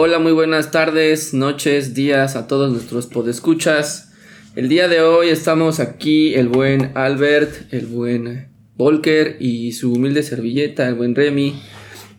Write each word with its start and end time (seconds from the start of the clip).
Hola, 0.00 0.20
muy 0.20 0.30
buenas 0.30 0.70
tardes, 0.70 1.34
noches, 1.34 1.92
días 1.92 2.36
a 2.36 2.46
todos 2.46 2.70
nuestros 2.70 3.08
podescuchas. 3.08 4.12
El 4.54 4.68
día 4.68 4.86
de 4.86 5.00
hoy 5.00 5.28
estamos 5.28 5.80
aquí 5.80 6.34
el 6.34 6.46
buen 6.46 6.92
Albert, 6.94 7.72
el 7.74 7.86
buen 7.86 8.46
Volker 8.76 9.38
y 9.40 9.72
su 9.72 9.92
humilde 9.92 10.22
servilleta, 10.22 10.86
el 10.86 10.94
buen 10.94 11.16
Remy, 11.16 11.60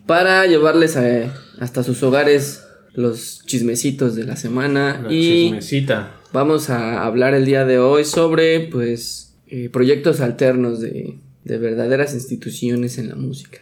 para 0.04 0.44
llevarles 0.46 0.98
a- 0.98 1.32
hasta 1.58 1.82
sus 1.82 2.02
hogares 2.02 2.64
los 2.92 3.46
chismecitos 3.46 4.14
de 4.14 4.24
la 4.24 4.36
semana 4.36 5.00
La 5.04 5.10
y 5.10 5.44
chismecita. 5.44 6.16
vamos 6.34 6.68
a 6.68 7.02
hablar 7.02 7.32
el 7.32 7.46
día 7.46 7.64
de 7.64 7.78
hoy 7.78 8.04
sobre 8.04 8.60
pues 8.60 9.36
eh, 9.46 9.70
proyectos 9.72 10.20
alternos 10.20 10.80
de, 10.80 11.16
de 11.44 11.58
verdaderas 11.58 12.14
instituciones 12.14 12.98
en 12.98 13.08
la 13.08 13.14
música. 13.14 13.58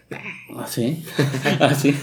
¿Ah, 0.57 0.67
sí? 0.69 1.05
¿Ah, 1.61 1.75
sí? 1.75 1.95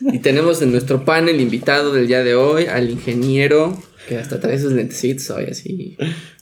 Y 0.00 0.18
tenemos 0.18 0.60
en 0.62 0.72
nuestro 0.72 1.04
panel 1.04 1.40
invitado 1.40 1.92
del 1.92 2.06
día 2.06 2.22
de 2.22 2.34
hoy 2.34 2.66
al 2.66 2.90
ingeniero, 2.90 3.80
que 4.08 4.18
hasta 4.18 4.40
trae 4.40 4.58
sus 4.58 4.72
lentecitos 4.72 5.30
hoy 5.30 5.46
así, 5.50 5.96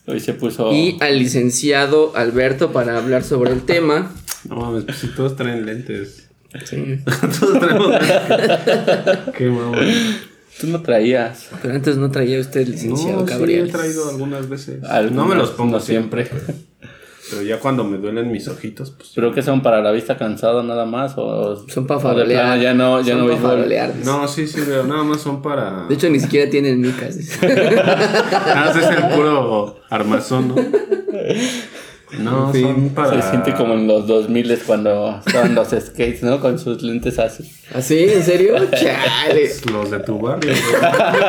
Hoy 0.07 0.19
se 0.19 0.35
puso... 0.35 0.73
y 0.73 0.97
al 1.01 1.19
licenciado 1.19 2.17
Alberto 2.17 2.73
para 2.73 2.99
hablar 2.99 3.23
sobre 3.23 3.53
el 3.53 3.63
tema. 3.63 4.13
No 4.49 4.57
mames, 4.57 4.85
pues 4.85 4.99
si 4.99 5.09
todos 5.09 5.37
traen 5.37 5.65
lentes. 5.67 6.29
Sí. 6.65 6.99
todos 7.39 7.61
traemos 7.61 7.91
lentes. 7.91 9.35
Qué 9.37 9.45
mamón. 9.49 9.87
Tú 10.61 10.67
no 10.67 10.83
traías. 10.83 11.49
Pero 11.63 11.75
antes 11.75 11.97
no 11.97 12.11
traía 12.11 12.41
usted 12.41 12.67
licenciado 12.67 13.25
No, 13.25 13.47
sí, 13.47 13.55
he 13.55 13.67
traído 13.67 14.11
algunas 14.11 14.49
veces. 14.49 14.83
Algunas, 14.83 15.17
no 15.17 15.27
me 15.27 15.37
los 15.37 15.51
pongo 15.51 15.77
no 15.77 15.81
siempre. 15.81 16.29
Pero 17.31 17.43
ya 17.43 17.59
cuando 17.61 17.85
me 17.85 17.99
duelen 17.99 18.31
mis 18.31 18.49
ojitos, 18.49 18.91
pues. 18.91 19.13
¿Pero 19.15 19.33
que 19.33 19.43
son 19.43 19.63
para 19.63 19.81
la 19.81 19.93
vista 19.93 20.19
cansada 20.19 20.63
nada 20.63 20.85
más? 20.85 21.15
¿O 21.17 21.65
Son 21.69 21.87
para 21.87 22.01
farolear. 22.01 22.43
plano 22.43 22.63
Ya 22.63 22.75
no, 22.75 23.01
ya 23.01 23.17
Son 23.17 23.29
no 23.29 23.37
farolear. 23.37 23.95
No, 24.05 24.27
sí, 24.27 24.47
sí, 24.47 24.61
veo. 24.61 24.85
Nada 24.85 25.05
más 25.05 25.21
son 25.21 25.41
para. 25.41 25.87
De 25.87 25.95
hecho, 25.95 26.11
ni 26.11 26.21
siquiera 26.21 26.51
tienen 26.51 26.81
micas. 26.81 27.17
Ah, 27.43 28.71
ese 28.71 28.81
es 28.85 28.91
el 28.91 29.09
puro 29.15 29.77
armazón, 29.89 30.49
¿no? 30.49 30.55
No, 32.19 32.53
son 32.53 32.91
para. 32.91 33.23
Se 33.23 33.31
siente 33.31 33.55
como 33.55 33.75
en 33.75 33.87
los 33.87 34.07
2000 34.07 34.59
cuando 34.67 35.21
estaban 35.25 35.55
los 35.55 35.69
skates, 35.69 36.23
¿no? 36.23 36.41
Con 36.41 36.59
sus 36.59 36.83
lentes 36.83 37.19
así. 37.19 37.51
¿Así? 37.73 38.05
¿En 38.05 38.23
serio? 38.23 38.55
Chale. 38.71 39.51
Los 39.73 39.91
de 39.91 40.01
tu 40.01 40.19
barrio. 40.19 40.53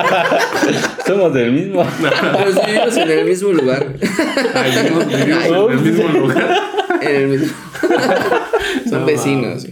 Somos 1.06 1.34
del 1.34 1.52
mismo. 1.52 1.86
Pero 2.02 2.52
sí 2.52 2.60
vivimos 2.66 2.98
en 2.98 3.10
el 3.10 3.26
mismo 3.26 3.52
lugar. 3.52 3.94
Ahí 4.56 4.72
vivimos, 4.84 5.08
vivimos 5.08 5.46
en 5.46 5.72
el 5.72 5.80
mismo 5.80 6.20
lugar. 6.20 6.58
En 7.02 7.16
el 7.16 7.28
mismo. 7.28 7.58
Son 8.90 9.00
No, 9.02 9.06
vecinos. 9.06 9.68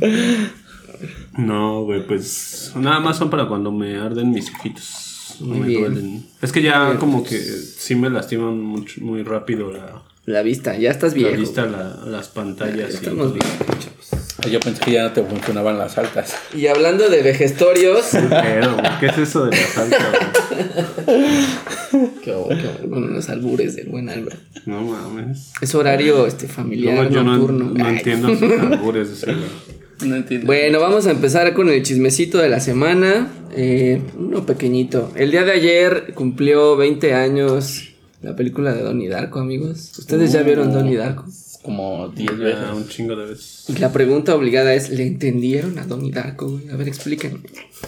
No, 1.38 1.84
güey, 1.84 2.06
pues 2.06 2.74
nada 2.76 3.00
más 3.00 3.18
son 3.18 3.30
para 3.30 3.48
cuando 3.48 3.72
me 3.72 3.98
arden 3.98 4.32
mis 4.32 4.50
ojitos. 4.54 5.38
No 5.40 5.56
me 5.56 5.74
duelen. 5.74 6.26
Es 6.42 6.52
que 6.52 6.62
ya 6.62 6.98
como 6.98 7.24
que 7.24 7.38
sí 7.38 7.96
me 7.96 8.10
lastiman 8.10 8.60
mucho, 8.60 9.02
muy 9.02 9.24
rápido 9.24 9.72
la, 9.72 10.02
La 10.30 10.44
vista, 10.44 10.78
ya 10.78 10.92
estás 10.92 11.14
la 11.14 11.18
viejo. 11.18 11.38
vista, 11.42 11.66
la- 11.66 12.02
las 12.06 12.28
Ya 12.28 12.34
pantallas. 12.36 12.94
estamos 12.94 13.34
viejos, 13.34 13.58
chavos. 13.80 14.52
Yo 14.52 14.60
pensé 14.60 14.80
que 14.86 14.92
ya 14.92 15.04
no 15.04 15.12
te 15.12 15.24
funcionaban 15.24 15.80
las 15.80 15.98
altas. 15.98 16.36
Y 16.56 16.68
hablando 16.68 17.10
de 17.10 17.24
vejestorios. 17.24 18.10
Pero, 18.12 18.78
¿qué 19.00 19.08
es 19.08 19.18
eso 19.18 19.46
de 19.48 19.58
la 19.58 19.64
salsa? 19.68 19.98
güey? 21.08 22.10
qué 22.24 22.32
bo- 22.32 22.48
con 22.92 23.12
los 23.12 23.28
albures 23.30 23.76
del 23.76 23.88
buen 23.88 24.08
Albert. 24.08 24.40
No 24.68 24.82
mames. 24.84 25.52
Es 25.62 25.74
horario 25.74 26.28
este 26.28 26.48
familiar 26.48 27.10
yo 27.10 27.24
no, 27.24 27.36
nocturno. 27.36 27.72
no 27.74 27.90
entiendo 27.90 28.30
sus 28.38 28.52
albures 28.52 29.08
de 29.10 29.14
ese. 29.32 29.42
No 30.06 30.16
entiendo. 30.16 30.46
Bueno, 30.46 30.80
vamos 30.80 31.08
a 31.08 31.12
empezar 31.12 31.54
con 31.56 31.70
el 31.70 31.82
chismecito 31.82 32.38
de 32.38 32.50
la 32.50 32.60
semana. 32.60 33.30
Eh, 33.56 34.00
uno 34.16 34.46
pequeñito. 34.46 35.12
El 35.16 35.32
día 35.32 35.44
de 35.44 35.54
ayer 35.54 36.14
cumplió 36.14 36.78
20 36.78 37.16
años 37.16 37.90
la 38.22 38.36
película 38.36 38.74
de 38.74 38.84
Donnie 38.84 39.08
Darko, 39.08 39.40
amigos. 39.40 39.98
¿Ustedes 39.98 40.32
ya 40.32 40.44
vieron 40.44 40.74
Donnie 40.74 40.98
Darko? 40.98 41.26
Como 41.64 42.10
10 42.10 42.38
veces. 42.38 42.60
Un 42.74 42.88
chingo 42.88 43.16
de 43.16 43.26
veces. 43.26 43.66
Y 43.68 43.80
la 43.80 43.92
pregunta 43.92 44.36
obligada 44.36 44.74
es, 44.74 44.90
¿le 44.90 45.06
entendieron 45.06 45.78
a 45.78 45.86
Donnie 45.86 46.12
Darko? 46.12 46.50
güey? 46.50 46.70
A 46.70 46.76
ver, 46.76 46.88
explíquenme. 46.88 47.40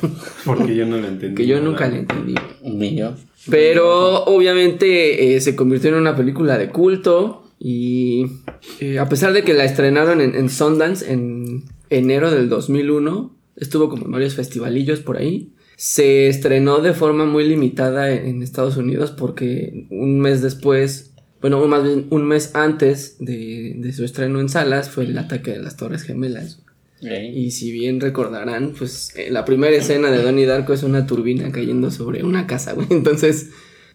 Porque 0.45 0.75
yo 0.75 0.85
no 0.85 0.97
lo 0.97 1.07
entendí. 1.07 1.35
Que 1.35 1.47
yo 1.47 1.57
nada. 1.57 1.69
nunca 1.69 1.87
le 1.87 1.99
entendí. 1.99 2.35
Un 2.61 2.77
millón. 2.77 3.15
Pero 3.49 4.23
obviamente 4.25 5.35
eh, 5.35 5.41
se 5.41 5.55
convirtió 5.55 5.89
en 5.89 5.95
una 5.95 6.15
película 6.15 6.57
de 6.57 6.69
culto 6.69 7.43
y 7.59 8.25
eh, 8.79 8.99
a 8.99 9.09
pesar 9.09 9.33
de 9.33 9.43
que 9.43 9.53
la 9.53 9.65
estrenaron 9.65 10.21
en, 10.21 10.35
en 10.35 10.49
Sundance 10.49 11.11
en 11.11 11.63
enero 11.89 12.31
del 12.31 12.49
2001, 12.49 13.35
estuvo 13.55 13.89
como 13.89 14.05
en 14.05 14.11
varios 14.11 14.35
festivalillos 14.35 14.99
por 14.99 15.17
ahí. 15.17 15.53
Se 15.83 16.27
estrenó 16.27 16.79
de 16.79 16.93
forma 16.93 17.25
muy 17.25 17.43
limitada 17.43 18.11
en, 18.11 18.43
Estados 18.43 18.77
Unidos 18.77 19.09
porque 19.09 19.87
un 19.89 20.19
mes 20.19 20.43
después, 20.43 21.15
bueno, 21.41 21.65
más 21.67 21.83
bien 21.83 22.05
un 22.11 22.27
mes 22.27 22.51
antes 22.53 23.15
de, 23.17 23.73
de 23.77 23.91
su 23.91 24.05
estreno 24.05 24.39
en 24.39 24.47
salas 24.47 24.91
fue 24.91 25.05
el 25.05 25.17
ataque 25.17 25.49
de 25.53 25.57
las 25.59 25.77
Torres 25.77 26.03
Gemelas. 26.03 26.59
Y 27.33 27.49
si 27.49 27.71
bien 27.71 27.99
recordarán, 27.99 28.75
pues 28.77 29.11
eh, 29.15 29.31
la 29.31 29.43
primera 29.43 29.75
escena 29.75 30.11
de 30.11 30.21
Donnie 30.21 30.45
Darko 30.45 30.73
es 30.73 30.83
una 30.83 31.07
turbina 31.07 31.51
cayendo 31.51 31.89
sobre 31.89 32.23
una 32.23 32.45
casa, 32.45 32.73
güey. 32.73 32.85
Entonces, 32.91 33.49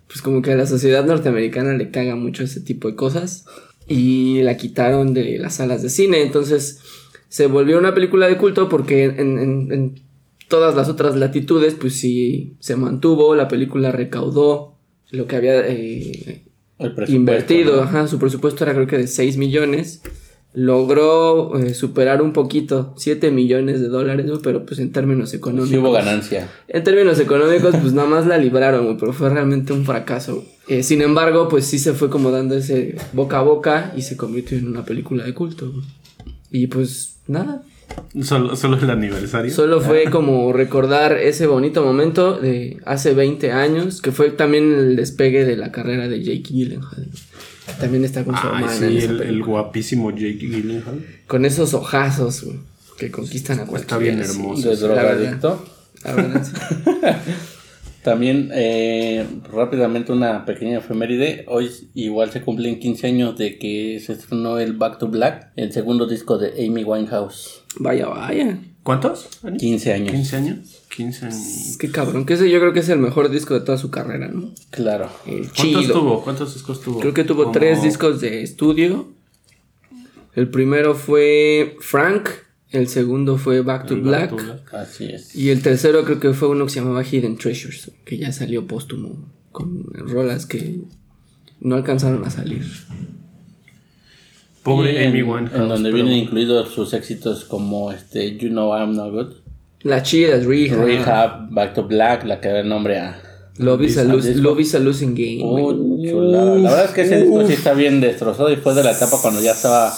pues 0.08 0.22
como 0.22 0.42
que 0.42 0.50
a 0.50 0.56
la 0.56 0.66
sociedad 0.66 1.06
norteamericana 1.06 1.74
le 1.74 1.92
caga 1.92 2.16
mucho 2.16 2.42
ese 2.42 2.60
tipo 2.62 2.88
de 2.88 2.96
cosas. 2.96 3.44
Y 3.86 4.42
la 4.42 4.56
quitaron 4.56 5.14
de 5.14 5.38
las 5.38 5.54
salas 5.54 5.84
de 5.84 5.90
cine. 5.90 6.20
Entonces, 6.22 6.80
se 7.28 7.46
volvió 7.46 7.78
una 7.78 7.94
película 7.94 8.26
de 8.26 8.38
culto 8.38 8.68
porque 8.68 9.04
en, 9.04 9.38
en- 9.38 9.72
en 9.72 10.05
todas 10.48 10.74
las 10.74 10.88
otras 10.88 11.16
latitudes, 11.16 11.74
pues 11.74 11.98
sí 11.98 12.54
se 12.60 12.76
mantuvo. 12.76 13.34
La 13.34 13.48
película 13.48 13.92
recaudó 13.92 14.74
lo 15.10 15.26
que 15.26 15.36
había 15.36 15.66
eh, 15.66 16.44
invertido, 17.08 17.76
¿no? 17.76 17.82
ajá, 17.82 18.08
su 18.08 18.18
presupuesto 18.18 18.64
era 18.64 18.74
creo 18.74 18.86
que 18.86 18.98
de 18.98 19.06
6 19.06 19.36
millones. 19.36 20.02
Logró 20.52 21.58
eh, 21.58 21.74
superar 21.74 22.22
un 22.22 22.32
poquito, 22.32 22.94
7 22.96 23.30
millones 23.30 23.78
de 23.82 23.88
dólares, 23.88 24.24
¿no? 24.24 24.40
pero 24.40 24.64
pues 24.64 24.80
en 24.80 24.90
términos 24.90 25.34
económicos. 25.34 25.68
Sí 25.68 25.76
hubo 25.76 25.92
ganancia. 25.92 26.48
En 26.66 26.82
términos 26.82 27.20
económicos, 27.20 27.76
pues 27.76 27.92
nada 27.92 28.08
más 28.08 28.26
la 28.26 28.38
libraron, 28.38 28.96
pero 28.96 29.12
fue 29.12 29.28
realmente 29.28 29.74
un 29.74 29.84
fracaso. 29.84 30.46
Eh, 30.66 30.82
sin 30.82 31.02
embargo, 31.02 31.48
pues 31.48 31.66
sí 31.66 31.78
se 31.78 31.92
fue 31.92 32.08
como 32.08 32.30
dando 32.30 32.56
ese 32.56 32.96
boca 33.12 33.40
a 33.40 33.42
boca 33.42 33.92
y 33.98 34.00
se 34.00 34.16
convirtió 34.16 34.56
en 34.56 34.68
una 34.68 34.82
película 34.82 35.24
de 35.24 35.34
culto. 35.34 35.74
Y 36.50 36.68
pues 36.68 37.18
nada, 37.26 37.62
Solo, 38.22 38.56
solo 38.56 38.78
el 38.78 38.88
aniversario. 38.90 39.52
Solo 39.52 39.80
fue 39.80 40.04
como 40.10 40.52
recordar 40.52 41.18
ese 41.18 41.46
bonito 41.46 41.84
momento 41.84 42.38
de 42.38 42.78
hace 42.86 43.12
20 43.12 43.52
años, 43.52 44.00
que 44.00 44.10
fue 44.12 44.30
también 44.30 44.72
el 44.72 44.96
despegue 44.96 45.44
de 45.44 45.56
la 45.56 45.70
carrera 45.70 46.08
de 46.08 46.22
Jake 46.22 46.44
Gyllenhaal. 46.52 47.08
También 47.78 48.04
está 48.04 48.24
con 48.24 48.34
su 48.36 48.46
Ay, 48.46 48.64
hermana 48.64 48.72
sí, 48.78 48.98
el, 48.98 49.20
el 49.20 49.42
guapísimo 49.42 50.10
Jake 50.12 50.38
Gyllenhaal. 50.38 51.04
Con 51.26 51.44
esos 51.44 51.74
ojazos 51.74 52.44
güey, 52.44 52.58
que 52.96 53.10
conquistan 53.10 53.60
a 53.60 53.66
cualquiera. 53.66 53.98
bien 53.98 54.24
sí. 54.24 54.30
hermoso. 54.30 54.70
De 54.70 54.76
sí, 54.76 54.82
la 54.82 54.88
verdad. 54.88 55.16
drogadicto. 55.16 55.64
La 56.04 56.14
verdad, 56.14 56.44
sí. 56.44 56.52
También, 58.06 58.50
eh, 58.54 59.26
rápidamente, 59.52 60.12
una 60.12 60.44
pequeña 60.44 60.78
efeméride. 60.78 61.44
Hoy 61.48 61.68
igual 61.94 62.30
se 62.30 62.40
cumplen 62.40 62.78
15 62.78 63.08
años 63.08 63.36
de 63.36 63.58
que 63.58 63.98
se 63.98 64.12
estrenó 64.12 64.60
el 64.60 64.74
Back 64.74 64.98
to 65.00 65.08
Black, 65.08 65.48
el 65.56 65.72
segundo 65.72 66.06
disco 66.06 66.38
de 66.38 66.50
Amy 66.64 66.84
Winehouse. 66.84 67.62
Vaya, 67.80 68.06
vaya. 68.06 68.60
¿Cuántos? 68.84 69.40
años? 69.42 69.60
15 69.60 69.92
años. 69.92 70.12
¿15 70.14 70.34
años? 70.36 70.82
15 70.96 71.26
años. 71.26 71.76
Que 71.80 71.90
cabrón, 71.90 72.26
que 72.26 72.34
ese 72.34 72.48
yo 72.48 72.60
creo 72.60 72.72
que 72.72 72.78
es 72.78 72.88
el 72.90 73.00
mejor 73.00 73.28
disco 73.28 73.54
de 73.54 73.60
toda 73.62 73.76
su 73.76 73.90
carrera, 73.90 74.28
¿no? 74.28 74.52
Claro. 74.70 75.10
El 75.26 75.50
¿Cuántos 75.50 75.56
chido. 75.56 75.92
tuvo? 75.98 76.22
¿Cuántos 76.22 76.54
discos 76.54 76.80
tuvo? 76.82 77.00
Creo 77.00 77.12
que 77.12 77.24
tuvo 77.24 77.40
Como- 77.42 77.52
tres 77.54 77.82
discos 77.82 78.20
de 78.20 78.40
estudio. 78.44 79.08
El 80.36 80.48
primero 80.48 80.94
fue 80.94 81.76
Frank, 81.80 82.28
el 82.76 82.88
segundo 82.88 83.38
fue 83.38 83.60
Back 83.62 83.86
to 83.86 83.96
Black. 84.00 84.30
Back 84.30 84.38
to 84.40 84.44
Black. 84.44 84.74
Así 84.74 85.06
es. 85.06 85.34
Y 85.34 85.50
el 85.50 85.62
tercero 85.62 86.04
creo 86.04 86.20
que 86.20 86.32
fue 86.32 86.48
uno 86.48 86.64
que 86.66 86.70
se 86.72 86.80
llamaba 86.80 87.02
Hidden 87.04 87.36
Treasures, 87.38 87.90
que 88.04 88.18
ya 88.18 88.32
salió 88.32 88.66
póstumo, 88.66 89.32
con 89.52 89.84
rolas 89.92 90.46
que 90.46 90.80
no 91.60 91.74
alcanzaron 91.76 92.24
a 92.24 92.30
salir. 92.30 92.64
Pobre 94.62 94.94
Y 94.94 94.96
en, 94.96 95.10
Amy 95.10 95.22
Winehouse. 95.22 95.54
En 95.60 95.68
donde 95.68 95.90
pero- 95.90 96.04
vienen 96.04 96.24
incluidos 96.24 96.70
sus 96.72 96.92
éxitos 96.92 97.44
como 97.44 97.92
este 97.92 98.36
You 98.36 98.48
Know 98.48 98.76
I'm 98.76 98.94
Not 98.94 99.12
Good, 99.12 99.34
La 99.82 100.02
chida 100.02 100.34
es 100.36 100.44
Rehab. 100.46 100.84
Rehab, 100.84 101.50
Back 101.50 101.74
to 101.74 101.84
Black, 101.86 102.24
la 102.24 102.40
que 102.40 102.48
da 102.48 102.60
el 102.60 102.68
nombre 102.68 102.98
a. 102.98 103.20
Love 103.58 103.82
is, 103.82 103.96
a 103.98 104.04
lose-. 104.04 104.34
Love 104.34 104.60
is 104.60 104.74
a 104.74 104.78
losing 104.78 105.14
game. 105.14 105.40
Oh, 105.42 105.72
chulada. 105.72 106.54
La 106.56 106.70
verdad 106.70 106.84
es 106.86 106.90
que 106.92 107.02
ese 107.02 107.22
disco 107.22 107.46
sí 107.46 107.52
está 107.54 107.72
bien 107.72 108.00
destrozado 108.00 108.50
y 108.52 108.56
fue 108.56 108.74
de 108.74 108.82
la 108.84 108.92
etapa 108.92 109.16
cuando 109.22 109.40
ya 109.40 109.52
estaba 109.52 109.92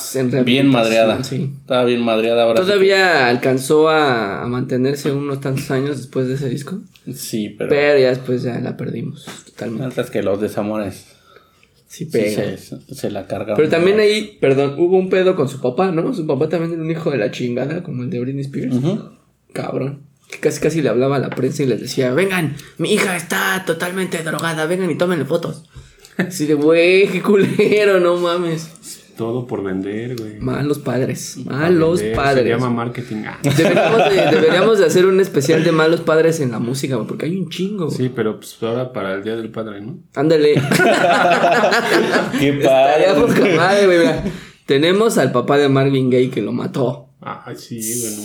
bien 0.44 0.68
madreada. 0.68 1.22
sí. 1.24 1.50
Estaba 1.60 1.84
bien 1.84 2.02
madreada 2.02 2.44
ahora. 2.44 2.60
sí 2.60 2.66
Todavía 2.66 3.28
alcanzó 3.28 3.88
a, 3.88 4.42
a 4.42 4.46
mantenerse 4.46 5.10
unos 5.12 5.40
tantos 5.40 5.70
años 5.70 5.96
después 5.98 6.28
de 6.28 6.34
ese 6.34 6.48
disco. 6.48 6.78
Sí, 7.12 7.50
pero. 7.58 7.70
Pero 7.70 7.98
ya 7.98 8.08
después 8.10 8.42
ya 8.42 8.60
la 8.60 8.76
perdimos 8.76 9.26
totalmente. 9.46 9.84
Antes 9.86 10.10
que 10.10 10.22
los 10.22 10.40
desamores. 10.40 11.06
Sí, 11.88 12.04
Sí, 12.04 12.04
pega. 12.04 12.56
se, 12.58 12.94
se 12.94 13.10
la 13.10 13.26
cargaron. 13.26 13.56
Pero 13.56 13.70
también 13.70 13.98
ahí, 13.98 14.36
perdón, 14.40 14.74
hubo 14.78 14.98
un 14.98 15.08
pedo 15.08 15.34
con 15.34 15.48
su 15.48 15.60
papá, 15.60 15.90
¿no? 15.90 16.12
Su 16.12 16.26
papá 16.26 16.48
también 16.48 16.74
era 16.74 16.82
un 16.82 16.90
hijo 16.90 17.10
de 17.10 17.16
la 17.16 17.30
chingada, 17.30 17.82
como 17.82 18.02
el 18.02 18.10
de 18.10 18.20
Britney 18.20 18.42
Spears. 18.44 18.76
Cabrón. 19.54 20.02
Que 20.30 20.38
casi 20.40 20.60
casi 20.60 20.82
le 20.82 20.88
hablaba 20.90 21.16
a 21.16 21.20
la 21.20 21.30
prensa 21.30 21.62
y 21.62 21.66
les 21.66 21.80
decía, 21.80 22.12
vengan, 22.12 22.56
mi 22.76 22.92
hija 22.92 23.16
está 23.16 23.64
totalmente 23.66 24.22
drogada, 24.22 24.66
vengan 24.66 24.90
y 24.90 24.96
tómenle 24.96 25.24
fotos. 25.24 25.64
Así 26.16 26.46
de, 26.46 26.54
güey, 26.54 27.08
qué 27.08 27.22
culero, 27.22 28.00
no 28.00 28.16
mames. 28.16 28.68
Todo 29.16 29.46
por 29.48 29.64
vender, 29.64 30.14
güey. 30.16 30.38
Malos 30.38 30.78
padres, 30.78 31.38
malos 31.44 31.98
vender, 32.00 32.16
padres. 32.16 32.44
Se 32.44 32.50
llama 32.50 32.70
marketing. 32.70 33.16
Ah. 33.26 33.38
Deberíamos 33.42 34.10
de, 34.10 34.14
deberíamos 34.30 34.78
de 34.78 34.84
hacer 34.86 35.06
un 35.06 35.18
especial 35.20 35.64
de 35.64 35.72
malos 35.72 36.02
padres 36.02 36.38
en 36.38 36.52
la 36.52 36.60
música, 36.60 36.94
güey, 36.94 37.08
porque 37.08 37.26
hay 37.26 37.36
un 37.36 37.48
chingo. 37.48 37.86
güey. 37.86 37.96
Sí, 37.96 38.12
pero 38.14 38.36
pues 38.38 38.56
ahora 38.62 38.92
para 38.92 39.14
el 39.14 39.24
Día 39.24 39.34
del 39.34 39.50
Padre, 39.50 39.80
¿no? 39.80 39.98
Ándale. 40.14 40.54
Qué 42.38 42.48
Estaría 42.50 43.14
padre. 43.14 43.20
poca 43.20 43.56
madre, 43.56 43.86
güey, 43.86 43.98
mira. 43.98 44.24
Tenemos 44.66 45.18
al 45.18 45.32
papá 45.32 45.56
de 45.58 45.68
Marvin 45.68 46.10
Gaye 46.10 46.30
que 46.30 46.42
lo 46.42 46.52
mató. 46.52 47.07
Ah, 47.44 47.54
sí. 47.56 47.80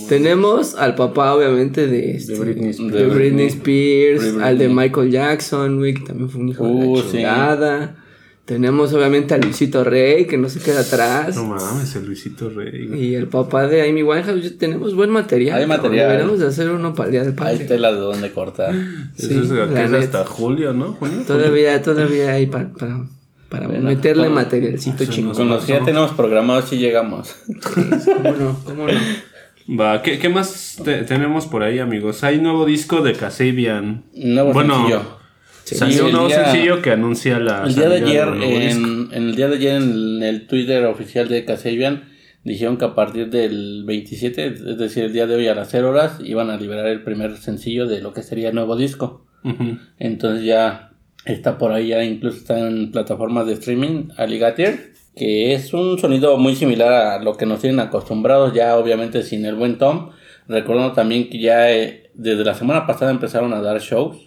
Tenemos 0.10 0.76
al 0.76 0.96
papá, 0.96 1.34
obviamente, 1.36 1.88
de, 1.88 2.12
este, 2.16 2.36
Britney 2.36 2.70
Spears. 2.72 2.94
de 2.94 3.06
Britney 3.08 3.48
Spears, 3.48 4.22
De 4.22 4.28
Britney. 4.32 4.48
al 4.48 4.58
de 4.58 4.70
Michael 4.70 5.12
Jackson, 5.12 5.78
güey, 5.78 5.94
que 5.94 6.02
también 6.02 6.30
fue 6.30 6.42
un 6.42 6.50
hijo 6.50 6.66
de 6.66 6.72
Uh, 6.72 6.96
la 6.98 7.02
sí. 7.04 7.08
chingada. 7.12 7.96
Tenemos, 8.46 8.92
obviamente, 8.94 9.34
a 9.34 9.38
Luisito 9.38 9.86
Rey, 9.86 10.26
que 10.26 10.38
no 10.38 10.50
se 10.50 10.60
queda 10.60 10.82
atrás. 10.82 11.34
No 11.38 11.46
mames, 11.46 11.96
el 11.96 12.06
Luisito 12.06 12.50
Rey. 12.50 12.88
güey. 12.88 13.06
Y 13.06 13.16
el 13.16 13.28
papá 13.28 13.68
de 13.68 13.88
Amy 13.90 14.04
Winehouse, 14.04 14.58
tenemos 14.58 14.94
buen 14.96 15.12
material. 15.12 15.60
Hay 15.62 15.66
material. 15.66 16.08
Deberíamos 16.10 16.40
de 16.40 16.48
hacer 16.48 16.70
uno 16.70 16.94
para 16.94 17.08
el 17.08 17.12
Día 17.14 17.22
del 17.22 17.30
Hay 17.30 17.36
Padre. 17.38 17.66
tela 17.66 17.94
de 17.94 18.00
dónde 18.00 18.32
cortar. 18.34 18.76
Eso 19.18 19.32
es, 19.42 19.50
la 19.50 19.86
es 19.86 19.94
hasta 19.94 20.26
julio, 20.26 20.74
¿no? 20.74 20.92
¿Junio? 20.94 21.24
Todavía, 21.26 21.82
todavía 21.82 22.34
hay 22.34 22.48
para, 22.48 22.70
para, 22.74 23.06
para 23.54 23.68
Bueno, 23.68 23.84
meterle 23.84 24.24
con- 24.24 24.34
materialcito 24.34 25.06
chingón. 25.06 25.36
Con 25.36 25.48
los 25.48 25.64
que 25.64 25.74
ya 25.74 25.84
tenemos 25.86 26.12
programados 26.14 26.70
sí 26.70 26.78
llegamos. 26.80 27.36
¿Cómo 27.64 28.32
no? 28.32 28.60
¿Cómo 28.66 28.88
no? 28.88 29.80
Va, 29.80 30.02
¿qué, 30.02 30.18
qué 30.18 30.28
más 30.28 30.80
te- 30.84 31.04
tenemos 31.04 31.46
por 31.46 31.62
ahí, 31.62 31.78
amigos? 31.78 32.24
Hay 32.24 32.40
nuevo 32.40 32.66
disco 32.66 33.02
de 33.02 33.14
Kasabian. 33.14 34.06
Nuevo 34.16 34.54
bueno, 34.54 34.74
sencillo. 34.76 35.02
salió 35.66 35.96
Sí, 35.98 36.02
un 36.02 36.12
nuevo 36.14 36.28
día- 36.30 36.46
sencillo 36.46 36.82
que 36.82 36.90
anuncia 36.92 37.38
la. 37.40 37.64
El 37.66 37.76
día 37.76 37.90
de 37.90 37.96
ayer, 37.98 38.28
en, 38.42 39.10
en 39.12 39.24
el 39.30 39.36
día 39.36 39.48
de 39.50 39.56
ayer 39.58 39.76
en 39.84 40.24
el 40.24 40.48
Twitter 40.48 40.84
oficial 40.86 41.28
de 41.30 41.46
Kasabian, 41.46 42.06
dijeron 42.44 42.78
que 42.78 42.86
a 42.86 42.96
partir 42.96 43.30
del 43.30 43.84
27, 43.86 44.48
es 44.48 44.78
decir, 44.80 45.04
el 45.04 45.14
día 45.14 45.28
de 45.28 45.36
hoy 45.36 45.48
a 45.48 45.54
las 45.54 45.70
0 45.70 45.92
horas, 45.92 46.18
iban 46.26 46.50
a 46.50 46.58
liberar 46.58 46.88
el 46.88 47.04
primer 47.04 47.38
sencillo 47.38 47.86
de 47.88 48.02
lo 48.02 48.14
que 48.14 48.24
sería 48.24 48.50
el 48.50 48.56
nuevo 48.56 48.76
disco. 48.76 49.28
Entonces 50.00 50.44
ya 50.44 50.93
está 51.26 51.58
por 51.58 51.72
ahí, 51.72 51.88
ya 51.88 52.04
incluso 52.04 52.38
está 52.38 52.60
en 52.68 52.92
plataformas 52.92 53.46
de 53.48 53.54
streaming, 53.54 54.10
Alligator, 54.18 54.74
que 55.16 55.54
es 55.54 55.74
un 55.74 55.98
sonido 56.00 56.38
muy 56.38 56.56
similar 56.56 56.92
a 56.92 57.20
lo 57.24 57.38
que 57.38 57.46
nos 57.46 57.60
tienen 57.62 57.80
acostumbrados, 57.80 58.54
ya 58.54 58.78
obviamente 58.78 59.24
sin 59.24 59.46
el 59.46 59.56
buen 59.56 59.78
Tom. 59.78 60.10
Recordando 60.48 60.94
también 60.94 61.30
que 61.30 61.40
ya 61.40 61.72
eh, 61.72 62.12
desde 62.14 62.44
la 62.44 62.54
semana 62.54 62.86
pasada 62.86 63.12
empezaron 63.12 63.54
a 63.54 63.62
dar 63.62 63.80
shows. 63.80 64.18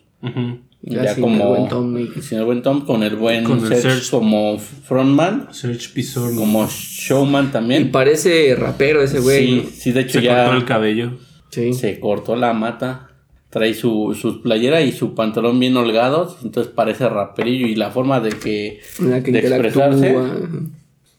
Ya 0.82 1.02
Ya, 1.02 1.14
sin 1.14 1.22
como 1.22 1.43
el 1.43 1.48
buen 1.48 1.69
Tom 1.69 1.96
sin 2.20 2.38
el 2.38 2.44
buen 2.44 2.62
Tom, 2.62 2.87
con 2.87 3.02
el 3.02 3.16
buen 3.16 3.44
Con 3.44 3.58
el 3.58 3.66
Serge 3.66 3.82
Serge. 3.82 4.10
como 4.10 4.58
frontman, 4.58 5.49
Serge 5.52 5.88
Pizorno. 5.92 6.38
como 6.40 6.66
showman 6.69 7.46
Y 7.46 7.49
también. 7.49 7.90
parece 7.90 8.54
rapero 8.56 9.02
ese 9.02 9.19
güey. 9.20 9.46
Sí, 9.46 9.62
¿no? 9.64 9.70
sí, 9.70 9.92
de 9.92 10.00
hecho 10.02 10.20
Se 10.20 10.25
ya 10.25 10.44
cortó 10.44 10.56
el 10.58 10.64
cabello. 10.64 11.19
Sí. 11.50 11.72
se 11.75 11.99
cortó 12.00 12.37
la 12.37 12.52
mata. 12.52 13.08
Trae 13.50 13.75
su, 13.75 14.16
su 14.20 14.43
playera 14.43 14.81
y 14.82 14.93
su 14.93 15.14
pantalón 15.14 15.58
bien 15.60 15.76
holgados, 15.76 16.38
entonces 16.43 16.72
parece 16.75 17.08
raperillo 17.08 17.66
y 17.66 17.75
la 17.76 17.90
forma 17.90 18.20
de 18.20 18.31
que 18.31 18.81
la 19.00 19.20
de 19.20 19.38
expresarse. 19.38 20.16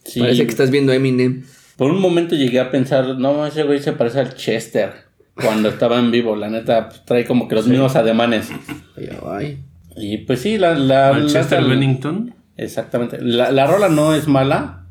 sí, 0.03 0.19
Parece 0.19 0.43
que 0.43 0.49
estás 0.51 0.69
viendo 0.69 0.91
a 0.91 0.95
Eminem. 0.95 1.43
Por 1.77 1.91
un 1.91 2.01
momento 2.01 2.35
llegué 2.35 2.59
a 2.59 2.69
pensar, 2.71 3.17
no, 3.17 3.45
ese 3.45 3.63
güey 3.63 3.79
se 3.79 3.93
parece 3.93 4.19
al 4.19 4.35
Chester 4.35 4.91
cuando 5.35 5.69
estaba 5.69 5.99
en 5.99 6.09
vivo, 6.11 6.35
la 6.35 6.49
neta 6.49 6.89
pues, 6.89 7.05
trae 7.05 7.25
como 7.25 7.47
que 7.47 7.55
los 7.55 7.67
mismos 7.67 7.95
ademanes. 7.95 8.49
Ay, 8.97 9.09
ay. 9.25 9.59
Y 9.95 10.17
pues 10.19 10.41
sí, 10.41 10.57
la, 10.57 10.73
la, 10.75 11.11
Manchester 11.13 11.61
la- 11.63 11.69
Bennington. 11.69 12.33
Exactamente. 12.57 13.19
La, 13.21 13.51
la 13.51 13.67
rola 13.67 13.87
no 13.89 14.13
es 14.15 14.27
mala. 14.27 14.86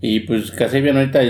Y 0.00 0.20
pues 0.20 0.50
Kasabian 0.50 0.96
ahorita, 0.98 1.20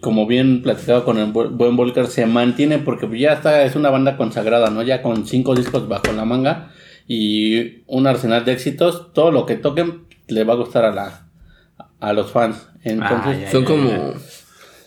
como 0.00 0.26
bien 0.26 0.62
platicado 0.62 1.04
con 1.04 1.18
el 1.18 1.32
bu- 1.32 1.50
buen 1.56 1.76
Volker, 1.76 2.06
se 2.08 2.26
mantiene 2.26 2.78
porque 2.78 3.06
pues, 3.06 3.20
ya 3.20 3.32
está, 3.34 3.62
es 3.64 3.76
una 3.76 3.90
banda 3.90 4.16
consagrada, 4.16 4.70
¿no? 4.70 4.82
Ya 4.82 5.02
con 5.02 5.26
cinco 5.26 5.54
discos 5.54 5.86
bajo 5.88 6.12
la 6.12 6.24
manga 6.24 6.70
y 7.06 7.82
un 7.86 8.06
arsenal 8.06 8.44
de 8.44 8.52
éxitos, 8.52 9.12
todo 9.12 9.30
lo 9.30 9.46
que 9.46 9.54
toquen 9.56 10.02
le 10.26 10.42
va 10.44 10.54
a 10.54 10.56
gustar 10.56 10.84
a 10.84 10.92
la 10.92 11.26
a 12.00 12.12
los 12.12 12.30
fans. 12.32 12.66
Entonces, 12.82 13.18
Ah, 13.24 13.34
ya, 13.42 13.50
Son 13.52 13.62
ya, 13.62 13.68
como. 13.68 13.88
ya. 13.90 14.12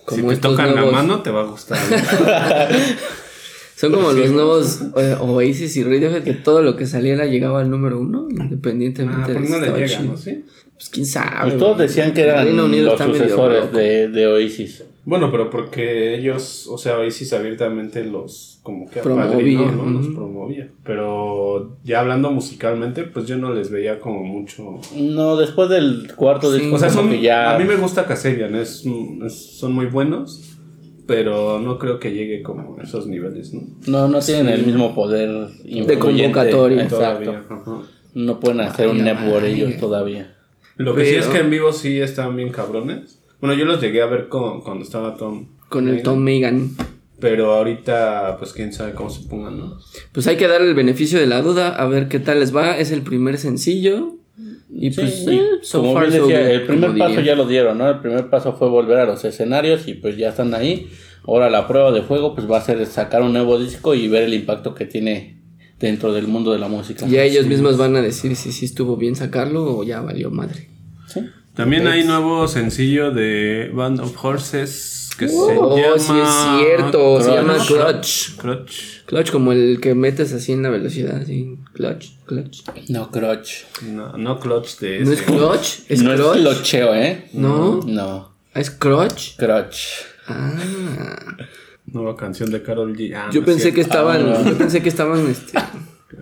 Como 0.05 0.29
si 0.29 0.35
te 0.35 0.41
tocan 0.41 0.71
nuevos. 0.73 0.91
la 0.93 0.97
mano, 1.01 1.21
te 1.21 1.31
va 1.31 1.41
a 1.41 1.45
gustar. 1.45 1.77
Son 3.75 3.91
como 3.91 4.11
los 4.11 4.31
nuevos 4.31 4.81
eh, 4.97 5.15
Oasis 5.19 5.77
y 5.77 5.83
Radiohead 5.83 6.23
que 6.23 6.33
todo 6.33 6.63
lo 6.63 6.75
que 6.75 6.87
saliera 6.87 7.25
llegaba 7.25 7.61
al 7.61 7.69
número 7.69 7.99
uno, 7.99 8.27
independientemente 8.29 9.33
ah, 9.33 9.69
de. 9.71 10.17
¿Sí? 10.17 10.45
Pues 10.77 10.89
quién 10.89 11.05
sabe. 11.05 11.49
pues 11.49 11.57
todos 11.57 11.77
decían 11.79 12.13
que 12.13 12.21
El 12.21 12.27
eran 12.29 12.45
Reino 12.45 12.65
Unido 12.65 12.91
los 12.95 13.01
sucesores 13.01 13.71
de, 13.73 14.09
de 14.09 14.27
Oasis. 14.27 14.83
Bueno, 15.05 15.31
pero 15.31 15.49
porque 15.49 16.15
ellos, 16.15 16.67
o 16.67 16.77
sea, 16.77 16.97
Oasis 16.99 17.31
abiertamente 17.33 18.03
los 18.03 18.59
como 18.61 18.89
que 18.89 18.99
Promovía, 18.99 19.71
¿no? 19.71 19.85
Los 19.89 20.07
promovía. 20.09 20.67
Pero 20.83 21.77
ya 21.85 22.01
hablando 22.01 22.29
musicalmente, 22.31 23.03
pues 23.03 23.25
yo 23.25 23.37
no 23.37 23.53
les 23.53 23.71
veía 23.71 23.99
como 23.99 24.21
mucho. 24.23 24.79
No, 24.95 25.37
después 25.37 25.69
del 25.69 26.11
cuarto 26.15 26.51
Sí. 26.53 26.59
disco, 26.59 26.75
O 26.75 26.79
sea, 26.79 26.89
como 26.89 27.03
son, 27.03 27.11
que 27.11 27.21
ya... 27.21 27.55
a 27.55 27.57
mí 27.59 27.63
me 27.65 27.77
gusta 27.77 28.05
Kasabian, 28.05 28.53
es, 28.55 28.83
es- 29.25 29.57
son 29.57 29.71
muy 29.71 29.85
buenos, 29.85 30.41
pero 31.07 31.57
no 31.59 31.79
creo 31.79 31.99
que 31.99 32.11
llegue 32.13 32.43
como 32.43 32.75
a 32.77 32.83
esos 32.83 33.07
niveles, 33.07 33.53
¿no? 33.53 33.61
No, 33.87 34.07
no 34.09 34.19
tienen 34.19 34.49
el 34.49 34.65
mismo 34.65 34.93
poder 34.93 35.29
influyente. 35.63 35.97
convocatoria. 35.99 36.83
Exacto. 36.83 37.23
Todavía. 37.23 37.43
No 38.13 38.39
pueden 38.41 38.59
hacer 38.61 38.89
un 38.89 38.97
Ay, 38.97 39.03
network 39.03 39.43
ay. 39.45 39.53
ellos 39.53 39.77
todavía. 39.79 40.33
Lo 40.77 40.95
que 40.95 41.05
sí 41.05 41.15
es 41.15 41.27
que 41.27 41.39
en 41.39 41.49
vivo 41.49 41.73
sí 41.73 41.99
están 41.99 42.35
bien 42.35 42.49
cabrones. 42.49 43.19
Bueno, 43.39 43.55
yo 43.55 43.65
los 43.65 43.81
llegué 43.81 44.01
a 44.01 44.05
ver 44.07 44.29
con, 44.29 44.61
cuando 44.61 44.83
estaba 44.83 45.15
Tom. 45.15 45.47
Con 45.69 45.87
el 45.87 46.01
Tom 46.01 46.19
Megan. 46.19 46.71
Pero 47.19 47.53
ahorita, 47.53 48.35
pues 48.37 48.53
quién 48.53 48.71
sabe 48.73 48.93
cómo 48.93 49.09
se 49.09 49.27
pongan, 49.27 49.57
¿no? 49.57 49.77
Pues 50.11 50.27
hay 50.27 50.37
que 50.37 50.47
darle 50.47 50.69
el 50.69 50.75
beneficio 50.75 51.19
de 51.19 51.25
la 51.25 51.41
duda, 51.41 51.69
a 51.69 51.87
ver 51.87 52.07
qué 52.07 52.19
tal 52.19 52.39
les 52.39 52.55
va. 52.55 52.77
Es 52.77 52.91
el 52.91 53.01
primer 53.01 53.37
sencillo. 53.37 54.15
Y 54.71 54.91
Sí, 54.91 55.01
pues, 55.01 55.27
eh, 55.27 55.41
so 55.61 55.79
como 55.81 55.93
far, 55.93 56.09
bien 56.09 56.21
decía, 56.21 56.51
el 56.51 56.63
primer 56.65 56.91
como 56.91 56.99
paso 56.99 57.21
ya 57.21 57.35
lo 57.35 57.47
dieron, 57.47 57.79
¿no? 57.79 57.89
El 57.89 57.99
primer 57.99 58.29
paso 58.29 58.53
fue 58.53 58.69
volver 58.69 58.99
a 58.99 59.05
los 59.05 59.25
escenarios 59.25 59.87
y 59.87 59.95
pues 59.95 60.17
ya 60.17 60.29
están 60.29 60.53
ahí. 60.53 60.89
Ahora 61.25 61.49
la 61.49 61.67
prueba 61.67 61.91
de 61.91 62.01
juego 62.01 62.35
pues 62.35 62.49
va 62.49 62.57
a 62.57 62.61
ser 62.61 62.85
sacar 62.85 63.23
un 63.23 63.33
nuevo 63.33 63.59
disco 63.59 63.95
y 63.95 64.07
ver 64.07 64.23
el 64.23 64.33
impacto 64.35 64.75
que 64.75 64.85
tiene 64.85 65.41
dentro 65.79 66.13
del 66.13 66.27
mundo 66.27 66.51
de 66.51 66.59
la 66.59 66.67
música. 66.67 67.07
Ya 67.07 67.23
ellos 67.23 67.47
mismos 67.47 67.77
van 67.77 67.95
a 67.95 68.01
decir 68.01 68.35
si 68.35 68.51
sí 68.51 68.65
estuvo 68.65 68.97
bien 68.97 69.15
sacarlo 69.15 69.77
o 69.77 69.83
ya 69.83 70.01
valió 70.01 70.29
madre. 70.29 70.69
También 71.57 71.87
hay 71.87 72.03
nuevo 72.03 72.47
sencillo 72.47 73.11
de 73.11 73.69
Band 73.73 73.99
of 73.99 74.23
Horses 74.23 75.09
que 75.17 75.27
se 75.27 75.35
Oh, 75.35 75.75
llama. 75.75 75.97
sí 75.97 76.13
es 76.21 76.67
cierto, 76.67 77.19
se 77.19 77.25
Clutch. 77.25 77.35
llama 77.35 77.57
Clutch. 77.65 78.35
Clutch. 78.37 78.73
Clutch 79.07 79.31
como 79.31 79.51
el 79.51 79.79
que 79.81 79.95
metes 79.95 80.31
así 80.33 80.51
en 80.53 80.61
la 80.61 80.69
velocidad, 80.69 81.15
así. 81.21 81.57
Clutch, 81.73 82.09
clutch. 82.25 82.59
No, 82.89 83.09
crutch. 83.09 83.63
No, 83.83 84.15
no 84.15 84.39
Clutch 84.39 84.77
de 84.79 84.99
¿No 84.99 85.11
es 85.11 85.19
ese. 85.21 85.25
clutch? 85.31 85.79
¿Es 85.89 86.03
no 86.03 86.13
clutch? 86.15 86.35
es 86.37 86.41
locheo, 86.43 86.93
¿eh? 86.93 87.29
¿No? 87.33 87.79
No. 87.85 88.31
¿Es 88.53 88.69
crotch? 88.69 89.35
Crutch. 89.37 89.77
Ah. 90.27 90.53
Nueva 91.87 92.15
canción 92.15 92.51
de 92.51 92.61
Carol 92.61 92.95
G. 92.95 93.13
Ah, 93.15 93.29
Yo 93.31 93.41
no 93.41 93.47
es 93.47 93.53
pensé 93.53 93.73
que 93.73 93.81
estaban, 93.81 94.21
Ah, 94.29 94.39
no. 94.43 94.51
yo 94.51 94.57
pensé 94.57 94.81
que 94.83 94.89
estaban 94.89 95.25
este, 95.27 95.57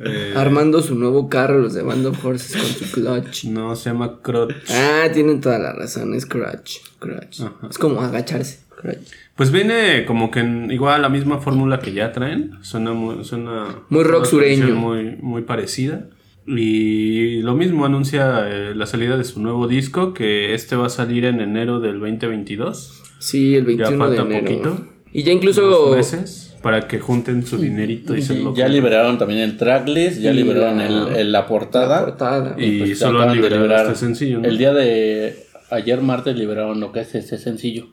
Eh, 0.04 0.34
armando 0.36 0.82
su 0.82 0.96
nuevo 0.96 1.30
carro 1.30 1.60
los 1.60 1.74
de 1.74 1.82
Band 1.84 2.06
of 2.08 2.26
Horses 2.26 2.58
con 2.58 2.66
su 2.66 2.92
clutch. 2.92 3.46
no, 3.46 3.76
se 3.76 3.90
llama 3.92 4.20
Crotch. 4.22 4.54
Ah, 4.70 5.08
tienen 5.14 5.40
toda 5.42 5.58
la 5.60 5.72
razón, 5.74 6.14
es 6.14 6.26
crotch, 6.26 6.78
crotch. 7.00 7.42
Ajá. 7.42 7.68
Es 7.70 7.78
como 7.78 8.02
agacharse, 8.02 8.60
crotch. 8.82 8.98
Pues 9.36 9.52
viene 9.52 10.06
como 10.06 10.32
que 10.32 10.40
en- 10.42 10.72
igual 10.72 11.02
la 11.02 11.10
misma 11.10 11.40
fórmula 11.40 11.80
que 11.80 11.94
ya 11.94 12.12
traen. 12.12 12.52
Suena 12.62 12.94
muy, 12.94 13.24
suena 13.24 13.84
Muy 13.90 14.04
rock 14.04 14.26
sureño. 14.26 14.76
Muy, 14.76 15.18
muy 15.22 15.42
parecida. 15.44 16.08
Y 16.48 17.42
lo 17.42 17.56
mismo 17.56 17.86
anuncia 17.86 18.48
eh, 18.48 18.76
la 18.76 18.86
salida 18.86 19.18
de 19.18 19.24
su 19.24 19.42
nuevo 19.42 19.68
disco, 19.68 20.14
que 20.14 20.54
este 20.54 20.76
va 20.76 20.88
a 20.88 20.90
salir 20.90 21.26
en 21.26 21.42
enero 21.42 21.80
del 21.80 22.00
2022. 22.00 23.02
Sí, 23.20 23.56
el 23.56 23.66
21 23.66 23.92
de 23.92 23.98
falta 24.18 24.22
enero. 24.22 24.46
poquito. 24.46 24.88
Y 25.12 25.24
ya 25.24 25.32
incluso 25.32 25.92
meses 25.96 26.45
para 26.66 26.88
que 26.88 27.00
junten 27.00 27.46
su 27.46 27.60
dinerito 27.60 28.18
y 28.18 28.24
se 28.24 28.34
Sí, 28.34 28.42
lo 28.44 28.56
ya 28.56 28.68
liberaron 28.68 29.20
también 29.20 29.42
el 29.42 29.56
tracklist, 29.56 30.20
ya 30.20 30.32
Y 30.32 30.38
liberaron 30.38 30.80
la- 30.80 30.88
el, 30.88 31.16
el- 31.16 31.32
la 31.32 31.46
portada. 31.46 32.00
la 32.00 32.06
portada. 32.08 32.56
Y 32.58 32.80
pues, 32.80 32.98
solo 32.98 33.22
han 33.22 33.36
liberado 33.36 33.62
liberar. 33.62 33.86
este 33.86 34.00
sencillo, 34.00 34.40
¿no? 34.40 34.48
El 34.48 34.58
día 34.58 34.74
de 34.74 35.46
ayer 35.70 36.02
martes 36.02 36.36
liberaron 36.36 36.80
lo 36.80 36.92
que 36.92 37.02
es 37.02 37.14
ese 37.14 37.38
sencillo. 37.38 37.90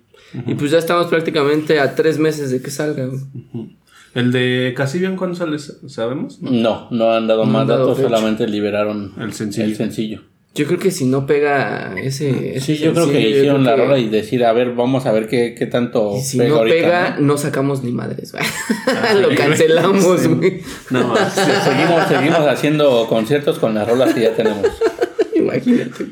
Y 0.46 0.54
pues 0.54 0.70
ya 0.70 0.78
estamos 0.78 1.08
prácticamente 1.08 1.80
a 1.80 1.94
tres 1.94 2.18
meses 2.18 2.50
de 2.50 2.62
que 2.62 2.70
salga. 2.70 3.04
güey. 3.08 3.76
El 4.14 4.32
de 4.32 4.72
Casibian, 4.74 5.16
¿cuándo 5.16 5.36
sale? 5.36 5.58
¿Sabemos? 5.58 6.40
No, 6.40 6.88
no 6.90 7.12
han 7.12 7.26
dado 7.26 7.44
No 7.44 7.52
más 7.52 7.62
han 7.62 7.68
dado 7.68 7.80
datos, 7.88 7.98
fecha. 7.98 8.08
solamente 8.08 8.48
liberaron 8.48 9.12
El 9.20 9.34
sencillo. 9.34 9.66
el 9.66 9.76
sencillo. 9.76 10.22
Yo 10.54 10.66
creo 10.66 10.78
que 10.78 10.90
si 10.90 11.06
no 11.06 11.24
pega 11.26 11.94
ese. 11.96 12.60
Sí, 12.60 12.76
yo 12.76 12.92
creo 12.92 13.10
que 13.10 13.22
yo 13.22 13.28
hicieron 13.28 13.62
creo 13.62 13.70
la 13.70 13.74
que- 13.82 13.88
rola 13.88 13.98
y 13.98 14.08
decir, 14.10 14.44
a 14.44 14.52
ver, 14.52 14.74
vamos 14.74 15.06
a 15.06 15.12
ver 15.12 15.26
qué, 15.26 15.54
qué 15.58 15.64
tanto 15.66 16.14
y 16.18 16.20
si 16.20 16.36
pega 16.36 16.50
no 16.50 16.56
ahorita, 16.56 16.74
pega, 16.76 17.16
¿no? 17.18 17.26
no 17.28 17.38
sacamos 17.38 17.82
ni 17.82 17.90
madres, 17.92 18.32
güey. 18.32 18.44
Ay, 19.02 19.20
Lo 19.20 19.28
güey. 19.28 19.36
cancelamos, 19.38 20.20
Sí. 20.20 20.28
güey. 20.28 20.60
No, 20.90 21.14
Seguimos, 21.16 22.06
seguimos 22.08 22.40
haciendo 22.46 23.06
conciertos 23.08 23.58
con 23.58 23.74
las 23.74 23.88
rolas 23.88 24.12
que 24.12 24.20
ya 24.22 24.34
tenemos. 24.36 24.66
Imagínate. 25.34 26.06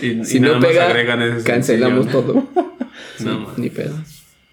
y, 0.00 0.24
Si 0.24 0.38
y 0.38 0.40
no 0.40 0.58
pega, 0.58 0.86
agregan 0.86 1.20
ese 1.22 1.44
cancelamos 1.44 2.06
sencillo. 2.06 2.22
todo. 2.24 2.48
Sí, 3.18 3.24
No, 3.24 3.50
ni 3.58 3.68
pedo. 3.70 3.94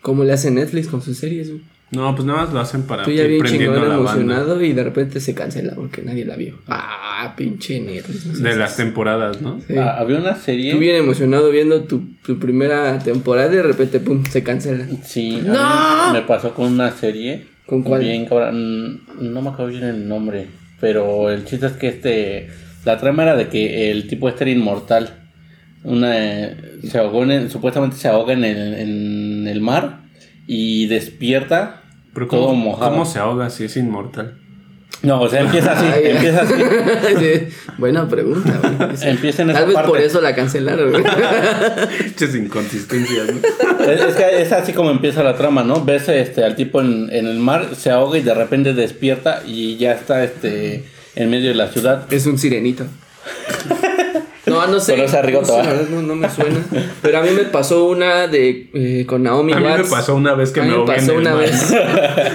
¿Cómo 0.01 0.23
le 0.25 0.33
hace 0.33 0.51
Netflix 0.51 0.87
con 0.87 1.01
sus 1.01 1.17
series, 1.17 1.49
güey? 1.49 1.61
No, 1.95 2.13
pues 2.15 2.25
nada 2.25 2.43
más 2.45 2.53
lo 2.53 2.59
hacen 2.59 2.83
para 2.83 3.03
Tú 3.03 3.11
ya 3.11 3.23
bien 3.23 3.43
chingón 3.45 3.75
banda. 3.75 3.95
emocionado 3.95 4.61
y 4.63 4.73
de 4.73 4.83
repente 4.83 5.19
se 5.19 5.33
cancela 5.33 5.73
porque 5.75 6.01
nadie 6.01 6.25
la 6.25 6.35
vio. 6.35 6.59
Ah, 6.67 7.33
pinche 7.37 7.79
no 7.79 7.91
De 8.39 8.55
las 8.55 8.75
temporadas, 8.77 9.41
¿no? 9.41 9.59
Sí. 9.67 9.75
Ah, 9.77 9.97
había 9.99 10.17
una 10.19 10.35
serie. 10.35 10.71
Tú 10.73 10.79
bien 10.79 10.95
emocionado 10.95 11.49
viendo 11.51 11.83
tu, 11.83 12.01
tu 12.25 12.39
primera 12.39 12.97
temporada 12.99 13.51
y 13.53 13.57
de 13.57 13.63
repente, 13.63 13.99
pum, 13.99 14.23
se 14.25 14.43
cancela. 14.43 14.85
Sí, 15.03 15.39
¡No! 15.45 16.11
me 16.13 16.21
pasó 16.23 16.53
con 16.53 16.71
una 16.73 16.91
serie. 16.91 17.45
¿Con 17.65 17.83
cuál? 17.83 18.01
Bien, 18.01 18.25
cabrón. 18.25 19.01
No 19.21 19.41
me 19.41 19.49
acuerdo 19.49 19.71
bien 19.71 19.83
el 19.83 20.07
nombre. 20.07 20.47
Pero 20.81 21.29
el 21.29 21.45
chiste 21.45 21.65
es 21.67 21.73
que 21.73 21.87
este. 21.87 22.47
La 22.85 22.97
trama 22.97 23.23
era 23.23 23.37
de 23.37 23.47
que 23.47 23.91
el 23.91 24.07
tipo 24.07 24.27
este 24.27 24.43
era 24.43 24.51
inmortal. 24.51 25.19
Una, 25.85 26.13
se 26.83 26.97
ahogó 26.97 27.23
en 27.23 27.31
el- 27.31 27.49
supuestamente 27.51 27.95
se 27.97 28.07
ahoga 28.07 28.33
en 28.33 28.43
el, 28.43 28.73
en 28.73 29.47
el 29.47 29.61
mar 29.61 30.01
y 30.47 30.87
despierta 30.87 31.82
Pero 32.13 32.27
todo 32.27 32.47
¿cómo, 32.47 32.71
mojado. 32.71 32.91
¿cómo 32.91 33.05
se 33.05 33.19
ahoga 33.19 33.49
si 33.49 33.65
es 33.65 33.75
inmortal? 33.77 34.37
No, 35.01 35.21
o 35.21 35.27
sea, 35.27 35.41
empieza 35.41 35.73
así, 35.73 35.85
Ay, 35.85 36.11
empieza 36.11 36.41
así. 36.43 36.53
Sí, 37.19 37.47
Buena 37.77 38.07
pregunta, 38.07 38.57
güey. 38.61 38.95
Sí. 38.95 39.07
Empieza 39.09 39.41
en 39.41 39.51
Tal 39.51 39.65
vez 39.65 39.73
parte. 39.75 39.89
por 39.89 39.99
eso 39.99 40.21
la 40.21 40.33
cancelaron, 40.33 40.91
güey. 40.91 41.03
Muchas 42.05 42.35
inconsistencias, 42.35 43.27
¿no? 43.27 43.83
Es, 43.85 43.99
es 44.01 44.15
que 44.15 44.41
es 44.41 44.51
así 44.53 44.71
como 44.71 44.91
empieza 44.91 45.21
la 45.23 45.35
trama, 45.35 45.63
¿no? 45.63 45.83
Ves 45.83 46.07
este, 46.07 46.45
al 46.45 46.55
tipo 46.55 46.79
en, 46.79 47.09
en 47.11 47.27
el 47.27 47.39
mar, 47.39 47.69
se 47.75 47.89
ahoga 47.89 48.17
y 48.17 48.21
de 48.21 48.33
repente 48.33 48.73
despierta 48.73 49.41
y 49.45 49.75
ya 49.75 49.91
está 49.93 50.23
este, 50.23 50.85
en 51.15 51.29
medio 51.29 51.49
de 51.49 51.55
la 51.55 51.67
ciudad. 51.67 52.05
Es 52.13 52.25
un 52.25 52.37
sirenito. 52.37 52.85
No, 54.45 54.67
no 54.67 54.79
sé. 54.79 54.93
Pero 54.93 55.05
es 55.05 55.13
Arrigoto, 55.13 55.57
no, 55.57 55.63
sé, 55.63 55.67
la 55.69 55.73
verdad 55.73 55.89
no, 55.89 56.01
no 56.01 56.15
me 56.15 56.29
suena. 56.29 56.59
Pero 57.01 57.17
a 57.19 57.21
mí 57.21 57.29
me 57.31 57.43
pasó 57.43 57.85
una 57.85 58.27
de 58.27 58.67
eh, 58.73 59.05
con 59.07 59.23
Naomi 59.23 59.53
A 59.53 59.57
mí 59.57 59.63
me 59.63 59.71
Watts. 59.71 59.89
pasó 59.89 60.15
una 60.15 60.33
vez 60.33 60.51
que 60.51 60.59
A 60.59 60.63
mí 60.63 60.69
me 60.69 60.75
me 60.75 60.81
ahogué 60.81 60.93
en 60.95 60.99
pasó 60.99 61.11
el 61.13 61.17
una 61.19 61.31
mar. 61.35 61.39
vez 61.39 61.73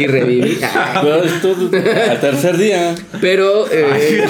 y 0.01 0.07
reviví. 0.07 0.59
Ay, 0.63 0.99
Pero 1.03 1.23
es 1.25 1.41
tú, 1.43 1.71
al 2.11 2.21
tercer 2.21 2.57
día. 2.57 2.95
Pero 3.21 3.67
eh, 3.71 4.25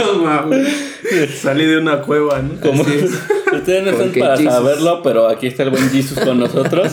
No 0.00 0.22
mames. 0.24 0.68
Salí 1.40 1.64
de 1.64 1.78
una 1.78 2.00
cueva, 2.02 2.40
¿no? 2.42 2.60
Como, 2.60 2.82
ustedes 2.82 3.84
no 3.84 3.90
están 3.90 4.12
para 4.20 4.36
Jesus. 4.36 4.52
saberlo, 4.52 5.02
pero 5.02 5.28
aquí 5.28 5.46
está 5.46 5.64
el 5.64 5.70
buen 5.70 5.90
Jesus 5.90 6.18
con 6.20 6.38
nosotros. 6.38 6.92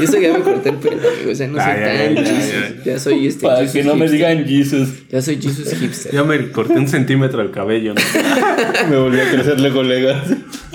y 0.00 0.04
eso 0.04 0.18
ya 0.18 0.32
me 0.32 0.40
corté 0.40 0.70
el 0.70 0.76
pelo, 0.76 0.96
amigo. 0.96 1.30
O 1.30 1.34
sea, 1.34 1.48
no 1.48 1.58
soy 1.62 1.70
Ay, 1.70 2.14
tan 2.14 2.18
ay, 2.18 2.26
Jesus. 2.26 2.54
ay, 2.64 2.80
Ya 2.84 2.98
soy 2.98 3.26
este 3.26 3.46
Para 3.46 3.58
Jesus 3.60 3.72
que 3.72 3.84
no 3.84 3.94
me 3.94 4.08
digan 4.08 4.44
Jesus. 4.46 4.88
Ya 5.10 5.22
soy 5.22 5.40
Jesus 5.40 5.72
hipster. 5.78 6.12
Ya 6.12 6.24
me 6.24 6.50
corté 6.50 6.74
un 6.74 6.88
centímetro 6.88 7.40
el 7.42 7.50
cabello, 7.50 7.94
¿no? 7.94 8.00
Me 8.90 8.96
volvió 8.96 9.22
a 9.22 9.26
crecerle 9.30 9.70
colegas. 9.70 10.28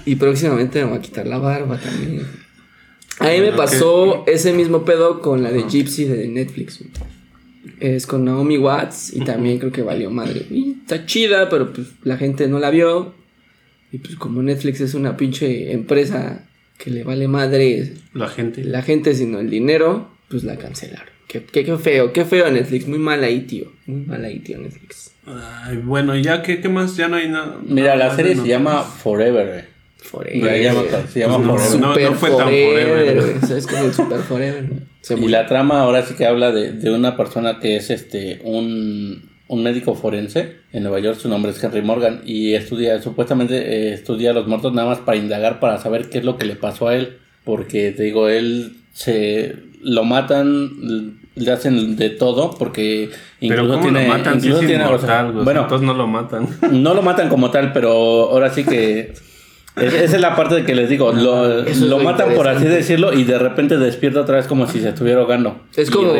Y 0.05 0.15
próximamente 0.15 0.79
me 0.83 0.89
voy 0.91 0.99
a 0.99 1.01
quitar 1.01 1.27
la 1.27 1.37
barba 1.37 1.77
también. 1.77 2.25
A 3.19 3.29
mí 3.29 3.39
me 3.41 3.51
pasó 3.51 4.23
ese 4.27 4.53
mismo 4.53 4.85
pedo 4.85 5.21
con 5.21 5.43
la 5.43 5.51
de 5.51 5.63
Gypsy 5.67 6.05
de 6.05 6.27
Netflix. 6.27 6.79
güey. 6.79 6.91
Es 7.79 8.07
con 8.07 8.25
Naomi 8.25 8.57
Watts 8.57 9.13
y 9.15 9.21
también 9.21 9.59
creo 9.59 9.71
que 9.71 9.81
valió 9.81 10.09
madre. 10.11 10.45
Y 10.49 10.77
está 10.81 11.05
chida, 11.05 11.49
pero 11.49 11.71
pues 11.73 11.87
la 12.03 12.17
gente 12.17 12.47
no 12.47 12.59
la 12.59 12.69
vio. 12.69 13.13
Y 13.91 13.99
pues 13.99 14.15
como 14.15 14.41
Netflix 14.43 14.81
es 14.81 14.93
una 14.93 15.15
pinche 15.17 15.71
empresa 15.71 16.47
que 16.77 16.91
le 16.91 17.03
vale 17.03 17.27
madre 17.27 17.93
La 18.13 18.27
gente. 18.27 18.63
la 18.63 18.81
gente 18.81 19.13
sino 19.15 19.39
el 19.39 19.49
dinero, 19.49 20.11
pues 20.29 20.43
la 20.43 20.57
cancelaron. 20.57 21.09
Qué, 21.27 21.43
qué, 21.43 21.65
qué 21.65 21.77
feo, 21.77 22.13
qué 22.13 22.23
feo 22.25 22.49
Netflix. 22.51 22.87
Muy 22.87 22.99
mal 22.99 23.23
ahí, 23.23 23.41
tío. 23.41 23.71
Muy 23.85 24.05
mal 24.05 24.23
ahí, 24.23 24.39
tío, 24.39 24.57
Netflix. 24.59 25.11
Ay, 25.25 25.77
bueno, 25.77 26.15
¿y 26.15 26.23
ya 26.23 26.41
qué, 26.41 26.61
qué 26.61 26.69
más? 26.69 26.95
Ya 26.95 27.09
no 27.09 27.17
hay 27.17 27.27
nada. 27.27 27.59
Mira, 27.65 27.95
la 27.97 28.15
serie 28.15 28.35
se 28.35 28.47
llama 28.47 28.83
Forever. 28.83 29.67
Forever. 29.99 30.51
Se 30.53 30.63
llama, 30.63 30.81
se 31.11 31.19
llama 31.19 31.37
Pues 31.37 31.47
no, 31.47 31.53
Forever. 31.57 31.79
no, 31.79 31.93
Super 31.93 32.13
fue 32.15 32.29
tan 32.29 32.39
forever, 32.39 32.87
forever. 32.87 33.15
güey. 33.21 33.37
O 33.43 33.47
sea, 33.47 33.57
es 33.57 33.67
como 33.67 33.83
el 33.85 33.93
super 33.93 34.19
forever. 34.19 34.69
Y 35.09 35.27
la 35.29 35.45
trama 35.47 35.81
ahora 35.81 36.03
sí 36.05 36.13
que 36.15 36.25
habla 36.25 36.51
de, 36.51 36.71
de 36.73 36.91
una 36.91 37.15
persona 37.17 37.59
que 37.59 37.77
es 37.77 37.89
este 37.89 38.39
un, 38.43 39.29
un 39.47 39.63
médico 39.63 39.95
forense 39.95 40.57
en 40.73 40.83
Nueva 40.83 40.99
York, 40.99 41.17
su 41.17 41.29
nombre 41.29 41.51
es 41.51 41.63
Henry 41.63 41.81
Morgan, 41.81 42.21
y 42.25 42.53
estudia, 42.53 43.01
supuestamente 43.01 43.55
eh, 43.57 43.93
estudia 43.93 44.31
a 44.31 44.33
los 44.33 44.47
muertos 44.47 44.73
nada 44.73 44.89
más 44.89 44.99
para 44.99 45.17
indagar, 45.17 45.59
para 45.59 45.77
saber 45.77 46.09
qué 46.09 46.17
es 46.19 46.25
lo 46.25 46.37
que 46.37 46.45
le 46.45 46.55
pasó 46.55 46.89
a 46.89 46.95
él, 46.95 47.17
porque 47.45 47.91
te 47.91 48.03
digo, 48.03 48.27
él 48.29 48.77
se 48.93 49.55
lo 49.81 50.03
matan, 50.03 51.19
le 51.35 51.51
hacen 51.51 51.95
de 51.95 52.09
todo, 52.09 52.51
porque 52.57 53.09
Pero 53.39 53.53
incluso 53.63 53.69
¿cómo 53.79 53.83
tiene, 53.83 54.03
lo 54.07 54.13
matan 54.13 54.41
si 54.41 54.47
incluso 54.47 54.61
es 54.63 54.67
tiene- 54.67 54.83
o 54.83 54.99
sea, 54.99 55.19
inmortal, 55.21 55.43
bueno, 55.45 55.61
Entonces 55.61 55.87
no 55.87 55.93
lo 55.93 56.07
matan. 56.07 56.47
no 56.71 56.93
lo 56.93 57.01
matan 57.01 57.29
como 57.29 57.49
tal, 57.51 57.71
pero 57.73 57.91
ahora 58.29 58.53
sí 58.53 58.63
que 58.65 59.13
esa 59.79 60.15
es 60.15 60.21
la 60.21 60.35
parte 60.35 60.55
de 60.55 60.65
que 60.65 60.73
les 60.75 60.89
digo, 60.89 61.11
lo, 61.13 61.63
lo 61.63 61.99
matan 61.99 62.33
por 62.33 62.47
así 62.47 62.65
decirlo 62.65 63.13
y 63.13 63.23
de 63.23 63.37
repente 63.37 63.77
despierta 63.77 64.21
otra 64.21 64.37
vez 64.37 64.47
como 64.47 64.67
si 64.67 64.79
se 64.81 64.89
estuviera 64.89 65.21
ahogando. 65.21 65.59
Es 65.75 65.89
como, 65.91 66.11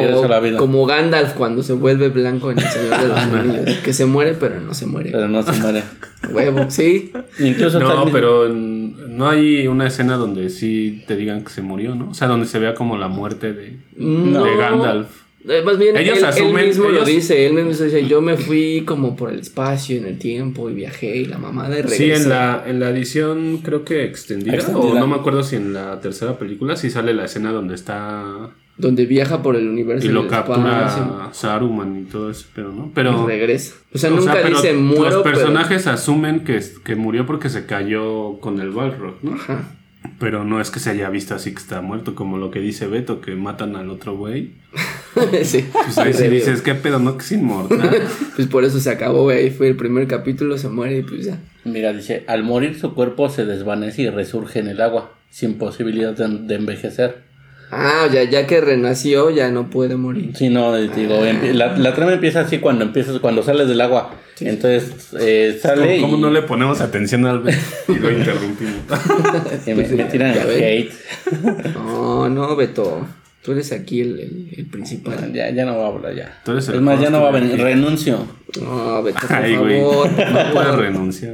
como 0.58 0.86
Gandalf 0.86 1.34
cuando 1.34 1.64
se 1.64 1.74
vuelve 1.74 2.10
blanco 2.10 2.52
en 2.52 2.60
El 2.60 2.66
Señor 2.66 3.02
de 3.02 3.08
los 3.08 3.18
Anillos. 3.20 3.78
que 3.84 3.94
se 3.94 4.06
muere, 4.06 4.36
pero 4.40 4.60
no 4.62 4.74
se 4.74 4.86
muere. 4.86 5.12
Pero 5.12 5.28
no 5.28 5.42
se 5.44 5.52
muere. 5.54 5.84
Huevo, 6.32 6.66
sí. 6.70 7.12
Incluso 7.40 7.80
No, 7.80 8.04
el- 8.06 8.12
pero 8.12 8.50
no 8.50 9.30
hay 9.30 9.68
una 9.68 9.88
escena 9.88 10.16
donde 10.18 10.50
sí 10.50 11.04
te 11.08 11.16
digan 11.16 11.44
que 11.44 11.50
se 11.50 11.62
murió, 11.62 11.96
¿no? 11.96 12.10
O 12.10 12.14
sea, 12.14 12.28
donde 12.28 12.46
se 12.48 12.60
vea 12.60 12.74
como 12.74 12.98
la 12.98 13.08
muerte 13.08 13.54
de, 13.54 13.78
No. 13.98 14.44
de 14.44 14.56
Gandalf. 14.58 15.08
Eh, 15.50 15.62
Más 15.64 15.78
bien, 15.78 15.96
Ellos 15.96 16.20
él, 16.38 16.54
mismo 16.54 16.90
lo 16.90 17.06
dice. 17.06 17.46
Él 17.46 17.54
mismo 17.54 17.70
dice: 17.70 18.06
Yo 18.08 18.22
me 18.22 18.36
fui 18.38 18.84
como 18.86 19.16
por 19.16 19.32
el 19.32 19.40
espacio, 19.40 19.98
en 19.98 20.06
el 20.06 20.18
tiempo, 20.20 20.70
y 20.70 20.74
viajé, 20.74 21.18
y 21.18 21.26
la 21.26 21.38
mamada 21.38 21.80
y 21.80 21.82
regresé. 21.84 22.16
Sí, 22.16 22.24
en 22.24 22.30
la, 22.30 22.64
en 22.68 22.80
la 22.80 22.90
edición 22.90 23.60
creo 23.64 23.86
que 23.86 24.04
extendida, 24.04 24.56
Extendida. 24.56 24.86
o 24.86 25.00
no 25.00 25.08
me 25.08 25.16
acuerdo 25.16 25.44
si 25.44 25.56
en 25.56 25.74
la 25.74 26.00
tercera 26.02 26.38
película 26.38 26.76
sí 26.76 26.90
sale 26.90 27.14
la 27.14 27.26
escena 27.26 27.52
donde 27.52 27.76
está 27.76 28.50
Donde 28.78 29.06
viaja 29.06 29.42
por 29.42 29.56
el 29.56 29.68
universo. 29.70 30.06
y 30.06 30.10
y 30.10 30.14
lo 30.14 30.28
captura 30.28 30.88
espacio, 30.88 31.30
Saruman 31.32 32.02
y 32.02 32.04
todo 32.04 32.30
eso, 32.30 32.46
pero 32.54 32.72
no, 32.74 32.88
y 32.88 32.92
pero 32.94 33.26
regresa. 33.26 33.76
O 33.94 33.98
sea, 33.98 34.12
o 34.12 34.16
nunca 34.18 34.34
sea, 34.34 34.48
dice 34.50 34.74
muero. 34.74 35.04
Los 35.06 35.24
pero- 35.24 35.36
personajes 35.38 35.88
asumen 35.88 36.42
que, 36.44 36.60
que 36.84 36.96
murió 36.96 37.26
porque 37.26 37.50
se 37.50 37.66
cayó 37.66 38.40
con 38.40 38.60
el 38.60 38.72
Balrog, 38.72 39.16
¿no? 39.24 39.34
Ajá. 39.36 39.64
Pero 40.20 40.44
no 40.46 40.62
es 40.62 40.72
que 40.72 40.80
se 40.80 40.90
haya 40.92 41.10
visto 41.10 41.36
así 41.36 41.52
que 41.52 41.58
está 41.58 41.82
muerto, 41.82 42.16
como 42.16 42.38
lo 42.38 42.50
que 42.50 42.60
dice 42.60 42.88
Beto, 42.88 43.20
que 43.22 43.36
matan 43.36 43.76
al 43.76 43.90
otro 43.90 44.16
güey. 44.18 44.52
sí. 45.44 45.66
Pues 45.72 45.98
ahí 45.98 46.14
sí 46.14 46.28
dices, 46.28 46.62
¿qué 46.62 46.76
pedo? 46.76 47.00
No, 47.00 47.18
que 47.18 47.24
es 47.24 47.32
inmortal. 47.32 48.02
Pues 48.36 48.48
por 48.48 48.64
eso 48.64 48.80
se 48.80 48.90
acabó, 48.90 49.24
güey. 49.24 49.40
Ahí 49.46 49.50
fue 49.50 49.68
el 49.70 49.76
primer 49.76 50.08
capítulo, 50.08 50.58
se 50.58 50.70
muere 50.70 51.00
y 51.00 51.04
pues 51.04 51.26
ya. 51.26 51.40
Mira, 51.66 51.92
dice, 51.94 52.24
al 52.28 52.44
morir 52.44 52.80
su 52.80 52.94
cuerpo 52.94 53.30
se 53.30 53.46
desvanece 53.46 54.04
y 54.04 54.10
resurge 54.10 54.60
en 54.60 54.68
el 54.68 54.80
agua, 54.82 55.12
sin 55.30 55.58
posibilidad 55.58 56.14
de, 56.14 56.28
de 56.28 56.56
envejecer. 56.56 57.26
Ah, 57.70 58.08
ya, 58.14 58.24
ya 58.24 58.48
que 58.48 58.62
renació, 58.62 59.30
ya 59.30 59.50
no 59.52 59.70
puede 59.70 59.98
morir. 59.98 60.32
Sí, 60.38 60.48
no, 60.48 60.74
digo, 60.78 61.26
empie- 61.26 61.52
la, 61.54 61.76
la 61.78 61.94
trama 61.94 62.14
empieza 62.14 62.40
así 62.40 62.60
cuando 62.60 62.86
empiezas, 62.86 63.20
cuando 63.20 63.44
sales 63.44 63.68
del 63.68 63.82
agua. 63.82 64.16
Entonces, 64.40 65.10
eh, 65.20 65.60
sale 65.62 66.00
¿Cómo, 66.00 66.16
no 66.16 66.30
le 66.30 66.44
ponemos 66.44 66.80
atención 66.80 67.26
al 67.26 67.40
Beto? 67.42 67.58
Y 67.90 67.96
lo 67.96 68.10
interrumpimos. 68.12 68.76
me, 69.66 69.74
me 69.76 70.04
tiran 70.06 70.32
el 70.32 70.64
hate. 70.64 70.92
No, 71.74 72.30
no, 72.30 72.56
Beto. 72.56 73.06
Tú 73.48 73.54
eres 73.54 73.72
aquí 73.72 74.02
el, 74.02 74.20
el, 74.20 74.50
el 74.58 74.66
principal. 74.66 75.32
Ya, 75.32 75.50
ya 75.52 75.64
no 75.64 75.74
voy 75.76 75.84
a 75.86 75.88
hablar 75.88 76.14
ya. 76.14 76.42
Tú 76.44 76.52
eres 76.52 76.68
el 76.68 76.76
es 76.76 76.82
más, 76.82 77.00
ya 77.00 77.10
no 77.10 77.22
va 77.22 77.30
a 77.30 77.32
venir. 77.32 77.58
Renuncio. 77.58 78.28
No, 78.62 79.02
Beto, 79.02 79.20
por 79.26 79.34
Ay, 79.38 79.56
favor. 79.56 80.10
No 80.12 80.52
puedes 80.52 80.76
renunciar. 80.76 81.34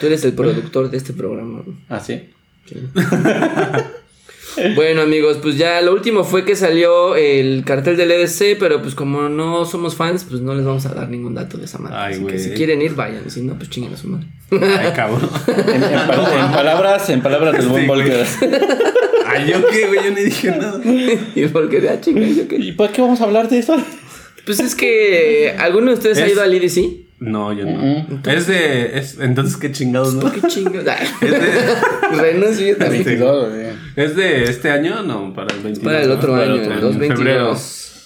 Tú 0.00 0.06
eres 0.06 0.24
el 0.24 0.32
productor 0.32 0.90
de 0.90 0.96
este 0.96 1.12
programa. 1.12 1.62
güey. 1.64 1.76
¿Ah, 1.88 2.00
sí? 2.00 2.20
Sí. 2.64 2.74
bueno, 4.74 5.02
amigos, 5.02 5.38
pues 5.42 5.56
ya 5.58 5.80
lo 5.82 5.92
último 5.92 6.24
fue 6.24 6.44
que 6.44 6.56
salió 6.56 7.14
el 7.16 7.62
cartel 7.64 7.96
del 7.96 8.10
EDC, 8.10 8.58
pero 8.58 8.80
pues 8.82 8.94
como 8.94 9.28
no 9.28 9.64
somos 9.64 9.94
fans, 9.96 10.24
pues 10.28 10.40
no 10.40 10.54
les 10.54 10.64
vamos 10.64 10.84
a 10.86 10.94
dar 10.94 11.08
ningún 11.08 11.34
dato 11.34 11.58
de 11.58 11.64
esa 11.66 11.78
madre. 11.78 11.96
Ay, 11.98 12.12
Así 12.14 12.24
que 12.24 12.32
güey. 12.32 12.38
si 12.38 12.50
quieren 12.50 12.82
ir, 12.82 12.94
vayan. 12.94 13.28
Si 13.30 13.40
no, 13.42 13.54
pues 13.56 13.70
chinguen 13.70 13.94
a 13.94 13.96
su 13.96 14.08
madre. 14.08 14.26
Ay, 14.50 14.92
cabrón. 14.94 15.28
En, 15.48 15.82
en 15.82 16.06
pa- 16.06 16.46
en 16.46 16.52
palabras, 16.52 17.10
en 17.10 17.20
palabras 17.22 17.52
del 17.56 17.66
buen. 17.68 17.86
Volker. 17.86 18.24
Ay, 19.26 19.50
yo 19.50 19.66
qué, 19.68 19.86
güey, 19.88 20.04
yo 20.04 20.10
ni 20.12 20.22
dije 20.22 20.50
nada. 20.52 20.80
y 21.34 21.46
porque, 21.46 21.88
ah, 21.90 22.00
chinga, 22.00 22.26
yo 22.26 22.46
qué. 22.48 22.56
¿Y 22.56 22.72
por 22.72 22.90
qué 22.90 23.02
vamos 23.02 23.20
a 23.20 23.24
hablar 23.24 23.48
de 23.48 23.58
eso? 23.58 23.76
Pues 24.44 24.60
es 24.60 24.74
que. 24.74 25.54
¿Alguno 25.58 25.88
de 25.90 25.94
ustedes 25.94 26.18
ha 26.18 26.26
Es- 26.26 26.32
ido 26.32 26.42
al 26.42 26.54
EDC? 26.54 27.05
No, 27.18 27.52
yo 27.52 27.64
no. 27.64 27.78
Mm. 27.78 28.22
Es 28.28 28.46
de. 28.46 28.98
Es, 28.98 29.18
entonces, 29.18 29.56
¿qué 29.56 29.72
chingados, 29.72 30.14
no? 30.14 30.20
¿Por 30.20 30.32
qué 30.32 30.46
chingados? 30.48 30.86
Es 31.22 31.30
de, 31.30 31.40
Renuncio 32.20 32.66
yo 32.66 32.76
también. 32.76 33.04
22, 33.04 33.50
güey. 33.50 33.66
¿Es 33.96 34.16
de 34.16 34.44
este 34.44 34.70
año? 34.70 35.02
No, 35.02 35.32
para 35.32 35.54
el 35.54 35.62
22. 35.62 35.84
Para 35.84 36.02
el 36.02 36.10
otro 36.10 36.36
¿no? 36.36 36.42
año, 36.42 36.62
el 36.62 36.72
el 36.72 36.80
2022. 36.80 37.18
febrero. 37.18 37.56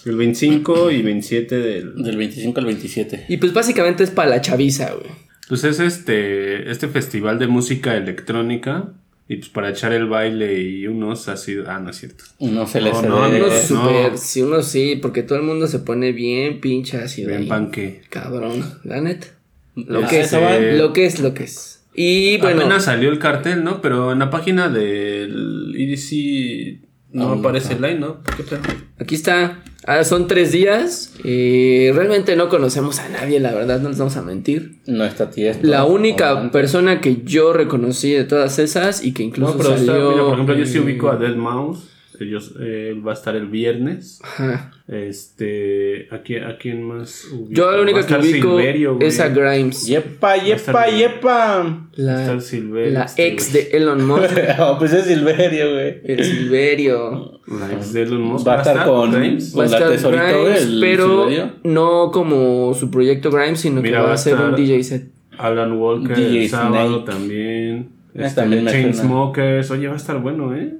El 0.06 0.16
25 0.16 0.90
y 0.92 1.02
27 1.02 1.58
del. 1.58 1.94
Del 1.96 2.16
25 2.16 2.60
al 2.60 2.66
27. 2.66 3.26
Y 3.28 3.36
pues 3.38 3.52
básicamente 3.52 4.04
es 4.04 4.10
para 4.10 4.30
la 4.30 4.40
chaviza, 4.40 4.92
güey. 4.92 5.10
Pues 5.48 5.64
es 5.64 5.80
este, 5.80 6.70
este 6.70 6.86
festival 6.86 7.40
de 7.40 7.48
música 7.48 7.96
electrónica. 7.96 8.92
Y 9.32 9.36
pues 9.36 9.48
para 9.50 9.70
echar 9.70 9.92
el 9.92 10.06
baile 10.06 10.60
y 10.60 10.88
unos 10.88 11.28
así. 11.28 11.54
Ah, 11.64 11.78
no 11.78 11.90
es 11.90 11.98
cierto. 11.98 12.24
No 12.40 12.66
se 12.66 12.80
les 12.80 12.94
No, 12.94 13.28
no, 13.28 13.28
Uno 13.28 13.46
Eh, 13.46 13.62
super, 13.62 14.10
no. 14.10 14.18
sí, 14.18 14.42
uno 14.42 14.60
sí, 14.60 14.98
porque 15.00 15.22
todo 15.22 15.38
el 15.38 15.44
mundo 15.44 15.68
se 15.68 15.78
pone 15.78 16.10
bien 16.10 16.60
pinche 16.60 16.96
ácido. 16.96 17.28
Bien 17.28 17.42
ahí. 17.42 17.46
panque. 17.46 18.00
Cabrón, 18.10 18.64
la 18.82 19.00
neta. 19.00 19.28
Lo 19.76 20.04
que 20.08 20.22
es, 20.22 20.32
lo 20.32 20.92
que 20.92 21.06
es, 21.06 21.20
lo 21.20 21.32
que 21.32 21.44
es. 21.44 21.84
Y 21.94 22.38
bueno, 22.38 22.62
Apenas 22.62 22.86
salió 22.86 23.08
el 23.08 23.20
cartel, 23.20 23.62
¿no? 23.62 23.80
Pero 23.80 24.10
en 24.10 24.18
la 24.18 24.30
página 24.30 24.68
del 24.68 25.76
EDC 25.78 26.80
no 27.12 27.32
aparece 27.32 27.74
el 27.74 27.82
line, 27.82 27.98
¿no? 28.00 28.18
¿Qué 28.36 28.42
pedo? 28.42 28.60
aquí 28.98 29.14
está. 29.14 29.62
Ah, 29.86 30.04
son 30.04 30.26
tres 30.28 30.52
días. 30.52 31.14
Eh, 31.24 31.90
realmente 31.94 32.36
no 32.36 32.48
conocemos 32.50 32.98
a 32.98 33.08
nadie, 33.08 33.40
la 33.40 33.52
verdad, 33.52 33.80
no 33.80 33.88
les 33.88 33.98
vamos 33.98 34.16
a 34.16 34.22
mentir. 34.22 34.80
No 34.86 35.04
está 35.04 35.30
tiesto. 35.30 35.66
La 35.66 35.84
única 35.86 36.50
persona 36.50 37.00
que 37.00 37.22
yo 37.24 37.52
reconocí 37.54 38.12
de 38.12 38.24
todas 38.24 38.58
esas 38.58 39.02
y 39.02 39.12
que 39.12 39.22
incluso 39.22 39.52
No, 39.52 39.58
pero 39.58 39.74
está, 39.74 39.86
salió. 39.92 40.10
mira, 40.10 40.22
por 40.24 40.34
ejemplo, 40.34 40.54
yo 40.54 40.66
sí 40.66 40.78
ubico 40.78 41.08
a 41.10 41.16
Dead 41.16 41.34
Mouse. 41.34 41.88
Ellos, 42.20 42.54
eh, 42.60 42.90
él 42.92 43.06
va 43.06 43.12
a 43.12 43.14
estar 43.14 43.34
el 43.34 43.46
viernes. 43.46 44.20
ajá. 44.22 44.72
Este, 44.88 46.08
¿a 46.10 46.18
quién, 46.18 46.44
a 46.44 46.56
quién 46.58 46.82
más 46.82 47.24
ubico? 47.32 47.48
Yo 47.52 47.64
la 47.66 47.72
Va 47.72 47.78
a 47.78 47.82
única 47.82 48.06
que 48.06 48.14
ubico 48.14 48.58
Silverio, 48.58 48.98
es 49.00 49.20
a 49.20 49.28
Grimes. 49.28 49.86
Yepa, 49.86 50.36
yepa, 50.36 50.86
yepa. 50.88 51.88
La, 51.94 52.40
Silverio. 52.40 52.92
la 52.92 53.04
este, 53.04 53.26
ex 53.28 53.52
de 53.52 53.68
Elon 53.72 54.06
Musk. 54.06 54.30
Oh, 54.58 54.76
pues 54.78 54.92
es 54.92 55.04
Silverio, 55.06 55.72
güey. 55.72 56.00
el 56.04 56.24
Silverio. 56.24 57.40
La 57.46 57.72
ex 57.72 57.92
de 57.92 58.02
Elon 58.02 58.20
Musk. 58.22 58.46
Va 58.46 58.54
a 58.54 58.58
estar 58.62 58.86
con- 58.86 59.12
Grimes? 59.12 59.56
Va 59.58 59.64
a 59.64 59.66
la 59.66 59.76
estar 59.76 59.90
tesorito, 59.90 60.22
Grimes, 60.44 60.62
el 60.62 60.80
pero 60.80 61.24
Silverio. 61.28 61.52
no 61.64 62.10
como 62.12 62.74
su 62.74 62.90
proyecto 62.90 63.30
Grimes, 63.30 63.60
sino 63.60 63.80
Mira, 63.80 63.98
que 63.98 64.02
va 64.02 64.08
va 64.08 64.14
a 64.14 64.18
ser 64.18 64.36
un 64.36 64.54
DJ 64.56 64.82
set. 64.84 65.08
Alan 65.38 65.72
Walker 65.72 66.16
DJ 66.16 66.42
el 66.44 66.48
sábado 66.50 66.96
Snake. 67.02 67.10
también. 67.12 67.88
Este. 68.12 68.64
Chainsmokers. 68.66 69.70
Oye, 69.70 69.86
va 69.88 69.94
a 69.94 69.96
estar 69.96 70.18
bueno, 70.20 70.54
¿eh? 70.54 70.74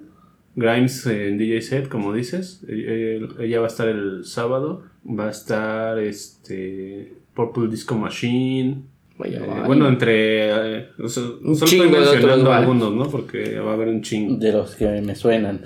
Grimes 0.61 1.07
en 1.07 1.39
DJ 1.39 1.63
set, 1.63 1.89
como 1.89 2.13
dices. 2.13 2.65
Eh, 2.69 3.27
Ella 3.41 3.59
va 3.61 3.67
a 3.67 3.69
estar 3.69 3.89
el 3.89 4.25
sábado. 4.25 4.85
Va 5.07 5.27
a 5.29 5.31
estar 5.31 5.99
este 5.99 7.15
Purple 7.35 7.69
Disco 7.69 7.97
Machine. 7.97 8.83
Vaya, 9.19 9.39
Eh, 9.45 9.63
bueno, 9.67 9.87
entre. 9.89 10.79
eh, 10.81 10.87
o 10.99 11.09
sea, 11.09 11.23
Un 11.43 11.55
solo 11.57 11.71
chingo 11.71 11.85
estoy 11.85 12.01
mencionando 12.01 12.53
algunos, 12.53 12.95
¿no? 12.95 13.05
Porque 13.11 13.59
va 13.59 13.73
a 13.73 13.75
haber 13.75 13.89
un 13.89 14.03
chingo. 14.03 14.37
De 14.37 14.53
los 14.53 14.75
que 14.77 14.87
me 15.03 15.15
suenan. 15.15 15.63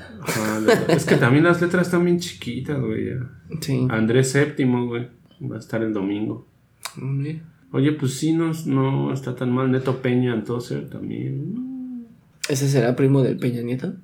Es 0.89 1.05
que 1.05 1.17
también 1.17 1.45
las 1.45 1.61
letras 1.63 1.87
están 1.87 2.05
bien 2.05 2.19
chiquitas, 2.19 2.81
güey. 2.81 3.11
Sí. 3.61 3.87
Andrés 3.91 4.31
Séptimo, 4.31 4.87
güey. 4.87 5.07
Va 5.51 5.57
a 5.57 5.59
estar 5.59 5.83
el 5.83 5.93
domingo. 5.93 6.47
Oye, 7.73 7.93
pues 7.93 8.15
sí, 8.15 8.33
no, 8.33 8.53
no 8.67 9.13
está 9.13 9.35
tan 9.35 9.53
mal. 9.53 9.71
Neto 9.71 9.97
Peña, 10.01 10.33
entonces 10.35 10.89
también. 10.91 12.07
¿Ese 12.49 12.69
será 12.69 12.95
primo 12.95 13.23
del 13.23 13.37
Peña 13.39 13.63
Nieto? 13.63 13.95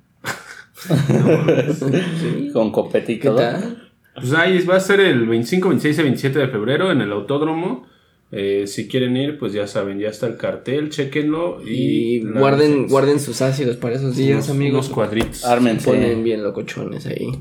Sí. 0.87 2.49
Con 2.53 2.71
copete 2.71 3.13
y 3.13 3.19
¿Qué 3.19 3.27
todo. 3.29 3.41
Pues 4.15 4.33
ahí 4.33 4.59
va 4.65 4.75
a 4.75 4.79
ser 4.79 4.99
el 4.99 5.25
25, 5.25 5.69
26 5.69 5.99
y 5.99 6.01
27 6.03 6.39
de 6.39 6.47
febrero 6.49 6.91
en 6.91 7.01
el 7.01 7.11
autódromo. 7.11 7.87
Eh, 8.33 8.65
si 8.65 8.87
quieren 8.87 9.17
ir, 9.17 9.37
pues 9.37 9.51
ya 9.53 9.67
saben, 9.67 9.99
ya 9.99 10.07
está 10.09 10.27
el 10.27 10.37
cartel, 10.37 10.89
chequenlo. 10.89 11.61
Y, 11.65 12.15
Y 12.17 12.19
guarden, 12.21 12.87
guarden 12.87 13.19
sus 13.19 13.41
ácidos 13.41 13.75
para 13.77 13.95
esos 13.95 14.15
días, 14.15 14.45
unos, 14.45 14.49
amigos. 14.49 14.85
unos 14.85 14.89
cuadritos. 14.95 15.37
Se 15.37 15.47
Ármense. 15.47 15.85
ponen 15.85 16.23
bien 16.23 16.43
locochones 16.43 17.05
ahí. 17.05 17.31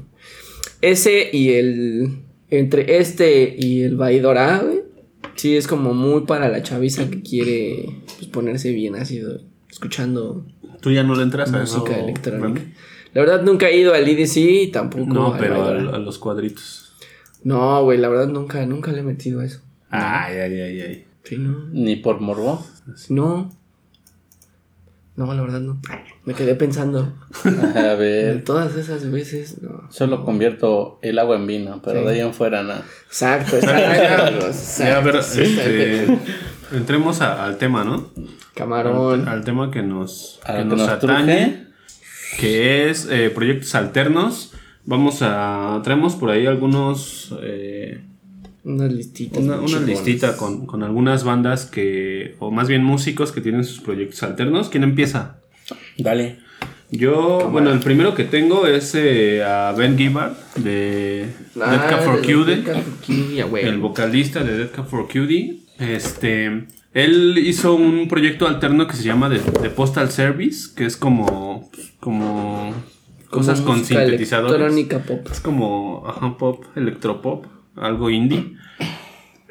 Ese 0.81 1.29
y 1.33 1.51
el. 1.55 2.19
Entre 2.51 2.99
este 2.99 3.55
y 3.57 3.83
el 3.83 3.97
Vaidora, 3.97 4.59
güey. 4.59 4.81
Sí, 5.37 5.57
es 5.57 5.69
como 5.69 5.95
muy 5.95 6.23
para 6.23 6.49
la 6.49 6.63
chaviza 6.65 7.09
que 7.09 7.23
quiere 7.23 7.87
pues, 8.19 8.27
ponerse 8.29 8.73
bien 8.73 8.97
ácido. 8.97 9.41
Escuchando 9.71 10.45
Tú 10.81 10.91
ya 10.91 11.05
no 11.05 11.15
le 11.15 11.23
entras 11.23 11.53
a 11.53 11.61
música 11.61 11.93
eso, 11.93 12.05
electrónica. 12.05 12.63
La 13.13 13.21
verdad 13.23 13.43
nunca 13.43 13.69
he 13.69 13.77
ido 13.77 13.93
al 13.95 14.09
IDC 14.09 14.37
y 14.37 14.67
tampoco 14.69 15.07
No, 15.07 15.37
pero 15.39 15.63
a, 15.65 15.71
a 15.71 15.99
los 15.99 16.19
cuadritos. 16.19 16.93
No, 17.43 17.83
güey, 17.85 17.99
la 17.99 18.09
verdad 18.09 18.29
nunca, 18.29 18.65
nunca 18.67 18.93
le 18.93 19.01
he 19.01 19.03
metido 19.03 19.41
a 19.41 19.45
eso. 19.45 19.61
Ay, 19.91 20.37
ay, 20.37 20.61
ay, 20.61 20.81
ay. 20.83 21.05
Sí, 21.25 21.37
no. 21.39 21.67
Ni 21.73 21.97
por 21.97 22.21
morbo. 22.21 22.65
No. 23.09 23.51
No, 25.17 25.35
la 25.35 25.43
verdad 25.43 25.61
no. 25.61 25.81
Me 26.25 26.35
quedé 26.35 26.55
pensando. 26.55 27.13
A 27.75 27.95
ver. 27.95 28.43
todas 28.45 28.75
esas 28.77 29.11
veces, 29.11 29.61
no. 29.61 29.87
Solo 29.91 30.25
convierto 30.25 30.99
el 31.03 31.19
agua 31.19 31.37
en 31.37 31.47
vino, 31.47 31.83
pero 31.85 32.01
Sí. 32.01 32.07
de 32.07 32.13
ahí 32.15 32.21
en 32.21 32.33
fuera 32.33 32.63
nada. 32.63 32.85
Exacto, 33.07 33.57
Pero 33.61 33.73
exacto. 33.77 34.41
ya, 34.41 34.99
exacto. 35.01 35.19
este, 35.19 36.19
entremos 36.73 37.21
a- 37.21 37.45
al 37.45 37.59
tema, 37.59 37.85
¿no? 37.85 38.11
Camarón. 38.55 39.29
Al 39.29 39.45
tema 39.45 39.71
que 39.71 39.83
nos, 39.83 40.41
que 40.47 40.65
nos 40.65 40.79
nos 40.79 40.89
atañe, 40.89 41.47
truje. 41.47 41.67
Que 42.41 42.91
es 42.91 43.07
eh, 43.11 43.31
proyectos 43.31 43.75
alternos. 43.75 44.53
Vamos 44.87 45.19
a. 45.23 45.81
Traemos 45.85 46.17
por 46.17 46.31
ahí 46.31 46.47
algunos. 46.47 47.35
eh, 47.43 48.01
Unas 48.65 48.93
listitas. 48.93 49.43
una, 49.43 49.57
muy 49.59 49.73
una 49.73 49.81
listita 49.87 50.37
con, 50.37 50.67
con 50.67 50.83
algunas 50.83 51.25
bandas 51.25 51.67
que. 51.67 52.35
O 52.39 52.51
más 52.51 52.69
bien 52.69 52.83
músicos 52.85 53.33
que 53.33 53.41
tienen 53.41 53.65
sus 53.65 53.81
proyectos 53.81 54.23
alternos. 54.23 54.69
¿Quién 54.71 54.83
empieza? 54.85 55.37
Dale. 55.99 56.39
Yo, 56.93 57.49
bueno, 57.53 57.71
el 57.71 57.79
primero 57.79 58.15
que 58.17 58.25
tengo 58.25 58.67
es 58.67 58.97
eh, 58.97 59.45
a 59.45 59.73
Ben 59.79 59.97
Gibbard 59.97 60.33
de 60.57 61.27
Ah, 61.61 61.71
Dead 61.71 61.89
Cat 61.91 62.03
for 62.05 62.17
Cutie. 62.21 63.63
El 63.69 63.79
vocalista 63.79 64.43
de 64.43 64.59
Dead 64.59 64.71
Cat 64.73 64.89
for 64.89 65.07
Cutie. 65.07 65.61
Este, 65.79 66.65
él 66.93 67.39
hizo 67.39 67.75
un 67.75 68.09
proyecto 68.09 68.49
alterno 68.49 68.87
que 68.87 68.95
se 68.95 69.05
llama 69.05 69.31
The, 69.31 69.39
The 69.39 69.71
Postal 69.71 70.11
Service, 70.11 70.75
que 70.75 70.87
es 70.87 70.97
como, 70.97 71.71
como 72.01 72.75
Como 73.31 73.43
cosas 73.43 73.61
con 73.61 73.85
sintetizadores. 73.85 74.57
Electrónica 74.57 74.99
pop. 74.99 75.27
Es 75.31 75.41
como 75.41 76.05
ajá, 76.07 76.37
pop, 76.37 76.65
electropop, 76.75 77.47
algo 77.77 78.11
indie. 78.11 78.57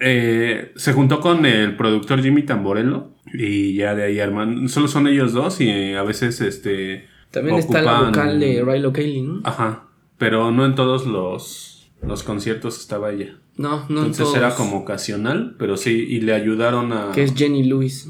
Eh, 0.02 0.71
se 0.75 0.93
juntó 0.93 1.19
con 1.19 1.45
el 1.45 1.75
productor 1.75 2.21
Jimmy 2.21 2.43
Tamborello 2.43 3.12
y 3.34 3.75
ya 3.75 3.95
de 3.95 4.04
ahí 4.04 4.19
arman. 4.19 4.67
Solo 4.69 4.88
son 4.88 5.08
ellos 5.08 5.34
dos 5.34 5.62
y 5.62 5.69
eh, 5.69 5.97
a 5.97 6.04
veces 6.04 6.41
este. 6.41 7.08
También 7.32 7.58
está 7.58 7.82
la 7.82 8.02
vocal 8.02 8.39
de 8.39 8.91
Kiley, 8.93 9.21
¿no? 9.21 9.41
Ajá, 9.43 9.88
pero 10.17 10.52
no 10.52 10.65
en 10.65 10.75
todos 10.75 11.06
los, 11.06 11.91
los 12.02 12.23
conciertos 12.23 12.80
estaba 12.80 13.12
ella. 13.12 13.38
No, 13.60 13.86
no 13.89 14.00
en 14.00 14.06
Entonces 14.08 14.17
todos. 14.24 14.36
era 14.38 14.56
como 14.56 14.78
ocasional, 14.78 15.56
pero 15.60 15.76
sí, 15.78 15.91
y 16.10 16.22
le 16.22 16.34
ayudaron 16.34 16.93
a... 16.93 17.12
Que 17.12 17.24
es 17.24 17.34
Jenny 17.36 17.63
Lewis. 17.63 18.08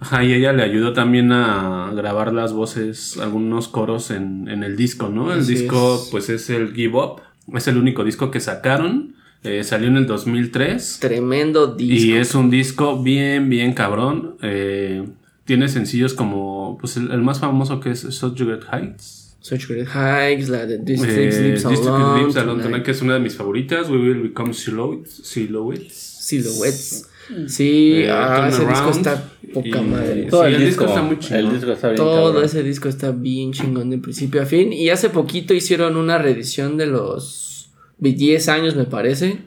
Ajá, 0.00 0.22
y 0.22 0.32
ella 0.34 0.52
le 0.52 0.62
ayudó 0.62 0.92
también 0.92 1.32
a 1.32 1.90
grabar 1.96 2.32
las 2.32 2.52
voces, 2.52 3.18
algunos 3.18 3.66
coros 3.68 4.10
en, 4.10 4.46
en 4.48 4.62
el 4.62 4.76
disco, 4.76 5.08
¿no? 5.08 5.32
El 5.32 5.40
Así 5.40 5.54
disco, 5.54 5.96
es. 5.96 6.08
pues 6.10 6.28
es 6.28 6.50
el 6.50 6.72
Give 6.74 6.96
Up, 6.96 7.22
es 7.56 7.66
el 7.66 7.78
único 7.78 8.04
disco 8.04 8.30
que 8.30 8.38
sacaron, 8.40 9.14
eh, 9.42 9.64
salió 9.64 9.88
en 9.88 9.96
el 9.96 10.06
2003, 10.06 10.98
Tremendo 11.00 11.74
disco. 11.74 12.06
y 12.06 12.12
es 12.12 12.34
un 12.36 12.50
disco 12.50 13.02
bien, 13.02 13.48
bien 13.48 13.72
cabrón. 13.72 14.36
eh, 14.42 15.02
tiene 15.44 15.68
sencillos 15.68 16.12
como, 16.12 16.76
pues 16.78 16.98
el, 16.98 17.10
el 17.10 17.22
más 17.22 17.40
famoso 17.40 17.80
que 17.80 17.90
es 17.92 18.00
Subjugate 18.02 18.66
Heights. 18.70 19.27
Such 19.40 19.68
Great 19.68 19.86
Hikes, 19.88 20.48
la 20.50 20.66
de 20.66 20.74
Eh, 20.76 20.80
District 20.82 21.32
Sleeps 21.32 21.62
District 21.68 21.86
Alone. 21.86 22.20
Sleeps 22.22 22.36
Alone, 22.36 22.62
Tonight. 22.62 22.82
que 22.84 22.90
es 22.90 23.02
una 23.02 23.14
de 23.14 23.20
mis 23.20 23.34
favoritas. 23.34 23.88
We 23.88 23.96
Will 23.98 24.22
Become 24.22 24.52
Silhouettes. 24.52 25.20
Silhouettes. 25.24 25.92
Silhouettes. 25.94 27.08
Sí, 27.46 27.92
Eh, 28.04 28.10
ah, 28.10 28.48
ese 28.48 28.66
disco 28.66 28.90
está 28.90 29.30
poca 29.52 29.68
y- 29.68 29.84
madre. 29.84 30.24
Sí, 30.24 30.30
Todo 30.30 30.46
el 30.46 30.54
el, 30.54 30.60
disco 30.66 30.84
disco, 30.84 30.84
está 30.86 31.02
muy 31.02 31.18
chingón. 31.18 31.38
El 31.46 31.52
disco 31.52 31.72
está 31.72 31.88
bien 31.88 31.96
Todo 31.96 32.24
cabrón. 32.26 32.44
ese 32.44 32.62
disco 32.62 32.88
está 32.88 33.10
bien 33.12 33.52
chingón 33.52 33.90
de 33.90 33.98
principio 33.98 34.42
a 34.42 34.46
fin. 34.46 34.72
Y 34.72 34.88
hace 34.90 35.10
poquito 35.10 35.52
hicieron 35.54 35.96
una 35.96 36.16
reedición 36.18 36.76
de 36.78 36.86
los 36.86 37.70
10 37.98 38.48
años, 38.48 38.76
me 38.76 38.84
parece. 38.84 39.38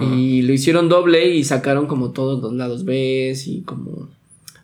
Y 0.00 0.42
lo 0.42 0.52
hicieron 0.52 0.88
doble 0.88 1.34
y 1.34 1.42
sacaron 1.42 1.86
como 1.88 2.12
todos 2.12 2.40
los 2.40 2.52
lados 2.52 2.84
B 2.84 3.34
y 3.46 3.62
como 3.62 4.08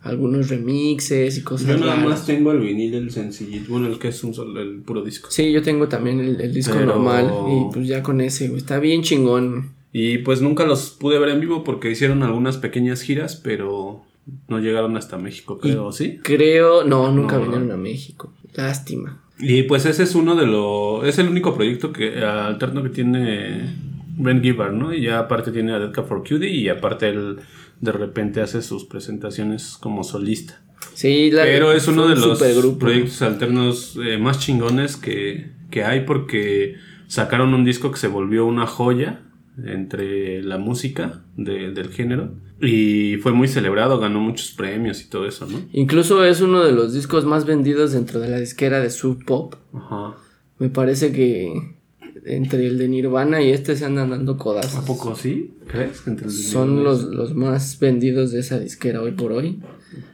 algunos 0.01 0.49
remixes 0.49 1.37
y 1.37 1.41
cosas 1.43 1.67
Yo 1.67 1.77
nada 1.77 1.93
raras. 1.95 2.09
más 2.09 2.25
tengo 2.25 2.51
el 2.51 2.59
vinil, 2.59 2.93
el 2.95 3.11
sencillito. 3.11 3.71
Bueno, 3.71 3.87
el 3.87 3.99
que 3.99 4.07
es 4.09 4.23
un 4.23 4.33
solo, 4.33 4.59
el 4.61 4.79
puro 4.81 5.03
disco. 5.03 5.29
Sí, 5.31 5.51
yo 5.51 5.61
tengo 5.61 5.87
también 5.87 6.19
el, 6.19 6.41
el 6.41 6.53
disco 6.53 6.73
Pero- 6.73 6.87
normal. 6.87 7.31
Y 7.49 7.73
pues 7.73 7.87
ya 7.87 8.01
con 8.01 8.19
ese, 8.21 8.47
güey, 8.47 8.57
está 8.59 8.79
bien 8.79 9.03
chingón. 9.03 9.73
Y 9.93 10.19
pues 10.19 10.41
nunca 10.41 10.65
los 10.65 10.91
pude 10.91 11.19
ver 11.19 11.29
en 11.29 11.41
vivo 11.41 11.63
porque 11.63 11.91
hicieron 11.91 12.23
algunas 12.23 12.57
pequeñas 12.57 13.01
giras, 13.01 13.35
pero 13.35 14.03
no 14.47 14.59
llegaron 14.59 14.95
hasta 14.97 15.17
México, 15.17 15.57
creo, 15.59 15.91
¿sí? 15.91 16.19
Creo, 16.23 16.83
no, 16.85 17.11
nunca 17.11 17.35
No, 17.37 17.43
vinieron 17.43 17.71
a 17.71 17.77
México. 17.77 18.33
Lástima. 18.53 19.21
Y 19.39 19.63
pues 19.63 19.85
ese 19.85 20.03
es 20.03 20.15
uno 20.15 20.35
de 20.35 20.45
los. 20.47 21.05
Es 21.07 21.17
el 21.19 21.27
único 21.27 21.53
proyecto 21.55 21.91
que 21.91 22.19
alterno 22.23 22.83
que 22.83 22.89
tiene 22.89 23.75
Ben 24.17 24.41
Gibbard, 24.41 24.73
¿no? 24.73 24.93
Y 24.93 25.01
ya 25.01 25.19
aparte 25.19 25.51
tiene 25.51 25.73
a 25.73 25.79
Dead 25.79 25.93
for 26.05 26.19
Cutie 26.19 26.49
y 26.49 26.69
aparte 26.69 27.09
él 27.09 27.37
de 27.81 27.91
repente 27.91 28.41
hace 28.41 28.61
sus 28.61 28.85
presentaciones 28.85 29.77
como 29.79 30.03
solista. 30.03 30.61
Sí, 30.93 31.29
la- 31.31 31.43
Pero 31.43 31.71
es 31.73 31.87
uno 31.87 32.07
de 32.07 32.15
los 32.15 32.39
proyectos 32.79 33.21
alternos 33.21 33.97
eh, 34.03 34.17
más 34.17 34.39
chingones 34.39 34.97
que, 34.97 35.51
que 35.69 35.83
hay 35.83 36.01
porque 36.05 36.75
sacaron 37.07 37.53
un 37.53 37.65
disco 37.65 37.91
que 37.91 37.97
se 37.99 38.07
volvió 38.07 38.45
una 38.45 38.65
joya 38.67 39.21
entre 39.65 40.41
la 40.43 40.57
música 40.57 41.23
de- 41.37 41.71
del 41.71 41.89
género. 41.89 42.33
Y 42.61 43.17
fue 43.17 43.31
muy 43.31 43.47
celebrado, 43.47 43.99
ganó 43.99 44.19
muchos 44.19 44.51
premios 44.51 45.01
y 45.01 45.09
todo 45.09 45.25
eso, 45.25 45.47
¿no? 45.47 45.59
Incluso 45.73 46.23
es 46.23 46.41
uno 46.41 46.63
de 46.63 46.71
los 46.71 46.93
discos 46.93 47.25
más 47.25 47.45
vendidos 47.45 47.91
dentro 47.93 48.19
de 48.19 48.29
la 48.29 48.39
disquera 48.39 48.79
de 48.79 48.89
Sub 48.91 49.25
Pop. 49.25 49.55
Ajá. 49.73 50.15
Me 50.59 50.69
parece 50.69 51.11
que 51.11 51.75
entre 52.25 52.65
el 52.67 52.77
de 52.77 52.87
Nirvana 52.87 53.41
y 53.41 53.51
este 53.51 53.75
se 53.75 53.85
andan 53.85 54.09
dando 54.11 54.33
¿A 54.33 54.37
codazos. 54.37 54.85
poco 54.85 55.15
sí? 55.15 55.51
¿Crees? 55.67 56.03
Entre 56.07 56.27
el- 56.27 56.31
Son 56.31 56.83
los, 56.83 57.03
los 57.03 57.33
más 57.35 57.79
vendidos 57.79 58.31
de 58.31 58.39
esa 58.39 58.59
disquera 58.59 59.01
hoy 59.01 59.11
por 59.11 59.31
hoy. 59.31 59.59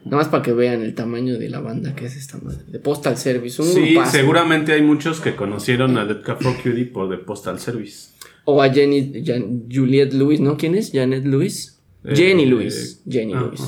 Nada 0.05 0.17
más 0.17 0.27
para 0.29 0.41
que 0.41 0.53
vean 0.53 0.81
el 0.81 0.95
tamaño 0.95 1.37
de 1.37 1.49
la 1.49 1.59
banda 1.59 1.95
que 1.95 2.05
es 2.05 2.15
esta 2.15 2.37
madre. 2.39 2.59
De 2.67 2.79
Postal 2.79 3.17
Service. 3.17 3.61
Un 3.61 3.67
Sí, 3.67 3.95
seguramente 4.11 4.71
hay 4.73 4.81
muchos 4.81 5.19
que 5.19 5.35
conocieron 5.35 5.97
a 5.97 6.05
Dead 6.05 6.21
Cat 6.23 6.41
for 6.41 6.55
Cutie 6.55 6.85
por 6.85 7.09
The 7.09 7.17
Postal 7.23 7.59
Service. 7.59 8.09
O 8.45 8.61
a 8.61 8.69
Jenny, 8.73 9.23
Jan- 9.25 9.65
Juliette 9.71 10.13
Lewis, 10.13 10.39
¿no? 10.39 10.57
¿Quién 10.57 10.75
es? 10.75 10.91
Janet 10.93 11.25
Lewis. 11.25 11.79
Eh, 12.05 12.15
Jenny 12.15 12.43
eh, 12.43 12.47
Lewis. 12.47 13.01
Jenny 13.07 13.33
ah, 13.33 13.41
Lewis. 13.41 13.61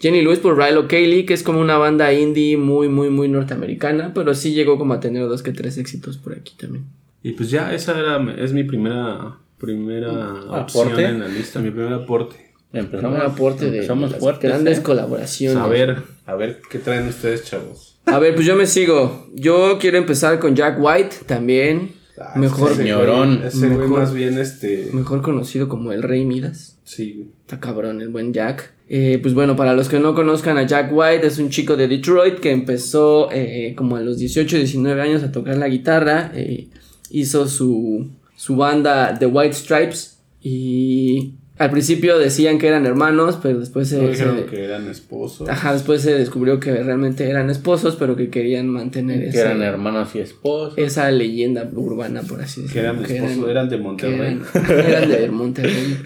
Jenny 0.00 0.22
Lewis 0.22 0.38
por 0.38 0.56
Rilo 0.56 0.86
Cayley, 0.86 1.24
que 1.26 1.34
es 1.34 1.42
como 1.42 1.60
una 1.60 1.76
banda 1.78 2.12
indie 2.12 2.56
muy, 2.56 2.88
muy, 2.88 3.08
muy 3.10 3.28
norteamericana, 3.28 4.12
pero 4.14 4.34
sí 4.34 4.52
llegó 4.52 4.78
como 4.78 4.94
a 4.94 5.00
tener 5.00 5.26
dos 5.26 5.42
que 5.42 5.52
tres 5.52 5.76
éxitos 5.78 6.18
por 6.18 6.34
aquí 6.34 6.54
también. 6.56 6.84
Y 7.22 7.32
pues 7.32 7.50
ya, 7.50 7.74
esa 7.74 7.98
era, 7.98 8.22
es 8.38 8.52
mi 8.52 8.64
primera, 8.64 9.38
primera 9.58 10.30
¿Aporte? 10.50 10.78
opción 10.78 11.00
en 11.00 11.20
la 11.20 11.28
lista, 11.28 11.60
mi 11.60 11.70
primer 11.70 11.92
aporte. 11.92 12.36
Empezamos, 12.72 13.18
Un 13.18 13.24
aporte 13.26 13.70
de 13.70 13.86
las 13.86 14.16
fuertes, 14.16 14.50
grandes 14.50 14.78
¿eh? 14.78 14.82
colaboraciones. 14.82 15.56
A 15.58 15.66
ver, 15.66 15.96
a 16.26 16.34
ver, 16.34 16.60
¿qué 16.70 16.78
traen 16.78 17.08
ustedes, 17.08 17.44
chavos? 17.44 17.98
A 18.06 18.18
ver, 18.18 18.34
pues 18.34 18.46
yo 18.46 18.56
me 18.56 18.66
sigo. 18.66 19.26
Yo 19.34 19.78
quiero 19.80 19.98
empezar 19.98 20.38
con 20.38 20.54
Jack 20.54 20.76
White 20.80 21.16
también. 21.26 21.92
mejor, 22.36 22.72
ese 22.72 22.82
señorón. 22.82 23.40
güey- 23.40 23.46
Ese 23.46 23.66
güey 23.68 23.78
Mejor. 23.80 24.00
más 24.00 24.12
bien, 24.14 24.38
este... 24.38 24.90
mejor 24.92 25.22
conocido 25.22 25.68
como 25.68 25.92
el 25.92 26.02
Rey 26.02 26.24
Midas. 26.24 26.78
Sí, 26.84 27.14
güey. 27.16 27.28
Está 27.40 27.58
cabrón 27.60 28.00
el 28.02 28.08
buen 28.10 28.32
Jack. 28.34 28.74
Eh, 28.90 29.18
pues 29.22 29.34
bueno, 29.34 29.56
para 29.56 29.74
los 29.74 29.88
que 29.88 29.98
no 30.00 30.14
conozcan 30.14 30.56
a 30.58 30.62
Jack 30.66 30.90
White, 30.92 31.26
es 31.26 31.38
un 31.38 31.48
chico 31.50 31.76
de 31.76 31.88
Detroit 31.88 32.38
que 32.40 32.50
empezó 32.50 33.28
eh, 33.32 33.74
como 33.76 33.96
a 33.96 34.00
los 34.00 34.18
18, 34.18 34.56
19 34.56 35.00
años 35.00 35.22
a 35.22 35.32
tocar 35.32 35.56
la 35.56 35.68
guitarra. 35.68 36.32
eh, 36.34 36.68
hizo 37.10 37.46
su, 37.48 38.08
su 38.36 38.56
banda 38.56 39.16
The 39.18 39.26
White 39.26 39.54
Stripes 39.54 40.18
y 40.42 41.34
al 41.58 41.70
principio 41.72 42.18
decían 42.18 42.58
que 42.58 42.68
eran 42.68 42.86
hermanos, 42.86 43.38
pero 43.42 43.58
después 43.58 43.88
se, 43.88 43.98
dijeron 44.08 44.36
se- 44.38 44.44
que 44.46 44.64
eran 44.64 44.86
esposos. 44.88 45.48
ajá, 45.48 45.72
después 45.72 46.02
se 46.02 46.14
descubrió 46.16 46.60
que 46.60 46.72
realmente 46.72 47.28
eran 47.28 47.50
esposos, 47.50 47.96
pero 47.96 48.14
que 48.14 48.30
querían 48.30 48.68
mantener 48.68 49.20
Que 49.22 49.28
esa, 49.30 49.40
eran 49.50 49.62
hermanos 49.62 50.14
y 50.14 50.20
esposos. 50.20 50.78
esa 50.78 51.10
leyenda 51.10 51.68
urbana, 51.74 52.22
por 52.22 52.40
así 52.40 52.62
decirlo. 52.62 52.72
Que 52.72 52.86
eran 52.86 53.04
esposos, 53.26 53.50
eran 53.50 53.68
de 53.68 53.78
Monterrey. 53.78 54.40
eran- 54.54 54.70
eran 54.86 55.10
de 55.10 55.28
Monterrey. 55.30 55.98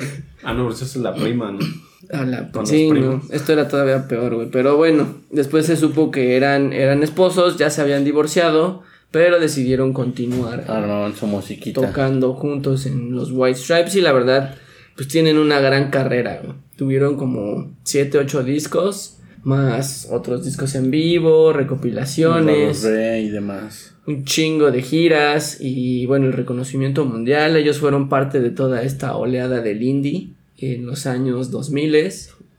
Ah, 0.43 0.55
no, 0.55 0.71
esa 0.71 0.87
es 0.87 0.97
la 0.97 1.15
prima, 1.15 1.53
¿no? 1.53 1.59
A 2.11 2.25
la- 2.25 2.51
sí, 2.65 2.91
no, 2.91 3.23
esto 3.31 3.53
era 3.53 3.69
todavía 3.69 4.09
peor, 4.09 4.35
güey. 4.35 4.49
Pero 4.51 4.77
bueno, 4.79 5.17
después 5.31 5.67
se 5.67 5.77
supo 5.77 6.11
que 6.11 6.37
eran, 6.37 6.73
eran 6.73 7.03
esposos, 7.03 7.59
ya 7.59 7.69
se 7.69 7.81
habían 7.83 8.05
divorciado, 8.05 8.83
pero 9.13 9.39
decidieron 9.39 9.93
continuar 9.93 10.65
su 11.15 11.27
musiquita. 11.27 11.81
tocando 11.81 12.35
juntos 12.35 12.87
en 12.87 13.13
los 13.13 13.31
White 13.31 13.59
Stripes 13.59 13.95
y 13.95 14.01
la 14.01 14.13
verdad, 14.13 14.57
pues 14.97 15.07
tienen 15.07 15.39
una 15.39 15.61
gran 15.61 15.91
carrera. 15.91 16.41
güey. 16.43 16.57
Tuvieron 16.77 17.17
como 17.17 17.77
7, 17.85 18.19
8 18.19 18.43
discos, 18.43 19.19
más 19.45 20.09
otros 20.11 20.45
discos 20.45 20.75
en 20.75 20.91
vivo, 20.91 21.53
recopilaciones, 21.53 22.85
y 22.85 23.29
demás. 23.29 23.95
un 24.07 24.25
chingo 24.25 24.71
de 24.71 24.83
giras 24.83 25.59
y 25.61 26.07
bueno, 26.07 26.27
el 26.27 26.33
reconocimiento 26.33 27.05
mundial. 27.05 27.57
Ellos 27.57 27.79
fueron 27.79 28.09
parte 28.09 28.41
de 28.41 28.51
toda 28.51 28.83
esta 28.83 29.15
oleada 29.17 29.61
del 29.61 29.83
indie 29.83 30.31
en 30.59 30.87
los 30.87 31.07
años 31.07 31.51
2000 31.51 32.11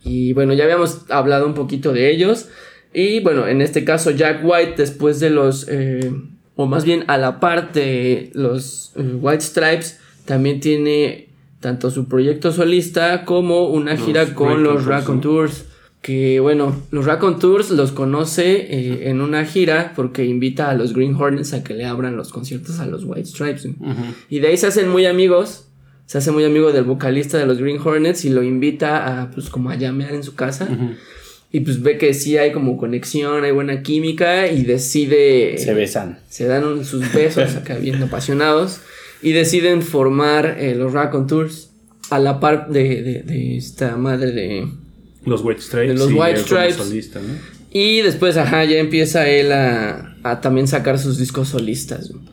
y 0.06 0.34
bueno, 0.34 0.54
ya 0.54 0.66
habíamos 0.66 1.10
hablado 1.10 1.48
un 1.48 1.54
poquito 1.54 1.94
de 1.94 2.12
ellos. 2.12 2.50
Y 2.94 3.22
bueno, 3.22 3.48
en 3.48 3.62
este 3.62 3.84
caso 3.84 4.12
Jack 4.12 4.42
White 4.44 4.76
después 4.78 5.20
de 5.20 5.30
los, 5.30 5.68
eh, 5.70 6.12
o 6.56 6.66
más 6.66 6.86
bien 6.86 7.04
a 7.08 7.18
la 7.18 7.40
parte 7.40 8.30
los 8.34 8.92
eh, 8.96 9.18
White 9.20 9.44
Stripes, 9.44 10.00
también 10.26 10.60
tiene 10.60 11.30
tanto 11.60 11.90
su 11.90 12.08
proyecto 12.08 12.52
solista 12.52 13.26
como 13.26 13.70
una 13.70 13.94
Los 13.94 14.06
gira 14.06 14.34
con 14.34 14.64
los 14.64 14.86
Raccoon 14.86 15.22
Tours. 15.22 15.66
Que 16.02 16.42
bueno, 16.42 16.76
los 16.92 17.06
Raccoon 17.06 17.40
Tours 17.40 17.72
los 17.72 17.94
conoce 17.94 18.56
eh, 18.56 19.10
en 19.10 19.22
una 19.22 19.46
gira 19.46 19.94
porque 19.96 20.26
invita 20.26 20.70
a 20.70 20.74
los 20.76 20.94
Green 20.94 21.16
Hornets 21.16 21.54
a 21.54 21.64
que 21.64 21.74
le 21.74 21.86
abran 21.86 22.18
los 22.18 22.34
conciertos 22.34 22.80
a 22.80 22.86
los 22.86 23.06
White 23.06 23.26
Stripes. 23.26 23.70
Y 24.30 24.40
de 24.40 24.50
ahí 24.50 24.58
se 24.58 24.68
hacen 24.68 24.90
muy 24.90 25.06
amigos. 25.06 25.68
Se 26.06 26.18
hace 26.18 26.32
muy 26.32 26.44
amigo 26.44 26.74
del 26.74 26.84
vocalista 26.84 27.38
de 27.38 27.46
los 27.46 27.60
Green 27.60 27.80
Hornets 27.80 28.26
y 28.26 28.30
lo 28.30 28.44
invita 28.44 29.22
a 29.22 29.32
pues 29.32 29.50
como 29.50 29.70
a 29.70 29.76
llamear 29.76 30.14
en 30.14 30.24
su 30.24 30.36
casa. 30.36 30.68
Y 31.54 31.60
pues 31.62 31.82
ve 31.84 31.98
que 32.00 32.14
sí 32.16 32.36
hay 32.38 32.52
como 32.52 32.76
conexión, 32.78 33.44
hay 33.46 33.52
buena 33.52 33.82
química 33.84 34.48
y 34.52 34.64
decide... 34.64 35.56
Se 35.60 35.74
besan. 35.74 36.18
Se 36.28 36.46
dan 36.46 36.66
un- 36.66 36.84
sus 36.84 37.14
besos 37.14 37.56
acá 37.56 37.76
bien 37.78 38.02
apasionados 38.04 38.80
y 39.22 39.32
deciden 39.34 39.84
formar 39.84 40.58
eh, 40.60 40.74
los 40.76 40.92
Raccoon 40.94 41.28
Tours 41.28 41.70
a 42.10 42.18
la 42.20 42.40
par 42.40 42.70
de, 42.70 43.04
de- 43.04 43.22
de 43.24 43.58
esta 43.58 43.96
madre 43.98 44.32
de... 44.32 44.68
Los 45.26 45.42
White 45.44 45.62
Stripes. 45.62 45.90
De 45.94 45.94
los 46.00 46.12
y 46.12 46.14
White 46.16 46.40
Stripes. 46.42 46.76
solista, 46.76 47.20
¿no? 47.22 47.36
Y 47.72 48.02
después, 48.02 48.36
ajá, 48.36 48.66
ya 48.66 48.78
empieza 48.80 49.30
él 49.30 49.52
a, 49.52 50.16
a 50.24 50.42
también 50.42 50.68
sacar 50.68 50.98
sus 51.00 51.18
discos 51.20 51.50
solistas. 51.50 52.10
güey. 52.12 52.24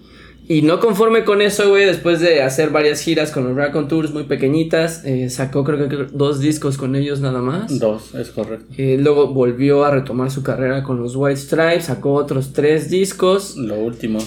Y 0.51 0.63
no 0.63 0.81
conforme 0.81 1.23
con 1.23 1.43
eso, 1.43 1.69
güey, 1.69 1.87
después 1.87 2.19
de 2.19 2.43
hacer 2.43 2.71
varias 2.71 3.01
giras 3.01 3.31
con 3.31 3.45
los 3.45 3.55
Raccoon 3.55 3.87
Tours 3.87 4.13
muy 4.13 4.25
pequeñitas, 4.25 5.05
eh, 5.05 5.31
sacó 5.31 5.63
creo 5.63 5.89
que 5.89 6.09
dos 6.13 6.41
discos 6.41 6.77
con 6.77 6.97
ellos 6.97 7.21
nada 7.21 7.41
más. 7.41 7.79
Dos, 7.79 8.17
es 8.17 8.31
correcto. 8.31 8.67
Eh, 8.77 8.99
luego 8.99 9.33
volvió 9.33 9.85
a 9.85 9.93
retomar 9.93 10.33
su 10.33 10.43
carrera 10.43 10.83
con 10.83 11.01
los 11.01 11.15
White 11.15 11.37
Stripes, 11.37 11.85
sacó 11.85 12.15
otros 12.15 12.53
tres 12.53 12.91
discos. 12.91 13.57
Lo 13.57 13.77
último. 13.77 14.19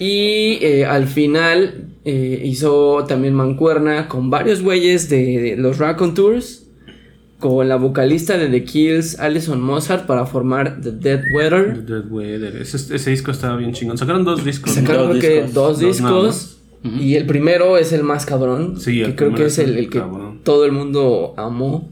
Y 0.00 0.58
eh, 0.62 0.84
al 0.84 1.06
final 1.06 1.90
hizo 2.04 3.04
también 3.06 3.34
mancuerna 3.34 4.08
con 4.08 4.30
varios 4.30 4.62
güeyes 4.62 5.08
de, 5.08 5.38
de 5.38 5.56
los 5.56 5.78
Raccoon 5.78 6.12
Tours. 6.12 6.67
Con 7.38 7.68
la 7.68 7.76
vocalista 7.76 8.36
de 8.36 8.48
The 8.48 8.64
Kills, 8.64 9.18
Alison 9.20 9.60
Mozart, 9.60 10.06
para 10.06 10.26
formar 10.26 10.80
The 10.80 10.90
Dead 10.92 11.22
Weather. 11.32 11.84
Dead 11.84 12.04
Weather. 12.10 12.56
Ese, 12.56 12.94
ese 12.96 13.10
disco 13.10 13.30
estaba 13.30 13.56
bien 13.56 13.72
chingón. 13.72 13.96
Sacaron 13.96 14.24
dos 14.24 14.44
discos. 14.44 14.76
¿no? 14.76 14.82
Sacaron 14.82 15.20
Dos 15.52 15.78
creo 15.78 15.88
discos. 15.88 16.10
Dos. 16.10 16.54
Y 17.00 17.14
el 17.16 17.26
primero 17.26 17.76
es 17.78 17.92
el 17.92 18.02
más 18.02 18.26
cabrón. 18.26 18.80
Sí, 18.80 19.00
el 19.02 19.10
que 19.10 19.16
creo 19.16 19.34
que 19.34 19.46
es 19.46 19.58
el, 19.58 19.76
el 19.76 19.88
que 19.90 19.98
cabrón. 20.00 20.40
todo 20.44 20.64
el 20.64 20.72
mundo 20.72 21.34
amó. 21.36 21.88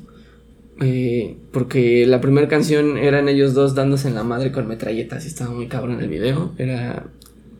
Eh, 0.80 1.36
porque 1.52 2.06
la 2.06 2.20
primera 2.20 2.48
canción 2.48 2.98
eran 2.98 3.28
ellos 3.28 3.54
dos 3.54 3.74
dándose 3.74 4.08
en 4.08 4.14
la 4.14 4.24
madre 4.24 4.52
con 4.52 4.68
metralletas 4.68 5.24
y 5.24 5.28
estaba 5.28 5.50
muy 5.50 5.68
cabrón 5.68 6.00
el 6.00 6.08
video. 6.08 6.52
Era 6.58 7.04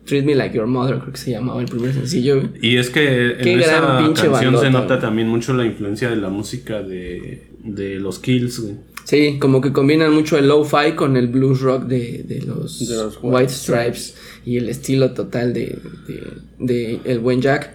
Treat 0.05 0.23
Me 0.23 0.35
Like 0.35 0.55
Your 0.55 0.67
Mother, 0.67 0.99
creo 0.99 1.11
que 1.11 1.17
se 1.17 1.31
llamaba 1.31 1.59
el 1.61 1.67
primer 1.67 1.93
sencillo. 1.93 2.43
Y 2.61 2.77
es 2.77 2.89
que 2.89 3.31
en 3.31 3.37
Qué 3.39 3.55
esa 3.55 3.81
canción 4.13 4.57
se 4.59 4.69
nota 4.69 4.87
güey. 4.87 4.99
también 4.99 5.27
mucho 5.27 5.53
la 5.53 5.65
influencia 5.65 6.09
de 6.09 6.15
la 6.15 6.29
música 6.29 6.81
de, 6.81 7.47
de 7.67 7.99
los 7.99 8.19
Kills, 8.19 8.59
güey. 8.59 8.75
Sí, 9.03 9.37
como 9.39 9.61
que 9.61 9.71
combinan 9.71 10.13
mucho 10.13 10.37
el 10.37 10.47
lo-fi 10.49 10.91
con 10.95 11.15
el 11.15 11.27
blues 11.27 11.61
rock 11.61 11.83
de, 11.85 12.23
de 12.23 12.41
los, 12.41 12.87
De 12.87 12.95
los 12.95 13.15
White, 13.21 13.27
White 13.37 13.53
Stripes 13.53 14.15
y 14.45 14.57
el 14.57 14.67
estilo 14.67 15.11
total 15.13 15.53
de, 15.53 15.79
de- 16.07 16.33
de 16.59 16.99
el 17.05 17.19
buen 17.19 17.41
Jack. 17.41 17.71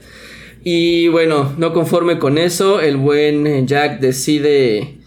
Y 0.62 1.08
bueno, 1.08 1.54
no 1.56 1.72
conforme 1.72 2.18
con 2.18 2.36
eso, 2.38 2.80
el 2.80 2.96
buen 2.98 3.46
eh, 3.46 3.64
Jack 3.66 4.00
decide 4.00 4.98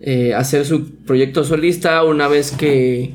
eh, 0.00 0.34
hacer 0.34 0.64
su 0.64 0.86
proyecto 1.04 1.42
solista 1.44 2.02
una 2.04 2.28
vez 2.28 2.52
que 2.52 3.14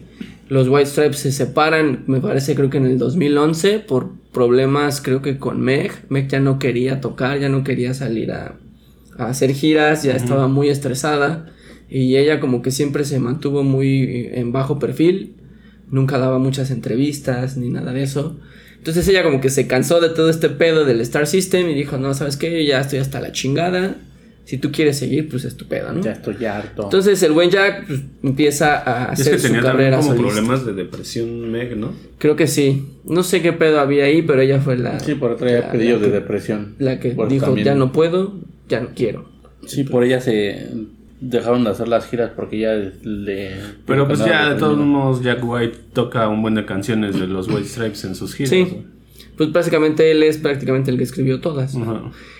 los 0.49 0.67
White 0.67 0.89
Stripes 0.89 1.19
se 1.19 1.31
separan, 1.31 2.03
me 2.07 2.19
parece 2.21 2.53
creo 2.53 2.69
que 2.69 2.77
en 2.77 2.85
el 2.85 2.97
2011, 2.97 3.79
por 3.79 4.09
problemas 4.33 5.01
creo 5.01 5.21
que 5.21 5.37
con 5.37 5.61
Meg. 5.61 5.91
Meg 6.09 6.27
ya 6.27 6.39
no 6.41 6.59
quería 6.59 6.99
tocar, 7.01 7.39
ya 7.39 7.49
no 7.49 7.63
quería 7.63 7.93
salir 7.93 8.31
a, 8.31 8.57
a 9.17 9.27
hacer 9.27 9.51
giras, 9.53 10.03
ya 10.03 10.13
estaba 10.13 10.47
muy 10.47 10.69
estresada. 10.69 11.51
Y 11.89 12.17
ella 12.17 12.39
como 12.39 12.61
que 12.61 12.71
siempre 12.71 13.05
se 13.05 13.19
mantuvo 13.19 13.63
muy 13.63 14.29
en 14.33 14.51
bajo 14.51 14.77
perfil, 14.79 15.35
nunca 15.89 16.17
daba 16.17 16.37
muchas 16.37 16.69
entrevistas 16.71 17.55
ni 17.57 17.69
nada 17.69 17.93
de 17.93 18.03
eso. 18.03 18.37
Entonces 18.77 19.07
ella 19.07 19.23
como 19.23 19.41
que 19.41 19.49
se 19.49 19.67
cansó 19.67 19.99
de 20.01 20.09
todo 20.09 20.29
este 20.29 20.49
pedo 20.49 20.85
del 20.85 21.01
Star 21.01 21.27
System 21.27 21.69
y 21.69 21.73
dijo, 21.73 21.97
no, 21.97 22.13
¿sabes 22.13 22.37
qué? 22.37 22.51
Yo 22.63 22.69
ya 22.69 22.81
estoy 22.81 22.99
hasta 22.99 23.19
la 23.19 23.31
chingada. 23.31 23.95
Si 24.45 24.57
tú 24.57 24.71
quieres 24.71 24.97
seguir, 24.97 25.27
pues 25.27 25.43
es 25.43 25.57
tu 25.57 25.65
pedo, 25.67 25.91
¿no? 25.91 26.01
Ya 26.01 26.13
estoy 26.13 26.45
harto. 26.45 26.83
Entonces 26.83 27.21
el 27.23 27.33
buen 27.33 27.49
Jack 27.49 27.85
pues, 27.85 27.99
empieza 28.23 28.77
a 29.09 29.11
Es 29.11 29.19
hacer 29.19 29.33
que 29.33 29.39
su 29.39 29.47
tenía 29.47 29.61
también 29.61 29.89
carrera 29.91 29.97
como 29.97 30.09
solista. 30.11 30.27
problemas 30.33 30.65
de 30.65 30.73
depresión 30.73 31.51
Meg, 31.51 31.75
¿no? 31.75 31.91
Creo 32.17 32.37
que 32.37 32.47
sí. 32.47 32.85
No 33.03 33.23
sé 33.23 33.41
qué 33.41 33.51
pedo 33.51 33.81
había 33.81 34.05
ahí, 34.05 34.21
pero 34.21 34.41
ella 34.41 34.61
fue 34.61 34.77
la, 34.77 35.01
sí, 35.01 35.15
por 35.15 35.35
pedidos 35.35 36.01
de 36.01 36.07
que- 36.07 36.13
depresión. 36.13 36.75
la 36.79 36.97
que 36.99 37.09
Por 37.11 37.27
dijo, 37.27 37.47
también- 37.47 37.65
ya 37.65 37.75
no 37.75 37.91
puedo, 37.91 38.39
ya 38.67 38.81
no 38.81 38.89
quiero. 38.95 39.29
Sí, 39.65 39.83
por 39.83 40.03
ella 40.03 40.21
se 40.21 40.67
dejaron 41.19 41.63
de 41.63 41.71
hacer 41.71 41.87
las 41.87 42.07
giras 42.07 42.31
porque 42.35 42.59
ya 42.59 42.73
le... 42.75 43.55
Pero 43.85 44.07
pues 44.07 44.19
ya 44.19 44.53
de 44.53 44.59
todos 44.59 44.77
modos 44.77 45.23
Jack 45.23 45.39
White 45.43 45.77
toca 45.93 46.27
un 46.27 46.41
buen 46.41 46.55
de 46.55 46.65
canciones 46.65 47.19
de 47.19 47.27
los 47.27 47.47
White 47.47 47.67
Stripes 47.67 48.03
en 48.05 48.15
sus 48.15 48.35
giras. 48.35 48.49
Sí. 48.51 48.83
Pues 49.35 49.51
básicamente 49.51 50.09
él 50.11 50.23
es 50.23 50.37
prácticamente 50.37 50.91
el 50.91 50.97
que 50.97 51.03
escribió 51.03 51.39
todas. 51.39 51.75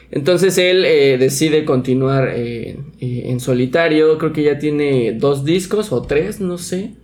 Entonces 0.10 0.58
él 0.58 0.86
eh, 0.86 1.18
decide 1.18 1.66
continuar 1.66 2.30
eh, 2.34 2.80
eh, 3.00 3.24
en 3.26 3.40
solitario. 3.40 4.18
Creo 4.18 4.34
que 4.34 4.44
ya 4.44 4.58
tiene 4.58 5.13
dos 5.13 5.44
discos 5.44 5.92
o 5.92 6.02
tres, 6.02 6.40
no 6.40 6.58
sé. 6.58 6.96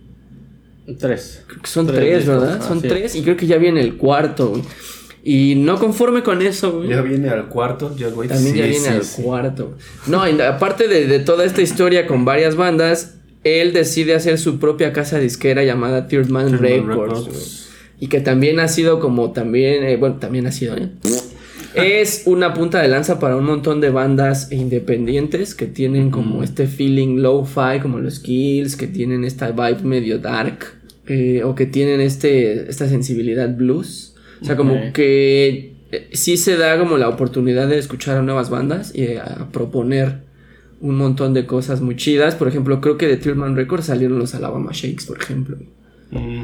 Tres. 0.98 1.44
Creo 1.46 1.62
que 1.62 1.68
son 1.68 1.86
Tres 1.86 2.26
¿verdad? 2.26 2.60
Son 2.66 2.78
así 2.78 2.88
tres 2.88 3.14
y 3.14 3.22
creo 3.22 3.36
que 3.36 3.46
ya 3.46 3.56
viene 3.56 3.80
el 3.80 3.96
cuarto, 3.96 4.48
güey. 4.50 4.62
Y 5.26 5.54
no 5.54 5.78
conforme 5.78 6.22
con 6.22 6.42
eso, 6.42 6.72
güey. 6.72 6.90
Ya 6.90 7.00
viene 7.00 7.30
al 7.30 7.48
cuarto, 7.48 7.96
ya 7.96 8.08
güey. 8.10 8.28
También 8.28 8.54
ya 8.54 8.66
viene 8.66 8.78
sí, 8.78 8.88
al 8.88 9.04
sí. 9.04 9.22
cuarto. 9.22 9.74
No, 10.06 10.28
y 10.28 10.38
aparte 10.40 10.86
de, 10.86 11.06
de 11.06 11.18
toda 11.18 11.46
esta 11.46 11.62
historia 11.62 12.06
con 12.06 12.26
varias 12.26 12.56
bandas, 12.56 13.14
él 13.42 13.72
decide 13.72 14.14
hacer 14.14 14.38
su 14.38 14.58
propia 14.58 14.92
casa 14.92 15.18
disquera 15.18 15.64
llamada 15.64 16.08
Third 16.08 16.28
Man 16.28 16.50
Third 16.50 16.60
Records. 16.60 17.70
Y 18.00 18.08
que 18.08 18.20
también 18.20 18.60
ha 18.60 18.68
sido 18.68 19.00
como 19.00 19.32
también, 19.32 19.84
eh, 19.84 19.96
bueno, 19.96 20.16
también 20.16 20.46
ha 20.46 20.52
sido, 20.52 20.76
¿eh? 20.76 20.90
Es 21.74 22.22
una 22.26 22.54
punta 22.54 22.80
de 22.80 22.88
lanza 22.88 23.18
para 23.18 23.36
un 23.36 23.44
montón 23.44 23.80
de 23.80 23.90
bandas 23.90 24.52
independientes 24.52 25.54
que 25.54 25.66
tienen 25.66 26.10
como 26.10 26.42
este 26.42 26.66
feeling 26.66 27.16
low-fi, 27.18 27.80
como 27.82 27.98
los 27.98 28.20
Kills, 28.20 28.76
que 28.76 28.86
tienen 28.86 29.24
esta 29.24 29.50
vibe 29.50 29.82
medio 29.82 30.18
dark, 30.18 30.58
eh, 31.06 31.42
o 31.44 31.54
que 31.54 31.66
tienen 31.66 32.00
este, 32.00 32.68
esta 32.70 32.88
sensibilidad 32.88 33.56
blues. 33.56 34.13
O 34.40 34.44
sea, 34.44 34.56
como 34.56 34.92
que 34.92 35.74
eh, 35.92 36.08
sí 36.12 36.36
se 36.36 36.56
da 36.56 36.78
como 36.78 36.98
la 36.98 37.08
oportunidad 37.08 37.68
de 37.68 37.78
escuchar 37.78 38.18
a 38.18 38.22
nuevas 38.22 38.50
bandas 38.50 38.94
y 38.94 39.16
a 39.16 39.48
proponer 39.52 40.24
un 40.80 40.96
montón 40.96 41.34
de 41.34 41.46
cosas 41.46 41.80
muy 41.80 41.96
chidas. 41.96 42.34
Por 42.34 42.48
ejemplo, 42.48 42.80
creo 42.80 42.98
que 42.98 43.06
de 43.06 43.16
Tillman 43.16 43.56
Records 43.56 43.86
salieron 43.86 44.18
los 44.18 44.34
Alabama 44.34 44.70
Shakes, 44.72 45.06
por 45.06 45.20
ejemplo. 45.20 45.56
Mm. 46.10 46.42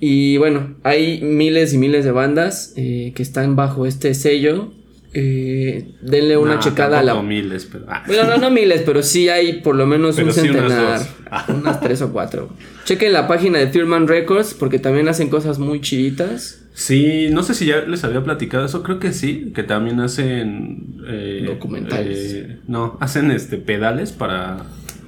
Y 0.00 0.36
bueno, 0.38 0.74
hay 0.82 1.20
miles 1.22 1.74
y 1.74 1.78
miles 1.78 2.04
de 2.04 2.10
bandas 2.10 2.72
eh, 2.76 3.12
que 3.14 3.22
están 3.22 3.56
bajo 3.56 3.86
este 3.86 4.14
sello. 4.14 4.72
Eh, 5.16 5.94
denle 6.00 6.36
una 6.36 6.58
checada 6.58 6.98
a 6.98 7.02
la. 7.02 7.22
miles, 7.22 7.68
pero. 7.70 7.86
ah. 7.88 8.02
Bueno, 8.06 8.24
no, 8.24 8.36
no 8.36 8.50
miles, 8.50 8.82
pero 8.84 9.02
sí 9.02 9.28
hay 9.28 9.60
por 9.60 9.76
lo 9.76 9.86
menos 9.86 10.16
Pero 10.16 10.28
un 10.28 10.32
sí 10.34 10.40
centenar. 10.40 11.06
Ah. 11.30 11.46
Unas 11.54 11.80
tres 11.80 12.02
o 12.02 12.12
cuatro. 12.12 12.50
Chequen 12.84 13.12
la 13.12 13.28
página 13.28 13.58
de 13.60 13.68
Thurman 13.68 14.08
Records 14.08 14.54
porque 14.54 14.78
también 14.80 15.08
hacen 15.08 15.28
cosas 15.28 15.58
muy 15.58 15.80
chiditas. 15.80 16.60
Sí, 16.74 17.28
no 17.30 17.44
sé 17.44 17.54
si 17.54 17.66
ya 17.66 17.82
les 17.82 18.02
había 18.02 18.24
platicado 18.24 18.66
eso, 18.66 18.82
creo 18.82 18.98
que 18.98 19.12
sí, 19.12 19.52
que 19.54 19.62
también 19.62 20.00
hacen... 20.00 20.96
eh, 21.06 21.44
Documentales. 21.46 22.18
eh, 22.34 22.58
no, 22.66 22.98
hacen 23.00 23.30
este 23.30 23.58
pedales 23.58 24.10
para... 24.10 24.66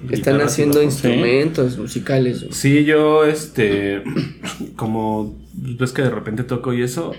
Están 0.08 0.40
haciendo 0.40 0.80
instrumentos 0.80 1.76
musicales. 1.76 2.46
Sí, 2.52 2.84
yo, 2.84 3.24
este, 3.24 4.04
como 4.76 5.36
ves 5.54 5.90
que 5.90 6.02
de 6.02 6.10
repente 6.10 6.44
toco 6.44 6.72
y 6.72 6.82
eso, 6.82 7.12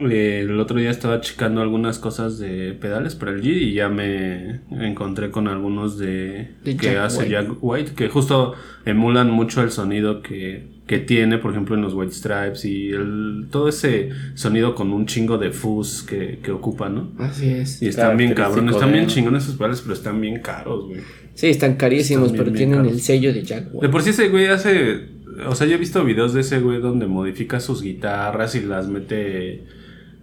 eh, 0.00 0.40
el 0.48 0.58
otro 0.60 0.78
día 0.78 0.90
estaba 0.90 1.20
checando 1.20 1.60
algunas 1.60 1.98
cosas 1.98 2.38
de 2.38 2.72
pedales 2.80 3.14
para 3.14 3.32
el 3.32 3.42
G 3.42 3.46
y 3.46 3.72
ya 3.74 3.88
me 3.88 4.60
encontré 4.70 5.30
con 5.30 5.48
algunos 5.48 5.98
de, 5.98 6.48
De 6.64 6.76
que 6.76 6.86
Jack 6.86 6.96
hace 6.98 7.18
White. 7.20 7.30
Jack 7.30 7.48
White, 7.60 7.92
que 7.96 8.08
justo 8.08 8.54
emulan 8.84 9.30
mucho 9.30 9.62
el 9.62 9.70
sonido 9.70 10.22
que, 10.22 10.66
que 10.86 10.98
tiene, 10.98 11.38
por 11.38 11.50
ejemplo, 11.50 11.74
en 11.74 11.82
los 11.82 11.94
White 11.94 12.12
Stripes 12.12 12.64
y 12.64 12.90
el, 12.90 13.46
todo 13.50 13.68
ese 13.68 14.10
sonido 14.34 14.74
con 14.74 14.92
un 14.92 15.06
chingo 15.06 15.36
de 15.36 15.50
fuzz 15.50 16.02
que, 16.04 16.38
que 16.42 16.50
ocupa, 16.52 16.88
¿no? 16.88 17.10
Así 17.18 17.50
es. 17.50 17.82
Y 17.82 17.88
están 17.88 18.16
bien 18.16 18.34
cabrones, 18.34 18.74
están 18.76 18.90
de- 18.92 18.98
bien 18.98 19.06
chingones 19.08 19.44
esos 19.44 19.56
pedales, 19.56 19.80
pero 19.82 19.94
están 19.94 20.20
bien 20.20 20.40
caros, 20.40 20.86
güey. 20.86 21.00
Sí, 21.34 21.48
están 21.48 21.74
carísimos, 21.76 22.32
Están 22.32 22.34
bien, 22.34 22.44
pero 22.44 22.52
bien 22.54 22.68
tienen 22.70 22.78
caros. 22.84 22.92
el 22.92 23.00
sello 23.00 23.32
de 23.32 23.42
Jack 23.42 23.64
De 23.64 23.70
White. 23.72 23.88
por 23.90 24.02
sí 24.02 24.10
ese 24.10 24.28
güey 24.28 24.46
hace... 24.46 25.18
O 25.48 25.54
sea, 25.54 25.68
yo 25.68 25.74
he 25.74 25.78
visto 25.78 26.04
videos 26.04 26.34
de 26.34 26.40
ese 26.40 26.58
güey 26.58 26.80
donde 26.80 27.06
modifica 27.06 27.60
sus 27.60 27.80
guitarras 27.80 28.56
y 28.56 28.60
las 28.60 28.88
mete 28.88 29.62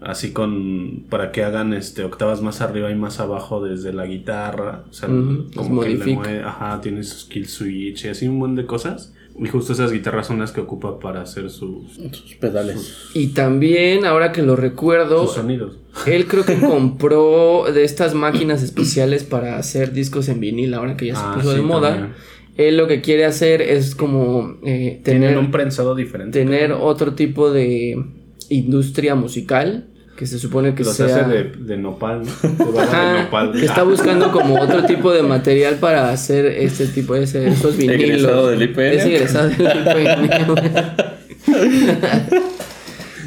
así 0.01 0.31
con... 0.31 1.03
Para 1.09 1.31
que 1.31 1.43
hagan 1.43 1.73
este 1.73 2.03
octavas 2.03 2.41
más 2.41 2.61
arriba 2.61 2.91
y 2.91 2.95
más 2.95 3.19
abajo 3.19 3.63
desde 3.63 3.93
la 3.93 4.05
guitarra. 4.05 4.83
O 4.89 4.93
sea, 4.93 5.09
como 5.55 5.81
que 5.81 5.89
le 5.89 6.05
mueve... 6.15 6.43
Ajá, 6.43 6.79
tiene 6.81 7.03
sus 7.03 7.25
kill 7.25 7.47
switch 7.47 8.05
y 8.05 8.07
así 8.09 8.27
un 8.27 8.37
montón 8.39 8.55
de 8.55 8.65
cosas. 8.65 9.13
Y 9.37 9.47
justo 9.49 9.73
esas 9.73 9.91
guitarras 9.91 10.27
son 10.27 10.39
las 10.39 10.53
que 10.53 10.61
ocupa 10.61 10.97
para 10.99 11.21
hacer 11.21 11.49
sus, 11.49 11.91
Sus 12.11 12.35
pedales. 12.39 13.09
Y 13.13 13.27
también, 13.33 14.05
ahora 14.05 14.31
que 14.31 14.41
lo 14.41 14.55
recuerdo, 14.55 15.25
sus 15.25 15.35
sonidos. 15.35 15.75
él 16.05 16.25
creo 16.27 16.45
que 16.45 16.57
compró 16.59 17.65
de 17.73 17.83
estas 17.83 18.13
máquinas 18.13 18.63
especiales 18.63 19.25
para 19.25 19.57
hacer 19.57 19.91
discos 19.91 20.29
en 20.29 20.39
vinil, 20.39 20.73
ahora 20.73 20.95
que 20.95 21.07
ya 21.07 21.15
se 21.15 21.21
Ah, 21.21 21.33
puso 21.35 21.51
de 21.53 21.61
moda. 21.61 21.89
también. 21.89 22.13
Él 22.55 22.77
lo 22.77 22.87
que 22.87 23.01
quiere 23.01 23.25
hacer 23.25 23.61
es 23.61 23.93
como 23.95 24.55
eh, 24.63 25.01
Tienen 25.03 25.23
tener, 25.23 25.37
un 25.37 25.51
prensado 25.51 25.95
diferente. 25.95 26.39
tener 26.39 26.71
otro 26.71 27.13
tipo 27.13 27.51
de 27.51 28.01
industria 28.49 29.15
musical 29.15 29.85
que 30.17 30.25
se 30.25 30.39
supone 30.39 30.73
que 30.75 30.83
Los 30.85 30.95
sea... 30.95 31.07
hace 31.07 31.25
de, 31.29 31.43
de 31.43 31.77
nopal, 31.77 32.21
¿no? 32.23 32.65
De 32.65 32.71
bala 32.71 32.83
Ajá, 32.83 33.13
de 33.17 33.23
nopal. 33.23 33.51
que 33.51 33.65
está 33.65 33.83
buscando 33.83 34.31
como 34.31 34.61
otro 34.61 34.85
tipo 34.85 35.11
de 35.11 35.23
material 35.23 35.75
para 35.75 36.09
hacer 36.09 36.45
este 36.45 36.87
tipo 36.87 37.15
de 37.15 37.23
ese- 37.23 37.47
esos 37.49 37.75
vinilos. 37.75 38.01
Egresado 38.01 38.47
del 38.49 38.61
IPN. 38.61 38.81
Es 38.93 39.05
egresado 39.05 39.49
del 39.49 39.59
IPN. 39.59 40.29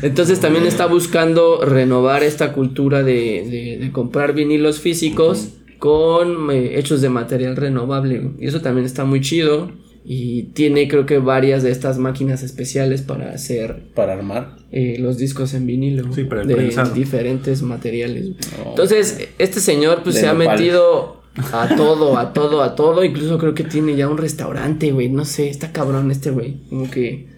Entonces 0.02 0.38
también 0.40 0.64
está 0.64 0.86
buscando 0.86 1.60
renovar 1.64 2.22
esta 2.22 2.52
cultura 2.52 3.02
de, 3.02 3.46
de- 3.50 3.78
de 3.80 3.92
comprar 3.92 4.32
vinilos 4.32 4.80
físicos 4.80 5.48
con 5.78 6.50
eh, 6.50 6.78
hechos 6.78 7.00
de 7.00 7.08
material 7.08 7.56
renovable. 7.56 8.30
Y 8.38 8.46
eso 8.46 8.60
también 8.60 8.86
está 8.86 9.04
muy 9.04 9.20
chido. 9.20 9.70
Y 10.04 10.44
tiene 10.54 10.88
creo 10.88 11.04
que 11.04 11.18
varias 11.18 11.62
de 11.62 11.70
estas 11.70 11.98
máquinas 11.98 12.42
especiales 12.42 13.02
para 13.02 13.30
hacer 13.32 13.82
Para 13.94 14.14
armar. 14.14 14.56
Eh, 14.70 14.96
los 14.98 15.16
discos 15.18 15.54
en 15.54 15.66
vinilo 15.66 16.12
Sí, 16.12 16.22
de 16.24 16.28
prensado. 16.28 16.94
diferentes 16.94 17.62
materiales. 17.62 18.30
Oh. 18.64 18.70
Entonces, 18.70 19.28
este 19.38 19.60
señor 19.60 20.02
pues 20.02 20.16
se 20.16 20.26
ha 20.26 20.34
metido 20.34 21.22
a 21.52 21.74
todo, 21.76 22.18
a 22.18 22.32
todo, 22.32 22.62
a 22.62 22.74
todo. 22.74 23.04
Incluso 23.04 23.38
creo 23.38 23.54
que 23.54 23.64
tiene 23.64 23.96
ya 23.96 24.08
un 24.08 24.18
restaurante, 24.18 24.90
güey. 24.92 25.08
No 25.08 25.24
sé, 25.24 25.48
está 25.48 25.72
cabrón 25.72 26.10
este 26.10 26.30
güey. 26.30 26.56
Como 26.68 26.90
que 26.90 27.28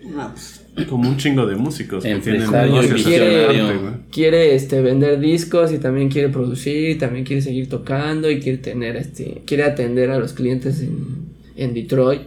Como 0.88 1.08
un 1.08 1.16
chingo 1.18 1.46
de 1.46 1.56
músicos. 1.56 2.02
que 2.02 2.14
tienen 2.16 2.48
quiere, 3.04 3.46
quiere 4.10 4.54
este 4.54 4.80
vender 4.80 5.20
discos 5.20 5.72
y 5.72 5.78
también 5.78 6.08
quiere 6.08 6.30
producir, 6.30 6.90
y 6.90 6.94
también 6.96 7.24
quiere 7.24 7.42
seguir 7.42 7.68
tocando 7.68 8.30
y 8.30 8.40
quiere 8.40 8.58
tener 8.58 8.96
este, 8.96 9.42
quiere 9.46 9.64
atender 9.64 10.10
a 10.10 10.18
los 10.18 10.32
clientes 10.32 10.80
en, 10.80 11.26
en 11.56 11.74
Detroit. 11.74 12.22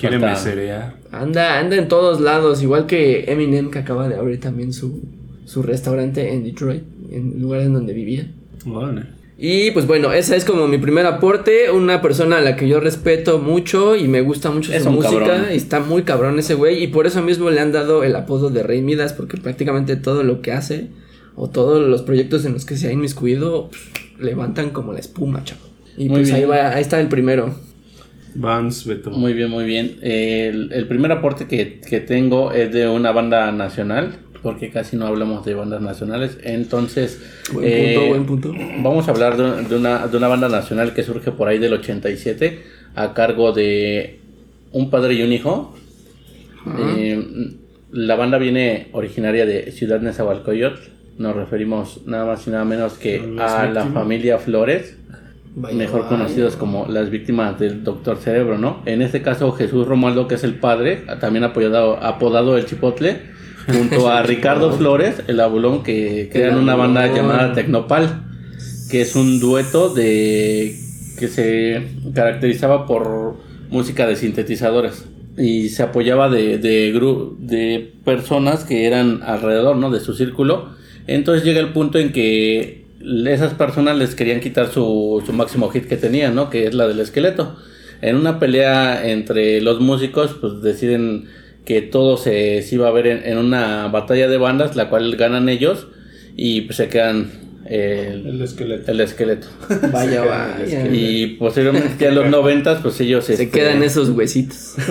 Quiere, 0.00 0.18
meserear. 0.18 0.96
Anda, 1.10 1.58
anda 1.58 1.76
en 1.76 1.88
todos 1.88 2.20
lados, 2.20 2.62
igual 2.62 2.86
que 2.86 3.24
Eminem 3.32 3.70
que 3.70 3.78
acaba 3.78 4.08
de 4.08 4.16
abrir 4.16 4.40
también 4.40 4.72
su, 4.72 5.02
su 5.46 5.62
restaurante 5.62 6.32
en 6.32 6.44
Detroit, 6.44 6.82
en 7.10 7.32
el 7.34 7.40
lugar 7.40 7.60
en 7.62 7.72
donde 7.72 7.92
vivía. 7.92 8.26
Órale. 8.66 9.02
Y 9.40 9.70
pues 9.70 9.86
bueno, 9.86 10.12
esa 10.12 10.34
es 10.34 10.44
como 10.44 10.66
mi 10.66 10.78
primer 10.78 11.06
aporte, 11.06 11.70
una 11.70 12.02
persona 12.02 12.38
a 12.38 12.40
la 12.40 12.56
que 12.56 12.66
yo 12.68 12.80
respeto 12.80 13.38
mucho 13.38 13.94
y 13.94 14.08
me 14.08 14.20
gusta 14.20 14.50
mucho 14.50 14.72
Es 14.72 14.82
su 14.82 14.90
música, 14.90 15.20
cabrón. 15.20 15.42
y 15.52 15.56
está 15.56 15.78
muy 15.78 16.02
cabrón 16.02 16.38
ese 16.40 16.54
güey 16.54 16.82
y 16.82 16.88
por 16.88 17.06
eso 17.06 17.22
mismo 17.22 17.48
le 17.50 17.60
han 17.60 17.70
dado 17.70 18.02
el 18.02 18.16
apodo 18.16 18.50
de 18.50 18.64
Rey 18.64 18.82
Midas 18.82 19.12
porque 19.12 19.36
prácticamente 19.36 19.94
todo 19.94 20.24
lo 20.24 20.42
que 20.42 20.50
hace 20.50 20.88
o 21.36 21.48
todos 21.48 21.86
los 21.88 22.02
proyectos 22.02 22.44
en 22.46 22.52
los 22.54 22.64
que 22.64 22.76
se 22.76 22.88
ha 22.88 22.92
inmiscuido 22.92 23.68
pff, 23.70 24.20
levantan 24.20 24.70
como 24.70 24.92
la 24.92 24.98
espuma, 24.98 25.44
chavo. 25.44 25.60
Y 25.96 26.08
Muy 26.08 26.18
pues 26.22 26.32
ahí 26.32 26.40
bien. 26.40 26.50
va, 26.50 26.70
ahí 26.74 26.82
está 26.82 27.00
el 27.00 27.06
primero. 27.06 27.54
Vance, 28.34 28.88
Beto. 28.88 29.10
Muy 29.10 29.32
bien, 29.32 29.50
muy 29.50 29.64
bien. 29.64 29.98
El, 30.02 30.72
el 30.72 30.86
primer 30.86 31.12
aporte 31.12 31.46
que, 31.46 31.80
que 31.80 32.00
tengo 32.00 32.52
es 32.52 32.72
de 32.72 32.88
una 32.88 33.12
banda 33.12 33.50
nacional, 33.52 34.16
porque 34.42 34.70
casi 34.70 34.96
no 34.96 35.06
hablamos 35.06 35.44
de 35.44 35.54
bandas 35.54 35.80
nacionales. 35.80 36.38
Entonces, 36.42 37.20
Buen 37.52 37.66
eh, 37.66 37.94
punto, 37.94 38.08
buen 38.08 38.26
punto. 38.26 38.52
vamos 38.82 39.08
a 39.08 39.10
hablar 39.10 39.36
de, 39.36 39.64
de 39.68 39.76
una, 39.76 40.06
de 40.06 40.16
una 40.16 40.28
banda 40.28 40.48
nacional 40.48 40.94
que 40.94 41.02
surge 41.02 41.32
por 41.32 41.48
ahí 41.48 41.58
del 41.58 41.72
87, 41.72 42.62
a 42.94 43.14
cargo 43.14 43.52
de 43.52 44.20
un 44.72 44.90
padre 44.90 45.14
y 45.14 45.22
un 45.22 45.32
hijo. 45.32 45.74
Eh, 46.78 47.56
la 47.90 48.16
banda 48.16 48.36
viene 48.38 48.88
originaria 48.92 49.46
de 49.46 49.72
Ciudad 49.72 50.00
Nezahualcóyotl. 50.00 50.80
Nos 51.16 51.34
referimos 51.34 52.02
nada 52.06 52.26
más 52.26 52.46
y 52.46 52.50
nada 52.50 52.64
menos 52.64 52.92
que 52.94 53.20
a 53.40 53.66
la 53.66 53.86
familia 53.86 54.38
Flores 54.38 54.97
Vaya, 55.54 55.74
mejor 55.76 56.02
vaya. 56.02 56.08
conocidos 56.10 56.56
como 56.56 56.86
las 56.86 57.10
víctimas 57.10 57.58
del 57.58 57.84
Doctor 57.84 58.18
Cerebro, 58.18 58.58
¿no? 58.58 58.82
En 58.86 59.02
este 59.02 59.22
caso 59.22 59.52
Jesús 59.52 59.86
Romualdo, 59.86 60.28
que 60.28 60.36
es 60.36 60.44
el 60.44 60.54
padre, 60.54 61.04
también 61.20 61.44
apodado, 61.44 62.02
apodado 62.02 62.56
el 62.56 62.66
Chipotle, 62.66 63.22
junto 63.66 64.08
a 64.08 64.22
Ricardo 64.24 64.72
Flores, 64.72 65.22
el 65.26 65.40
abulón, 65.40 65.82
que 65.82 66.28
crean 66.32 66.58
una 66.58 66.74
banda 66.74 67.06
llamada 67.06 67.52
Tecnopal, 67.54 68.24
que 68.90 69.02
es 69.02 69.16
un 69.16 69.40
dueto 69.40 69.92
de 69.92 70.76
que 71.18 71.28
se 71.28 71.82
caracterizaba 72.14 72.86
por 72.86 73.36
música 73.70 74.06
de 74.06 74.16
sintetizadores 74.16 75.04
y 75.36 75.68
se 75.68 75.82
apoyaba 75.82 76.28
de, 76.28 76.58
de, 76.58 76.92
de 77.38 77.92
personas 78.04 78.64
que 78.64 78.86
eran 78.86 79.22
alrededor, 79.22 79.76
¿no? 79.76 79.90
De 79.90 80.00
su 80.00 80.14
círculo. 80.14 80.70
Entonces 81.06 81.44
llega 81.44 81.60
el 81.60 81.72
punto 81.72 81.98
en 81.98 82.12
que 82.12 82.84
esas 83.00 83.54
personas 83.54 83.96
les 83.96 84.14
querían 84.14 84.40
quitar 84.40 84.70
su, 84.72 85.22
su 85.24 85.32
máximo 85.32 85.68
hit 85.70 85.86
que 85.86 85.96
tenían, 85.96 86.34
¿no? 86.34 86.50
Que 86.50 86.66
es 86.66 86.74
la 86.74 86.86
del 86.88 87.00
esqueleto. 87.00 87.56
En 88.00 88.16
una 88.16 88.38
pelea 88.38 89.08
entre 89.08 89.60
los 89.60 89.80
músicos, 89.80 90.36
pues 90.40 90.62
deciden 90.62 91.26
que 91.64 91.82
todo 91.82 92.16
se, 92.16 92.62
se 92.62 92.74
iba 92.76 92.88
a 92.88 92.92
ver 92.92 93.06
en, 93.06 93.24
en 93.24 93.38
una 93.38 93.88
batalla 93.88 94.28
de 94.28 94.38
bandas, 94.38 94.76
la 94.76 94.88
cual 94.88 95.16
ganan 95.16 95.48
ellos 95.48 95.88
y 96.36 96.62
pues, 96.62 96.76
se 96.76 96.88
quedan 96.88 97.30
el, 97.66 98.26
El 98.26 98.42
esqueleto. 98.42 98.90
el 98.90 99.00
esqueleto. 99.00 99.48
Vaya, 99.92 100.24
vaya. 100.24 100.86
Y 100.90 101.36
posteriormente, 101.38 101.90
ya 101.98 102.08
en 102.08 102.14
los 102.14 102.28
noventas, 102.30 102.80
pues 102.80 102.98
ellos... 103.00 103.26
Se 103.26 103.34
este, 103.34 103.50
quedan 103.50 103.82
esos 103.82 104.10
huesitos. 104.10 104.74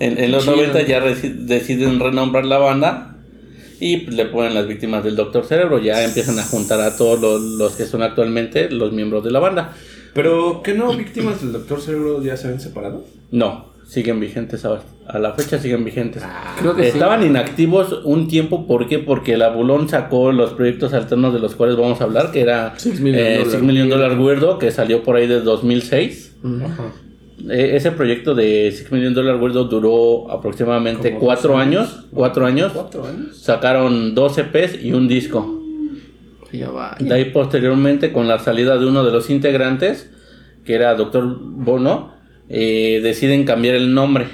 En, 0.00 0.16
en 0.16 0.30
los. 0.30 0.46
90 0.46 0.82
ya 0.82 1.00
deciden 1.00 1.98
renombrar 1.98 2.44
la 2.44 2.58
banda 2.58 3.07
y 3.80 3.98
pues, 3.98 4.16
le 4.16 4.26
ponen 4.26 4.54
las 4.54 4.66
víctimas 4.66 5.04
del 5.04 5.16
Doctor 5.16 5.44
Cerebro. 5.44 5.78
Ya 5.78 6.04
empiezan 6.04 6.38
a 6.38 6.44
juntar 6.44 6.80
a 6.80 6.96
todos 6.96 7.20
los, 7.20 7.40
los 7.40 7.76
que 7.76 7.86
son 7.86 8.02
actualmente 8.02 8.70
los 8.70 8.92
miembros 8.92 9.24
de 9.24 9.30
la 9.30 9.38
banda. 9.38 9.74
Pero, 10.14 10.62
¿qué 10.62 10.74
no 10.74 10.92
víctimas 10.94 11.40
del 11.40 11.52
Doctor 11.52 11.80
Cerebro 11.80 12.22
ya 12.22 12.36
se 12.36 12.48
habían 12.48 12.60
separado? 12.60 13.04
No, 13.30 13.66
siguen 13.86 14.20
vigentes 14.20 14.64
a, 14.64 14.80
a 15.06 15.18
la 15.18 15.32
fecha, 15.32 15.58
siguen 15.58 15.84
vigentes. 15.84 16.22
Creo 16.58 16.74
que 16.74 16.82
sí. 16.82 16.88
Estaban 16.88 17.24
inactivos 17.24 18.00
un 18.04 18.28
tiempo, 18.28 18.66
¿por 18.66 18.88
qué? 18.88 18.98
Porque 18.98 19.36
la 19.36 19.50
Bulón 19.50 19.88
sacó 19.88 20.32
los 20.32 20.54
proyectos 20.54 20.92
alternos 20.92 21.32
de 21.32 21.40
los 21.40 21.54
cuales 21.54 21.76
vamos 21.76 22.00
a 22.00 22.04
hablar, 22.04 22.32
que 22.32 22.40
era 22.40 22.74
Six 22.78 23.00
Million 23.00 23.24
eh, 23.24 23.38
Dollar 23.38 23.50
Six 23.50 23.62
Million 23.62 23.88
Dollar 23.88 24.18
Weirdo, 24.18 24.58
que 24.58 24.70
salió 24.70 25.02
por 25.02 25.16
ahí 25.16 25.26
de 25.26 25.40
2006. 25.40 26.36
Ajá. 26.64 26.84
Eh, 26.84 27.07
ese 27.50 27.92
proyecto 27.92 28.34
de 28.34 28.72
Six 28.72 28.90
Million 28.90 29.14
Dollar 29.14 29.36
Weirdo 29.36 29.64
duró 29.64 30.30
aproximadamente 30.30 31.14
cuatro 31.14 31.56
años. 31.56 31.88
años. 31.92 32.06
Cuatro 32.12 32.46
años. 32.46 32.72
¿Cuatro 32.72 33.06
años? 33.06 33.36
Sacaron 33.40 34.14
dos 34.14 34.36
EPs 34.38 34.82
y 34.82 34.92
un 34.92 35.06
disco. 35.08 35.54
Vaya, 36.52 36.70
vaya. 36.70 36.96
De 37.00 37.14
ahí 37.14 37.26
posteriormente, 37.26 38.12
con 38.12 38.26
la 38.26 38.38
salida 38.38 38.76
de 38.78 38.86
uno 38.86 39.04
de 39.04 39.12
los 39.12 39.30
integrantes, 39.30 40.10
que 40.64 40.74
era 40.74 40.94
Doctor 40.94 41.38
Bono, 41.40 42.12
eh, 42.48 43.00
deciden 43.02 43.44
cambiar 43.44 43.74
el 43.76 43.92
nombre 43.94 44.26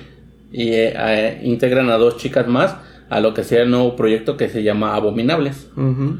y 0.52 0.68
eh, 0.68 0.94
eh, 0.96 1.40
integran 1.42 1.90
a 1.90 1.96
dos 1.98 2.16
chicas 2.16 2.46
más 2.46 2.76
a 3.10 3.20
lo 3.20 3.34
que 3.34 3.44
sea 3.44 3.62
el 3.62 3.70
nuevo 3.70 3.96
proyecto 3.96 4.36
que 4.36 4.48
se 4.48 4.62
llama 4.62 4.94
Abominables. 4.94 5.68
Ujú. 5.76 6.18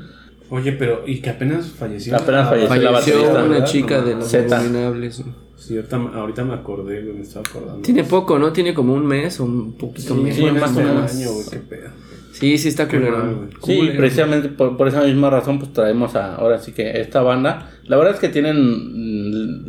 Oye, 0.50 0.72
pero, 0.72 1.02
¿y 1.06 1.20
que 1.20 1.30
apenas 1.30 1.66
falleció? 1.68 2.14
Apenas 2.14 2.44
la- 2.44 2.66
falleció 2.68 3.32
la 3.32 3.44
una 3.44 3.48
¿verdad? 3.54 3.64
chica 3.66 3.98
No 3.98 4.04
de 4.06 4.14
los 4.16 4.28
Zeta. 4.30 4.56
abominables. 4.58 5.22
Sí, 5.56 5.76
ahorita, 5.76 5.96
ahorita 5.96 6.44
me 6.44 6.54
acordé, 6.54 7.00
me 7.02 7.20
estaba 7.22 7.44
acordando. 7.48 7.82
Tiene 7.82 8.04
poco, 8.04 8.38
¿no? 8.38 8.52
Tiene 8.52 8.74
como 8.74 8.92
un 8.94 9.06
mes 9.06 9.38
o 9.40 9.44
un 9.44 9.72
poquito 9.78 10.14
Sí, 10.14 10.20
menos. 10.20 10.38
en 10.38 10.60
más 10.60 10.70
o 10.76 10.80
menos. 10.80 11.14
año, 11.14 11.32
güey, 11.32 11.44
qué 11.50 11.56
pedo. 11.58 11.90
Sí, 12.32 12.58
sí 12.58 12.68
está 12.68 12.88
culero. 12.88 13.46
Sí, 13.62 13.76
Culero. 13.78 13.96
precisamente 13.96 14.48
por, 14.48 14.76
por 14.76 14.88
esa 14.88 15.04
misma 15.04 15.30
razón, 15.30 15.60
pues 15.60 15.72
traemos 15.72 16.16
a, 16.16 16.34
ahora 16.34 16.58
sí 16.58 16.72
que 16.72 17.00
esta 17.00 17.22
banda. 17.22 17.70
La 17.84 17.96
verdad 17.96 18.14
es 18.14 18.20
que 18.20 18.28
tienen 18.28 18.56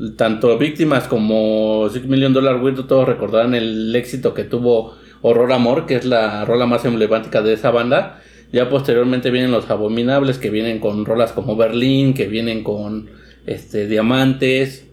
mm, 0.10 0.16
tanto 0.16 0.58
víctimas 0.58 1.08
como 1.08 1.88
Six 1.94 2.08
Million 2.08 2.34
Dollar 2.34 2.62
Weirdo, 2.62 2.86
todos 2.86 3.08
recordarán 3.08 3.54
el 3.54 3.96
éxito 3.96 4.34
que 4.34 4.44
tuvo 4.46 4.96
Horror 5.22 5.52
Amor, 5.54 5.86
que 5.86 5.96
es 5.96 6.06
la 6.06 6.44
rola 6.46 6.66
más 6.66 6.84
emblemática 6.86 7.44
de 7.44 7.54
esa 7.54 7.70
banda. 7.70 8.22
Ya 8.52 8.70
posteriormente 8.70 9.30
vienen 9.30 9.52
los 9.52 9.70
Abominables, 9.70 10.40
que 10.40 10.50
vienen 10.50 10.80
con 10.80 11.06
rolas 11.06 11.34
como 11.34 11.56
Berlín, 11.56 12.14
que 12.16 12.28
vienen 12.28 12.64
con 12.64 13.10
este 13.46 13.86
Diamantes. 13.88 14.88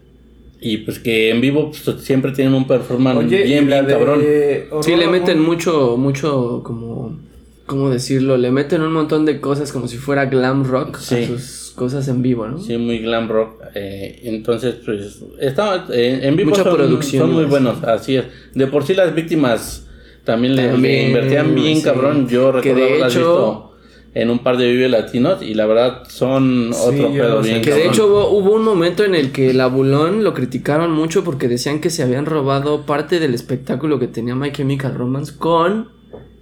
Y 0.65 0.77
pues 0.77 0.97
que 0.99 1.29
en 1.29 1.41
vivo 1.41 1.71
pues, 1.71 2.01
siempre 2.01 2.31
tienen 2.31 2.53
un 2.53 2.65
performance 2.65 3.17
Oye, 3.25 3.43
bien, 3.43 3.67
bien 3.67 3.85
cabrón. 3.85 4.19
de 4.19 4.69
Sí, 4.81 4.95
le 4.95 5.07
meten 5.07 5.41
mucho, 5.41 5.97
mucho, 5.97 6.61
como, 6.63 7.17
¿cómo 7.65 7.89
decirlo? 7.89 8.37
Le 8.37 8.49
meten 8.49 8.81
un 8.81 8.93
montón 8.93 9.25
de 9.25 9.41
cosas 9.41 9.73
como 9.73 9.87
si 9.89 9.97
fuera 9.97 10.25
glam 10.27 10.63
rock 10.63 10.97
Sí. 10.99 11.15
a 11.15 11.27
sus 11.27 11.73
cosas 11.75 12.07
en 12.07 12.21
vivo, 12.21 12.47
¿no? 12.47 12.59
Sí, 12.59 12.77
muy 12.77 12.99
glam 12.99 13.27
rock. 13.27 13.61
eh, 13.75 14.21
entonces, 14.23 14.75
pues, 14.85 15.19
está, 15.39 15.85
eh, 15.91 16.19
en 16.23 16.35
vivo 16.37 16.51
Mucha 16.51 16.63
son, 16.63 16.75
producción, 16.75 17.23
son 17.23 17.33
muy 17.33 17.43
¿no? 17.43 17.49
buenos, 17.49 17.83
así 17.83 18.15
es. 18.15 18.25
De 18.53 18.67
por 18.67 18.85
sí 18.85 18.93
las 18.93 19.13
víctimas 19.13 19.85
también 20.23 20.55
le, 20.55 20.63
le 20.63 20.69
También, 20.69 21.07
invertían 21.07 21.55
bien, 21.55 21.77
sí. 21.77 21.83
cabrón. 21.83 22.27
Yo 22.29 22.51
Que 22.53 22.57
recuerdo 22.69 22.79
de 22.79 22.87
haberlas 22.87 23.11
hecho- 23.15 23.19
visto 23.19 23.72
en 24.15 24.29
un 24.29 24.39
par 24.39 24.57
de 24.57 24.71
Vive 24.71 24.89
Latinos 24.89 25.41
y 25.41 25.53
la 25.55 25.65
verdad 25.65 26.03
son 26.07 26.69
Sí, 26.71 26.79
otro 26.79 27.11
pedo 27.11 27.41
bien 27.41 27.61
Que 27.61 27.73
de 27.73 27.87
hecho 27.87 28.07
hubo, 28.07 28.29
hubo 28.29 28.51
un 28.53 28.63
momento 28.63 29.03
en 29.03 29.15
el 29.15 29.31
que 29.31 29.49
el 29.49 29.59
Abulón 29.59 30.23
lo 30.23 30.33
criticaron 30.33 30.91
mucho 30.91 31.23
porque 31.23 31.47
decían 31.47 31.79
que 31.79 31.89
se 31.89 32.03
habían 32.03 32.25
robado 32.25 32.85
parte 32.85 33.19
del 33.19 33.33
espectáculo 33.33 33.99
que 33.99 34.07
tenía 34.07 34.35
My 34.35 34.51
Chemical 34.51 34.93
Romance 34.93 35.33
con 35.37 35.89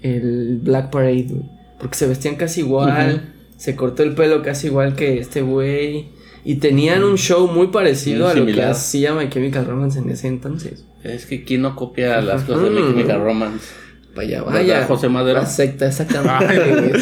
el 0.02 0.60
Black 0.62 0.90
Parade, 0.90 1.28
güey. 1.30 1.50
Porque 1.80 1.96
se 1.96 2.08
vestían 2.08 2.36
casi 2.36 2.62
igual, 2.62 3.34
se 3.58 3.76
cortó 3.76 4.04
el 4.04 4.14
pelo 4.14 4.44
casi 4.44 4.68
igual 4.68 4.96
que 4.96 5.20
este 5.20 5.42
güey. 5.42 6.10
Y 6.44 6.56
tenían 6.56 7.04
un 7.04 7.18
show 7.18 7.48
muy 7.48 7.68
parecido 7.68 8.28
a 8.28 8.34
lo 8.34 8.46
que 8.46 8.64
hacía 8.64 9.14
My 9.14 9.30
Chemical 9.30 9.66
Romance 9.66 10.00
en 10.00 10.10
ese 10.10 10.28
entonces. 10.28 10.86
Es 11.04 11.26
que 11.26 11.44
quién 11.44 11.62
no 11.62 11.76
copia 11.76 12.22
las 12.22 12.44
cosas 12.44 12.64
de. 12.64 12.70
My 12.72 12.82
Chemical 12.82 13.24
Romance. 13.24 13.81
Vaya, 14.16 14.44
¿Verdad, 14.44 14.54
vaya. 14.60 14.86
José 14.86 15.08
Madero? 15.10 15.40
La 15.40 15.46
secta, 15.46 15.88
exactamente. 15.88 16.94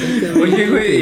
Oye, 0.42 0.70
güey, 0.70 0.96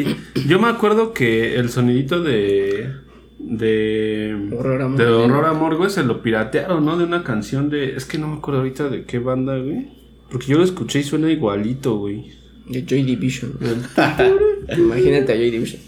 y 0.00 0.16
yo 0.48 0.58
me 0.58 0.68
acuerdo 0.68 1.12
que 1.12 1.56
el 1.56 1.68
sonidito 1.70 2.22
de. 2.22 2.90
de. 3.38 4.48
Horror 4.56 4.82
Amor. 4.82 4.98
de 4.98 5.06
Horror 5.06 5.44
Amor, 5.46 5.76
güey, 5.76 5.90
se 5.90 6.02
lo 6.02 6.22
piratearon, 6.22 6.84
¿no? 6.84 6.96
De 6.96 7.04
una 7.04 7.22
canción 7.24 7.68
de. 7.70 7.94
Es 7.96 8.04
que 8.06 8.16
no 8.18 8.28
me 8.28 8.36
acuerdo 8.38 8.60
ahorita 8.60 8.88
de 8.88 9.04
qué 9.04 9.18
banda, 9.18 9.58
güey. 9.58 9.88
Porque 10.30 10.46
yo 10.46 10.58
lo 10.58 10.64
escuché 10.64 11.00
y 11.00 11.02
suena 11.04 11.30
igualito, 11.30 11.96
güey. 11.98 12.32
De 12.66 12.84
Joy 12.86 13.02
Division. 13.02 13.52
Imagínate 14.76 15.32
a 15.32 15.36
Joy 15.36 15.50
Division. 15.50 15.80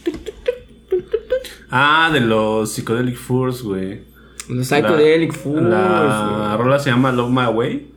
Ah, 1.71 2.11
de 2.12 2.21
los 2.21 2.71
Psychedelic 2.73 3.16
Furs, 3.16 3.62
güey. 3.62 4.03
Los 4.49 4.66
Psychedelic 4.69 5.33
La- 5.33 5.38
Fools, 5.38 5.62
La 5.62 6.55
güey. 6.55 6.59
rola 6.64 6.79
se 6.79 6.90
llama 6.90 7.11
Love 7.12 7.31
My 7.31 7.47
Way. 7.53 7.92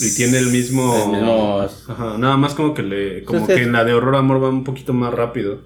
Y 0.00 0.14
tiene 0.16 0.38
el 0.38 0.46
mismo. 0.46 0.94
El 1.04 1.10
mismo- 1.20 1.68
Ajá, 1.88 2.16
nada 2.18 2.36
más 2.36 2.54
como 2.54 2.74
que 2.74 2.82
le. 2.82 3.24
Como 3.24 3.40
Entonces- 3.40 3.56
que 3.56 3.62
en 3.64 3.72
la 3.72 3.84
de 3.84 3.94
Horror 3.94 4.16
Amor 4.16 4.42
va 4.42 4.48
un 4.48 4.64
poquito 4.64 4.92
más 4.92 5.12
rápido. 5.14 5.58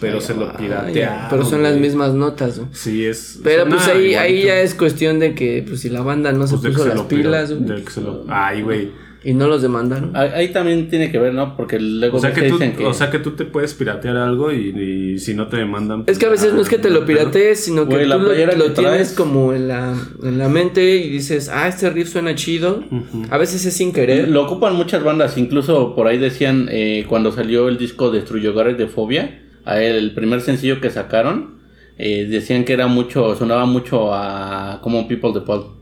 Pero 0.00 0.20
se 0.20 0.34
lo 0.34 0.46
Vaya, 0.46 0.58
piratearon. 0.58 1.28
Pero 1.30 1.44
son 1.44 1.62
las 1.62 1.76
mismas 1.76 2.12
notas. 2.14 2.60
Sí, 2.72 3.04
es. 3.06 3.38
Pero 3.44 3.68
pues 3.68 3.86
ahí, 3.86 4.14
ahí 4.16 4.42
ya 4.44 4.58
es 4.60 4.74
cuestión 4.74 5.20
de 5.20 5.34
que 5.34 5.64
pues 5.66 5.80
si 5.80 5.90
la 5.90 6.00
banda 6.02 6.32
no 6.32 6.46
se 6.48 6.56
Pues 6.58 6.72
puso 6.72 6.82
se 6.84 6.88
las 6.94 7.02
pira- 7.06 7.22
pilas, 7.22 7.52
güey, 7.52 7.64
de 7.78 7.84
que 7.84 7.90
se 7.90 8.00
lo- 8.00 8.24
Ay, 8.28 8.62
güey. 8.62 8.90
Y 9.24 9.34
no 9.34 9.46
los 9.46 9.62
demandaron. 9.62 10.16
Ahí, 10.16 10.30
ahí 10.34 10.48
también 10.52 10.88
tiene 10.88 11.10
que 11.10 11.18
ver, 11.18 11.32
¿no? 11.32 11.56
Porque 11.56 11.78
luego 11.78 12.18
O 12.18 12.20
sea, 12.20 12.32
que 12.32 12.42
tú, 12.42 12.54
dicen 12.54 12.76
que... 12.76 12.84
o 12.84 12.92
sea 12.92 13.10
que 13.10 13.18
tú 13.18 13.32
te 13.32 13.44
puedes 13.44 13.74
piratear 13.74 14.16
algo 14.16 14.52
y, 14.52 15.14
y 15.14 15.18
si 15.18 15.34
no 15.34 15.46
te 15.46 15.56
demandan. 15.58 16.04
Es 16.06 16.18
que 16.18 16.26
a 16.26 16.30
veces 16.30 16.54
no 16.54 16.60
es 16.60 16.68
que 16.68 16.78
te 16.78 16.90
lo 16.90 17.06
piratees, 17.06 17.60
sino 17.64 17.88
que 17.88 18.04
la 18.04 18.16
tú 18.16 18.22
lo, 18.22 18.56
lo 18.56 18.72
tienes 18.72 19.12
como 19.12 19.52
en 19.52 19.68
la, 19.68 19.94
en 20.22 20.38
la 20.38 20.48
mente 20.48 20.96
y 20.96 21.08
dices, 21.08 21.48
ah, 21.48 21.68
este 21.68 21.90
riff 21.90 22.08
suena 22.08 22.34
chido. 22.34 22.82
A 23.30 23.38
veces 23.38 23.64
es 23.64 23.74
sin 23.74 23.92
querer. 23.92 24.28
Lo 24.28 24.44
ocupan 24.44 24.74
muchas 24.74 25.04
bandas, 25.04 25.38
incluso 25.38 25.94
por 25.94 26.06
ahí 26.06 26.18
decían 26.18 26.68
eh, 26.70 27.04
cuando 27.08 27.32
salió 27.32 27.68
el 27.68 27.78
disco 27.78 28.10
Destruye 28.10 28.48
Hogares 28.48 28.76
de 28.78 28.88
Fobia, 28.88 29.42
el 29.66 30.12
primer 30.14 30.40
sencillo 30.40 30.80
que 30.80 30.90
sacaron, 30.90 31.62
eh, 31.98 32.26
decían 32.28 32.64
que 32.64 32.72
era 32.72 32.86
mucho, 32.86 33.36
sonaba 33.36 33.66
mucho 33.66 34.12
a 34.12 34.80
como 34.82 35.06
People 35.06 35.32
de 35.32 35.42
Paul. 35.42 35.81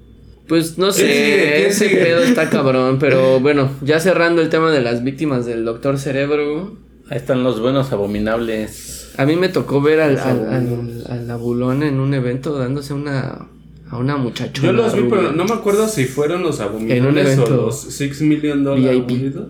Pues 0.51 0.77
no 0.79 0.91
sé, 0.91 1.05
¿Quién 1.05 1.15
sigue? 1.15 1.53
¿Quién 1.55 1.67
ese 1.71 1.89
sigue? 1.89 2.03
pedo 2.03 2.23
está 2.25 2.51
cabrón, 2.51 2.99
pero 2.99 3.39
bueno, 3.41 3.71
ya 3.83 4.01
cerrando 4.01 4.43
el 4.43 4.49
tema 4.51 4.71
de 4.73 4.83
las 4.83 5.03
víctimas 5.05 5.47
del 5.47 5.65
Doctor 5.65 5.97
Cerebro, 5.99 6.77
Ahí 7.09 7.17
están 7.19 7.43
los 7.45 7.61
buenos 7.61 7.91
abominables. 7.93 9.13
a 9.17 9.25
mí 9.27 9.37
me 9.37 9.49
tocó 9.49 9.81
ver 9.81 10.01
al, 10.01 10.19
al, 10.19 10.49
al, 10.53 11.05
al 11.09 11.31
abulón 11.31 11.83
en 11.85 12.01
un 12.01 12.15
evento 12.15 12.59
dándose 12.59 12.93
una 12.95 13.47
a 13.89 13.97
una 13.97 14.17
muchachona. 14.17 14.67
Yo 14.69 14.73
los 14.73 14.93
vi, 14.95 15.01
rubia. 15.03 15.17
pero 15.19 15.33
no 15.33 15.45
me 15.45 15.53
acuerdo 15.55 15.89
si 15.89 16.05
fueron 16.05 16.43
los 16.43 16.59
En 16.61 16.67
un 16.67 16.71
abominables 16.75 17.27
o 17.27 17.43
evento 17.45 17.57
los 17.67 17.81
6 17.81 18.21
million 18.23 18.63
dollar 18.65 18.95
VIP. 18.95 19.11
Weirdos. 19.11 19.49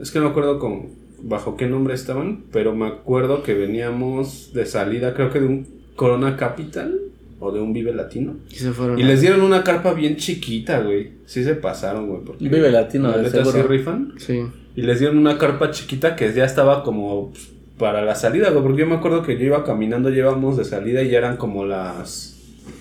Es 0.00 0.10
que 0.10 0.18
no 0.18 0.26
me 0.26 0.30
acuerdo 0.32 0.58
con 0.58 0.86
bajo 1.22 1.56
qué 1.56 1.66
nombre 1.66 1.94
estaban, 1.94 2.44
pero 2.52 2.74
me 2.74 2.86
acuerdo 2.86 3.42
que 3.42 3.54
veníamos 3.54 4.52
de 4.52 4.66
salida, 4.66 5.14
creo 5.14 5.30
que 5.32 5.40
de 5.40 5.46
un 5.46 5.66
Corona 5.96 6.36
Capital 6.36 7.00
o 7.40 7.52
de 7.52 7.60
un 7.60 7.72
Vive 7.72 7.92
Latino. 7.94 8.36
Y 8.50 8.54
se 8.56 8.72
fueron. 8.72 8.98
Y 8.98 9.02
les 9.02 9.20
dieron 9.20 9.42
una 9.42 9.62
carpa 9.62 9.92
bien 9.94 10.16
chiquita, 10.16 10.80
güey. 10.80 11.12
Sí 11.26 11.44
se 11.44 11.54
pasaron, 11.54 12.06
güey. 12.08 12.20
porque 12.24 12.48
Vive 12.48 12.70
Latino, 12.70 13.08
la 13.10 13.18
de 13.18 13.22
neta 13.24 13.44
sí 13.44 13.62
rifan. 13.62 14.14
Sí. 14.18 14.42
Y 14.74 14.82
les 14.82 14.98
dieron 15.00 15.18
una 15.18 15.38
carpa 15.38 15.70
chiquita 15.70 16.16
que 16.16 16.32
ya 16.32 16.44
estaba 16.44 16.82
como 16.82 17.30
pues, 17.30 17.50
para 17.78 18.04
la 18.04 18.14
salida, 18.14 18.50
güey. 18.50 18.62
Porque 18.62 18.80
yo 18.80 18.86
me 18.86 18.96
acuerdo 18.96 19.22
que 19.22 19.38
yo 19.38 19.44
iba 19.44 19.64
caminando, 19.64 20.10
llevamos 20.10 20.56
de 20.56 20.64
salida 20.64 21.02
y 21.02 21.10
ya 21.10 21.18
eran 21.18 21.36
como 21.36 21.64
las. 21.64 22.32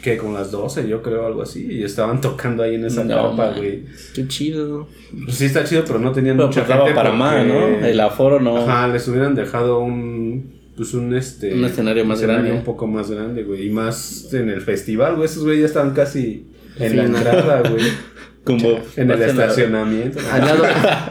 que 0.03 0.18
Como 0.18 0.38
las 0.38 0.51
12, 0.51 0.88
yo 0.88 1.01
creo, 1.01 1.26
algo 1.26 1.41
así. 1.41 1.66
Y 1.70 1.84
estaban 1.84 2.22
tocando 2.22 2.64
ahí 2.64 2.76
en 2.76 2.86
esa 2.86 3.03
No, 3.03 3.16
carpa, 3.16 3.36
man. 3.51 3.53
güey. 3.58 3.84
Qué 4.14 4.28
chido. 4.28 4.88
Pues 5.26 5.38
sí 5.38 5.45
está 5.45 5.64
chido, 5.64 5.84
pero 5.86 5.99
no 5.99 6.12
tenían 6.12 6.36
Pero 6.38 6.47
mucha 6.47 6.66
gente. 6.66 6.93
para 6.93 7.10
porque- 7.12 7.18
más, 7.18 7.45
¿no? 7.45 7.86
El 7.86 7.99
aforo 7.99 8.39
no. 8.39 8.58
Ajá, 8.58 8.88
les 8.88 9.08
hubieran 9.08 9.36
dejado 9.36 9.80
un. 9.80 10.55
Pues 10.76 10.93
un 10.93 11.13
este. 11.15 11.53
Un 11.53 11.65
escenario 11.65 12.03
más 12.05 12.17
escenario 12.19 12.43
grande. 12.43 12.59
Un 12.59 12.65
poco 12.65 12.88
más 12.88 13.09
grande, 13.09 13.43
güey. 13.43 13.67
Y 13.67 13.69
más 13.69 14.34
en 14.34 14.49
el 14.49 14.61
festival, 14.61 15.15
güey. 15.15 15.26
Esos 15.26 15.43
güey 15.43 15.59
ya 15.61 15.65
estaban 15.67 15.93
casi 15.93 16.47
en 16.80 16.91
Sí, 16.91 16.97
la 16.97 17.03
entrada, 17.05 17.61
güey. 17.69 17.84
Como 18.45 18.80
En 18.95 19.09
el 19.09 19.21
estacionamiento. 19.23 20.19
Al 20.32 20.41
lado, 20.45 20.63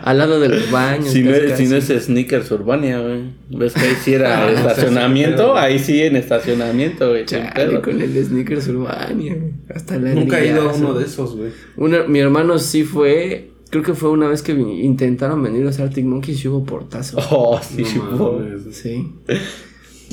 al 0.05 0.19
lado 0.19 0.39
de 0.39 0.51
los 0.51 0.71
baños. 0.71 1.09
Si 1.09 1.21
no, 1.23 1.33
casi, 1.33 1.67
si 1.67 1.69
no 1.69 1.77
es 1.77 1.87
Sneakers 1.87 2.49
Urbania, 2.53 3.01
güey. 3.01 3.23
¿Ves 3.51 3.75
que 3.75 3.81
ahí 3.81 3.97
sí 4.01 4.15
era 4.15 4.39
Ah, 4.47 4.51
no 4.53 4.57
sé, 4.57 4.69
estacionamiento? 4.69 5.57
ahí 5.57 5.81
sí 5.81 6.01
en 6.01 6.15
estacionamiento, 6.15 7.09
güey. 7.09 7.25
Chale, 7.25 7.81
con 7.81 8.01
el 8.01 8.25
sneakers 8.25 8.69
Urbania, 8.69 9.35
güey. 9.35 9.53
Hasta 9.75 9.99
la 9.99 10.11
Nunca 10.15 10.39
he 10.41 10.47
ido 10.47 10.71
a 10.71 10.75
uno 10.75 10.95
de 10.95 11.07
esos, 11.07 11.37
güey. 11.37 11.51
Una- 11.77 12.05
mi 12.05 12.21
hermano 12.21 12.59
sí 12.61 12.85
fue. 12.85 13.51
Creo 13.75 13.83
que 13.83 13.95
fue 13.95 14.11
una 14.11 14.29
vez 14.29 14.41
que 14.41 14.55
vi- 14.55 14.83
intentaron 14.83 15.43
venir 15.43 15.65
los 15.65 15.81
Arctic 15.81 16.05
Monkeys 16.05 16.45
y 16.45 16.49
hubo 16.49 16.65
portazo. 16.65 17.19
Oh, 17.33 17.61
sí, 17.61 17.83
No. 17.97 18.39
Sí. 18.71 19.13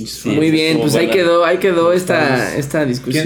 Sí, 0.04 0.30
Muy 0.30 0.50
bien, 0.50 0.80
pues 0.80 0.96
ahí 0.96 1.10
quedó, 1.12 1.46
ahí 1.46 1.58
quedó 1.60 1.94
esta, 1.94 2.56
esta 2.58 2.86
discusión. 2.86 3.24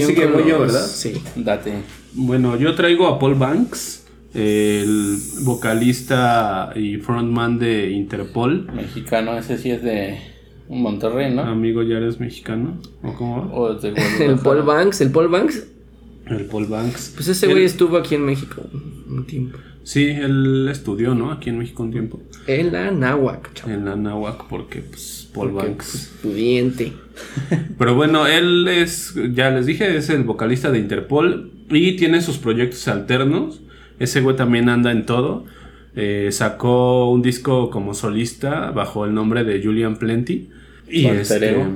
¿verdad? 0.60 0.86
Sí. 0.86 1.14
Date. 1.38 1.72
Bueno, 2.16 2.58
yo 2.58 2.76
traigo 2.76 3.08
a 3.08 3.18
Paul 3.18 3.36
Banks, 3.36 4.04
el 4.34 5.18
vocalista 5.44 6.74
y 6.76 6.98
frontman 6.98 7.60
de 7.60 7.92
Interpol. 7.92 8.70
Mexicano, 8.74 9.38
ese 9.38 9.58
sí 9.58 9.72
es 9.72 9.82
de 9.84 10.18
Monterrey, 10.68 11.34
¿no? 11.34 11.44
Amigo, 11.44 11.82
ya 11.82 11.96
eres 11.96 12.20
mexicano. 12.20 12.78
¿O 13.04 13.14
cómo 13.14 13.48
va? 13.48 13.54
O 13.56 13.74
es 13.78 13.82
de 13.82 13.90
El. 14.26 14.40
Paul 14.40 14.64
Banks, 14.64 15.00
el 15.00 15.12
Paul 15.12 15.30
Banks, 15.30 15.64
El 16.28 16.46
Paul 16.48 16.66
Banks. 16.66 17.14
pues 17.16 17.30
ese 17.30 17.48
güey 17.48 17.64
estuvo 17.64 17.96
aquí 17.96 18.16
en 18.16 18.26
México 18.26 18.64
un 19.08 19.26
tiempo. 19.26 19.58
Sí, 19.86 20.06
él 20.10 20.68
estudió, 20.68 21.14
¿no? 21.14 21.32
Aquí 21.32 21.52
en 21.52 21.60
México 21.60 21.84
un 21.84 21.92
tiempo. 21.92 22.20
En 22.48 22.74
la 22.74 22.90
Náhuac, 22.90 23.54
chaval. 23.54 23.76
En 23.76 23.86
la 23.86 23.96
Nahuac, 23.96 24.48
porque, 24.48 24.80
pues, 24.82 25.30
Paul 25.32 25.52
Porque, 25.52 25.68
Banks. 25.68 25.92
pues, 25.92 26.34
pudiente. 26.34 26.94
Pero 27.78 27.94
bueno, 27.94 28.26
él 28.26 28.68
es, 28.68 29.14
ya 29.32 29.52
les 29.52 29.68
dije, 29.68 29.96
es 29.96 30.10
el 30.10 30.24
vocalista 30.24 30.72
de 30.72 30.80
Interpol 30.80 31.52
y 31.70 31.98
tiene 31.98 32.22
sus 32.22 32.40
proyectos 32.40 32.88
alternos. 32.88 33.62
Ese 34.00 34.22
güey 34.22 34.36
también 34.36 34.70
anda 34.70 34.92
en 34.92 35.06
todo. 35.06 35.46
Eh, 35.96 36.30
sacó 36.32 37.12
un 37.12 37.22
disco 37.22 37.70
como 37.70 37.94
solista 37.94 38.72
bajo 38.72 39.06
el 39.06 39.14
nombre 39.14 39.44
de 39.44 39.64
Julian 39.64 39.98
Plenty. 39.98 40.50
Y 40.90 41.06
alter 41.06 41.22
este, 41.22 41.50
ego. 41.52 41.68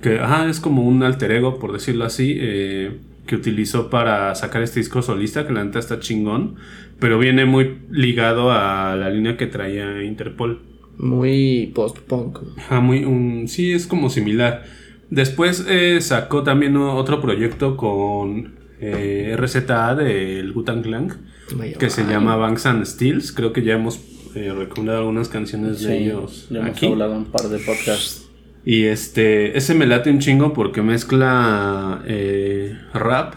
que 0.00 0.20
ajá, 0.20 0.48
es 0.48 0.60
como 0.60 0.84
un 0.84 1.02
alter 1.02 1.32
ego, 1.32 1.58
por 1.58 1.72
decirlo 1.72 2.04
así, 2.04 2.36
eh, 2.38 2.98
que 3.28 3.36
utilizó 3.36 3.90
para 3.90 4.34
sacar 4.34 4.62
este 4.62 4.80
disco 4.80 5.02
solista, 5.02 5.46
que 5.46 5.52
la 5.52 5.62
neta 5.62 5.78
está 5.78 6.00
chingón. 6.00 6.56
Pero 6.98 7.20
viene 7.20 7.44
muy 7.44 7.78
ligado 7.92 8.50
a 8.50 8.96
la 8.96 9.08
línea 9.10 9.36
que 9.36 9.46
traía 9.46 10.02
Interpol. 10.02 10.62
Muy 10.96 11.70
post-punk. 11.76 12.40
Muy, 12.82 13.04
un, 13.04 13.46
sí, 13.46 13.70
es 13.70 13.86
como 13.86 14.10
similar. 14.10 14.64
Después 15.10 15.64
eh, 15.68 16.00
sacó 16.00 16.42
también 16.42 16.76
otro 16.76 17.20
proyecto 17.20 17.76
con 17.76 18.56
eh, 18.80 19.36
RZA 19.38 19.94
del 19.94 20.52
Gutan 20.52 20.82
Clan 20.82 21.12
Vaya, 21.54 21.78
que 21.78 21.88
se 21.88 22.02
llama 22.04 22.34
Banks 22.36 22.66
and 22.66 22.84
Steels. 22.84 23.30
Creo 23.32 23.52
que 23.52 23.62
ya 23.62 23.74
hemos 23.74 24.00
eh, 24.34 24.52
recomendado 24.52 24.98
algunas 24.98 25.28
canciones 25.28 25.78
Sí, 25.78 25.86
de 25.86 25.98
ellos 26.04 26.48
ya 26.50 26.58
hemos 26.60 26.70
aquí. 26.76 26.86
hablado 26.86 27.12
un 27.16 27.26
par 27.26 27.48
de 27.48 27.58
podcasts. 27.58 28.27
Y 28.68 28.84
este, 28.84 29.56
ese 29.56 29.74
me 29.74 29.86
late 29.86 30.10
un 30.10 30.18
chingo 30.18 30.52
porque 30.52 30.82
mezcla 30.82 32.02
eh, 32.06 32.76
rap 32.92 33.36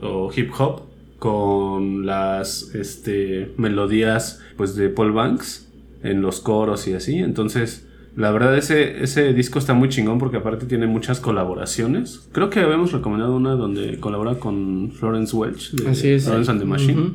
o 0.00 0.28
hip 0.34 0.50
hop 0.58 0.88
con 1.20 2.04
las 2.04 2.74
este, 2.74 3.52
melodías 3.58 4.40
pues 4.56 4.74
de 4.74 4.88
Paul 4.88 5.12
Banks 5.12 5.68
en 6.02 6.20
los 6.20 6.40
coros 6.40 6.88
y 6.88 6.94
así. 6.94 7.18
Entonces, 7.18 7.86
la 8.16 8.32
verdad 8.32 8.58
ese, 8.58 9.04
ese 9.04 9.32
disco 9.32 9.60
está 9.60 9.72
muy 9.72 9.88
chingón 9.88 10.18
porque 10.18 10.38
aparte 10.38 10.66
tiene 10.66 10.88
muchas 10.88 11.20
colaboraciones. 11.20 12.28
Creo 12.32 12.50
que 12.50 12.58
habíamos 12.58 12.90
recomendado 12.90 13.36
una 13.36 13.52
donde 13.52 14.00
colabora 14.00 14.40
con 14.40 14.90
Florence 14.90 15.36
Welch 15.36 15.70
de 15.74 15.90
Así 15.90 16.08
es. 16.08 16.24
Florence 16.24 16.50
and 16.50 16.58
the 16.58 16.66
Machine. 16.66 17.12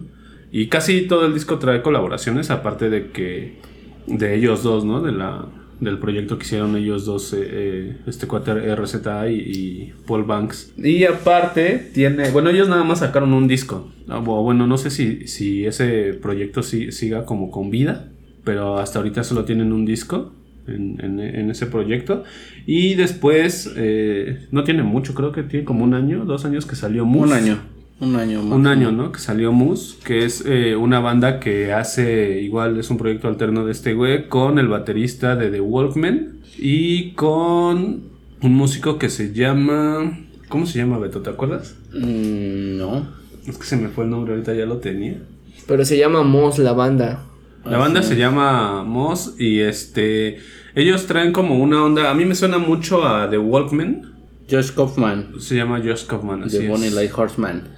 Y 0.54 0.68
casi 0.68 1.02
todo 1.02 1.26
el 1.26 1.34
disco 1.34 1.60
trae 1.60 1.82
colaboraciones, 1.82 2.50
aparte 2.50 2.90
de 2.90 3.12
que 3.12 3.60
de 4.08 4.36
ellos 4.36 4.64
dos, 4.64 4.86
¿no? 4.86 5.02
De 5.02 5.12
la, 5.12 5.48
del 5.80 6.00
proyecto 6.00 6.38
que 6.38 6.46
hicieron 6.46 6.76
ellos 6.76 7.06
dos, 7.06 7.34
eh, 7.34 7.38
eh, 7.42 7.98
este 8.08 8.26
cuate 8.28 8.54
RZA 8.76 9.30
y, 9.30 9.36
y 9.36 9.94
Paul 10.08 10.24
Banks. 10.24 10.74
Y 10.78 11.04
aparte 11.06 11.92
tiene, 11.94 12.30
bueno, 12.32 12.50
ellos 12.50 12.68
nada 12.70 12.84
más 12.84 13.00
sacaron 13.00 13.34
un 13.34 13.48
disco. 13.48 13.92
Ah, 14.08 14.20
bu- 14.20 14.44
Bueno, 14.44 14.66
no 14.68 14.78
sé 14.78 14.90
si, 14.90 15.28
si 15.28 15.66
ese 15.66 16.14
proyecto 16.22 16.64
sí- 16.64 16.92
siga 16.92 17.26
como 17.26 17.52
con 17.52 17.70
vida, 17.70 18.10
pero 18.44 18.80
hasta 18.80 19.00
ahorita 19.00 19.24
solo 19.24 19.46
tienen 19.46 19.72
un 19.74 19.86
disco. 19.86 20.34
En, 20.68 21.00
en- 21.02 21.22
en 21.22 21.50
ese 21.50 21.66
proyecto 21.66 22.26
y 22.66 22.96
después 22.96 23.72
eh, 23.78 24.48
no 24.52 24.66
tiene 24.66 24.84
mucho 24.84 25.14
creo 25.14 25.32
que 25.32 25.44
tiene 25.44 25.64
como 25.64 25.86
un 25.86 25.94
año 25.94 26.26
dos 26.26 26.44
años 26.44 26.66
que 26.66 26.76
salió 26.76 27.06
Moose. 27.06 27.32
Un 27.32 27.40
año. 27.40 27.58
Un 28.00 28.16
año 28.16 28.44
más. 28.44 28.58
Un 28.58 28.68
año, 28.68 28.92
¿no? 28.92 29.12
Que 29.12 29.20
salió 29.20 29.52
Moose, 29.52 29.98
que 30.04 30.24
es 30.24 30.44
eh, 30.46 30.76
una 30.76 31.00
banda 31.00 31.40
que 31.40 31.74
hace, 31.74 32.42
igual 32.42 32.80
es 32.80 32.92
un 32.92 32.98
proyecto 32.98 33.28
alterno 33.28 33.66
de 33.66 33.72
este 33.72 33.94
güey, 33.94 34.28
con 34.28 34.60
el 34.60 34.68
baterista 34.68 35.36
de 35.36 35.50
The 35.50 35.62
Walkman 35.62 36.42
y 36.58 37.14
con 37.14 38.04
un 38.42 38.56
músico 38.56 39.00
que 39.00 39.10
se 39.10 39.34
llama... 39.34 40.20
¿Cómo 40.48 40.66
se 40.66 40.78
llama, 40.78 41.00
Beto? 41.00 41.22
¿Te 41.22 41.32
acuerdas? 41.32 41.76
Mm, 41.92 42.78
no. 42.78 43.08
Es 43.48 43.58
que 43.58 43.66
se 43.66 43.78
me 43.78 43.90
fue 43.90 44.04
el 44.04 44.12
nombre, 44.12 44.34
ahorita 44.34 44.54
ya 44.54 44.66
lo 44.66 44.78
tenía. 44.78 45.18
Pero 45.66 45.84
se 45.84 45.98
llama 45.98 46.24
Moss 46.24 46.60
la 46.60 46.74
banda. 46.74 47.24
La 47.66 47.78
banda 47.78 48.04
se 48.04 48.16
llama 48.16 48.84
Moss 48.84 49.36
y 49.40 49.60
este... 49.60 50.40
Ellos 50.76 51.08
traen 51.08 51.34
como 51.34 51.58
una 51.58 51.84
onda... 51.84 52.12
A 52.12 52.14
mí 52.14 52.26
me 52.26 52.36
suena 52.36 52.60
mucho 52.60 53.06
a 53.06 53.30
The 53.30 53.40
Walkman. 53.40 54.14
Josh 54.50 54.72
Kaufman. 54.72 55.34
Se 55.40 55.56
llama 55.56 55.82
Josh 55.84 56.06
Kaufman, 56.06 56.44
así 56.44 56.58
es. 56.58 56.70
Bonnie 56.70 56.92
Light 56.92 57.12
Horseman. 57.14 57.77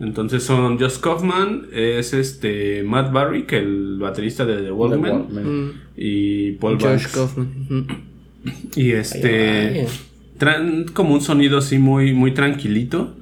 Entonces 0.00 0.42
son 0.42 0.78
Josh 0.78 0.98
Kaufman, 0.98 1.66
es 1.72 2.14
este 2.14 2.82
Matt 2.82 3.12
Barrick, 3.12 3.52
el 3.52 3.98
baterista 3.98 4.46
de 4.46 4.62
The 4.62 4.72
Walkman, 4.72 5.02
The 5.02 5.16
Walkman. 5.16 5.64
Mm, 5.66 5.70
y 5.96 6.52
Paul 6.52 6.74
Josh 6.76 6.84
Banks. 6.84 7.06
Kaufman. 7.08 7.48
Y 8.76 8.92
este 8.92 9.86
traen 10.38 10.86
como 10.94 11.12
un 11.12 11.20
sonido 11.20 11.58
así 11.58 11.78
muy, 11.78 12.14
muy 12.14 12.32
tranquilito, 12.32 13.14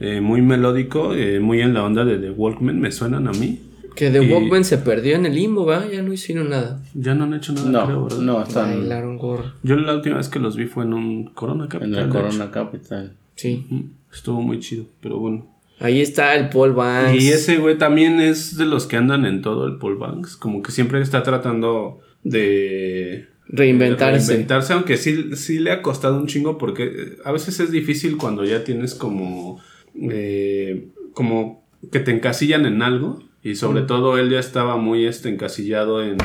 eh, 0.00 0.20
muy 0.20 0.42
melódico, 0.42 1.14
eh, 1.14 1.40
muy 1.40 1.62
en 1.62 1.72
la 1.72 1.82
onda 1.82 2.04
de 2.04 2.18
The 2.18 2.30
Walkman, 2.30 2.78
me 2.78 2.92
suenan 2.92 3.26
a 3.26 3.32
mí. 3.32 3.60
Que 3.96 4.10
The 4.10 4.22
Y- 4.22 4.30
Walkman 4.30 4.64
se 4.64 4.76
perdió 4.78 5.16
en 5.16 5.24
el 5.26 5.34
limbo, 5.34 5.64
¿va? 5.64 5.88
Ya 5.90 6.02
no 6.02 6.12
hicieron 6.12 6.50
nada. 6.50 6.82
Ya 6.94 7.14
no 7.14 7.24
han 7.24 7.32
hecho 7.34 7.52
nada, 7.54 7.70
No, 7.70 7.86
creo, 7.86 8.04
¿verdad? 8.04 8.18
no, 8.18 8.42
están 8.42 8.78
Bailaron 8.80 9.16
gorro. 9.16 9.44
Yo 9.62 9.76
la 9.76 9.94
última 9.96 10.18
vez 10.18 10.28
que 10.28 10.38
los 10.38 10.56
vi 10.56 10.66
fue 10.66 10.84
en 10.84 10.92
un 10.92 11.24
Corona 11.30 11.64
en 11.64 11.70
Capital. 11.70 11.88
el 11.88 11.96
de 11.96 12.02
hecho. 12.18 12.26
Corona 12.26 12.50
Capital. 12.50 13.12
Sí. 13.34 13.66
Estuvo 14.12 14.42
muy 14.42 14.60
chido, 14.60 14.84
pero 15.00 15.18
bueno. 15.18 15.46
Ahí 15.80 16.00
está 16.00 16.34
el 16.34 16.48
Paul 16.48 16.72
Banks. 16.72 17.22
Y 17.22 17.28
ese 17.28 17.58
güey 17.58 17.78
también 17.78 18.20
es 18.20 18.56
de 18.56 18.66
los 18.66 18.86
que 18.86 18.96
andan 18.96 19.24
en 19.24 19.42
todo 19.42 19.66
el 19.66 19.78
Paul 19.78 19.96
Banks. 19.96 20.36
Como 20.36 20.62
que 20.62 20.72
siempre 20.72 21.00
está 21.00 21.22
tratando 21.22 22.00
de 22.24 23.28
Reinventarse. 23.46 24.26
de 24.26 24.28
reinventarse, 24.28 24.72
aunque 24.74 24.96
sí, 24.96 25.36
sí 25.36 25.58
le 25.58 25.70
ha 25.70 25.80
costado 25.82 26.18
un 26.18 26.26
chingo 26.26 26.58
porque 26.58 26.84
eh, 26.84 27.16
a 27.24 27.32
veces 27.32 27.60
es 27.60 27.70
difícil 27.70 28.16
cuando 28.16 28.44
ya 28.44 28.64
tienes 28.64 28.94
como 28.94 29.60
eh, 29.94 30.88
como 31.14 31.66
que 31.90 32.00
te 32.00 32.10
encasillan 32.10 32.66
en 32.66 32.82
algo 32.82 33.22
y 33.42 33.54
sobre 33.54 33.82
todo 33.82 34.18
él 34.18 34.30
ya 34.30 34.40
estaba 34.40 34.76
muy 34.76 35.06
este 35.06 35.28
encasillado 35.30 36.02
en 36.02 36.18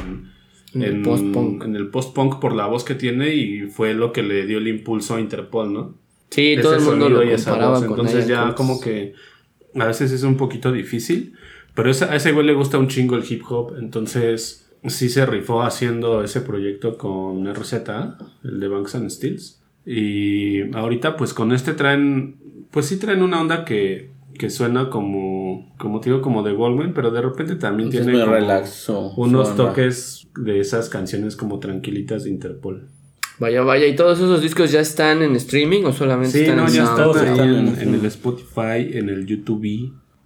En 0.74 0.82
el 0.82 1.02
post-punk. 1.04 1.64
en 1.64 1.76
el 1.76 1.90
post-punk 1.90 2.40
por 2.40 2.54
la 2.54 2.66
voz 2.66 2.84
que 2.84 2.96
tiene 2.96 3.36
y 3.36 3.68
fue 3.68 3.94
lo 3.94 4.12
que 4.12 4.24
le 4.24 4.46
dio 4.46 4.58
el 4.58 4.68
impulso 4.68 5.16
a 5.16 5.22
Interpol, 5.22 5.72
¿no? 5.72 5.96
Sí, 6.32 6.54
Ese 6.54 6.62
todo 6.64 6.76
el 6.76 6.82
mundo 6.82 7.10
lo 7.10 7.22
comparaba 7.22 7.70
voz. 7.80 7.84
con 7.86 7.92
Entonces 7.92 8.28
ya 8.28 8.56
como 8.56 8.82
que 8.82 9.14
a 9.76 9.86
veces 9.86 10.12
es 10.12 10.24
un 10.24 10.38
poquito 10.38 10.72
difícil. 10.72 11.34
Pero 11.76 11.90
a 11.90 12.16
ese 12.16 12.32
güey 12.32 12.46
le 12.46 12.54
gusta 12.54 12.78
un 12.78 12.88
chingo 12.88 13.16
el 13.16 13.24
hip 13.28 13.44
hop. 13.50 13.76
Entonces 13.80 14.72
sí 14.88 15.10
se 15.10 15.26
rifó 15.26 15.64
haciendo 15.64 16.24
ese 16.24 16.42
proyecto 16.42 16.98
con 16.98 17.46
RZA, 17.54 18.18
el 18.44 18.60
de 18.60 18.68
Banks 18.68 18.96
and 18.96 19.10
Steels. 19.10 19.62
Y 19.86 20.74
ahorita 20.76 21.18
pues 21.18 21.34
con 21.34 21.52
este 21.52 21.74
traen, 21.74 22.38
pues 22.72 22.86
sí 22.88 22.98
traen 22.98 23.22
una 23.22 23.42
onda 23.42 23.66
que, 23.66 24.12
que 24.38 24.50
suena 24.50 24.90
como, 24.90 25.74
como 25.78 26.00
te 26.00 26.10
digo, 26.10 26.22
como 26.22 26.44
de 26.44 26.54
Goldman, 26.54 26.94
pero 26.94 27.12
de 27.12 27.22
repente 27.22 27.56
también 27.56 27.90
Entonces 27.90 28.08
tiene 28.08 28.24
como 28.24 28.36
relaxo. 28.36 29.14
unos 29.18 29.56
toques 29.56 30.28
de 30.38 30.60
esas 30.60 30.90
canciones 30.90 31.36
como 31.36 31.60
tranquilitas 31.60 32.24
de 32.24 32.30
Interpol. 32.30 32.90
Vaya, 33.44 33.62
vaya. 33.62 33.86
¿Y 33.88 33.96
todos 33.98 34.20
esos 34.20 34.42
discos 34.42 34.72
ya 34.72 34.80
están 34.80 35.22
en 35.22 35.36
streaming 35.36 35.84
o 35.84 35.92
solamente 35.92 36.38
Sí, 36.38 36.44
están 36.46 36.58
no, 36.58 36.68
en 36.68 36.74
ya 36.74 36.84
están 36.84 36.98
todos 36.98 37.18
ahí 37.18 37.30
están 37.32 37.50
en, 37.50 37.68
en- 37.68 37.80
en 37.90 37.94
el 37.96 38.06
Spotify, 38.06 38.80
en 38.98 39.10
el 39.10 39.26
YouTube, 39.26 39.66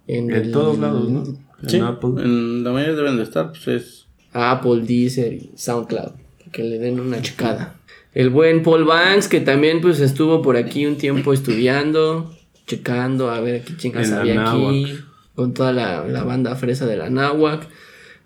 En, 0.06 0.30
en, 0.30 0.36
el- 0.36 0.52
todos 0.52 0.78
lados, 0.78 1.10
¿no? 1.10 1.24
En 1.68 1.82
Apple. 1.82 2.10
en 2.22 2.62
la 2.62 2.70
mayoría 2.70 2.94
deben 2.94 3.16
de 3.16 3.24
estar, 3.24 3.50
pues 3.50 3.66
es 3.66 4.06
Apple, 4.32 4.82
Deezer 4.86 5.32
y 5.32 5.50
SoundCloud. 5.56 6.12
Que 6.52 6.62
le 6.62 6.78
den 6.78 7.00
una 7.00 7.20
checada. 7.20 7.74
El 8.14 8.30
buen 8.30 8.62
Paul 8.62 8.84
Banks, 8.84 9.26
que 9.26 9.40
también 9.40 9.80
pues 9.80 9.98
estuvo 10.00 10.40
por 10.40 10.56
aquí 10.56 10.86
un 10.86 10.96
tiempo 10.96 11.32
estudiando, 11.32 12.32
checando, 12.68 13.30
a 13.32 13.40
ver 13.40 13.62
qué 13.64 13.76
chingas 13.76 14.12
había 14.12 14.48
aquí. 14.48 14.94
Con 15.34 15.54
toda 15.54 15.72
la, 15.72 16.06
la 16.06 16.22
banda 16.22 16.54
fresa 16.54 16.86
de 16.86 16.96
la 16.96 17.10
Náhuac. 17.10 17.66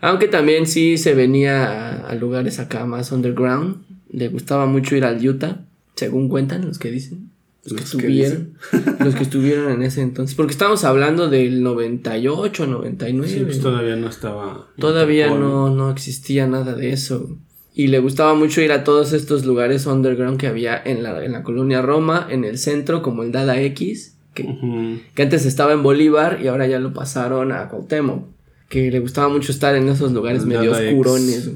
Aunque 0.03 0.29
también 0.29 0.67
sí 0.67 0.99
se 0.99 1.15
venía 1.15 1.65
a, 1.67 2.11
a 2.11 2.15
lugares 2.15 2.59
acá 2.59 2.85
más 2.85 3.11
underground. 3.13 3.77
Le 4.13 4.29
gustaba 4.29 4.67
mucho 4.67 4.95
ir 4.95 5.05
al 5.05 5.27
Utah, 5.27 5.65
según 5.95 6.29
cuentan 6.29 6.67
los 6.67 6.79
que 6.79 6.91
dicen. 6.91 7.31
Los, 7.65 7.75
que 7.75 7.81
Los 7.81 7.91
que 7.91 7.97
estuvieron. 7.97 8.55
los 8.99 9.15
que 9.15 9.23
estuvieron 9.23 9.73
en 9.73 9.83
ese 9.83 10.03
entonces. 10.03 10.35
Porque 10.37 10.53
estamos 10.53 10.85
hablando 10.85 11.29
del 11.29 11.63
98, 11.63 12.67
99. 12.67 13.29
Sí, 13.29 13.41
pues 13.45 13.61
todavía 13.61 13.97
no 13.97 14.09
estaba. 14.09 14.69
Todavía 14.79 15.29
no, 15.29 15.71
no 15.71 15.91
existía 15.91 16.47
nada 16.47 16.75
de 16.75 16.93
eso. 16.93 17.37
Y 17.75 17.87
le 17.87 18.01
gustaba 18.01 18.35
mucho 18.35 18.61
ir 18.61 18.73
a 18.73 18.85
todos 18.85 19.13
estos 19.13 19.47
lugares 19.47 19.87
underground 19.87 20.39
que 20.39 20.47
había 20.47 20.81
en 20.85 21.03
la, 21.03 21.25
en 21.25 21.33
la 21.33 21.43
colonia 21.43 21.81
Roma, 21.81 22.27
en 22.29 22.45
el 22.45 22.59
centro, 22.59 23.01
como 23.01 23.23
el 23.23 23.33
Dada 23.33 23.59
X, 23.63 24.17
que, 24.35 25.01
que 25.15 25.23
antes 25.23 25.47
estaba 25.47 25.73
en 25.73 25.83
Bolívar 25.83 26.41
y 26.43 26.49
ahora 26.49 26.67
ya 26.67 26.79
lo 26.79 26.93
pasaron 26.93 27.53
a 27.53 27.69
Cuauhtémoc. 27.69 28.27
Que 28.69 28.91
le 28.91 29.01
gustaba 29.01 29.29
mucho 29.29 29.53
estar 29.53 29.75
en 29.75 29.89
esos 29.89 30.13
lugares 30.13 30.43
El 30.43 30.49
medio 30.49 30.79
X. 30.79 31.51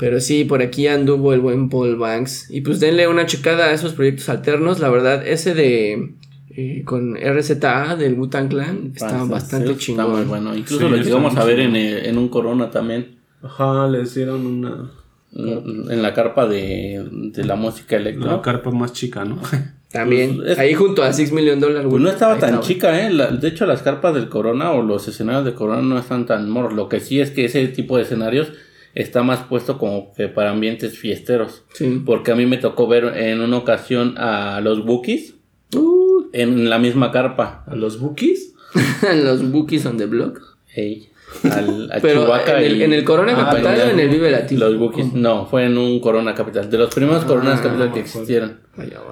Pero 0.00 0.18
sí, 0.18 0.44
por 0.44 0.62
aquí 0.62 0.86
anduvo 0.86 1.34
el 1.34 1.40
buen 1.40 1.68
Paul 1.68 1.96
Banks. 1.96 2.50
Y 2.50 2.62
pues 2.62 2.80
denle 2.80 3.06
una 3.06 3.26
checada 3.26 3.66
a 3.66 3.72
esos 3.72 3.92
proyectos 3.92 4.30
alternos. 4.30 4.80
La 4.80 4.88
verdad, 4.88 5.26
ese 5.26 5.54
de 5.54 6.14
eh, 6.56 6.82
con 6.86 7.16
RZA 7.16 7.96
del 7.96 8.14
Wu-Tang 8.14 8.48
Clan 8.48 8.92
está 8.94 9.24
bastante 9.24 9.76
chingón. 9.76 10.06
Está 10.06 10.16
muy 10.16 10.24
bueno. 10.24 10.56
Incluso 10.56 10.88
lo 10.88 10.96
llegamos 10.96 11.36
a 11.36 11.44
ver 11.44 11.60
en, 11.60 11.76
en, 11.76 12.16
un 12.16 12.30
Corona 12.30 12.70
también. 12.70 13.18
Ajá, 13.42 13.86
le 13.88 14.00
hicieron 14.00 14.46
una. 14.46 14.90
En 15.32 16.00
la 16.00 16.14
carpa 16.14 16.46
de, 16.46 17.06
de 17.12 17.44
la 17.44 17.56
música 17.56 17.96
electrónica. 17.96 18.36
La 18.36 18.42
carpa 18.42 18.70
más 18.70 18.94
chica, 18.94 19.26
¿no? 19.26 19.38
También, 19.92 20.36
pues, 20.36 20.56
ahí 20.56 20.72
junto 20.72 21.02
a 21.02 21.12
6 21.12 21.32
Million 21.32 21.58
Dollars. 21.58 21.86
Pues 21.90 22.00
no 22.00 22.08
estaba 22.08 22.38
tan 22.38 22.60
chica, 22.60 23.04
¿eh? 23.04 23.12
de 23.12 23.48
hecho, 23.48 23.66
las 23.66 23.82
carpas 23.82 24.14
del 24.14 24.28
Corona 24.28 24.70
o 24.70 24.82
los 24.82 25.08
escenarios 25.08 25.44
de 25.44 25.54
Corona 25.54 25.82
no 25.82 25.98
están 25.98 26.26
tan 26.26 26.48
morros. 26.48 26.74
Lo 26.74 26.88
que 26.88 27.00
sí 27.00 27.20
es 27.20 27.32
que 27.32 27.44
ese 27.44 27.66
tipo 27.66 27.96
de 27.96 28.04
escenarios 28.04 28.52
está 28.94 29.22
más 29.22 29.40
puesto 29.44 29.78
como 29.78 30.12
que 30.14 30.28
para 30.28 30.50
ambientes 30.50 30.98
fiesteros. 30.98 31.64
Sí. 31.74 32.02
Porque 32.04 32.32
a 32.32 32.34
mí 32.34 32.46
me 32.46 32.58
tocó 32.58 32.86
ver 32.86 33.04
en 33.16 33.40
una 33.40 33.58
ocasión 33.58 34.14
a 34.18 34.60
los 34.60 34.84
Bookies 34.84 35.34
uh. 35.74 36.26
en 36.32 36.68
la 36.68 36.78
misma 36.78 37.10
carpa. 37.10 37.64
¿A 37.66 37.74
los 37.74 38.00
Bookies? 38.00 38.54
los 39.24 39.50
Bookies 39.50 39.86
on 39.86 39.96
the 39.96 40.06
block. 40.06 40.40
Hey. 40.66 41.08
Al, 41.44 41.90
Pero 42.02 42.26
en, 42.58 42.92
el, 42.92 43.04
Corona 43.04 43.34
ah, 43.36 43.50
Capital 43.50 43.78
o 43.78 43.90
en 43.92 44.00
el 44.00 44.08
Vive 44.08 44.30
Latino. 44.30 44.68
Los 44.68 44.78
Bookies, 44.78 45.12
no, 45.12 45.46
fue 45.46 45.64
en 45.64 45.78
un 45.78 46.00
Corona 46.00 46.34
Capital. 46.34 46.68
De 46.68 46.78
los 46.78 46.94
primeros 46.94 47.24
Coronas 47.24 47.60
ah, 47.60 47.62
Capital 47.62 47.92
que 47.92 48.00
existieron. 48.00 48.60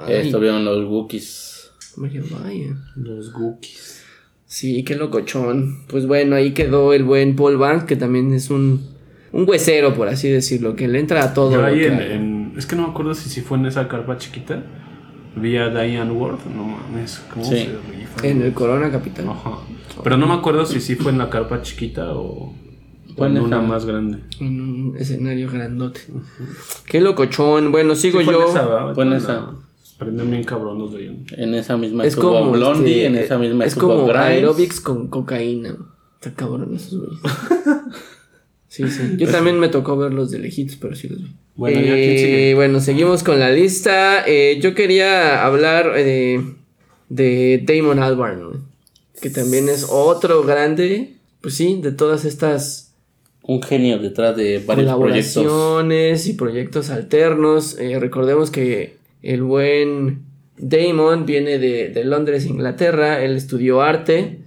Estuvieron 0.09 0.65
los 0.65 0.85
Bookies. 0.87 1.71
Vaya, 1.97 2.23
vaya. 2.31 2.77
Los 2.97 3.33
Bookies. 3.33 4.05
Sí, 4.47 4.83
qué 4.83 4.97
locochón. 4.97 5.85
Pues 5.89 6.07
bueno, 6.07 6.35
ahí 6.35 6.53
quedó 6.53 6.93
el 6.95 7.05
buen 7.05 7.37
Paul 7.37 7.59
Bank, 7.59 7.85
que 7.85 7.97
también 7.97 8.33
es 8.33 8.51
un, 8.51 8.83
un 9.33 9.49
huesero, 9.49 9.95
por 9.95 10.09
así 10.09 10.29
decirlo, 10.29 10.77
que 10.77 10.89
le 10.89 11.01
entra 11.01 11.25
a 11.25 11.35
todo. 11.35 11.67
es 11.69 12.67
que 12.67 12.77
no 12.77 12.83
me 12.83 12.89
acuerdo 12.89 13.15
si, 13.15 13.29
si 13.29 13.41
fue 13.41 13.59
en 13.59 13.67
esa 13.67 13.89
carpa 13.89 14.17
chiquita. 14.19 14.63
Vía 15.37 15.69
Diane 15.69 16.11
Ward, 16.11 16.39
no 16.55 16.65
mames, 16.65 17.23
¿cómo 17.33 17.45
se 17.45 17.69
En 18.23 18.43
el 18.43 18.53
Corona 18.53 18.91
Capital. 18.91 19.29
Ajá. 19.29 19.59
Pero 20.03 20.17
no 20.17 20.27
me 20.27 20.35
acuerdo 20.35 20.67
si 20.67 20.81
sí 20.81 20.97
fue 20.97 21.13
en 21.13 21.19
la 21.19 21.31
carpa 21.31 21.63
chiquita 21.63 22.13
o, 22.15 22.55
en 23.17 23.39
una 23.39 23.61
más 23.61 23.85
grande. 23.85 24.19
En 24.41 24.61
un 24.61 24.97
escenario 24.99 25.51
grandote. 25.51 26.01
Qué 26.87 27.01
locochón. 27.01 27.73
Bueno, 27.73 27.95
sigo 27.95 28.21
yo. 28.21 28.49
Fue 28.95 29.05
en 29.05 29.13
esa. 29.13 29.51
Prenden 29.99 30.31
bien 30.31 30.45
cabrón 30.45 30.79
los 30.79 30.93
de 30.93 31.13
En 31.33 31.55
esa 31.55 31.77
misma 31.77 32.05
es 32.05 32.15
como 32.15 32.53
Blondie, 32.53 33.07
en 33.07 33.17
esa 33.17 33.37
misma 33.37 33.65
Es 33.65 33.75
como 33.75 34.09
aerobics 34.09 34.81
con 34.81 35.09
cocaína. 35.09 35.75
Está 36.21 36.35
cabrón 36.35 36.75
esos 36.75 37.01
güeyes. 37.01 37.21
sí, 38.69 38.89
sí. 38.89 39.03
Yo 39.19 39.29
también 39.31 39.59
me 39.59 39.69
tocó 39.69 39.97
verlos 39.97 40.31
de 40.31 40.39
lejitos, 40.39 40.77
pero 40.77 40.95
sí 40.95 41.09
los 41.09 41.23
vi. 41.23 41.35
Bueno, 41.57 41.81
eh, 41.83 42.53
bueno, 42.55 42.81
seguimos 42.81 43.25
con 43.25 43.41
la 43.41 43.51
lista. 43.51 44.23
Eh, 44.25 44.61
yo 44.63 44.77
quería 44.77 45.45
hablar 45.45 45.93
eh, 45.97 46.41
de 47.09 47.65
Damon 47.67 47.99
Albarn 47.99 48.69
que 49.21 49.31
también 49.31 49.69
es 49.69 49.87
otro 49.91 50.43
grande, 50.45 51.15
pues 51.41 51.55
sí, 51.55 51.81
de 51.83 51.93
todas 51.93 52.25
estas... 52.25 52.95
Un 53.43 53.63
genio 53.63 53.99
detrás 53.99 54.37
de 54.37 54.59
varios 54.59 54.93
colaboraciones 54.93 56.27
y 56.27 56.35
proyectos 56.35 56.91
alternos. 56.91 57.79
Eh, 57.79 57.99
recordemos 57.99 58.51
que 58.51 58.97
el 59.23 59.43
buen 59.43 60.25
Damon 60.59 61.25
viene 61.25 61.59
de, 61.59 62.05
Londres, 62.05 62.45
Inglaterra, 62.45 63.23
él 63.25 63.37
estudió 63.37 63.81
arte 63.81 64.41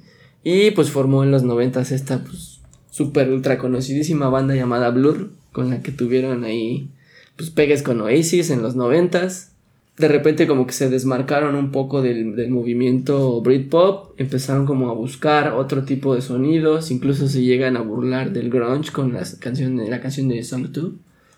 y 0.43 0.72
pues 0.72 0.91
formó 0.91 1.24
en 1.24 1.32
los 1.32 1.41
noventas 1.43 1.91
esta 1.91 2.24
pues 2.24 2.50
super 2.91 3.31
ultra 3.31 3.57
conocidísima 3.57 4.29
banda 4.29 4.53
llamada 4.53 4.91
Blur, 4.91 5.31
con 5.51 5.71
la 5.71 5.81
que 5.81 5.91
tuvieron 5.91 6.43
ahí 6.43 6.89
pues 7.35 7.49
pegues 7.49 7.81
con 7.81 7.99
Oasis 8.01 8.51
en 8.51 8.61
los 8.61 8.75
noventas 8.75 9.51
de 9.97 10.07
repente 10.07 10.47
como 10.47 10.65
que 10.65 10.73
se 10.73 10.89
desmarcaron 10.89 11.55
un 11.55 11.71
poco 11.71 12.01
del, 12.01 12.35
del, 12.35 12.49
movimiento 12.49 13.41
Britpop, 13.41 14.19
empezaron 14.19 14.65
como 14.65 14.89
a 14.89 14.93
buscar 14.93 15.53
otro 15.53 15.83
tipo 15.83 16.15
de 16.15 16.21
sonidos, 16.21 16.91
incluso 16.91 17.27
se 17.27 17.43
llegan 17.43 17.77
a 17.77 17.81
burlar 17.81 18.31
del 18.31 18.49
grunge 18.49 18.91
con 18.91 19.13
las 19.13 19.35
canciones, 19.35 19.89
la 19.89 20.01
canción 20.01 20.27
de 20.29 20.43
Song 20.43 20.67
2, 20.71 20.91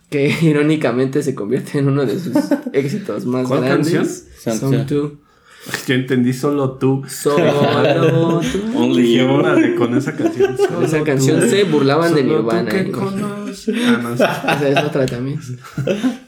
que 0.10 0.34
irónicamente 0.42 1.22
se 1.24 1.36
convierte 1.36 1.80
en 1.80 1.90
uno 1.90 2.06
de 2.06 2.20
sus 2.20 2.36
éxitos 2.74 3.26
más 3.26 3.48
¿Cuál 3.48 3.66
grandes. 3.66 4.30
Canción? 4.44 4.72
Song 4.72 4.88
2. 4.88 5.12
Yo 5.88 5.96
entendí 5.96 6.34
solo 6.34 6.74
tú. 6.74 7.04
Solo 7.08 8.42
tú. 8.42 8.78
Only 8.78 9.76
con 9.78 9.96
esa 9.96 10.16
canción. 10.16 10.56
Con 10.56 10.84
esa 10.84 11.04
canción 11.04 11.42
se 11.50 11.64
burlaban 11.64 12.14
de 12.14 12.24
Nirvana. 12.24 12.70
¿eh? 12.72 12.92
Ah, 13.86 14.00
no, 14.02 14.14
esa 14.16 14.70
es 14.70 14.78
otra 14.84 15.06
también. 15.06 15.40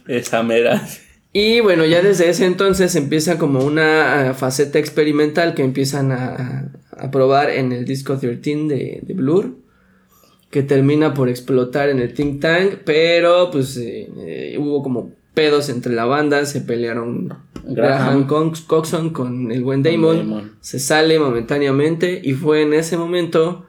Esa 0.08 0.44
mera. 0.44 0.88
Y 1.34 1.60
bueno, 1.60 1.86
ya 1.86 2.02
desde 2.02 2.30
ese 2.30 2.46
entonces 2.46 2.96
empieza 2.96 3.38
como 3.38 3.60
una 3.60 4.30
ah, 4.30 4.34
faceta 4.36 4.80
experimental 4.80 5.54
que 5.54 5.64
empiezan 5.64 6.12
a, 6.14 6.72
probar 7.12 7.50
en 7.50 7.74
el 7.74 7.84
disco 7.84 8.18
13 8.18 8.40
de, 8.68 9.00
de, 9.02 9.14
Blur, 9.16 9.58
que 10.50 10.64
termina 10.64 11.14
por 11.14 11.28
explotar 11.28 11.90
en 11.90 12.00
el 12.00 12.14
Think 12.14 12.40
Tank, 12.40 12.74
pero 12.86 13.52
pues 13.52 13.76
eh, 13.76 14.08
eh, 14.18 14.58
hubo 14.58 14.82
como 14.82 15.12
pedos 15.36 15.70
entre 15.70 15.94
la 15.94 16.06
banda, 16.06 16.46
se 16.46 16.62
pelearon 16.62 17.34
Graham, 17.64 18.26
Coxon 18.26 19.12
con 19.12 19.52
el 19.52 19.64
buen 19.64 19.84
Damon, 19.84 20.54
se 20.62 20.80
sale 20.80 21.20
momentáneamente 21.20 22.22
y 22.24 22.34
fue 22.34 22.64
en 22.64 22.74
ese 22.74 22.98
momento 22.98 23.66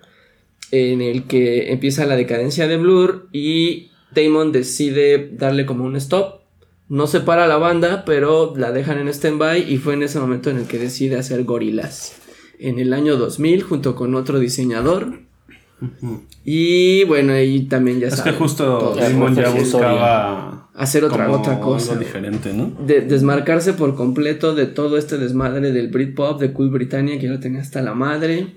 en 0.70 1.02
el 1.02 1.24
que 1.24 1.72
empieza 1.72 2.06
la 2.06 2.16
decadencia 2.16 2.66
de 2.66 2.78
Blur 2.78 3.28
y 3.32 3.90
Damon 4.14 4.52
decide 4.52 5.30
darle 5.32 5.66
como 5.66 5.84
un 5.84 5.96
stop 5.96 6.46
no 6.88 7.06
separa 7.06 7.48
la 7.48 7.56
banda, 7.56 8.04
pero 8.04 8.54
la 8.56 8.70
dejan 8.70 8.98
en 8.98 9.08
stand-by 9.08 9.72
y 9.72 9.78
fue 9.78 9.94
en 9.94 10.04
ese 10.04 10.20
momento 10.20 10.50
en 10.50 10.58
el 10.58 10.66
que 10.66 10.78
decide 10.78 11.16
hacer 11.16 11.42
Gorilas. 11.44 12.16
En 12.58 12.78
el 12.78 12.92
año 12.92 13.16
2000, 13.16 13.62
junto 13.62 13.96
con 13.96 14.14
otro 14.14 14.38
diseñador. 14.38 15.20
Y 16.45 17.05
bueno, 17.05 17.33
ahí 17.33 17.62
también 17.64 18.01
ya 18.01 18.09
Es 18.09 18.22
que 18.22 18.33
justo 18.33 18.95
Damon 18.95 19.35
ya 19.35 19.51
buscaba 19.51 20.68
hacer 20.74 21.05
otra, 21.05 21.31
otra 21.31 21.61
cosa. 21.61 21.97
diferente, 21.97 22.53
¿no? 22.53 22.72
De, 22.87 23.01
desmarcarse 23.03 23.72
por 23.72 23.95
completo 23.95 24.55
de 24.55 24.66
todo 24.66 24.99
este 24.99 25.18
desmadre 25.18 25.72
del 25.72 25.89
Britpop, 25.89 26.41
de 26.41 26.53
Cool 26.53 26.70
Britannia, 26.70 27.18
que 27.18 27.27
ya 27.27 27.33
lo 27.33 27.41
tenía 27.41 27.61
hasta 27.61 27.83
la 27.83 27.95
madre. 27.95 28.49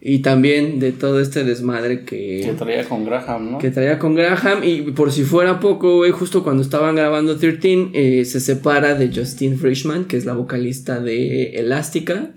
Y 0.00 0.20
también 0.20 0.78
de 0.78 0.92
todo 0.92 1.18
este 1.20 1.42
desmadre 1.42 2.04
que... 2.04 2.42
Que 2.44 2.52
traía 2.52 2.84
con 2.84 3.04
Graham, 3.04 3.52
¿no? 3.52 3.58
Que 3.58 3.70
traía 3.70 3.98
con 3.98 4.14
Graham. 4.14 4.62
Y 4.62 4.92
por 4.92 5.10
si 5.10 5.24
fuera 5.24 5.58
poco, 5.58 5.96
güey, 5.96 6.12
justo 6.12 6.44
cuando 6.44 6.62
estaban 6.62 6.94
grabando 6.94 7.36
13, 7.36 7.90
eh, 7.94 8.24
se 8.24 8.38
separa 8.38 8.94
de 8.94 9.12
Justine 9.12 9.56
Frischman, 9.56 10.04
que 10.04 10.16
es 10.16 10.24
la 10.24 10.34
vocalista 10.34 11.00
de 11.00 11.58
Elástica, 11.58 12.30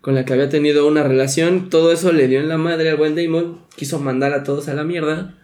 con 0.00 0.14
la 0.14 0.24
que 0.24 0.32
había 0.32 0.48
tenido 0.48 0.86
una 0.86 1.02
relación. 1.02 1.70
Todo 1.70 1.92
eso 1.92 2.12
le 2.12 2.28
dio 2.28 2.40
en 2.40 2.48
la 2.48 2.58
madre 2.58 2.90
al 2.90 2.96
buen 2.96 3.14
Damon. 3.14 3.58
Quiso 3.76 3.98
mandar 3.98 4.32
a 4.32 4.44
todos 4.44 4.68
a 4.68 4.74
la 4.74 4.84
mierda. 4.84 5.38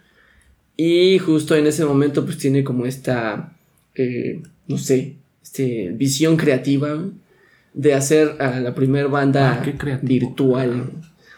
Y 0.75 1.19
justo 1.19 1.55
en 1.55 1.67
ese 1.67 1.85
momento, 1.85 2.25
pues 2.25 2.37
tiene 2.37 2.63
como 2.63 2.85
esta, 2.85 3.57
eh, 3.95 4.41
no 4.67 4.77
sé, 4.77 5.15
este, 5.41 5.91
visión 5.93 6.37
creativa 6.37 7.03
de 7.73 7.93
hacer 7.93 8.35
a 8.39 8.59
la 8.59 8.75
primera 8.75 9.07
banda 9.07 9.61
ah, 9.63 9.97
virtual 10.01 10.91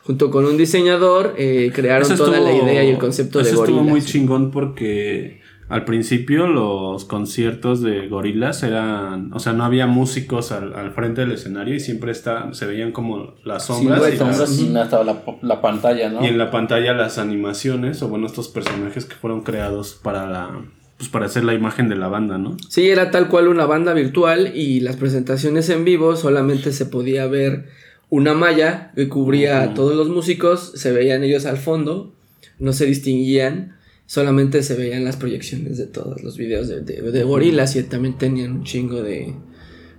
junto 0.09 0.31
con 0.31 0.43
un 0.45 0.57
diseñador, 0.57 1.35
eh, 1.37 1.71
crearon 1.71 2.17
toda 2.17 2.39
la 2.39 2.51
idea 2.51 2.83
y 2.83 2.89
el 2.89 2.97
concepto 2.97 3.43
de 3.43 3.51
Gorillaz. 3.51 3.69
estuvo 3.69 3.83
muy 3.83 4.01
chingón 4.01 4.49
porque 4.49 5.38
al 5.69 5.85
principio 5.85 6.47
los 6.47 7.05
conciertos 7.05 7.81
de 7.81 8.07
Gorillaz 8.07 8.63
eran, 8.63 9.31
o 9.33 9.39
sea, 9.39 9.53
no 9.53 9.63
había 9.63 9.85
músicos 9.85 10.51
al, 10.51 10.91
frente 10.93 11.21
del 11.21 11.31
escenario 11.31 11.75
y 11.75 11.79
siempre 11.79 12.11
está, 12.11 12.51
se 12.53 12.65
veían 12.65 12.91
como 12.91 13.35
las 13.45 13.67
sombras. 13.67 14.01
y, 14.09 14.13
estaba 14.13 15.03
la, 15.03 15.21
la, 15.43 15.61
pantalla, 15.61 16.09
¿no? 16.09 16.23
Y 16.23 16.27
en 16.27 16.39
la 16.39 16.49
pantalla 16.49 16.93
las 16.93 17.19
animaciones, 17.19 18.01
o 18.01 18.07
bueno, 18.07 18.25
estos 18.25 18.47
personajes 18.47 19.05
que 19.05 19.15
fueron 19.15 19.41
creados 19.41 19.99
para 20.01 20.27
la... 20.27 20.49
Pues 20.97 21.07
para 21.07 21.27
hacer 21.27 21.45
la 21.45 21.53
imagen 21.53 21.87
de 21.87 21.95
la 21.95 22.09
banda, 22.09 22.37
¿no? 22.37 22.57
Sí, 22.67 22.89
era 22.89 23.09
tal 23.09 23.29
cual 23.29 23.47
una 23.47 23.65
banda 23.65 23.93
virtual 23.93 24.51
y 24.53 24.81
las 24.81 24.97
presentaciones 24.97 25.69
en 25.69 25.85
vivo 25.85 26.17
solamente 26.17 26.73
se 26.73 26.87
podía 26.87 27.25
ver 27.27 27.69
una 28.09 28.33
malla 28.33 28.91
que 28.95 29.07
cubría 29.07 29.61
a 29.61 29.73
todos 29.73 29.95
los 29.95 30.09
músicos, 30.09 30.73
se 30.75 30.91
veían 30.91 31.23
ellos 31.23 31.45
al 31.45 31.55
fondo, 31.55 32.11
no 32.57 32.73
se 32.73 32.85
distinguían, 32.85 33.77
solamente 34.09 34.63
se 34.63 34.73
veían 34.73 35.05
las 35.05 35.17
proyecciones 35.17 35.77
de 35.77 35.85
todos 35.85 36.23
los 36.23 36.35
videos 36.35 36.67
de, 36.67 36.81
de, 36.81 37.23
gorilas 37.23 37.75
y 37.75 37.83
también 37.83 38.17
tenían 38.17 38.53
un 38.53 38.63
chingo 38.63 39.03
de, 39.03 39.35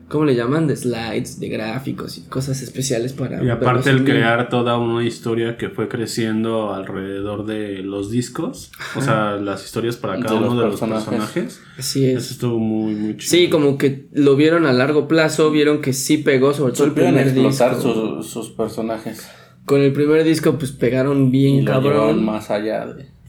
¿cómo 0.09 0.25
le 0.25 0.35
llaman? 0.35 0.67
De 0.67 0.75
slides, 0.75 1.39
de 1.39 1.49
gráficos 1.49 2.19
y 2.19 2.23
cosas 2.23 2.61
especiales 2.61 3.13
para... 3.13 3.41
Y 3.41 3.49
aparte 3.49 3.89
el 3.91 4.03
crear 4.03 4.49
toda 4.49 4.79
una 4.79 5.07
historia 5.07 5.57
que 5.57 5.69
fue 5.69 5.87
creciendo 5.87 6.75
alrededor 6.75 7.47
de 7.47 7.85
los 7.85 8.11
discos, 8.11 8.73
o 8.97 9.01
sea, 9.01 9.37
las 9.37 9.65
historias 9.65 9.97
para 9.97 10.19
cada 10.19 10.35
uno 10.41 10.61
de 10.61 10.67
los 10.67 10.81
personajes. 10.81 11.63
Así 11.79 12.05
es. 12.05 12.25
Eso 12.25 12.33
estuvo 12.33 12.59
muy, 12.59 12.97
muy 12.97 13.17
chido. 13.17 13.31
Sí, 13.31 13.49
como 13.49 13.79
que 13.79 14.09
lo 14.13 14.35
vieron 14.35 14.67
a 14.67 14.73
largo 14.73 15.07
plazo, 15.07 15.53
vieron 15.53 15.81
que 15.81 15.93
sí 15.93 16.19
pegó, 16.19 16.53
sobre 16.53 16.73
todo 16.73 16.87
el 16.87 16.95
primer 16.95 17.33
disco. 17.33 18.23
sus 18.25 18.51
personajes. 18.51 19.31
Con 19.67 19.83
el 19.83 19.93
primer 19.93 20.25
disco, 20.25 20.59
pues 20.59 20.73
pegaron 20.73 21.31
bien 21.31 21.61
y 21.61 21.65
cabrón. 21.65 22.25
más 22.25 22.51
allá 22.51 22.87
de... 22.87 23.20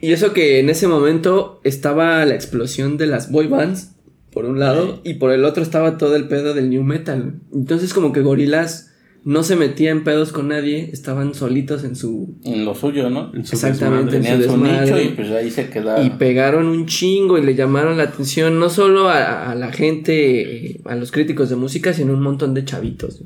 Y 0.00 0.12
eso 0.12 0.32
que 0.32 0.60
en 0.60 0.68
ese 0.70 0.88
momento 0.88 1.60
estaba 1.64 2.24
la 2.24 2.34
explosión 2.34 2.96
de 2.96 3.06
las 3.06 3.30
boy 3.30 3.46
bands, 3.46 3.92
por 4.32 4.44
un 4.44 4.58
lado, 4.60 5.00
y 5.04 5.14
por 5.14 5.32
el 5.32 5.44
otro 5.44 5.62
estaba 5.62 5.96
todo 5.96 6.14
el 6.16 6.28
pedo 6.28 6.52
del 6.52 6.68
new 6.68 6.82
metal. 6.82 7.40
Entonces 7.54 7.94
como 7.94 8.12
que 8.12 8.20
Gorilas 8.20 8.92
no 9.24 9.42
se 9.42 9.56
metía 9.56 9.90
en 9.90 10.04
pedos 10.04 10.30
con 10.30 10.48
nadie, 10.48 10.90
estaban 10.92 11.34
solitos 11.34 11.82
en 11.82 11.96
su... 11.96 12.36
En 12.44 12.64
lo 12.64 12.76
suyo, 12.76 13.10
¿no? 13.10 13.32
En 13.34 13.44
su 13.44 13.56
Exactamente, 13.56 14.20
desmadre. 14.20 14.44
en 14.44 14.50
su 14.50 14.56
nicho 14.94 15.00
y 15.02 15.08
pues 15.16 15.30
ahí 15.32 15.50
se 15.50 15.68
quedaba. 15.68 16.00
Y 16.00 16.10
pegaron 16.10 16.66
un 16.66 16.86
chingo 16.86 17.36
y 17.36 17.42
le 17.42 17.56
llamaron 17.56 17.96
la 17.96 18.04
atención 18.04 18.60
no 18.60 18.68
solo 18.70 19.08
a, 19.08 19.50
a 19.50 19.54
la 19.56 19.72
gente, 19.72 20.66
eh, 20.66 20.80
a 20.84 20.94
los 20.94 21.10
críticos 21.10 21.48
de 21.50 21.56
música, 21.56 21.92
sino 21.92 22.12
un 22.12 22.22
montón 22.22 22.54
de 22.54 22.64
chavitos. 22.64 23.22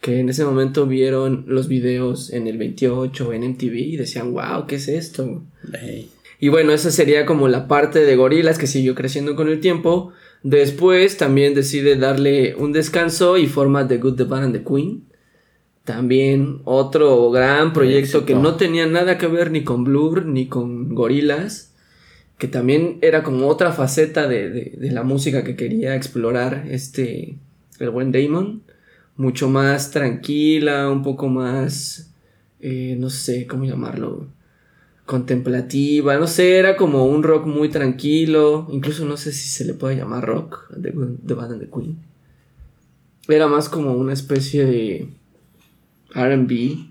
Que 0.00 0.18
en 0.20 0.28
ese 0.30 0.44
momento 0.44 0.86
vieron 0.86 1.44
los 1.46 1.68
videos 1.68 2.32
en 2.32 2.46
el 2.46 2.56
28 2.56 3.32
en 3.34 3.42
MTV 3.50 3.74
y 3.76 3.96
decían, 3.96 4.32
wow, 4.32 4.66
¿qué 4.66 4.76
es 4.76 4.88
esto? 4.88 5.42
Y 6.38 6.48
bueno, 6.48 6.72
esa 6.72 6.90
sería 6.90 7.26
como 7.26 7.48
la 7.48 7.68
parte 7.68 7.98
de 8.00 8.16
Gorilas 8.16 8.56
que 8.56 8.66
siguió 8.66 8.94
creciendo 8.94 9.36
con 9.36 9.48
el 9.48 9.60
tiempo. 9.60 10.12
Después 10.42 11.18
también 11.18 11.52
decide 11.54 11.96
darle 11.96 12.54
un 12.54 12.72
descanso 12.72 13.36
y 13.36 13.46
forma 13.46 13.86
The 13.86 13.98
Good, 13.98 14.16
The 14.16 14.24
Bad 14.24 14.44
and 14.44 14.54
The 14.56 14.64
Queen. 14.64 15.04
También 15.84 16.60
otro 16.64 17.30
gran 17.30 17.72
proyecto 17.72 18.24
que 18.24 18.34
no 18.34 18.54
tenía 18.56 18.86
nada 18.86 19.18
que 19.18 19.26
ver 19.26 19.50
ni 19.50 19.64
con 19.64 19.84
Blur 19.84 20.24
ni 20.24 20.46
con 20.46 20.94
Gorilas. 20.94 21.74
Que 22.38 22.48
también 22.48 22.98
era 23.02 23.22
como 23.22 23.48
otra 23.48 23.72
faceta 23.72 24.26
de, 24.26 24.48
de- 24.48 24.72
de 24.78 24.90
la 24.92 25.02
música 25.02 25.44
que 25.44 25.56
quería 25.56 25.94
explorar 25.94 26.64
este, 26.70 27.36
el 27.78 27.90
buen 27.90 28.12
Damon. 28.12 28.62
Mucho 29.20 29.50
más 29.50 29.90
tranquila, 29.90 30.90
un 30.90 31.02
poco 31.02 31.28
más, 31.28 32.10
eh, 32.60 32.96
no 32.98 33.10
sé 33.10 33.46
cómo 33.46 33.64
llamarlo, 33.64 34.28
contemplativa, 35.04 36.16
no 36.16 36.26
sé, 36.26 36.56
era 36.56 36.76
como 36.76 37.04
un 37.04 37.22
rock 37.22 37.44
muy 37.44 37.68
tranquilo, 37.68 38.68
incluso 38.70 39.04
no 39.04 39.16
sé 39.16 39.32
si 39.32 39.48
se 39.48 39.64
le 39.64 39.74
puede 39.74 39.96
llamar 39.96 40.24
rock, 40.24 40.70
de 40.70 40.92
The 41.26 41.34
Band 41.34 41.52
and 41.52 41.60
the 41.60 41.68
Queen. 41.68 41.98
Era 43.28 43.48
más 43.48 43.68
como 43.68 43.92
una 43.92 44.12
especie 44.12 44.64
de 44.64 45.08
RB, 46.14 46.86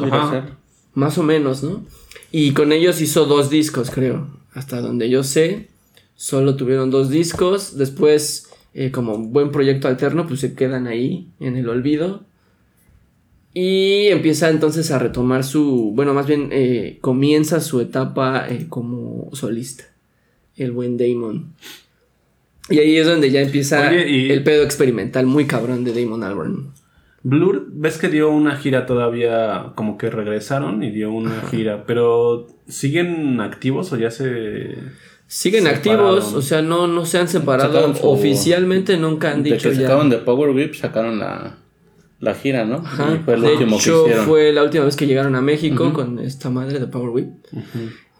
Ajá. 0.00 0.30
ser. 0.30 0.52
más 0.94 1.18
o 1.18 1.22
menos, 1.24 1.62
¿no? 1.62 1.84
Y 2.30 2.52
con 2.52 2.72
ellos 2.72 3.00
hizo 3.00 3.26
dos 3.26 3.50
discos, 3.50 3.90
creo, 3.90 4.28
hasta 4.54 4.80
donde 4.80 5.10
yo 5.10 5.24
sé, 5.24 5.68
solo 6.14 6.54
tuvieron 6.54 6.90
dos 6.90 7.10
discos, 7.10 7.76
después, 7.76 8.48
eh, 8.74 8.90
como 8.90 9.18
buen 9.18 9.50
proyecto 9.50 9.88
alterno, 9.88 10.26
pues 10.26 10.40
se 10.40 10.54
quedan 10.54 10.86
ahí, 10.86 11.28
en 11.40 11.56
el 11.56 11.68
olvido. 11.68 12.24
Y 13.54 14.06
empieza 14.08 14.48
entonces 14.48 14.90
a 14.92 14.98
retomar 14.98 15.44
su, 15.44 15.92
bueno, 15.94 16.14
más 16.14 16.26
bien 16.26 16.48
eh, 16.52 16.98
comienza 17.02 17.60
su 17.60 17.80
etapa 17.80 18.46
eh, 18.48 18.66
como 18.68 19.28
solista, 19.34 19.84
el 20.56 20.72
buen 20.72 20.96
Damon. 20.96 21.52
Y 22.70 22.78
ahí 22.78 22.96
es 22.96 23.06
donde 23.06 23.30
ya 23.30 23.42
empieza 23.42 23.90
Oye, 23.90 24.08
y- 24.08 24.30
el 24.30 24.42
pedo 24.42 24.62
experimental 24.62 25.26
muy 25.26 25.46
cabrón 25.46 25.84
de 25.84 25.92
Damon 25.92 26.22
Albarn. 26.24 26.72
Blur, 27.24 27.66
ves 27.70 27.98
que 27.98 28.08
dio 28.08 28.30
una 28.30 28.56
gira 28.56 28.86
todavía, 28.86 29.72
como 29.74 29.96
que 29.98 30.10
regresaron 30.10 30.82
y 30.82 30.90
dio 30.90 31.12
una 31.12 31.42
gira, 31.50 31.84
pero 31.86 32.48
¿siguen 32.68 33.40
activos 33.40 33.92
o 33.92 33.96
ya 33.98 34.10
se... 34.10 34.76
Siguen 35.34 35.64
Separaron. 35.64 36.16
activos, 36.18 36.34
o 36.34 36.42
sea, 36.42 36.60
no, 36.60 36.86
no 36.86 37.06
se 37.06 37.16
han 37.18 37.26
separado. 37.26 37.94
Su- 37.94 38.06
Oficialmente 38.06 38.98
nunca 38.98 39.32
han 39.32 39.42
De 39.42 39.52
dicho 39.52 39.70
que 39.70 39.76
ya. 39.76 39.82
sacaron 39.82 40.10
de 40.10 40.18
Power 40.18 40.50
Whip, 40.50 40.74
sacaron 40.74 41.18
la, 41.18 41.56
la 42.20 42.34
gira, 42.34 42.66
¿no? 42.66 42.76
Ajá. 42.84 43.14
Y 43.18 43.24
fue 43.24 43.34
el 43.36 43.40
de 43.40 43.52
último 43.52 43.76
que 43.78 43.82
hecho, 43.82 44.02
hicieron. 44.02 44.26
fue 44.26 44.52
la 44.52 44.62
última 44.62 44.84
vez 44.84 44.94
que 44.94 45.06
llegaron 45.06 45.34
a 45.34 45.40
México 45.40 45.90
con 45.94 46.18
esta 46.18 46.50
madre 46.50 46.78
de 46.78 46.86
Power 46.86 47.08
Whip. 47.08 47.28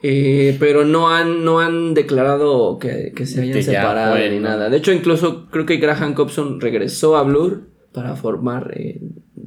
Eh, 0.02 0.56
pero 0.58 0.84
no 0.84 1.10
han, 1.14 1.44
no 1.44 1.60
han 1.60 1.94
declarado 1.94 2.78
que, 2.78 3.12
que 3.14 3.24
se 3.26 3.42
hayan 3.42 3.52
Que 3.54 3.62
ya 3.62 3.72
separado 3.72 4.14
fue, 4.16 4.30
ni 4.30 4.36
¿no? 4.38 4.48
nada. 4.48 4.68
De 4.70 4.78
hecho, 4.78 4.90
incluso 4.92 5.46
creo 5.50 5.64
que 5.66 5.76
Graham 5.76 6.14
Cobson 6.14 6.60
regresó 6.60 7.16
a 7.18 7.22
Blur 7.24 7.68
para 7.92 8.16
formar 8.16 8.72
eh, 8.74 9.00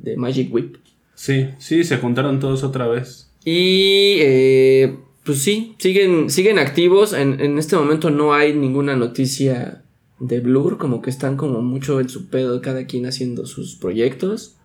The 0.03 0.15
Magic 0.17 0.53
Whip. 0.53 0.77
Sí, 1.15 1.47
sí, 1.57 1.83
se 1.83 1.97
juntaron 1.97 2.39
todos 2.39 2.63
otra 2.63 2.87
vez. 2.87 3.31
Y 3.43 4.17
eh, 4.21 4.97
pues 5.25 5.39
sí, 5.39 5.75
siguen, 5.79 6.29
siguen 6.29 6.59
activos. 6.59 7.13
En, 7.13 7.39
en 7.41 7.57
este 7.57 7.75
momento 7.75 8.09
no 8.11 8.33
hay 8.33 8.53
ninguna 8.53 8.95
noticia 8.95 9.81
de 10.19 10.39
Blur, 10.39 10.77
como 10.77 11.01
que 11.01 11.09
están 11.09 11.35
como 11.35 11.61
mucho 11.61 11.99
en 11.99 12.09
su 12.09 12.27
pedo, 12.29 12.61
cada 12.61 12.85
quien 12.85 13.05
haciendo 13.05 13.45
sus 13.45 13.75
proyectos. 13.75 14.55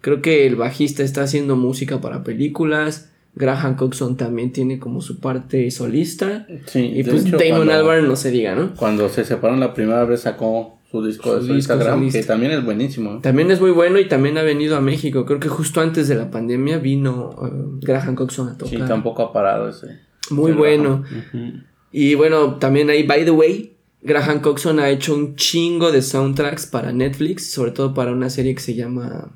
Creo 0.00 0.20
que 0.22 0.46
el 0.46 0.56
bajista 0.56 1.02
está 1.02 1.22
haciendo 1.22 1.56
música 1.56 2.00
para 2.00 2.22
películas. 2.22 3.10
Graham 3.34 3.76
Coxon 3.76 4.16
también 4.16 4.52
tiene 4.52 4.78
como 4.78 5.00
su 5.00 5.20
parte 5.20 5.70
solista. 5.70 6.46
Sí, 6.66 6.92
Y 6.96 7.04
pues 7.04 7.24
hecho, 7.24 7.36
Damon 7.38 7.70
Albarn 7.70 8.08
no 8.08 8.16
se 8.16 8.30
diga, 8.30 8.54
¿no? 8.54 8.74
Cuando 8.74 9.08
se 9.08 9.24
separaron 9.24 9.60
la 9.60 9.74
primera 9.74 10.04
vez 10.04 10.22
sacó 10.22 10.78
su 10.90 11.04
disco 11.04 11.34
de 11.34 11.40
Su 11.42 11.46
su 11.48 11.54
disco 11.54 11.74
Instagram, 11.74 11.98
solista. 11.98 12.18
que 12.20 12.24
también 12.24 12.52
es 12.52 12.64
buenísimo. 12.64 13.20
También 13.20 13.50
es 13.50 13.60
muy 13.60 13.70
bueno 13.70 13.98
y 13.98 14.08
también 14.08 14.38
ha 14.38 14.42
venido 14.42 14.76
a 14.76 14.80
México. 14.80 15.24
Creo 15.24 15.38
que 15.38 15.48
justo 15.48 15.80
antes 15.80 16.08
de 16.08 16.14
la 16.16 16.30
pandemia 16.30 16.78
vino 16.78 17.36
eh, 17.44 17.48
Graham 17.82 18.14
Coxon 18.16 18.48
a 18.48 18.58
tocar. 18.58 18.70
Sí, 18.80 18.84
tampoco 18.88 19.22
ha 19.22 19.32
parado 19.32 19.68
ese. 19.68 20.07
Muy 20.30 20.52
bueno. 20.52 21.04
Y 21.92 22.14
bueno, 22.14 22.56
también 22.56 22.90
ahí, 22.90 23.02
by 23.04 23.24
the 23.24 23.30
way, 23.30 23.72
Graham 24.02 24.40
Coxon 24.40 24.78
ha 24.78 24.90
hecho 24.90 25.14
un 25.14 25.36
chingo 25.36 25.90
de 25.90 26.02
soundtracks 26.02 26.66
para 26.66 26.92
Netflix, 26.92 27.50
sobre 27.50 27.70
todo 27.72 27.94
para 27.94 28.12
una 28.12 28.30
serie 28.30 28.54
que 28.54 28.60
se 28.60 28.74
llama 28.74 29.30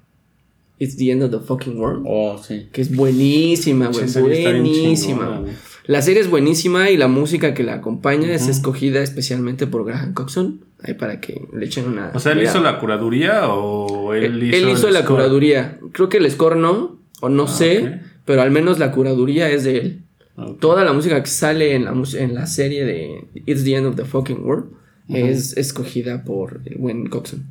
It's 0.78 0.96
the 0.96 1.10
End 1.10 1.22
of 1.22 1.30
the 1.30 1.38
Fucking 1.38 1.78
World, 1.78 2.04
Oh, 2.06 2.38
sí. 2.42 2.68
que 2.72 2.82
es 2.82 2.94
buenísima, 2.94 3.88
güey, 3.88 4.06
buenísima. 4.20 5.24
chingona. 5.26 5.52
La 5.86 6.00
serie 6.00 6.20
es 6.22 6.30
buenísima 6.30 6.90
y 6.90 6.96
la 6.96 7.08
música 7.08 7.54
que 7.54 7.64
la 7.64 7.74
acompaña 7.74 8.32
es 8.32 8.46
escogida 8.46 9.02
especialmente 9.02 9.66
por 9.66 9.84
Graham 9.84 10.14
Coxon, 10.14 10.60
ahí 10.82 10.94
para 10.94 11.20
que 11.20 11.48
le 11.52 11.66
echen 11.66 11.88
una... 11.88 12.12
O 12.14 12.20
sea, 12.20 12.32
¿él 12.32 12.38
mirada. 12.38 12.56
hizo 12.56 12.62
la 12.64 12.78
curaduría 12.78 13.48
o 13.48 14.14
él 14.14 14.24
Él 14.24 14.42
hizo 14.44 14.56
él 14.56 14.68
hizo 14.72 14.86
el 14.88 14.94
la 14.94 15.00
score? 15.02 15.16
curaduría. 15.16 15.78
Creo 15.90 16.08
que 16.08 16.18
el 16.18 16.30
score 16.30 16.56
no, 16.56 17.00
o 17.20 17.28
no 17.28 17.48
sé, 17.48 17.78
ok. 17.84 18.06
pero 18.26 18.42
al 18.42 18.52
menos 18.52 18.78
la 18.78 18.92
curaduría 18.92 19.50
es 19.50 19.64
de 19.64 19.78
él. 19.78 20.02
Ok. 20.36 20.60
Toda 20.60 20.84
la 20.84 20.92
música 20.92 21.22
que 21.22 21.28
sale 21.30 21.74
en 21.74 21.84
la, 21.84 21.92
mus- 21.92 22.14
en 22.14 22.34
la 22.34 22.46
serie 22.46 22.84
de 22.84 23.28
It's 23.46 23.64
the 23.64 23.74
End 23.76 23.86
of 23.86 23.96
the 23.96 24.04
Fucking 24.04 24.42
World 24.44 24.70
es 25.08 25.56
escogida 25.58 26.24
por 26.24 26.62
el 26.64 26.78
buen 26.78 27.06
Coxon. 27.08 27.44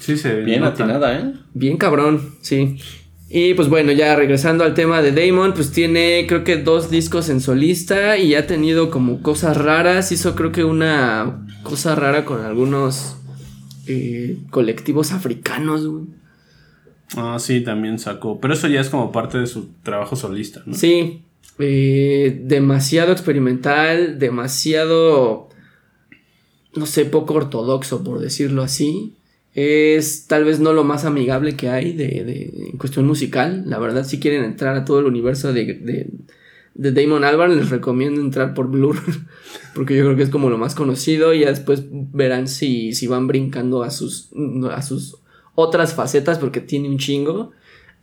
Sí, 0.00 0.16
se 0.16 0.40
Bien 0.42 0.60
nota. 0.60 0.84
atinada, 0.84 1.18
¿eh? 1.18 1.32
Bien 1.54 1.76
cabrón, 1.78 2.34
sí. 2.42 2.76
Y 3.30 3.54
pues 3.54 3.68
bueno, 3.68 3.92
ya 3.92 4.14
regresando 4.16 4.64
al 4.64 4.74
tema 4.74 5.00
de 5.02 5.12
Damon, 5.12 5.52
pues 5.54 5.70
tiene 5.70 6.24
creo 6.28 6.44
que 6.44 6.56
dos 6.56 6.90
discos 6.90 7.28
en 7.28 7.40
solista 7.40 8.16
y 8.18 8.34
ha 8.34 8.46
tenido 8.46 8.90
como 8.90 9.22
cosas 9.22 9.56
raras. 9.56 10.12
Hizo 10.12 10.34
creo 10.34 10.50
que 10.52 10.64
una 10.64 11.46
cosa 11.62 11.94
rara 11.94 12.24
con 12.24 12.42
algunos 12.44 13.16
eh, 13.86 14.38
colectivos 14.50 15.12
africanos, 15.12 15.86
güey. 15.86 16.04
Ah, 17.16 17.38
sí, 17.38 17.60
también 17.62 17.98
sacó. 17.98 18.38
Pero 18.40 18.54
eso 18.54 18.66
ya 18.68 18.80
es 18.80 18.88
como 18.90 19.12
parte 19.12 19.38
de 19.38 19.46
su 19.46 19.68
trabajo 19.82 20.14
solista, 20.16 20.62
¿no? 20.66 20.74
Sí, 20.74 21.22
eh, 21.58 22.40
demasiado 22.44 23.12
experimental, 23.12 24.18
demasiado, 24.18 25.48
no 26.74 26.86
sé, 26.86 27.04
poco 27.04 27.34
ortodoxo, 27.34 28.04
por 28.04 28.20
decirlo 28.20 28.62
así. 28.62 29.14
Es 29.54 30.26
tal 30.28 30.44
vez 30.44 30.60
no 30.60 30.72
lo 30.72 30.84
más 30.84 31.04
amigable 31.04 31.56
que 31.56 31.68
hay 31.68 31.92
de, 31.92 32.06
de- 32.24 32.68
en 32.70 32.78
cuestión 32.78 33.06
musical. 33.06 33.64
La 33.66 33.78
verdad, 33.78 34.04
si 34.04 34.20
quieren 34.20 34.44
entrar 34.44 34.76
a 34.76 34.84
todo 34.84 35.00
el 35.00 35.06
universo 35.06 35.52
de, 35.52 35.64
de, 35.74 36.06
de 36.74 36.92
Damon 36.92 37.24
Albarn, 37.24 37.56
les 37.56 37.70
recomiendo 37.70 38.20
entrar 38.20 38.54
por 38.54 38.68
Blur, 38.70 38.96
porque 39.74 39.96
yo 39.96 40.04
creo 40.04 40.16
que 40.16 40.22
es 40.22 40.30
como 40.30 40.50
lo 40.50 40.58
más 40.58 40.74
conocido. 40.76 41.34
Y 41.34 41.40
ya 41.40 41.48
después 41.48 41.82
verán 41.90 42.46
si, 42.46 42.92
si 42.92 43.08
van 43.08 43.26
brincando 43.26 43.82
a 43.82 43.90
sus, 43.90 44.28
a 44.70 44.82
sus 44.82 45.16
otras 45.56 45.94
facetas, 45.94 46.38
porque 46.38 46.60
tiene 46.60 46.88
un 46.88 46.98
chingo. 46.98 47.50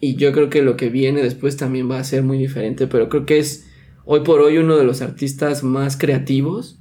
Y 0.02 0.16
yo 0.16 0.32
creo 0.34 0.50
que 0.50 0.62
lo 0.62 0.76
que 0.78 0.90
viene 0.90 1.22
después 1.24 1.58
también 1.58 1.90
va 1.90 2.00
a 2.00 2.04
ser 2.04 2.22
muy 2.24 2.38
diferente, 2.38 2.88
pero 2.88 3.10
creo 3.10 3.26
que 3.26 3.38
es 3.40 3.66
hoy 4.06 4.22
por 4.22 4.42
hoy 4.42 4.58
uno 4.58 4.78
de 4.78 4.84
los 4.84 5.02
artistas 5.02 5.64
más 5.64 5.98
creativos 5.98 6.78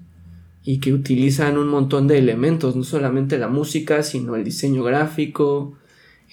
y 0.65 0.79
que 0.81 0.93
utilizan 0.93 1.57
un 1.59 1.69
montón 1.69 2.07
de 2.09 2.19
elementos, 2.19 2.75
no 2.77 2.85
solamente 2.85 3.39
la 3.39 3.49
música, 3.49 4.03
sino 4.03 4.35
el 4.35 4.45
diseño 4.45 4.83
gráfico, 4.83 5.75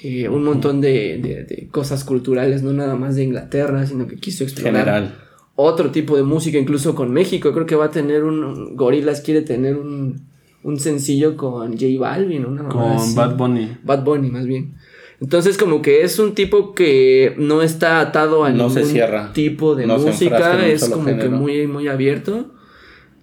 eh, 0.01 0.27
un 0.29 0.43
montón 0.43 0.81
de, 0.81 1.19
de- 1.21 1.43
de 1.43 1.67
cosas 1.69 2.03
culturales, 2.03 2.63
no 2.63 2.73
nada 2.73 2.95
más 2.95 3.15
de 3.15 3.23
Inglaterra, 3.23 3.85
sino 3.85 4.07
que 4.07 4.15
quiso 4.15 4.43
explorar 4.43 4.73
General. 4.85 5.15
otro 5.55 5.91
tipo 5.91 6.15
de 6.17 6.23
música, 6.23 6.57
incluso 6.57 6.95
con 6.95 7.11
México. 7.11 7.53
Creo 7.53 7.65
que 7.65 7.75
va 7.75 7.85
a 7.85 7.91
tener 7.91 8.23
un. 8.23 8.75
Gorilas 8.75 9.21
quiere 9.21 9.41
tener 9.41 9.75
un, 9.75 10.21
un 10.63 10.79
sencillo 10.79 11.35
con 11.37 11.73
J 11.73 11.85
Balvin, 11.99 12.45
una 12.45 12.63
Con 12.69 12.81
así. 12.93 13.15
Bad 13.15 13.35
Bunny. 13.37 13.77
Bad 13.83 14.03
Bunny, 14.03 14.31
más 14.31 14.45
bien. 14.47 14.73
Entonces, 15.21 15.57
como 15.57 15.81
que 15.83 16.01
es 16.03 16.17
un 16.19 16.33
tipo 16.33 16.73
que 16.73 17.35
no 17.37 17.61
está 17.61 17.99
atado 17.99 18.43
a 18.43 18.49
No 18.49 18.69
se 18.69 18.79
ningún 18.79 18.91
cierra. 18.93 19.31
tipo 19.33 19.75
de 19.75 19.85
No 19.85 19.97
música, 19.99 20.65
es 20.67 20.89
como 20.89 21.05
que 21.05 21.29
muy, 21.29 21.67
muy 21.67 21.87
abierto. 21.87 22.51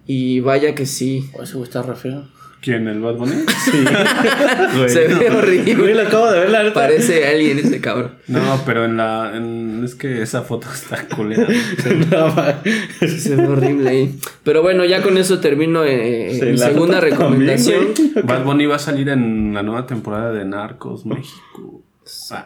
Y 0.07 0.39
vaya 0.39 0.73
que 0.73 0.85
sí. 0.85 1.29
Oh, 1.37 1.43
ese 1.43 1.53
güey 1.55 1.65
está 1.65 1.81
re 1.83 1.95
feo. 1.95 2.23
¿Quién? 2.61 2.87
¿El 2.87 2.99
Bad 2.99 3.15
Bunny? 3.15 3.33
Sí. 3.65 3.71
Güey, 4.77 4.89
Se 4.89 5.07
no. 5.07 5.19
ve 5.19 5.29
horrible. 5.29 5.75
Güey, 5.75 5.93
lo 5.93 6.01
acabo 6.01 6.29
de 6.31 6.39
ver, 6.39 6.49
la 6.49 6.63
neta. 6.63 6.73
Parece 6.73 7.25
alguien 7.27 7.57
ese 7.59 7.79
cabrón. 7.79 8.15
No, 8.27 8.61
pero 8.65 8.83
en 8.85 8.97
la. 8.97 9.31
en- 9.35 9.81
es 9.85 9.95
que 9.95 10.21
esa 10.21 10.41
foto 10.41 10.67
está 10.73 11.05
culera. 11.07 11.47
No. 12.11 13.07
Se 13.07 13.35
ve 13.35 13.47
horrible 13.47 13.89
ahí. 13.89 14.19
Pero 14.43 14.61
bueno, 14.61 14.83
ya 14.83 15.01
con 15.01 15.17
eso 15.17 15.39
termino 15.39 15.83
eh, 15.85 16.37
Sí, 16.39 16.45
mi 16.47 16.57
segunda 16.57 16.99
también, 16.99 17.17
recomendación. 17.17 17.87
Bad 18.23 18.43
Bunny 18.43 18.65
va 18.65 18.75
a 18.75 18.79
salir 18.79 19.07
en 19.09 19.53
la 19.53 19.63
nueva 19.63 19.85
temporada 19.85 20.31
de 20.33 20.43
Narcos 20.45 21.05
México. 21.05 21.83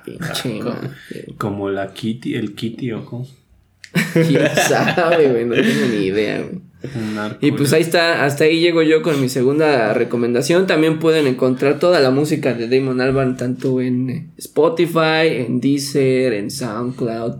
Pinche 0.03 0.59
como 1.37 1.69
la 1.69 1.93
Kitty, 1.93 2.35
el 2.35 2.55
Kitty 2.55 2.91
o 2.91 3.05
cómo. 3.05 3.27
¿Quién 4.13 4.47
sabe, 4.67 5.29
güey? 5.29 5.45
No 5.45 5.55
tengo 5.55 5.85
ni 5.91 6.05
idea, 6.05 6.41
güey. 6.41 6.61
Y 7.39 7.51
pues 7.53 7.71
ahí 7.71 7.81
está, 7.81 8.25
hasta 8.25 8.43
ahí 8.43 8.59
llego 8.59 8.81
yo 8.81 9.01
con 9.01 9.21
mi 9.21 9.29
segunda 9.29 9.93
recomendación. 9.93 10.67
También 10.67 10.99
pueden 10.99 11.27
encontrar 11.27 11.79
toda 11.79 12.01
la 12.01 12.11
música 12.11 12.53
de 12.53 12.67
Damon 12.67 12.99
Albarn 12.99 13.37
tanto 13.37 13.79
en 13.79 14.09
eh, 14.09 14.29
Spotify, 14.37 15.27
en 15.47 15.61
Deezer, 15.61 16.33
en 16.33 16.51
SoundCloud. 16.51 17.35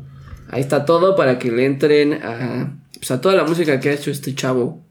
Ahí 0.50 0.62
está 0.62 0.86
todo 0.86 1.16
para 1.16 1.40
que 1.40 1.52
le 1.52 1.66
entren 1.66 2.14
a, 2.14 2.80
pues, 2.96 3.12
a 3.12 3.20
toda 3.20 3.36
la 3.36 3.44
música 3.44 3.80
que 3.80 3.90
ha 3.90 3.94
hecho 3.94 4.12
este 4.12 4.34
chavo. 4.34 4.82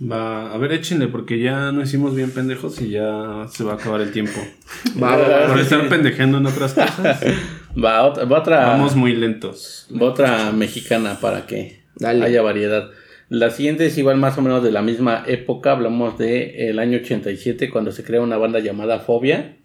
Va, 0.00 0.52
a 0.52 0.58
ver, 0.58 0.72
échenle, 0.72 1.08
porque 1.08 1.40
ya 1.40 1.72
no 1.72 1.82
hicimos 1.82 2.14
bien 2.14 2.30
pendejos 2.30 2.80
y 2.80 2.90
ya 2.90 3.46
se 3.50 3.64
va 3.64 3.72
a 3.72 3.74
acabar 3.74 4.00
el 4.00 4.12
tiempo. 4.12 4.38
Va, 5.02 5.16
va, 5.16 5.28
va. 5.28 5.46
Por 5.48 5.58
estar 5.58 5.88
pendejeando 5.88 6.38
en 6.38 6.46
otras 6.46 6.74
cosas, 6.74 7.20
Va 7.84 8.04
otra, 8.04 8.24
va 8.24 8.38
otra, 8.38 8.66
vamos 8.66 8.94
muy 8.96 9.14
lentos. 9.14 9.86
va 9.90 10.06
otra 10.06 10.52
mexicana 10.52 11.18
para 11.20 11.46
que 11.46 11.82
Dale. 11.96 12.24
haya 12.24 12.42
variedad. 12.42 12.90
La 13.28 13.50
siguiente 13.50 13.86
es 13.86 13.98
igual 13.98 14.16
más 14.16 14.38
o 14.38 14.42
menos 14.42 14.62
de 14.62 14.72
la 14.72 14.82
misma 14.82 15.24
época. 15.26 15.72
Hablamos 15.72 16.16
de 16.18 16.70
el 16.70 16.78
año 16.78 16.98
87 16.98 17.68
cuando 17.70 17.92
se 17.92 18.02
crea 18.04 18.20
una 18.20 18.36
banda 18.36 18.58
llamada 18.60 19.00
Fobia. 19.00 19.56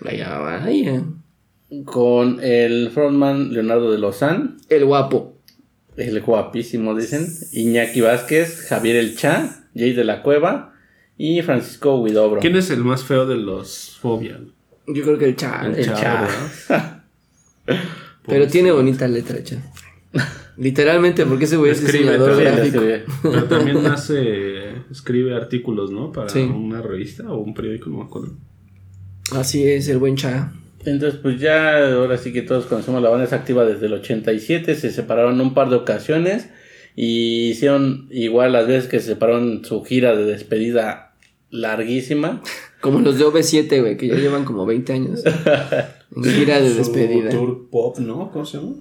Vaya, 0.00 0.38
vaya. 0.38 1.02
Con 1.84 2.38
el 2.42 2.90
frontman 2.90 3.52
Leonardo 3.52 3.92
de 3.92 3.98
Lozán. 3.98 4.56
El 4.68 4.84
guapo. 4.86 5.36
El 5.96 6.20
guapísimo, 6.22 6.96
dicen. 6.96 7.26
Iñaki 7.52 8.00
Vázquez, 8.00 8.66
Javier 8.68 8.96
El 8.96 9.16
Cha, 9.16 9.59
Jay 9.74 9.92
de 9.92 10.04
la 10.04 10.22
Cueva 10.22 10.74
y 11.16 11.42
Francisco 11.42 12.00
Huidobro. 12.00 12.40
¿Quién 12.40 12.56
es 12.56 12.70
el 12.70 12.84
más 12.84 13.04
feo 13.04 13.26
de 13.26 13.36
los 13.36 13.98
fobia? 14.00 14.40
Yo 14.86 15.02
creo 15.02 15.18
que 15.18 15.26
el 15.26 15.36
Chal. 15.36 15.74
El 15.76 15.84
Cha, 15.84 15.94
Cha. 15.94 16.28
¿verdad? 16.76 17.02
Pero 18.26 18.46
tiene 18.46 18.72
bonita 18.72 19.06
letra, 19.08 19.42
Chal. 19.42 19.62
Literalmente, 20.56 21.24
porque 21.24 21.44
ese 21.44 21.56
güey 21.56 21.72
es 21.72 21.82
Escribe 21.82 22.04
diseñador 22.12 22.30
también, 22.42 22.54
gráfico. 22.56 23.12
Pero 23.22 23.44
también 23.44 23.86
hace, 23.86 24.68
escribe 24.90 25.34
artículos, 25.34 25.90
¿no? 25.90 26.12
Para 26.12 26.28
Sí. 26.28 26.40
una 26.40 26.82
revista 26.82 27.30
o 27.32 27.38
un 27.38 27.54
periódico, 27.54 27.88
no 27.88 27.98
me 27.98 28.04
acuerdo. 28.04 28.34
Así 29.32 29.64
es, 29.66 29.88
el 29.88 29.98
buen 29.98 30.16
Cha. 30.16 30.52
Entonces, 30.84 31.20
pues 31.22 31.38
ya 31.40 31.92
ahora 31.94 32.16
sí 32.16 32.32
que 32.32 32.42
todos 32.42 32.66
conocemos 32.66 33.02
la 33.02 33.10
banda 33.10 33.24
es 33.26 33.32
activa 33.32 33.64
desde 33.64 33.86
el 33.86 33.92
87, 33.94 34.74
se 34.74 34.90
separaron 34.90 35.40
un 35.40 35.52
par 35.54 35.68
de 35.70 35.76
ocasiones 35.76 36.48
y 37.02 37.48
hicieron 37.52 38.08
igual 38.10 38.52
las 38.52 38.66
veces 38.66 38.86
que 38.86 39.00
se 39.00 39.06
separaron 39.06 39.64
su 39.64 39.82
gira 39.84 40.14
de 40.14 40.26
despedida 40.26 41.14
larguísima. 41.48 42.42
Como 42.82 43.00
los 43.00 43.18
de 43.18 43.24
OV7, 43.24 43.80
güey, 43.80 43.96
que 43.96 44.06
ya 44.08 44.16
llevan 44.16 44.44
como 44.44 44.66
20 44.66 44.92
años. 44.92 45.22
En 46.16 46.24
gira 46.24 46.60
de 46.60 46.70
Su 46.70 46.76
despedida. 46.78 47.30
Tour 47.30 47.68
pop, 47.70 47.98
¿no? 47.98 48.30
¿Cómo 48.32 48.44
se 48.44 48.58
llama? 48.58 48.74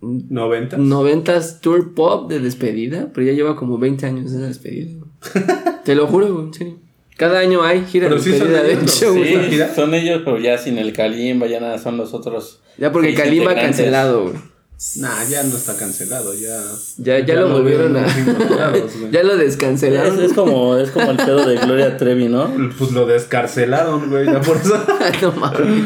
90. 0.00 0.78
90s 0.78 1.60
Tour 1.60 1.94
Pop 1.94 2.28
de 2.28 2.40
despedida, 2.40 3.10
pero 3.14 3.26
ya 3.26 3.32
lleva 3.34 3.54
como 3.54 3.78
20 3.78 4.04
años 4.04 4.32
de 4.32 4.48
despedida. 4.48 4.90
güey. 4.98 5.44
Te 5.84 5.94
lo 5.94 6.06
juro, 6.08 6.32
güey, 6.34 6.46
en 6.46 6.54
serio. 6.54 6.74
Cada 7.16 7.38
año 7.38 7.62
hay 7.62 7.84
gira 7.84 8.08
Pero 8.08 8.16
de 8.16 8.22
sí 8.24 8.30
despedida, 8.32 8.62
de 8.64 8.72
ellos, 8.72 8.96
hecho, 8.96 9.12
¿no? 9.12 9.18
güey. 9.18 9.34
¿Una 9.36 9.44
gira? 9.44 9.74
son 9.74 9.94
ellos, 9.94 10.22
pero 10.24 10.38
ya 10.40 10.58
sin 10.58 10.76
el 10.78 10.92
Kalimba, 10.92 11.46
ya 11.46 11.60
nada, 11.60 11.78
son 11.78 11.96
los 11.96 12.12
otros. 12.14 12.60
Ya 12.78 12.90
porque 12.90 13.14
Kalimba 13.14 13.54
cancelado, 13.54 14.24
güey. 14.24 14.51
Nah, 14.96 15.22
ya 15.30 15.42
no 15.44 15.56
está 15.56 15.76
cancelado, 15.76 16.34
ya. 16.34 16.60
Ya, 16.98 17.20
ya, 17.24 17.34
lo 17.36 17.48
volvieron 17.50 17.96
a. 17.96 18.04
ya 19.12 19.22
lo 19.22 19.34
Es, 19.34 19.38
descancelaron. 19.38 20.20
es 20.22 20.32
como, 20.32 20.76
es 20.76 20.90
como 20.90 21.10
el 21.12 21.16
pedo 21.18 21.46
de 21.48 21.56
Gloria 21.56 21.96
Trevi, 21.96 22.26
¿no? 22.28 22.52
Pues 22.78 22.90
lo 22.90 23.06
descarcelaron, 23.06 24.10
güey, 24.10 24.26
ya 24.26 24.40
por 24.40 24.56
eso. 24.56 24.76
no 25.22 25.32
mames. 25.32 25.84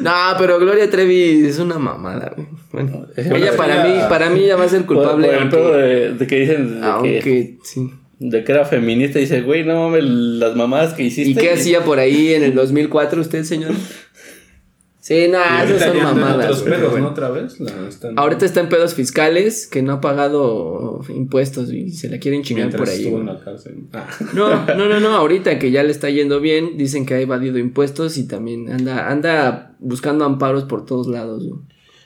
No, 0.00 0.12
pero 0.38 0.58
Gloria 0.60 0.88
Trevi 0.90 1.46
es 1.46 1.58
una 1.58 1.78
mamada, 1.78 2.32
güey. 2.36 2.46
Bueno, 2.70 3.06
Bueno, 3.16 3.36
ella 3.36 3.56
para 3.56 3.86
ella- 3.88 4.02
mí, 4.04 4.08
para 4.08 4.30
mí 4.30 4.46
ya 4.46 4.56
va 4.56 4.64
a 4.64 4.68
ser 4.68 4.84
culpable. 4.84 5.26
por 5.28 5.36
el 5.42 5.48
pedo 5.48 5.72
de, 5.76 6.12
de 6.12 6.26
que 6.26 6.40
dicen 6.40 6.74
de, 6.74 6.80
que, 6.80 6.86
aunque, 6.86 7.58
sí. 7.64 7.90
de 8.20 8.44
que 8.44 8.52
era 8.52 8.64
feminista. 8.66 9.18
Dice, 9.18 9.40
güey, 9.40 9.64
no 9.64 9.88
mames, 9.88 10.04
las 10.04 10.54
mamadas 10.54 10.92
que 10.94 11.02
hiciste. 11.04 11.30
¿Y 11.30 11.34
qué 11.34 11.54
hacía 11.54 11.82
por 11.82 11.98
ahí 11.98 12.34
en 12.34 12.44
el 12.44 12.54
2004 12.54 13.20
usted, 13.22 13.42
señor? 13.44 13.72
Sí, 15.08 15.26
no, 15.30 15.38
esas 15.38 15.60
ahorita 15.60 15.86
son 15.86 16.02
mamadas. 16.02 16.46
pedos, 16.46 16.62
pero 16.66 16.98
¿no? 16.98 17.08
Otra 17.08 17.30
vez. 17.30 17.58
La 17.60 17.88
están- 17.88 18.18
Ahorita 18.18 18.44
está 18.44 18.60
en 18.60 18.68
pedos 18.68 18.92
fiscales 18.92 19.66
que 19.66 19.80
no 19.80 19.94
ha 19.94 20.00
pagado 20.02 21.00
impuestos 21.08 21.72
y 21.72 21.90
se 21.92 22.10
la 22.10 22.18
quieren 22.18 22.42
chingar 22.42 22.66
Mientras 22.66 22.80
por 22.82 22.88
ahí. 22.90 23.04
estuvo 23.04 23.18
en 23.20 23.24
güey. 23.24 23.36
la 23.38 23.42
cárcel. 23.42 23.84
Ah. 23.94 24.06
No, 24.34 24.66
no, 24.66 24.86
no, 24.88 25.00
no, 25.00 25.08
ahorita 25.16 25.58
que 25.58 25.70
ya 25.70 25.82
le 25.82 25.92
está 25.92 26.10
yendo 26.10 26.40
bien, 26.40 26.76
dicen 26.76 27.06
que 27.06 27.14
ha 27.14 27.20
evadido 27.20 27.56
impuestos 27.58 28.18
y 28.18 28.28
también 28.28 28.70
anda, 28.70 29.08
anda 29.10 29.74
buscando 29.78 30.26
amparos 30.26 30.64
por 30.64 30.84
todos 30.84 31.06
lados. 31.06 31.42
güey. 31.48 31.58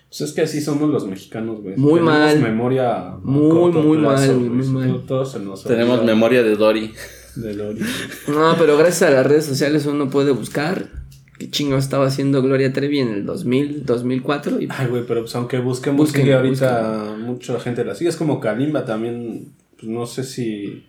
Pues 0.09 0.21
es 0.21 0.33
que 0.33 0.43
así 0.43 0.61
somos 0.61 0.89
los 0.91 1.05
mexicanos, 1.07 1.61
güey. 1.61 1.75
Muy 1.77 1.95
Tenemos 2.01 2.13
mal. 2.15 2.39
memoria 2.41 3.15
Muy, 3.25 3.73
muy 3.73 3.99
plazo, 3.99 4.27
mal, 4.29 4.37
güey. 4.37 4.49
muy 4.51 4.67
mal. 4.69 4.89
Todo- 4.91 5.01
todo 5.01 5.25
se 5.25 5.41
nos 5.41 5.65
Tenemos 5.65 6.05
memoria 6.05 6.43
de 6.45 6.55
Dory. 6.55 6.93
del 7.35 7.61
origen. 7.63 7.89
No, 8.29 8.55
pero 8.59 8.77
gracias 8.77 9.11
a 9.11 9.13
las 9.13 9.27
redes 9.27 9.47
sociales 9.47 9.87
uno 9.87 10.09
puede 10.11 10.31
buscar 10.33 11.02
qué 11.43 11.51
chingo 11.51 11.77
estaba 11.77 12.07
haciendo 12.07 12.41
Gloria 12.43 12.73
Trevi 12.73 13.01
en 13.01 13.09
el 13.09 13.27
2000, 13.27 13.85
2004 13.85 14.61
y 14.61 14.69
Ay, 14.71 14.87
güey, 14.87 15.05
pero 15.07 15.23
pues 15.23 15.35
aunque 15.35 15.59
Busquen, 15.59 16.07
sigue 16.07 16.35
ahorita 16.35 17.17
mucha 17.19 17.59
gente 17.59 17.85
la 17.85 17.95
sigue. 17.95 18.11
Es 18.11 18.17
como 18.17 18.39
Kalimba 18.39 18.85
también, 18.85 19.53
pues 19.77 19.89
no 19.89 20.07
sé 20.07 20.23
si 20.23 20.85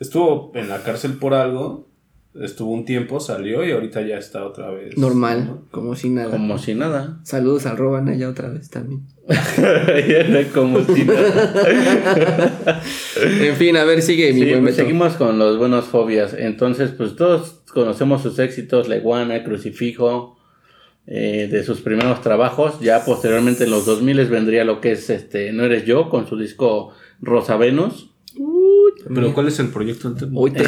estuvo 0.00 0.50
en 0.54 0.68
la 0.68 0.82
cárcel 0.82 1.14
por 1.14 1.34
algo, 1.34 1.86
estuvo 2.40 2.72
un 2.72 2.84
tiempo, 2.84 3.20
salió 3.20 3.64
y 3.64 3.72
ahorita 3.72 4.02
ya 4.02 4.16
está 4.18 4.44
otra 4.46 4.70
vez. 4.70 4.96
normal, 4.96 5.60
como 5.70 5.94
si 5.94 6.08
nada. 6.10 6.30
Como 6.30 6.58
si 6.58 6.74
nada. 6.74 7.20
Saludos 7.24 7.66
al 7.66 7.76
Roban 7.76 8.08
allá 8.08 8.28
otra 8.28 8.48
vez 8.48 8.70
también. 8.70 9.02
como 10.54 10.80
si 10.84 11.04
nada. 11.04 12.82
En 13.40 13.56
fin, 13.56 13.76
a 13.76 13.84
ver, 13.84 14.02
sigue 14.02 14.32
mi 14.32 14.40
Sí, 14.40 14.50
buen 14.50 14.62
pues 14.64 14.76
seguimos 14.76 15.14
con 15.14 15.38
los 15.38 15.58
buenos 15.58 15.84
fobias. 15.84 16.34
Entonces, 16.34 16.90
pues 16.90 17.14
todos 17.16 17.60
conocemos 17.72 18.22
sus 18.22 18.38
éxitos, 18.38 18.88
Leguana, 18.88 19.44
Crucifijo, 19.44 20.38
eh, 21.06 21.48
de 21.50 21.62
sus 21.64 21.80
primeros 21.80 22.20
trabajos. 22.20 22.80
Ya 22.80 23.04
posteriormente 23.04 23.64
en 23.64 23.70
los 23.70 23.86
2000 23.86 24.26
vendría 24.26 24.64
lo 24.64 24.80
que 24.80 24.92
es 24.92 25.10
este 25.10 25.52
No 25.52 25.64
Eres 25.64 25.84
Yo 25.84 26.08
con 26.08 26.26
su 26.26 26.36
disco 26.38 26.92
Rosa 27.20 27.56
Venus. 27.56 28.10
Pero 29.12 29.34
¿cuál 29.34 29.48
es 29.48 29.58
el 29.58 29.68
proyecto? 29.68 30.14
Hoy 30.34 30.52
te 30.52 30.62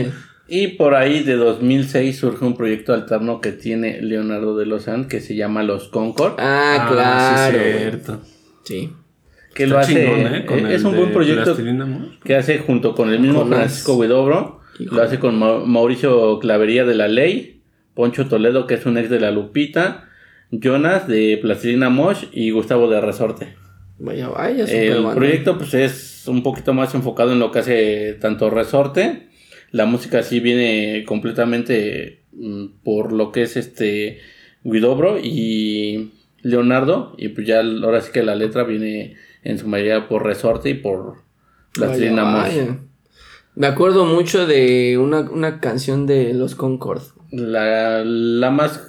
Eh, 0.00 0.12
y 0.50 0.68
por 0.68 0.94
ahí 0.94 1.22
de 1.22 1.36
2006 1.36 2.18
surge 2.18 2.44
un 2.44 2.56
proyecto 2.56 2.92
alterno 2.92 3.40
que 3.40 3.52
tiene 3.52 4.02
Leonardo 4.02 4.56
de 4.56 4.66
Lozán 4.66 5.06
que 5.08 5.20
se 5.20 5.36
llama 5.36 5.62
Los 5.62 5.88
Concord. 5.88 6.34
Ah, 6.38 6.88
claro. 6.90 7.58
sí, 7.58 7.78
cierto. 7.78 8.20
Sí. 8.64 8.92
que 9.54 9.62
Está 9.64 9.74
lo 9.74 9.80
hace. 9.80 9.94
chingón, 9.94 10.34
¿eh? 10.34 10.46
Con 10.46 10.66
eh, 10.66 10.74
es 10.74 10.84
un 10.84 10.94
buen 10.96 11.08
de 11.08 11.14
proyecto 11.14 11.44
Plastilina 11.44 11.86
Mosh. 11.86 12.18
que 12.24 12.36
hace 12.36 12.58
junto 12.58 12.94
con 12.94 13.10
el 13.10 13.20
mismo. 13.20 13.46
Francisco 13.46 13.94
Huidobro. 13.96 14.60
Lo 14.78 15.02
hace 15.02 15.18
con 15.18 15.38
Ma- 15.38 15.60
Mauricio 15.64 16.38
Clavería 16.38 16.84
de 16.86 16.94
La 16.94 17.06
Ley, 17.08 17.60
Poncho 17.94 18.26
Toledo, 18.28 18.66
que 18.66 18.74
es 18.74 18.86
un 18.86 18.96
ex 18.96 19.10
de 19.10 19.20
La 19.20 19.30
Lupita, 19.30 20.08
Jonas 20.50 21.06
de 21.06 21.38
Plastilina 21.40 21.90
Mosh 21.90 22.24
y 22.32 22.50
Gustavo 22.50 22.88
de 22.88 23.00
Resorte. 23.00 23.54
Vaya, 23.98 24.28
vaya, 24.28 24.64
El 24.64 25.04
proyecto 25.14 25.58
pues 25.58 25.74
es 25.74 26.24
un 26.26 26.42
poquito 26.42 26.72
más 26.72 26.94
enfocado 26.94 27.32
en 27.32 27.38
lo 27.38 27.50
que 27.52 27.58
hace 27.58 28.16
tanto 28.20 28.48
Resorte. 28.48 29.28
La 29.72 29.86
música 29.86 30.22
sí 30.22 30.40
viene 30.40 31.04
completamente 31.06 32.22
mm, 32.32 32.66
por 32.82 33.12
lo 33.12 33.32
que 33.32 33.42
es 33.42 33.56
este 33.56 34.18
Guidobro 34.64 35.18
y 35.18 36.12
Leonardo. 36.42 37.14
Y 37.18 37.28
pues 37.28 37.46
ya 37.46 37.60
ahora 37.60 38.00
sí 38.00 38.10
que 38.12 38.22
la 38.22 38.34
letra 38.34 38.64
viene 38.64 39.16
en 39.42 39.58
su 39.58 39.68
mayoría 39.68 40.08
por 40.08 40.24
Resorte 40.24 40.70
y 40.70 40.74
por 40.74 41.22
Mosh. 42.24 42.56
vaya. 42.56 42.78
Me 43.54 43.66
acuerdo 43.66 44.04
mucho 44.04 44.46
de 44.46 44.96
una, 44.98 45.20
una 45.20 45.60
canción 45.60 46.06
de 46.06 46.32
Los 46.34 46.54
Concord. 46.54 47.02
La, 47.30 48.02
la 48.04 48.50
más 48.50 48.80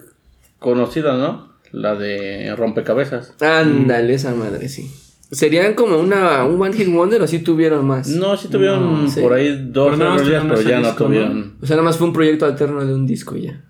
conocida, 0.59 1.17
¿no? 1.17 1.51
La 1.71 1.95
de 1.95 2.55
Rompecabezas. 2.55 3.33
Ándale, 3.41 4.13
esa 4.13 4.33
madre, 4.33 4.69
sí. 4.69 4.91
¿Serían 5.31 5.73
como 5.75 5.97
una, 5.97 6.43
un 6.45 6.61
One 6.61 6.73
Hit 6.75 6.87
Wonder 6.89 7.21
o 7.21 7.27
sí 7.27 7.39
tuvieron 7.39 7.85
más? 7.87 8.07
No, 8.09 8.35
sí 8.35 8.49
tuvieron 8.49 9.05
No, 9.05 9.09
sí. 9.09 9.21
por 9.21 9.33
ahí 9.33 9.69
dos 9.71 9.97
Pero 9.97 10.15
pero 10.17 10.29
ya 10.29 10.43
no 10.43 10.55
disco, 10.55 11.03
¿no? 11.03 11.05
tuvieron. 11.07 11.53
O 11.61 11.65
sea, 11.65 11.77
nada 11.77 11.85
más 11.85 11.97
fue 11.97 12.07
un 12.07 12.13
proyecto 12.13 12.45
alterno 12.45 12.85
de 12.85 12.93
un 12.93 13.07
disco 13.07 13.35
ya. 13.37 13.63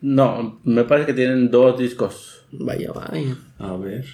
No, 0.00 0.60
me 0.64 0.84
parece 0.84 1.06
que 1.08 1.14
tienen 1.14 1.50
dos 1.50 1.78
discos. 1.78 2.42
Vaya, 2.52 2.92
vaya. 2.92 3.36
A 3.58 3.76
ver. 3.76 4.04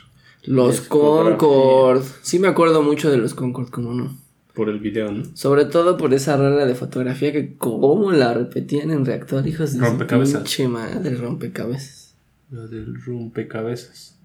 Los. 0.45 0.83
Concord. 0.83 2.03
Sí 2.23 2.39
me 2.39 2.49
acuerdo 2.49 2.83
mucho 2.83 3.11
de 3.11 3.17
los 3.19 3.35
Concord, 3.35 3.71
como 3.71 3.93
no. 3.95 4.17
por 4.55 4.69
el 4.69 4.79
video, 4.81 5.11
¿no? 5.11 5.25
Sobre 5.35 5.65
todo 5.65 5.97
por 5.97 6.13
esa 6.15 6.37
rara 6.37 6.67
de 6.67 6.75
fotografía 6.75 7.33
que 7.33 7.57
como 7.57 8.13
la 8.13 8.35
repetían 8.35 8.91
en 8.91 9.05
reactor, 9.05 9.47
hijos 9.47 9.73
de 9.75 9.81
Rompecabezas. 9.81 10.43
pinche 10.43 10.69
madre, 10.69 11.15
rompecabezas. 11.17 12.15
La 12.51 12.67
del 12.67 13.01
rompecabezas. 13.03 14.19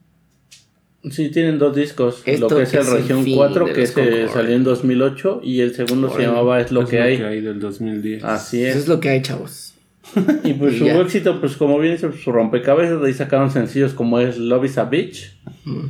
Sí, 1.12 1.30
tienen 1.30 1.60
dos 1.60 1.76
discos. 1.76 2.24
Esto 2.26 2.50
lo 2.50 2.56
que 2.58 2.64
es 2.64 2.70
que 2.72 2.78
el 2.78 2.84
es 2.84 2.88
el 2.90 2.98
Región 2.98 3.24
fin 3.24 3.36
4, 3.36 3.66
de 3.68 3.74
que 3.74 3.86
se 3.88 4.28
salió 4.30 4.56
en 4.56 4.64
2008, 4.64 5.42
y 5.44 5.62
el 5.62 5.76
segundo 5.76 6.10
se 6.10 6.22
llamaba 6.24 6.60
Es 6.62 6.72
lo 6.72 6.82
Es 6.82 6.90
que 6.90 7.00
hay. 7.02 7.42
del 7.42 7.60
2010. 7.60 8.24
Así 8.24 8.64
Eso 8.64 8.78
es. 8.78 8.84
es 8.84 8.88
lo 8.88 9.00
que 9.00 9.10
hay, 9.10 9.22
chavos. 9.22 9.74
Y 10.44 10.54
pues 10.54 10.76
Y 10.76 10.80
su 10.80 10.86
ya. 10.86 11.00
éxito, 11.00 11.40
pues 11.40 11.58
como 11.58 11.78
bien 11.80 11.94
dice, 11.96 12.08
pues, 12.08 12.22
su 12.24 12.32
rompecabezas, 12.32 13.02
de 13.02 13.08
ahí 13.08 13.14
sacaron 13.14 13.52
sencillos 13.52 13.94
como 13.94 14.20
es 14.20 14.38
Love 14.38 14.66
is 14.66 14.78
a 14.78 14.86
Bitch, 14.86 15.36
Mm. 15.66 15.88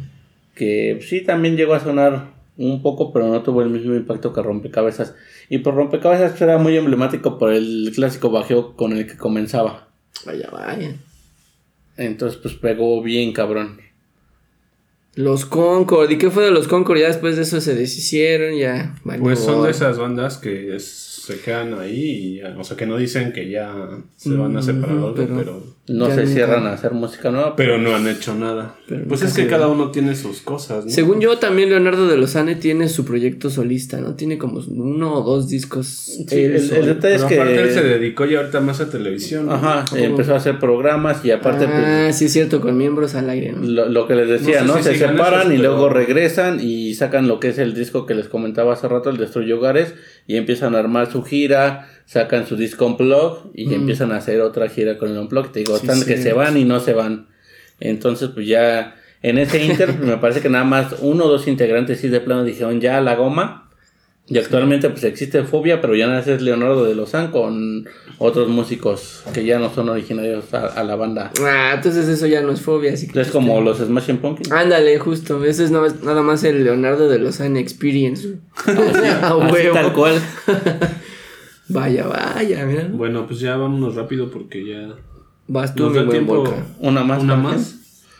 que 0.55 0.99
sí 1.01 1.21
también 1.21 1.55
llegó 1.57 1.73
a 1.73 1.79
sonar 1.81 2.33
un 2.57 2.81
poco, 2.81 3.11
pero 3.11 3.27
no 3.27 3.41
tuvo 3.41 3.61
el 3.61 3.69
mismo 3.69 3.93
impacto 3.93 4.31
que 4.33 4.41
rompecabezas. 4.41 5.13
Y 5.49 5.57
por 5.59 5.75
rompecabezas 5.75 6.31
pues, 6.31 6.41
era 6.41 6.57
muy 6.57 6.75
emblemático 6.77 7.37
por 7.37 7.51
el 7.53 7.91
clásico 7.93 8.29
bajeo 8.31 8.75
con 8.75 8.93
el 8.97 9.05
que 9.05 9.17
comenzaba. 9.17 9.89
Vaya, 10.25 10.49
vaya. 10.51 10.95
Entonces, 11.97 12.39
pues 12.41 12.53
pegó 12.55 13.01
bien 13.01 13.31
cabrón. 13.33 13.79
Los 15.15 15.45
Concord. 15.45 16.11
¿Y 16.11 16.17
qué 16.17 16.29
fue 16.29 16.43
de 16.43 16.51
los 16.51 16.67
Concord? 16.67 16.99
Ya 16.99 17.07
después 17.07 17.35
de 17.37 17.43
eso 17.43 17.61
se 17.61 17.73
deshicieron, 17.75 18.55
ya. 18.57 18.95
Pues 19.21 19.39
son 19.39 19.63
de 19.63 19.71
esas 19.71 19.97
bandas 19.97 20.37
que 20.37 20.75
es- 20.75 21.03
se 21.25 21.39
quedan 21.39 21.73
ahí, 21.79 22.01
y, 22.01 22.35
ya- 22.37 22.55
o 22.55 22.63
sea, 22.63 22.77
que 22.77 22.85
no 22.85 22.97
dicen 22.97 23.33
que 23.33 23.49
ya 23.49 23.73
se 24.15 24.29
van 24.35 24.55
a 24.57 24.61
separar 24.61 24.95
algo, 24.97 25.15
pero- 25.15 25.35
pero, 25.35 25.63
No 25.87 26.05
se 26.07 26.17
nunca- 26.17 26.27
cierran 26.27 26.67
a 26.67 26.73
hacer 26.73 26.91
música 26.91 27.31
nueva, 27.31 27.55
pero 27.55 27.79
no 27.79 27.95
han 27.95 28.07
hecho 28.07 28.35
nada. 28.35 28.75
Pero 28.87 29.05
pues 29.07 29.23
es 29.23 29.33
que 29.33 29.47
cada 29.47 29.67
uno 29.67 29.89
tiene 29.89 30.15
sus 30.15 30.41
cosas, 30.41 30.85
¿no? 30.85 30.91
Según 30.91 31.21
yo, 31.21 31.37
también 31.39 31.69
Leonardo 31.69 32.07
de 32.07 32.17
Lozane 32.17 32.55
tiene 32.55 32.89
su 32.89 33.05
proyecto 33.05 33.49
solista, 33.49 33.99
¿no? 34.01 34.13
Tiene 34.13 34.37
como 34.37 34.59
uno 34.67 35.15
o 35.15 35.23
dos 35.23 35.47
discos. 35.49 35.87
Sí, 35.87 36.25
el- 36.29 36.69
detalle 36.85 37.15
es 37.15 37.23
que- 37.23 37.35
aparte 37.39 37.59
él 37.61 37.71
se 37.73 37.81
dedicó 37.83 38.25
ya 38.25 38.39
ahorita 38.41 38.61
más 38.61 38.79
a 38.81 38.89
televisión. 38.91 39.47
¿no? 39.47 39.53
Ajá, 39.53 39.85
¿Cómo? 39.89 40.03
empezó 40.03 40.33
a 40.35 40.37
hacer 40.37 40.59
programas 40.59 41.25
y 41.25 41.31
aparte 41.31 41.65
pues, 41.65 41.77
Ah, 41.83 42.13
sí, 42.13 42.25
es 42.25 42.33
cierto, 42.33 42.61
con 42.61 42.77
miembros 42.77 43.15
al 43.15 43.29
aire, 43.31 43.51
¿no? 43.53 43.63
lo, 43.63 43.89
lo 43.89 44.07
que 44.07 44.13
les 44.15 44.29
decía, 44.29 44.61
No 44.61 44.75
¿no? 44.75 44.77
si 44.77 44.83
se 44.83 45.04
separan 45.11 45.39
esos, 45.41 45.53
y 45.53 45.57
pero- 45.57 45.69
luego 45.71 45.89
regresan 45.89 46.59
y 46.61 46.93
sacan 46.95 47.27
lo 47.27 47.39
que 47.39 47.49
es 47.49 47.57
el 47.57 47.73
disco 47.73 48.05
que 48.05 48.13
les 48.15 48.27
comentaba 48.27 48.73
hace 48.73 48.87
rato, 48.87 49.09
el 49.09 49.17
Destruye 49.17 49.53
Hogares, 49.53 49.93
y 50.27 50.37
empiezan 50.37 50.75
a 50.75 50.79
armar 50.79 51.11
su 51.11 51.23
gira, 51.23 51.87
sacan 52.05 52.45
su 52.47 52.55
disco 52.55 52.85
Unplugged 52.85 53.51
y 53.53 53.73
empiezan 53.73 54.11
a 54.11 54.17
hacer 54.17 54.41
otra 54.41 54.69
gira 54.69 54.97
con 54.97 55.11
el 55.11 55.17
Unplugged. 55.17 55.51
Te 55.51 55.59
digo, 55.59 55.77
Sí, 55.77 55.85
están 55.87 56.05
que 56.05 56.17
sí. 56.17 56.23
se 56.23 56.33
van 56.33 56.57
y 56.57 56.65
no 56.65 56.79
se 56.79 56.93
van. 56.93 57.27
Entonces, 57.79 58.29
pues 58.33 58.47
ya 58.47 58.95
en 59.21 59.37
ese 59.37 59.63
Inter, 59.63 59.93
me 59.99 60.17
parece 60.17 60.41
que 60.41 60.49
nada 60.49 60.63
más 60.65 60.95
uno 61.01 61.25
o 61.25 61.27
dos 61.29 61.47
integrantes 61.47 61.99
sí 61.99 62.07
de 62.09 62.19
plano 62.21 62.43
dijeron 62.43 62.79
ya 62.81 63.01
la 63.01 63.15
goma. 63.15 63.64
Y 64.27 64.39
actualmente 64.39 64.89
pues 64.89 65.03
existe 65.03 65.43
Fobia, 65.43 65.81
pero 65.81 65.95
ya 65.95 66.07
no 66.07 66.17
es 66.17 66.41
Leonardo 66.41 66.83
de 66.83 66.95
Lozán 66.95 67.29
con 67.29 67.87
otros 68.17 68.47
músicos 68.47 69.23
que 69.33 69.45
ya 69.45 69.59
no 69.59 69.71
son 69.71 69.89
originarios 69.89 70.51
a, 70.53 70.65
a 70.65 70.83
la 70.83 70.95
banda. 70.95 71.31
Ah, 71.41 71.73
entonces 71.75 72.07
eso 72.07 72.25
ya 72.25 72.41
no 72.41 72.51
es 72.51 72.61
fobia, 72.61 72.93
así 72.93 73.07
que. 73.07 73.21
Es 73.21 73.29
como 73.29 73.61
los 73.61 73.77
Smashing 73.77 74.17
Pumpkins. 74.17 74.51
Ándale, 74.51 74.97
justo. 74.97 75.43
Ese 75.45 75.65
es 75.65 75.71
nada 75.71 75.83
más, 75.83 76.01
nada 76.03 76.21
más 76.23 76.43
el 76.43 76.63
Leonardo 76.63 77.07
de 77.07 77.19
Lozane 77.19 77.59
Experience. 77.59 78.39
A 78.65 78.71
Así 78.71 79.51
huevo. 79.53 79.73
tal 79.73 79.93
cual. 79.93 80.19
Vaya, 81.67 82.05
vaya, 82.07 82.63
mira. 82.65 82.87
Bueno, 82.91 83.25
pues 83.25 83.39
ya 83.39 83.57
vámonos 83.57 83.95
rápido 83.95 84.29
porque 84.29 84.65
ya 84.67 84.95
Vas 85.47 85.73
tú, 85.73 85.89
mi 85.89 86.03
buen. 86.03 86.25
Volca. 86.27 86.63
Una 86.79 87.03
más. 87.03 87.23
Una 87.23 87.35
más. 87.35 87.75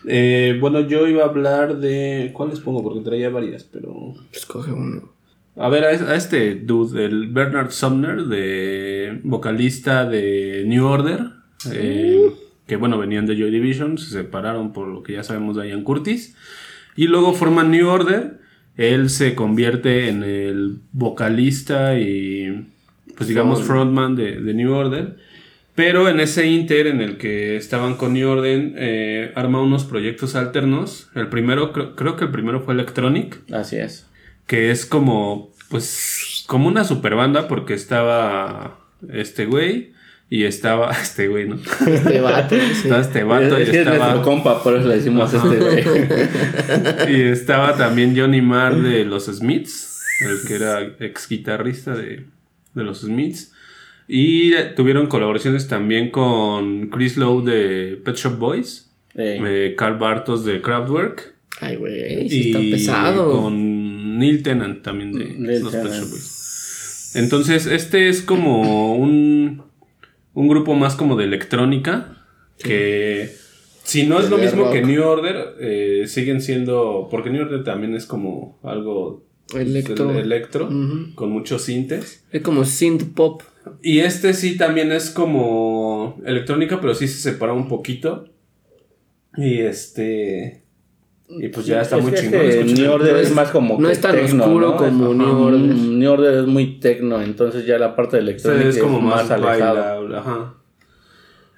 Eh, 0.08 0.58
bueno, 0.60 0.82
yo 0.82 1.08
iba 1.08 1.24
a 1.24 1.28
hablar 1.28 1.78
de. 1.78 2.32
¿Cuáles 2.34 2.60
pongo? 2.60 2.84
Porque 2.84 3.02
traía 3.02 3.30
varias, 3.30 3.64
pero. 3.64 4.14
Escoge 4.32 4.72
uno. 4.72 5.15
A 5.58 5.70
ver, 5.70 5.84
a, 5.86 5.92
es- 5.92 6.02
a 6.02 6.16
este 6.16 6.56
dude, 6.56 7.06
el 7.06 7.28
Bernard 7.28 7.72
Sumner, 7.72 8.24
de 8.24 9.20
vocalista 9.24 10.06
de 10.06 10.64
New 10.68 10.86
Order, 10.86 11.22
eh, 11.72 12.20
que 12.68 12.76
bueno, 12.76 12.98
venían 12.98 13.26
de 13.26 13.38
Joy 13.38 13.52
Division, 13.52 13.98
se 13.98 14.10
separaron 14.10 14.74
por 14.74 14.88
lo 14.88 15.02
que 15.04 15.14
ya 15.14 15.24
sabemos 15.24 15.56
de 15.56 15.70
Ian 15.70 15.84
Curtis, 15.84 16.36
y 16.98 17.08
luego 17.08 17.34
forman 17.34 17.72
New 17.72 17.88
Order, 17.88 18.40
él 18.76 19.10
se 19.10 19.36
convierte 19.36 20.10
en 20.10 20.24
el 20.24 20.80
vocalista 20.92 21.98
y, 21.98 22.68
pues 23.16 23.30
digamos, 23.30 23.62
frontman 23.64 24.16
de, 24.18 24.42
de 24.42 24.54
New 24.54 24.74
Order, 24.74 25.16
pero 25.76 26.10
en 26.10 26.20
ese 26.20 26.48
inter 26.48 26.88
en 26.88 27.00
el 27.02 27.18
que 27.18 27.56
estaban 27.56 27.96
con 27.96 28.14
New 28.14 28.28
Order, 28.30 28.74
eh, 28.78 29.32
arma 29.36 29.62
unos 29.62 29.86
proyectos 29.86 30.36
alternos, 30.36 31.10
el 31.16 31.28
primero, 31.28 31.72
creo- 31.72 31.96
creo 31.96 32.16
que 32.18 32.26
el 32.26 32.32
primero 32.32 32.60
fue 32.62 32.74
Electronic, 32.74 33.40
Así 33.54 33.78
es. 33.78 34.08
Que 34.48 34.72
es 34.72 34.86
como, 34.86 35.52
pues, 35.70 36.44
como 36.48 36.68
una 36.68 36.84
super 36.84 37.16
banda 37.16 37.48
porque 37.48 37.74
estaba 37.74 38.80
este 39.12 39.46
güey 39.46 39.94
y 40.30 40.44
estaba 40.44 40.92
este 41.02 41.28
güey, 41.28 41.48
¿no? 41.48 41.56
Este 41.88 42.22
vato. 42.22 42.56
sí. 42.74 42.82
Estaba 42.84 43.02
este 43.02 43.24
vato 43.24 43.60
y 43.60 43.64
es 43.64 43.70
es 43.70 43.76
estaba, 43.76 44.22
compa, 44.22 44.62
por 44.64 44.76
eso 44.78 44.88
le 44.88 44.96
decimos 44.96 45.34
este 45.34 45.58
güey. 45.58 45.84
y 47.16 47.22
estaba 47.22 47.76
también 47.78 48.18
Johnny 48.18 48.42
Marr 48.42 48.82
de 48.82 49.06
los 49.06 49.26
Smiths, 49.26 50.02
el 50.22 50.48
que 50.48 50.56
era 50.56 50.82
ex 51.00 51.28
guitarrista 51.28 51.96
de, 51.96 52.26
de 52.74 52.84
los 52.84 53.02
Smiths. 53.02 53.52
Y 54.08 54.54
tuvieron 54.76 55.08
colaboraciones 55.08 55.68
también 55.68 56.12
con 56.12 56.90
Chris 56.90 57.18
Lowe 57.18 57.44
de 57.44 58.00
Pet 58.04 58.16
Shop 58.16 58.38
Boys, 58.38 58.92
Eh, 59.16 59.40
eh, 59.44 59.76
Carl 59.78 59.98
Bartos 59.98 60.46
de 60.46 60.62
Kraftwerk. 60.62 61.34
Ay, 61.62 61.78
güey, 61.78 62.30
sí 62.30 62.36
y 62.38 62.48
está 62.52 62.60
pesado. 62.60 63.32
con 63.42 63.85
Neil 64.18 64.44
Tennant 64.44 64.82
también 64.84 65.12
de 65.12 65.26
Neil 65.38 65.64
los 65.64 65.74
Pet. 65.74 65.84
Shop 65.86 66.10
Boys. 66.10 67.12
Entonces, 67.16 67.66
este 67.66 68.10
es 68.10 68.22
como 68.22 68.96
un, 68.96 69.64
un 70.34 70.48
grupo 70.48 70.74
más 70.76 70.96
como 70.96 71.16
de 71.16 71.26
electrónica. 71.26 72.18
Que 72.58 73.32
si 73.84 74.06
no 74.08 74.20
es 74.20 74.30
lo 74.30 74.38
mismo 74.38 74.64
rock. 74.64 74.74
que 74.74 74.82
New 74.82 75.04
Order, 75.04 75.56
eh, 75.60 76.04
siguen 76.08 76.42
siendo. 76.42 77.08
Porque 77.12 77.30
New 77.30 77.44
Order 77.44 77.64
también 77.64 77.96
es 77.96 78.06
como 78.06 78.60
algo 78.64 79.26
Electro. 79.54 80.12
el- 80.12 80.18
electro 80.18 80.70
con 81.16 81.32
muchos 81.32 81.62
sintes. 81.64 82.26
Es 82.32 82.42
como 82.42 82.66
synth 82.66 83.14
pop. 83.14 83.44
Y 83.82 84.00
este 84.00 84.34
sí 84.34 84.58
también 84.58 84.92
es 84.92 85.10
como 85.10 86.20
electrónica, 86.26 86.80
pero 86.82 86.94
sí 86.96 87.08
se 87.08 87.20
separa 87.32 87.54
un 87.54 87.68
poquito. 87.68 88.30
Y 89.38 89.60
este. 89.60 90.65
Y 91.28 91.48
pues 91.50 91.66
ya 91.66 91.82
está 91.82 91.98
es 91.98 92.04
muy 92.04 92.14
chingón. 92.14 92.42
este 92.42 92.64
New 92.66 92.92
Order 92.92 93.14
No 93.14 93.20
es, 93.20 93.28
es- 93.30 93.34
más 93.36 93.50
como. 93.50 93.80
no 93.80 93.88
que 93.88 93.94
es 93.94 94.02
tan 94.02 94.16
tecno, 94.16 94.44
oscuro 94.46 94.70
¿no? 94.72 94.78
como 94.78 95.06
Ajá, 95.06 95.14
New 95.16 95.42
Order. 95.44 95.60
mm, 95.60 96.00
New 96.00 96.12
Order 96.12 96.34
es 96.42 96.46
muy 96.48 96.80
tecno, 96.80 97.22
entonces 97.22 97.66
ya 97.66 97.80
la 97.80 97.96
parte 97.96 98.18
de 98.18 98.22
electrónica 98.24 98.70
es 98.70 98.78
como 98.78 99.02
más, 99.02 99.32
alejado. 99.32 99.76
bailable, 99.76 100.18
ajá. 100.18 100.54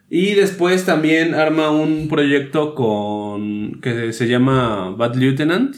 Y 0.09 0.35
después 0.35 0.85
también 0.85 1.35
arma 1.35 1.69
un 1.69 2.07
proyecto 2.07 2.75
con 2.75 3.81
que 3.81 4.13
se 4.13 4.27
llama 4.29 4.91
Bad 4.91 5.15
Lieutenant, 5.15 5.75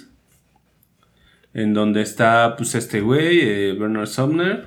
en 1.56 1.74
donde 1.74 2.02
está 2.04 2.56
pues 2.56 2.76
este 2.76 3.02
güey, 3.02 3.40
eh, 3.42 3.74
Bernard 3.74 4.06
Sumner, 4.08 4.66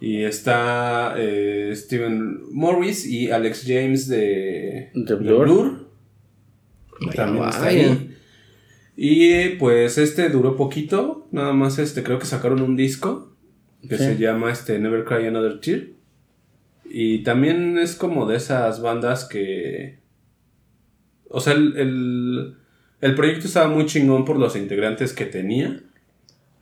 y 0.00 0.22
está 0.22 1.14
eh, 1.16 1.72
Steven 1.74 2.42
Morris 2.52 3.04
y 3.04 3.30
Alex 3.32 3.64
James 3.66 4.06
de, 4.08 4.90
De 4.94 5.14
Blur. 5.16 5.88
También 7.16 7.44
está 7.48 7.64
ahí. 7.66 8.11
Y 8.96 9.50
pues 9.56 9.96
este 9.98 10.28
duró 10.28 10.56
poquito, 10.56 11.26
nada 11.32 11.52
más 11.52 11.78
este 11.78 12.02
creo 12.02 12.18
que 12.18 12.26
sacaron 12.26 12.60
un 12.62 12.76
disco 12.76 13.34
que 13.88 13.96
Sí. 13.98 14.04
se 14.04 14.18
llama 14.18 14.52
este 14.52 14.78
Never 14.78 15.04
Cry 15.04 15.26
Another 15.26 15.60
Tear. 15.60 15.82
Y 16.84 17.22
también 17.22 17.78
es 17.78 17.94
como 17.96 18.26
de 18.26 18.36
esas 18.36 18.82
bandas 18.82 19.24
que 19.26 19.98
o 21.34 21.40
sea, 21.40 21.54
el, 21.54 21.76
el, 21.78 22.54
el 23.00 23.14
proyecto 23.14 23.46
estaba 23.46 23.66
muy 23.68 23.86
chingón 23.86 24.26
por 24.26 24.38
los 24.38 24.54
integrantes 24.54 25.14
que 25.14 25.24
tenía, 25.24 25.80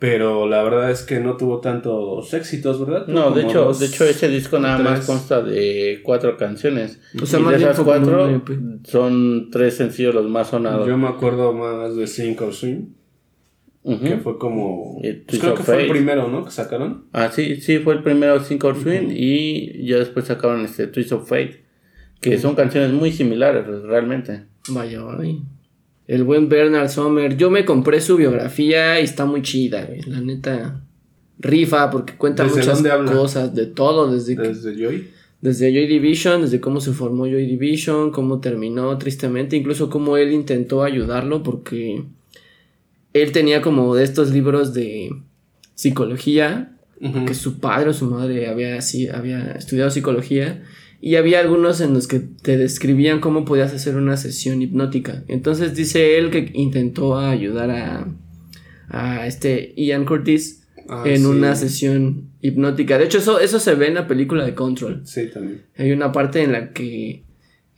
pero 0.00 0.48
la 0.48 0.62
verdad 0.62 0.90
es 0.90 1.02
que 1.02 1.20
no 1.20 1.36
tuvo 1.36 1.60
tantos 1.60 2.32
éxitos, 2.32 2.80
¿verdad? 2.80 3.06
No, 3.06 3.32
de 3.32 3.42
hecho, 3.42 3.66
dos 3.66 3.80
de 3.80 3.86
hecho 3.86 4.06
ese 4.06 4.28
disco 4.28 4.58
nada 4.58 4.78
más 4.78 5.04
consta 5.04 5.42
de 5.42 6.00
cuatro 6.02 6.38
canciones. 6.38 6.98
O 7.22 7.26
sea, 7.26 7.38
y 7.38 7.42
más 7.42 7.52
de 7.52 7.58
esas 7.58 7.80
cuatro 7.80 8.26
EP. 8.26 8.48
son 8.84 9.50
tres 9.52 9.76
sencillos 9.76 10.14
los 10.14 10.26
más 10.26 10.48
sonados. 10.48 10.88
Yo 10.88 10.96
me 10.96 11.06
acuerdo 11.06 11.52
más 11.52 11.94
de 11.94 12.06
or 12.40 12.54
Swim. 12.54 12.94
Ujú. 13.82 14.02
Que 14.02 14.16
fue 14.16 14.38
como. 14.38 15.00
Y 15.02 15.12
pues 15.12 15.38
creo 15.38 15.52
of 15.52 15.58
que 15.58 15.64
fue 15.64 15.82
el 15.82 15.90
primero, 15.90 16.28
¿no? 16.28 16.46
Que 16.46 16.50
sacaron. 16.50 17.04
Ah, 17.12 17.28
sí, 17.30 17.60
sí, 17.60 17.78
fue 17.80 17.92
el 17.92 18.02
primero 18.02 18.40
Sync 18.40 18.64
or 18.64 18.80
Swing 18.80 19.08
y 19.10 19.86
ya 19.86 19.98
después 19.98 20.24
sacaron 20.24 20.64
este 20.64 20.86
Twist 20.86 21.12
of 21.12 21.28
Fate. 21.28 21.62
Que 22.22 22.38
son 22.38 22.54
canciones 22.54 22.90
muy 22.92 23.12
similares 23.12 23.66
realmente. 23.82 24.44
Vaya, 24.70 25.02
vaya. 25.02 25.34
El 26.10 26.24
buen 26.24 26.48
Bernard 26.48 26.88
Sommer. 26.88 27.36
Yo 27.36 27.50
me 27.52 27.64
compré 27.64 28.00
su 28.00 28.16
biografía 28.16 29.00
y 29.00 29.04
está 29.04 29.26
muy 29.26 29.42
chida, 29.42 29.84
güey. 29.84 30.00
La 30.02 30.20
neta. 30.20 30.82
Rifa 31.38 31.88
porque 31.88 32.16
cuenta 32.16 32.42
¿Desde 32.42 32.56
muchas 32.58 32.82
cosas, 33.12 33.54
de 33.54 33.66
todo, 33.66 34.10
desde, 34.12 34.34
que- 34.34 34.48
Desde 34.48 34.74
Joy. 34.76 35.06
desde 35.40 35.72
Joy 35.72 35.86
Division, 35.86 36.42
desde 36.42 36.58
cómo 36.60 36.80
se 36.80 36.90
formó 36.92 37.26
Joy 37.26 37.46
Division, 37.46 38.10
cómo 38.10 38.40
terminó 38.40 38.98
tristemente, 38.98 39.56
incluso 39.56 39.88
cómo 39.88 40.16
él 40.16 40.32
intentó 40.32 40.82
ayudarlo 40.82 41.44
porque 41.44 42.02
él 43.12 43.30
tenía 43.32 43.62
como 43.62 43.94
de 43.94 44.02
estos 44.02 44.32
libros 44.32 44.74
de 44.74 45.10
psicología 45.76 46.72
que 47.26 47.34
su 47.34 47.60
padre 47.60 47.90
o 47.90 47.92
su 47.94 48.10
madre 48.10 48.48
había, 48.48 48.76
así, 48.76 49.08
había 49.08 49.52
estudiado 49.52 49.90
psicología 49.90 50.62
y 51.00 51.16
había 51.16 51.40
algunos 51.40 51.80
en 51.80 51.94
los 51.94 52.06
que 52.06 52.20
te 52.20 52.56
describían 52.56 53.20
cómo 53.20 53.44
podías 53.44 53.72
hacer 53.72 53.96
una 53.96 54.16
sesión 54.16 54.62
hipnótica. 54.62 55.24
Entonces 55.28 55.74
dice 55.74 56.18
él 56.18 56.30
que 56.30 56.50
intentó 56.54 57.18
ayudar 57.18 57.70
a, 57.70 58.06
a 58.88 59.26
este 59.26 59.72
Ian 59.76 60.04
Curtis 60.04 60.60
Ah, 60.92 61.04
en 61.06 61.18
sí. 61.18 61.24
una 61.24 61.54
sesión 61.54 62.30
hipnótica. 62.40 62.98
De 62.98 63.04
hecho, 63.04 63.18
eso, 63.18 63.38
eso 63.38 63.60
se 63.60 63.76
ve 63.76 63.86
en 63.86 63.94
la 63.94 64.08
película 64.08 64.44
de 64.44 64.56
Control. 64.56 65.02
Sí, 65.04 65.28
también. 65.32 65.62
Hay 65.78 65.92
una 65.92 66.10
parte 66.10 66.42
en 66.42 66.50
la 66.50 66.72
que 66.72 67.22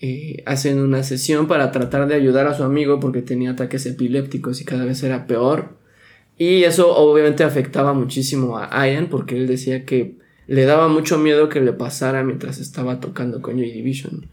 eh, 0.00 0.42
hacen 0.46 0.78
una 0.78 1.02
sesión 1.02 1.46
para 1.46 1.70
tratar 1.72 2.08
de 2.08 2.14
ayudar 2.14 2.46
a 2.46 2.54
su 2.54 2.62
amigo 2.62 3.00
porque 3.00 3.20
tenía 3.20 3.50
ataques 3.50 3.84
epilépticos 3.84 4.62
y 4.62 4.64
cada 4.64 4.86
vez 4.86 5.02
era 5.02 5.26
peor. 5.26 5.76
Y 6.38 6.64
eso 6.64 6.96
obviamente 6.96 7.44
afectaba 7.44 7.92
muchísimo 7.92 8.56
a 8.58 8.88
Ian 8.88 9.08
porque 9.10 9.36
él 9.36 9.46
decía 9.46 9.84
que 9.84 10.16
le 10.46 10.64
daba 10.64 10.88
mucho 10.88 11.18
miedo 11.18 11.48
que 11.48 11.60
le 11.60 11.72
pasara 11.72 12.22
mientras 12.22 12.58
estaba 12.58 13.00
tocando 13.00 13.40
con 13.40 13.56
Joy 13.56 13.70
Division. 13.70 14.28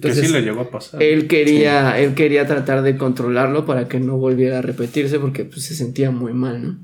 que 0.00 0.14
sí 0.14 0.32
le 0.32 0.42
llegó 0.42 0.62
a 0.62 0.70
pasar. 0.70 1.02
Él 1.02 1.26
quería, 1.26 1.98
él 1.98 2.14
quería 2.14 2.46
tratar 2.46 2.82
de 2.82 2.96
controlarlo 2.96 3.66
para 3.66 3.88
que 3.88 4.00
no 4.00 4.16
volviera 4.16 4.58
a 4.58 4.62
repetirse 4.62 5.18
porque 5.18 5.44
pues, 5.44 5.64
se 5.64 5.74
sentía 5.74 6.10
muy 6.10 6.32
mal, 6.32 6.62
¿no? 6.62 6.78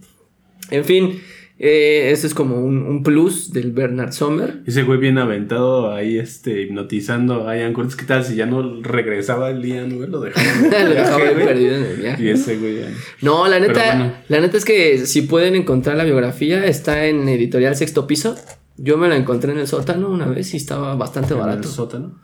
En 0.70 0.84
fin, 0.84 1.20
eh, 1.62 2.10
este 2.10 2.26
es 2.26 2.32
como 2.32 2.56
un, 2.56 2.78
un 2.78 3.02
plus 3.02 3.52
del 3.52 3.72
Bernard 3.72 4.12
Sommer. 4.12 4.60
Ese 4.66 4.82
güey 4.82 4.98
bien 4.98 5.18
aventado 5.18 5.92
ahí, 5.92 6.18
este, 6.18 6.62
hipnotizando 6.62 7.46
a 7.46 7.54
Ian 7.54 7.74
Curtis. 7.74 7.96
¿Qué 7.96 8.06
tal 8.06 8.24
si 8.24 8.34
ya 8.34 8.46
no 8.46 8.80
regresaba 8.80 9.50
el 9.50 9.62
Ian, 9.62 9.94
güey? 9.94 10.08
Lo 10.08 10.20
dejaba. 10.20 10.84
Lo 10.84 10.90
dejaba 10.94 11.18
perdido 11.18 11.76
en 11.76 11.84
el 11.84 11.96
viaje. 11.98 12.22
Y 12.22 12.28
ese 12.28 12.56
güey 12.56 12.80
ya. 12.80 12.88
No, 13.20 13.46
la 13.46 13.60
neta, 13.60 13.94
bueno. 13.94 14.12
la 14.28 14.40
neta 14.40 14.56
es 14.56 14.64
que 14.64 15.04
si 15.04 15.20
pueden 15.20 15.54
encontrar 15.54 15.98
la 15.98 16.04
biografía, 16.04 16.64
está 16.64 17.04
en 17.04 17.28
editorial 17.28 17.76
Sexto 17.76 18.06
Piso. 18.06 18.36
Yo 18.82 18.96
me 18.96 19.08
la 19.08 19.16
encontré 19.16 19.52
en 19.52 19.58
el 19.58 19.66
sótano 19.66 20.08
una 20.08 20.26
vez 20.26 20.54
y 20.54 20.56
estaba 20.56 20.94
bastante 20.94 21.34
En 21.34 21.40
el 21.40 21.46
barato. 21.46 21.68
sótano. 21.68 22.18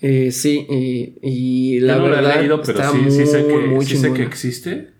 Eh, 0.00 0.30
sí, 0.30 0.66
y, 0.68 1.18
y 1.22 1.80
la 1.80 1.94
Yo 1.94 2.00
no 2.02 2.08
lo 2.08 2.14
verdad 2.16 2.36
he 2.36 2.40
leído, 2.40 2.60
pero 2.62 2.78
está 2.78 2.90
sí, 2.92 2.98
muy, 2.98 3.10
sí, 3.10 3.26
sé 3.26 3.46
que, 3.46 3.56
muy 3.66 3.84
sí 3.84 3.96
sé 3.96 4.12
que 4.12 4.22
existe. 4.22 4.90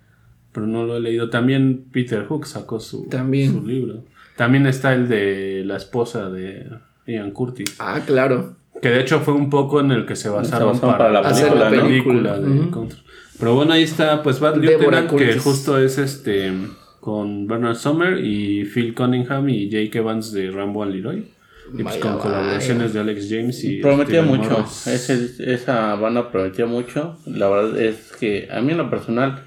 Pero 0.53 0.67
no 0.67 0.85
lo 0.87 0.97
he 0.97 1.01
leído. 1.01 1.29
También 1.31 1.85
Peter 1.93 2.25
Hook 2.27 2.47
sacó 2.47 2.81
su, 2.81 3.05
También. 3.09 3.53
su 3.53 3.67
libro. 3.67 4.05
También 4.37 4.67
está 4.67 4.95
el 4.95 5.07
de 5.09 5.63
la 5.67 5.77
esposa 5.77 6.31
de 6.31 6.67
Ian 7.07 7.31
Curtis. 7.31 7.77
Ah, 7.79 8.01
claro. 8.07 8.57
Que 8.83 8.89
de 8.89 9.01
hecho 9.01 9.21
fue 9.21 9.35
un 9.35 9.49
poco 9.51 9.81
en 9.81 9.91
el 9.93 10.05
que 10.07 10.17
se 10.17 10.29
basaron, 10.29 10.73
basaron 10.73 10.91
para, 10.97 10.99
para 11.11 11.23
la 11.23 11.29
Hacer 11.29 11.55
la 11.57 11.71
película, 11.71 12.35
película. 12.35 12.39
de 12.41 12.61
Ujú. 12.61 12.71
Contra. 12.71 12.99
Pero 13.39 13.55
bueno, 13.55 13.73
ahí 13.73 13.83
está, 13.83 14.23
pues 14.23 14.41
Bad 14.41 14.57
Lieutenant, 14.57 15.11
que 15.15 15.39
justo 15.39 15.79
es 15.79 15.99
este 15.99 16.53
con 17.07 17.47
Bernard 17.47 17.77
Sommer 17.77 18.19
y 18.19 18.65
Phil 18.65 18.93
Cunningham 18.93 19.49
y 19.49 19.69
Jake 19.69 19.99
Evans 19.99 20.33
de 20.33 20.51
Rambo 20.51 20.83
and 20.83 20.93
Leroy. 20.93 21.19
Y 21.19 21.83
pues 21.83 21.85
Vaya, 21.85 22.01
con 22.01 22.11
vaya. 22.15 22.23
colaboraciones 22.25 22.93
de 22.95 22.99
Alex 22.99 23.27
James 23.31 23.63
y 23.63 23.77
Prometía 23.81 24.23
mucho. 24.23 24.59
Ese- 24.87 25.55
esa 25.55 25.95
banda 25.95 26.33
prometía 26.33 26.67
mucho. 26.67 27.17
La 27.27 27.49
verdad 27.49 27.81
es 27.81 28.13
que 28.19 28.49
a 28.51 28.61
mí 28.61 28.73
en 28.73 28.79
lo 28.79 28.91
personal 28.91 29.39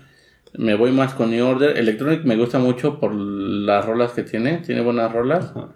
me 0.57 0.75
voy 0.75 0.93
más 0.93 1.13
con 1.13 1.31
New 1.31 1.45
Order. 1.45 1.77
Electronic 1.77 2.23
me 2.23 2.37
gusta 2.37 2.59
mucho 2.59 2.97
por 3.01 3.13
las 3.13 3.85
rolas 3.85 4.11
que 4.13 4.23
tiene. 4.23 4.59
Tiene 4.65 4.79
buenas 4.79 5.11
rolas. 5.11 5.51
Ajá. 5.53 5.67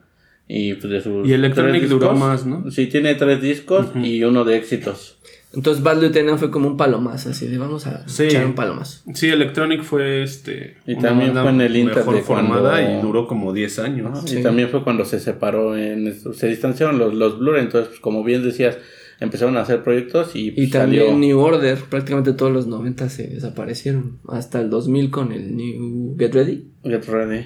Y 0.47 0.75
pues 0.75 0.89
de 0.89 1.01
sus 1.01 1.27
Y 1.27 1.34
Electronic 1.34 1.84
duró 1.89 2.13
más, 2.15 2.45
¿no? 2.45 2.71
Sí, 2.71 2.88
tiene 2.88 3.15
tres 3.15 3.41
discos 3.41 3.88
y 4.01 4.23
uno 4.23 4.45
de 4.45 4.55
éxitos. 4.55 5.17
Entonces 5.53 5.83
Bad 5.83 5.99
Lieutenant 6.01 6.39
fue 6.39 6.49
como 6.49 6.67
un 6.67 6.77
palomazo, 6.77 7.29
así 7.29 7.47
de 7.47 7.57
vamos 7.59 7.85
a 7.85 8.07
Sí. 8.07 8.23
echar 8.23 8.45
un 8.45 8.55
palomazo. 8.55 9.01
Sí, 9.13 9.29
Electronic 9.29 9.83
fue 9.83 10.23
este. 10.23 10.77
Y 10.87 10.93
una 10.93 11.01
también 11.09 11.33
fue 11.33 11.49
en 11.49 11.61
el 11.61 11.75
Inter 11.77 11.97
mejor 11.97 12.15
de 12.15 12.21
formada 12.23 12.71
cuando- 12.71 12.99
y 12.99 13.01
duró 13.01 13.27
como 13.27 13.53
10 13.53 13.77
años. 13.79 14.23
Sí. 14.25 14.39
Y 14.39 14.43
también 14.43 14.69
fue 14.69 14.83
cuando 14.83 15.05
se 15.05 15.19
separó, 15.19 15.77
en, 15.77 16.11
se 16.33 16.47
distanciaron 16.47 16.97
los, 16.97 17.13
los 17.13 17.37
Blur, 17.37 17.59
entonces 17.59 17.89
pues, 17.89 17.99
como 17.99 18.23
bien 18.23 18.41
decías, 18.43 18.77
empezaron 19.19 19.55
a 19.57 19.61
hacer 19.61 19.83
proyectos 19.83 20.35
y, 20.35 20.47
Y 20.47 20.51
pues, 20.51 20.71
también 20.71 21.03
salió 21.03 21.17
New 21.19 21.39
Order, 21.39 21.77
prácticamente 21.89 22.33
todos 22.33 22.51
los 22.51 22.65
90 22.65 23.07
se 23.09 23.27
desaparecieron. 23.27 24.17
Hasta 24.27 24.59
el 24.59 24.71
2000 24.71 25.11
con 25.11 25.31
el 25.31 25.55
New 25.55 26.15
Get 26.17 26.33
Ready. 26.33 26.71
Get 26.83 27.05
Ready. 27.05 27.45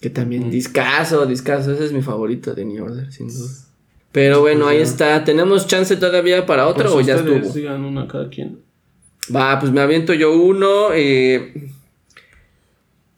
Que 0.00 0.10
también, 0.10 0.48
discaso, 0.50 1.26
discaso, 1.26 1.72
ese 1.72 1.84
es 1.86 1.92
mi 1.92 2.02
favorito 2.02 2.54
de 2.54 2.64
New 2.64 2.84
Order, 2.84 3.12
sin 3.12 3.26
duda. 3.28 3.50
Pero 4.12 4.40
bueno, 4.40 4.68
ahí 4.68 4.78
está. 4.78 5.24
¿Tenemos 5.24 5.66
chance 5.66 5.96
todavía 5.96 6.44
para 6.46 6.66
otro 6.66 6.92
Pues 6.92 7.04
o 7.04 7.08
ya 7.08 7.14
estuvo? 7.16 7.52
digan 7.52 7.84
una 7.84 8.06
cada 8.06 8.28
quien. 8.28 8.58
Va, 9.34 9.58
pues 9.58 9.72
me 9.72 9.80
aviento 9.80 10.12
yo 10.14 10.32
uno. 10.36 10.88
eh, 10.92 11.54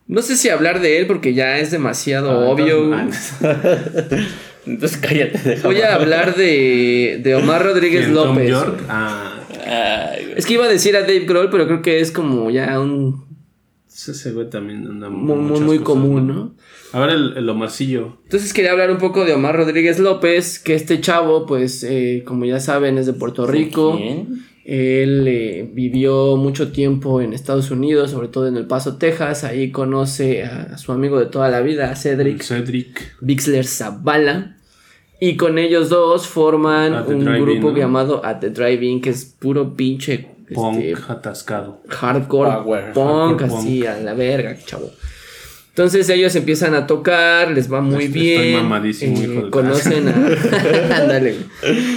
No 0.07 0.22
sé 0.22 0.36
si 0.36 0.51
hablar 0.51 0.80
de 0.80 0.99
él 0.99 1.07
porque 1.07 1.34
ya 1.34 1.59
es 1.59 1.70
demasiado 1.70 2.30
Ah, 2.30 2.49
obvio. 2.51 2.84
entonces- 2.95 3.34
Entonces 4.66 4.97
cállate, 4.99 5.38
déjame. 5.45 5.74
Voy 5.74 5.82
a 5.82 5.95
hablar 5.95 6.36
de, 6.36 7.20
de 7.22 7.34
Omar 7.34 7.62
Rodríguez 7.64 8.05
¿Quién, 8.05 8.14
Tom 8.14 8.28
López. 8.30 8.49
York? 8.49 8.80
Ah. 8.88 9.30
Es 10.36 10.47
que 10.47 10.55
iba 10.55 10.64
a 10.64 10.68
decir 10.68 10.97
a 10.97 11.01
Dave 11.01 11.20
Grohl, 11.26 11.51
pero 11.51 11.66
creo 11.66 11.82
que 11.82 12.01
es 12.01 12.11
como 12.11 12.51
ya 12.51 12.78
un 12.80 13.24
ese 13.95 14.32
güey 14.32 14.51
también 14.51 14.86
anda 14.86 15.09
muy, 15.09 15.36
muy, 15.36 15.61
muy 15.61 15.78
cosas, 15.78 16.03
común, 16.03 16.26
¿no? 16.26 16.55
A 16.92 17.01
ver, 17.01 17.11
el, 17.11 17.36
el 17.36 17.49
Omarcillo. 17.49 18.18
Entonces 18.24 18.53
quería 18.53 18.72
hablar 18.72 18.90
un 18.90 18.99
poco 18.99 19.24
de 19.24 19.32
Omar 19.32 19.57
Rodríguez 19.57 19.99
López, 20.01 20.59
que 20.59 20.74
este 20.74 21.01
chavo, 21.01 21.47
pues, 21.47 21.84
eh, 21.84 22.22
como 22.26 22.45
ya 22.45 22.59
saben, 22.59 22.99
es 22.99 23.07
de 23.07 23.12
Puerto 23.12 23.47
Rico. 23.47 23.97
¿Quién? 23.97 24.45
Él 24.64 25.26
eh, 25.28 25.70
vivió 25.72 26.36
mucho 26.36 26.72
tiempo 26.72 27.20
en 27.20 27.34
Estados 27.34 27.70
Unidos, 27.70 28.11
sobre 28.11 28.28
todo 28.28 28.49
en 28.49 28.57
El 28.57 28.66
Paso, 28.66 28.97
Texas. 28.97 29.45
Ahí 29.45 29.70
conoce 29.70 30.42
a, 30.42 30.62
a 30.74 30.78
su 30.78 30.90
amigo 30.90 31.20
de 31.20 31.26
toda 31.26 31.49
la 31.51 31.61
vida, 31.61 31.90
a 31.90 31.97
Cedric 31.97 32.42
Cedric. 32.42 33.16
Bixler 33.20 33.66
Zavala. 33.66 34.57
Y 35.20 35.36
con 35.36 35.59
ellos 35.59 35.88
dos 35.88 36.26
forman 36.26 37.07
un 37.07 37.24
grupo 37.24 37.70
¿no? 37.70 37.76
llamado 37.76 38.24
At 38.24 38.40
the 38.40 38.51
Drive-In, 38.51 39.01
que 39.01 39.11
es 39.11 39.24
puro 39.24 39.74
pinche 39.74 40.34
Punk 40.55 40.80
este, 40.80 41.12
atascado. 41.12 41.82
hardcore 41.88 42.50
Power, 42.50 42.92
punk, 42.92 43.40
hardcore 43.40 43.61
así 43.61 43.86
a 43.86 43.98
la 43.98 44.14
verga, 44.14 44.57
chavo. 44.64 44.90
Entonces 45.70 46.09
ellos 46.09 46.34
empiezan 46.36 46.74
a 46.74 46.86
tocar, 46.86 47.50
les 47.50 47.70
va 47.72 47.80
muy 47.80 48.05
Estoy 48.05 48.20
bien. 48.22 48.52
mamadísimo, 48.62 49.18
eh, 49.18 49.24
hijo 49.24 49.44
de 49.46 49.50
conocen 49.50 50.07
a 50.09 50.14
ándale. 51.02 51.36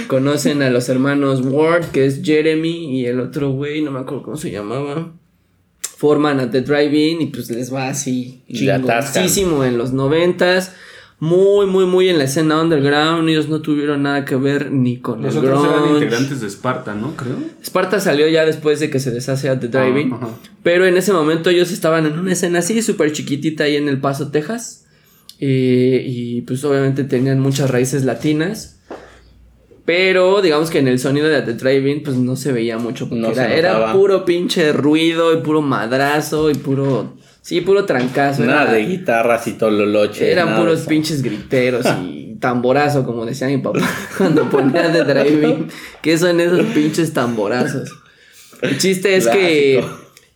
conocen 0.08 0.62
a 0.62 0.70
los 0.70 0.88
hermanos 0.88 1.42
Ward, 1.44 1.86
que 1.92 2.04
es 2.04 2.20
Jeremy 2.24 2.98
y 2.98 3.06
el 3.06 3.20
otro 3.20 3.50
güey, 3.50 3.82
no 3.82 3.92
me 3.92 4.00
acuerdo 4.00 4.24
cómo 4.24 4.36
se 4.36 4.50
llamaba. 4.50 5.12
Forman 5.96 6.40
a 6.40 6.50
The 6.50 6.62
Drive-In 6.62 7.22
y 7.22 7.26
pues 7.26 7.50
les 7.50 7.72
va 7.72 7.88
así 7.88 8.42
chingoncísimo 8.52 9.62
en 9.64 9.78
los 9.78 9.92
noventas. 9.92 10.74
Muy, 11.20 11.66
muy, 11.66 11.84
muy 11.84 12.08
en 12.08 12.18
la 12.18 12.24
escena 12.24 12.62
underground. 12.62 13.28
Ellos 13.28 13.48
no 13.48 13.60
tuvieron 13.60 14.04
nada 14.04 14.24
que 14.24 14.36
ver 14.36 14.70
ni 14.70 14.98
con 14.98 15.20
Los 15.20 15.34
el 15.34 15.44
otros 15.44 15.64
eran 15.64 15.94
integrantes 15.94 16.40
de 16.40 16.46
Esparta, 16.46 16.94
¿no? 16.94 17.16
Creo. 17.16 17.36
Sparta 17.62 17.98
salió 17.98 18.28
ya 18.28 18.44
después 18.46 18.78
de 18.78 18.88
que 18.88 19.00
se 19.00 19.10
deshace 19.10 19.48
a 19.48 19.58
The 19.58 19.66
Driving. 19.66 20.12
Ah, 20.12 20.18
ajá. 20.22 20.28
pero 20.62 20.86
en 20.86 20.96
ese 20.96 21.12
momento 21.12 21.50
ellos 21.50 21.72
estaban 21.72 22.06
en 22.06 22.18
una 22.18 22.32
escena 22.32 22.60
así, 22.60 22.80
súper 22.82 23.12
chiquitita 23.12 23.64
ahí 23.64 23.74
en 23.74 23.88
El 23.88 24.00
Paso, 24.00 24.30
Texas. 24.30 24.84
Eh, 25.40 26.04
y 26.06 26.42
pues 26.42 26.64
obviamente 26.64 27.02
tenían 27.02 27.40
muchas 27.40 27.68
raíces 27.70 28.04
latinas. 28.04 28.76
Pero 29.84 30.42
digamos 30.42 30.70
que 30.70 30.78
en 30.78 30.86
el 30.86 31.00
sonido 31.00 31.28
de 31.28 31.42
The 31.42 31.54
Driving 31.54 32.02
pues 32.04 32.16
no 32.16 32.36
se 32.36 32.52
veía 32.52 32.78
mucho. 32.78 33.08
Porque 33.08 33.22
No 33.22 33.34
se 33.34 33.40
era, 33.40 33.54
era 33.56 33.92
puro 33.92 34.24
pinche 34.24 34.72
ruido 34.72 35.32
y 35.32 35.42
puro 35.42 35.62
madrazo 35.62 36.50
y 36.50 36.54
puro... 36.54 37.16
Sí, 37.42 37.60
puro 37.62 37.84
trancazo. 37.86 38.44
Nada 38.44 38.62
era- 38.64 38.72
de 38.72 38.86
guitarras 38.86 39.46
y 39.46 39.52
tololoche. 39.52 40.30
eran 40.30 40.46
nada 40.50 40.58
de 40.58 40.64
puros 40.64 40.86
pinches 40.86 41.22
griteros 41.22 41.86
y 42.02 42.36
tamborazo, 42.40 43.04
como 43.04 43.24
decía 43.26 43.46
mi 43.48 43.58
papá 43.58 43.80
cuando 44.18 44.48
ponía 44.50 44.88
de 44.88 45.04
driving. 45.04 45.68
¿Qué 46.02 46.18
son 46.18 46.40
esos 46.40 46.66
pinches 46.66 47.12
tamborazos? 47.12 47.90
El 48.60 48.76
chiste 48.78 49.16
es 49.16 49.26
que 49.28 49.78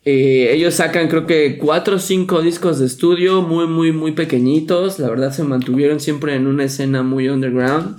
eh, 0.05 0.51
ellos 0.55 0.75
sacan 0.75 1.09
creo 1.09 1.27
que 1.27 1.59
cuatro 1.59 1.97
o 1.97 1.99
cinco 1.99 2.41
discos 2.41 2.79
de 2.79 2.87
estudio 2.87 3.43
muy, 3.43 3.67
muy, 3.67 3.93
muy 3.93 4.13
pequeñitos. 4.13 4.99
La 4.99 5.09
verdad 5.11 5.33
se 5.33 5.43
mantuvieron 5.45 6.01
siempre 6.01 6.35
en 6.35 6.47
una 6.47 6.65
escena 6.65 7.03
muy 7.03 7.29
underground, 7.29 7.99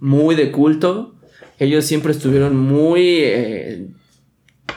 muy 0.00 0.34
de 0.34 0.50
culto. 0.50 1.14
Ellos 1.58 1.84
siempre 1.84 2.12
estuvieron 2.12 2.56
muy... 2.56 3.02
eh, 3.22 3.86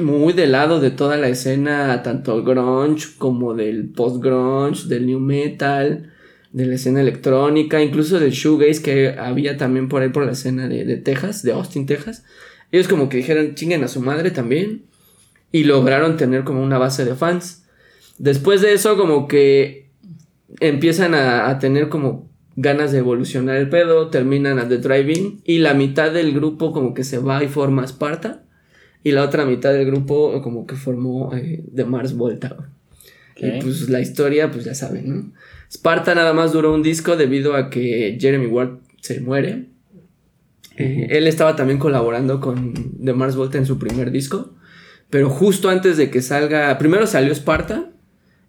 muy 0.01 0.33
del 0.33 0.51
lado 0.51 0.79
de 0.79 0.91
toda 0.91 1.17
la 1.17 1.29
escena, 1.29 2.01
tanto 2.03 2.43
grunge 2.43 3.09
como 3.17 3.53
del 3.53 3.89
post-grunge, 3.89 4.87
del 4.87 5.05
new 5.05 5.19
metal, 5.19 6.11
de 6.51 6.65
la 6.65 6.75
escena 6.75 7.01
electrónica, 7.01 7.81
incluso 7.81 8.19
del 8.19 8.31
shoegaze 8.31 8.81
que 8.81 9.09
había 9.17 9.57
también 9.57 9.87
por 9.87 10.01
ahí 10.01 10.09
por 10.09 10.25
la 10.25 10.33
escena 10.33 10.67
de, 10.67 10.97
Texas, 10.97 11.43
de 11.43 11.53
Austin, 11.53 11.85
Texas. 11.85 12.23
Ellos 12.71 12.87
como 12.87 13.09
que 13.09 13.17
dijeron, 13.17 13.55
chinguen 13.55 13.83
a 13.83 13.87
su 13.87 14.01
madre 14.01 14.31
también. 14.31 14.83
Y 15.53 15.65
lograron 15.65 16.15
tener 16.15 16.43
como 16.45 16.63
una 16.63 16.77
base 16.77 17.03
de 17.03 17.15
fans. 17.15 17.65
Después 18.17 18.61
de 18.61 18.73
eso 18.73 18.95
como 18.95 19.27
que 19.27 19.89
empiezan 20.59 21.13
a, 21.13 21.49
a 21.49 21.59
tener 21.59 21.89
como 21.89 22.29
ganas 22.55 22.91
de 22.91 22.99
evolucionar 22.99 23.57
el 23.57 23.69
pedo, 23.69 24.09
terminan 24.09 24.59
a 24.59 24.67
The 24.67 24.77
Driving 24.77 25.41
y 25.43 25.59
la 25.59 25.73
mitad 25.73 26.11
del 26.11 26.33
grupo 26.33 26.71
como 26.71 26.93
que 26.93 27.03
se 27.03 27.17
va 27.17 27.43
y 27.43 27.47
forma 27.47 27.83
Sparta 27.85 28.43
y 29.03 29.11
la 29.11 29.23
otra 29.23 29.45
mitad 29.45 29.73
del 29.73 29.85
grupo 29.85 30.41
como 30.41 30.65
que 30.67 30.75
formó 30.75 31.33
eh, 31.35 31.63
The 31.73 31.85
Mars 31.85 32.15
Volta. 32.15 32.55
Y 33.37 33.61
pues 33.61 33.89
la 33.89 34.01
historia, 34.01 34.51
pues 34.51 34.65
ya 34.65 34.75
saben, 34.75 35.09
¿no? 35.09 35.31
Sparta 35.71 36.13
nada 36.13 36.33
más 36.33 36.51
duró 36.51 36.73
un 36.73 36.83
disco 36.83 37.15
debido 37.15 37.55
a 37.55 37.69
que 37.69 38.17
Jeremy 38.19 38.45
Ward 38.45 38.79
se 38.99 39.19
muere. 39.21 39.69
Eh, 40.77 41.07
él 41.11 41.27
estaba 41.27 41.55
también 41.55 41.79
colaborando 41.79 42.39
con 42.39 42.73
The 43.03 43.13
Mars 43.13 43.35
Volta 43.35 43.57
en 43.57 43.65
su 43.65 43.79
primer 43.79 44.11
disco. 44.11 44.53
Pero 45.09 45.29
justo 45.29 45.69
antes 45.69 45.97
de 45.97 46.09
que 46.11 46.21
salga. 46.21 46.77
Primero 46.77 47.07
salió 47.07 47.33
Sparta. 47.33 47.89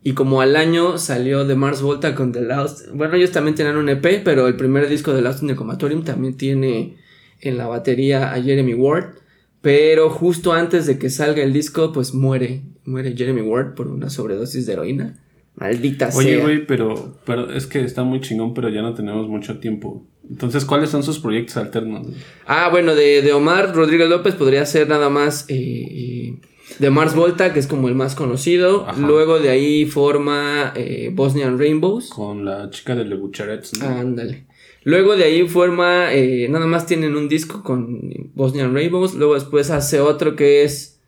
Y 0.05 0.14
como 0.14 0.40
al 0.40 0.57
año 0.57 0.98
salió 0.98 1.46
The 1.46 1.55
Mars 1.55 1.80
Volta 1.80 2.14
con 2.16 2.32
The 2.32 2.42
Lost. 2.42 2.88
Bueno, 2.92 3.14
ellos 3.14 3.30
también 3.30 3.55
tienen 3.55 3.76
un 3.76 3.88
EP, 3.88 4.22
pero 4.24 4.48
el 4.48 4.57
primer 4.57 4.88
disco 4.88 5.14
de 5.14 5.22
Lost 5.22 5.42
in 5.42 5.48
the 5.48 5.55
Comatorium 5.55 6.03
también 6.03 6.36
tiene 6.36 6.96
en 7.40 7.57
la 7.57 7.68
batería 7.68 8.32
a 8.32 8.42
Jeremy 8.42 8.74
Ward. 8.74 9.22
Pero 9.62 10.10
justo 10.10 10.52
antes 10.52 10.86
de 10.86 10.98
que 10.98 11.08
salga 11.08 11.42
el 11.42 11.52
disco, 11.52 11.92
pues 11.92 12.12
muere. 12.12 12.62
Muere 12.84 13.16
Jeremy 13.16 13.42
Ward 13.42 13.74
por 13.74 13.86
una 13.88 14.10
sobredosis 14.10 14.66
de 14.66 14.72
heroína. 14.72 15.18
Maldita 15.54 16.10
sea. 16.10 16.18
Oye, 16.18 16.36
güey, 16.38 16.66
pero, 16.66 17.16
pero 17.24 17.52
es 17.52 17.66
que 17.66 17.80
está 17.84 18.02
muy 18.02 18.20
chingón, 18.20 18.54
pero 18.54 18.68
ya 18.68 18.82
no 18.82 18.92
tenemos 18.94 19.28
mucho 19.28 19.58
tiempo. 19.58 20.04
Entonces, 20.28 20.64
¿cuáles 20.64 20.90
son 20.90 21.02
sus 21.02 21.18
proyectos 21.18 21.56
alternos? 21.56 22.08
Ah, 22.46 22.68
bueno, 22.70 22.94
de, 22.94 23.22
de 23.22 23.32
Omar 23.32 23.74
Rodríguez 23.74 24.08
López 24.08 24.34
podría 24.34 24.66
ser 24.66 24.88
nada 24.88 25.10
más 25.10 25.44
eh, 25.48 25.54
eh, 25.54 26.40
de 26.78 26.90
Mars 26.90 27.14
Volta, 27.14 27.52
que 27.52 27.60
es 27.60 27.66
como 27.66 27.88
el 27.88 27.94
más 27.94 28.14
conocido. 28.14 28.88
Ajá. 28.88 29.00
Luego 29.00 29.38
de 29.38 29.50
ahí 29.50 29.84
forma 29.84 30.72
eh, 30.74 31.10
Bosnian 31.12 31.58
Rainbows. 31.58 32.08
Con 32.08 32.44
la 32.44 32.70
chica 32.70 32.96
de 32.96 33.04
Le 33.04 33.14
Bucharets, 33.14 33.78
¿no? 33.78 33.86
Ándale. 33.86 34.46
Luego 34.85 35.16
de 35.16 35.24
ahí 35.24 35.47
forma, 35.49 36.12
eh, 36.12 36.49
nada 36.51 36.66
más 36.66 36.87
tienen 36.87 37.14
un 37.16 37.28
disco 37.28 37.62
con 37.62 38.01
Bosnian 38.35 38.74
Rainbows. 38.74 39.14
Luego 39.14 39.35
después 39.35 39.70
hace 39.70 40.01
otro 40.01 40.35
que 40.37 40.64
es 40.64 41.01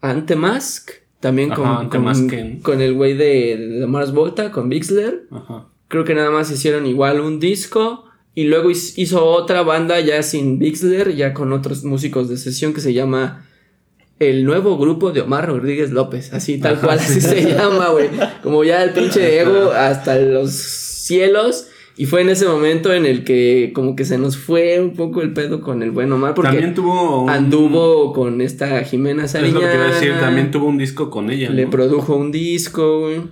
Antemask. 0.00 0.90
También 1.20 1.50
con, 1.50 1.66
Ajá, 1.66 1.88
con, 1.88 2.60
con 2.60 2.82
el 2.82 2.92
güey 2.92 3.14
de, 3.14 3.56
de 3.80 3.86
Mars 3.86 4.12
Volta, 4.12 4.50
con 4.50 4.68
Bixler. 4.68 5.22
Ajá. 5.30 5.68
Creo 5.88 6.04
que 6.04 6.14
nada 6.14 6.30
más 6.30 6.50
hicieron 6.50 6.86
igual 6.86 7.20
un 7.20 7.40
disco. 7.40 8.04
Y 8.34 8.44
luego 8.44 8.70
hiz- 8.70 8.94
hizo 8.96 9.24
otra 9.24 9.62
banda 9.62 10.00
ya 10.00 10.22
sin 10.22 10.58
Bixler, 10.58 11.14
ya 11.14 11.32
con 11.32 11.52
otros 11.52 11.84
músicos 11.84 12.28
de 12.28 12.36
sesión 12.36 12.74
que 12.74 12.80
se 12.82 12.92
llama 12.92 13.46
El 14.18 14.44
Nuevo 14.44 14.76
Grupo 14.76 15.12
de 15.12 15.20
Omar 15.22 15.46
Rodríguez 15.48 15.92
López. 15.92 16.32
Así 16.34 16.58
tal 16.58 16.74
Ajá, 16.74 16.86
cual, 16.88 17.00
sí. 17.00 17.18
así 17.18 17.20
se 17.20 17.42
llama, 17.54 17.88
güey. 17.90 18.08
Como 18.42 18.64
ya 18.64 18.82
el 18.82 18.90
pinche 18.90 19.40
ego 19.40 19.70
hasta 19.72 20.18
los 20.18 20.50
cielos. 20.52 21.68
Y 21.96 22.06
fue 22.06 22.22
en 22.22 22.28
ese 22.28 22.46
momento 22.48 22.92
en 22.92 23.06
el 23.06 23.22
que 23.24 23.70
como 23.74 23.94
que 23.94 24.04
se 24.04 24.18
nos 24.18 24.36
fue 24.36 24.80
un 24.80 24.94
poco 24.94 25.22
el 25.22 25.32
pedo 25.32 25.60
con 25.60 25.82
el 25.82 25.92
buen 25.92 26.10
Omar. 26.12 26.34
Porque 26.34 26.50
También 26.50 26.74
tuvo 26.74 27.22
un... 27.22 27.30
anduvo 27.30 28.12
con 28.12 28.40
esta 28.40 28.82
Jimena 28.82 29.24
Es 29.26 29.34
lo 29.34 29.40
que 29.40 29.46
Sariñana. 29.50 29.74
iba 29.74 29.84
a 29.84 29.94
decir, 29.94 30.12
también 30.18 30.50
tuvo 30.50 30.66
un 30.66 30.76
disco 30.78 31.08
con 31.10 31.30
ella, 31.30 31.50
Le 31.50 31.64
¿no? 31.66 31.70
produjo 31.70 32.16
un 32.16 32.32
disco, 32.32 33.00
güey. 33.02 33.22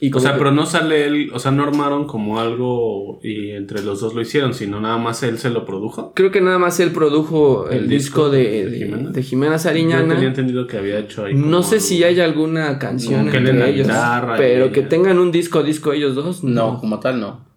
Y 0.00 0.12
O 0.14 0.20
sea, 0.20 0.32
que- 0.32 0.38
pero 0.38 0.50
no 0.50 0.66
sale 0.66 1.06
él, 1.06 1.30
o 1.32 1.38
sea, 1.38 1.50
no 1.52 1.62
armaron 1.62 2.06
como 2.06 2.40
algo 2.40 3.20
y 3.22 3.52
entre 3.52 3.80
los 3.82 4.00
dos 4.00 4.12
lo 4.12 4.20
hicieron, 4.20 4.52
sino 4.52 4.80
nada 4.80 4.98
más 4.98 5.22
él 5.22 5.38
se 5.38 5.48
lo 5.48 5.64
produjo. 5.64 6.12
Creo 6.14 6.30
que 6.30 6.42
nada 6.42 6.58
más 6.58 6.78
él 6.80 6.90
produjo 6.90 7.70
el, 7.70 7.84
¿El 7.84 7.88
disco, 7.88 8.28
disco 8.28 8.30
de, 8.30 8.42
de 8.64 8.70
de- 8.70 8.78
Jimena? 8.80 9.10
de 9.12 9.22
Jimena 9.22 9.52
Yo 9.54 9.58
Sariñana. 9.60 10.14
tenía 10.14 10.28
entendido 10.28 10.66
que 10.66 10.76
había 10.76 10.98
hecho 10.98 11.24
ahí. 11.24 11.34
No 11.34 11.62
sé 11.62 11.80
si 11.80 12.02
algo. 12.04 12.08
hay 12.08 12.20
alguna 12.20 12.78
canción 12.78 13.28
entre 13.28 13.54
la 13.54 13.68
ellos, 13.68 13.88
pero 14.36 14.64
ella. 14.64 14.72
que 14.72 14.82
tengan 14.82 15.18
un 15.18 15.30
disco 15.32 15.62
disco 15.62 15.92
ellos 15.92 16.14
dos. 16.16 16.44
No, 16.44 16.78
como 16.80 17.00
tal, 17.00 17.20
no. 17.20 17.53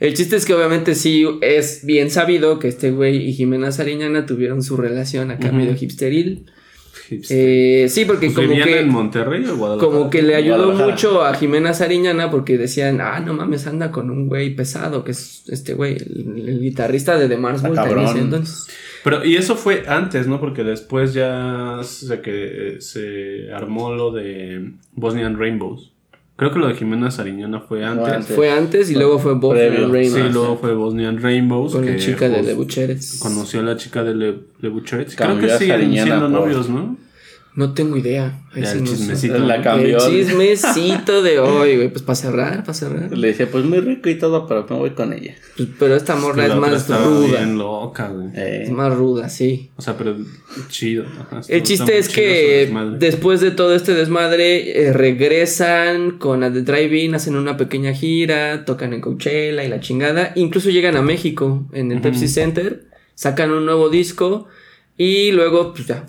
El 0.00 0.14
chiste 0.14 0.36
es 0.36 0.44
que 0.44 0.54
obviamente 0.54 0.94
sí 0.94 1.26
es 1.40 1.84
bien 1.84 2.10
sabido 2.10 2.58
que 2.58 2.68
este 2.68 2.90
güey 2.92 3.16
y 3.28 3.32
Jimena 3.32 3.72
Sariñana 3.72 4.26
tuvieron 4.26 4.62
su 4.62 4.76
relación 4.76 5.30
acá 5.30 5.48
Ujú. 5.48 5.56
medio 5.56 5.74
hipsteril. 5.74 6.46
Hipster. 7.08 7.36
Eh, 7.38 7.88
sí, 7.88 8.04
porque 8.04 8.26
Pues, 8.26 8.36
como 8.36 8.48
¿Vivían 8.48 8.68
que 8.68 8.78
en 8.80 8.88
Monterrey 8.90 9.44
o 9.46 9.56
Guadalajara? 9.56 9.92
como 9.92 10.10
que 10.10 10.22
le 10.22 10.34
ayudó 10.36 10.72
mucho 10.72 11.24
a 11.24 11.34
Jimena 11.34 11.72
Sariñana 11.74 12.30
porque 12.30 12.58
decían, 12.58 13.00
ah, 13.00 13.18
no 13.20 13.32
mames, 13.34 13.66
anda 13.66 13.90
con 13.90 14.10
un 14.10 14.28
güey 14.28 14.54
pesado, 14.54 15.04
que 15.04 15.12
es 15.12 15.44
este 15.48 15.74
güey, 15.74 15.96
el, 15.96 16.44
el 16.48 16.60
guitarrista 16.60 17.16
de 17.18 17.28
The 17.28 17.36
Mars 17.38 17.62
Ah, 17.64 17.68
Volta 17.68 18.18
entonces. 18.18 18.66
Pero, 19.04 19.24
y 19.24 19.36
eso 19.36 19.56
fue 19.56 19.84
antes, 19.86 20.26
¿no? 20.26 20.38
Porque 20.38 20.64
después 20.64 21.14
ya 21.14 21.80
se, 21.82 22.20
que, 22.20 22.76
se 22.80 23.50
armó 23.52 23.94
lo 23.94 24.12
de 24.12 24.72
Bosnian 24.92 25.38
Rainbows. 25.38 25.92
Creo 26.38 26.52
que 26.52 26.60
lo 26.60 26.68
de 26.68 26.74
Jimena 26.74 27.10
Sariñana 27.10 27.58
fue 27.58 27.84
antes. 27.84 28.12
antes. 28.12 28.36
Fue 28.36 28.48
antes 28.48 28.88
y 28.92 28.94
luego 28.94 29.18
fue 29.18 29.40
Previo. 29.40 29.88
Raymond. 29.90 30.26
Sí, 30.28 30.32
luego 30.32 30.56
fue 30.56 30.72
Bosnian 30.72 31.20
Rainbows. 31.20 31.72
Con 31.72 31.84
la 31.84 31.90
que 31.92 31.98
chica 31.98 32.28
de 32.28 32.34
pues, 32.36 32.46
Le 32.46 32.54
Bucheres. 32.54 33.18
Conoció 33.20 33.58
a 33.58 33.62
la 33.64 33.76
chica 33.76 34.04
de 34.04 34.14
Le, 34.14 34.34
Le 34.60 34.68
Bucharets. 34.68 35.16
Creo 35.16 35.36
que 35.40 35.50
siguen 35.58 35.90
siendo 35.92 36.20
por- 36.20 36.30
novios, 36.30 36.68
¿no? 36.70 36.96
No 37.58 37.74
tengo 37.74 37.96
idea. 37.96 38.40
Ahí 38.54 38.62
Ya, 38.62 38.70
sí 38.70 38.78
el 38.78 38.84
no 38.84 38.90
sé. 38.90 38.96
chismecito. 38.96 39.38
La 39.38 39.60
cambió. 39.62 39.98
El 39.98 40.12
chismecito 40.12 41.22
de 41.22 41.40
hoy, 41.40 41.74
güey. 41.74 41.88
Pues 41.88 42.02
para 42.02 42.14
cerrar, 42.14 42.60
para 42.60 42.72
cerrar. 42.72 43.10
Le 43.16 43.26
decía, 43.28 43.50
pues 43.50 43.64
muy 43.64 43.80
rico 43.80 44.08
y 44.08 44.14
todo, 44.14 44.46
pero 44.46 44.64
me 44.70 44.76
voy 44.76 44.90
con 44.90 45.12
ella. 45.12 45.34
Pues, 45.56 45.68
pero 45.76 45.96
esta 45.96 46.14
morra 46.14 46.36
Que 46.36 46.42
es 46.42 46.48
la 46.50 46.56
más 46.60 46.88
ruda. 46.88 47.26
bien 47.38 47.58
loca, 47.58 48.08
güey. 48.10 48.28
Eh, 48.36 48.62
Es 48.66 48.70
más 48.70 48.94
ruda, 48.94 49.28
sí. 49.28 49.70
O 49.76 49.82
sea, 49.82 49.96
pero 49.98 50.16
chido. 50.68 51.04
ajá, 51.20 51.40
El 51.48 51.64
chiste 51.64 51.98
es 51.98 52.08
que 52.08 52.72
después 53.00 53.40
de 53.40 53.50
todo 53.50 53.74
este 53.74 53.92
desmadre 53.94 54.86
eh, 54.86 54.92
regresan 54.92 56.12
con 56.18 56.44
a 56.44 56.52
The 56.52 56.62
Drive-In, 56.62 57.16
hacen 57.16 57.34
una 57.34 57.56
pequeña 57.56 57.92
gira, 57.92 58.64
tocan 58.66 58.92
en 58.92 59.00
Coachella 59.00 59.64
y 59.64 59.68
la 59.68 59.80
chingada. 59.80 60.32
Incluso 60.36 60.70
llegan 60.70 60.96
a 60.96 61.02
México 61.02 61.66
en 61.72 61.90
el. 61.90 62.00
Pepsi 62.00 62.28
Center, 62.28 62.84
sacan 63.16 63.50
un 63.50 63.66
nuevo 63.66 63.88
disco 63.88 64.46
y 64.96 65.32
luego 65.32 65.72
pues 65.74 65.88
ya 65.88 66.06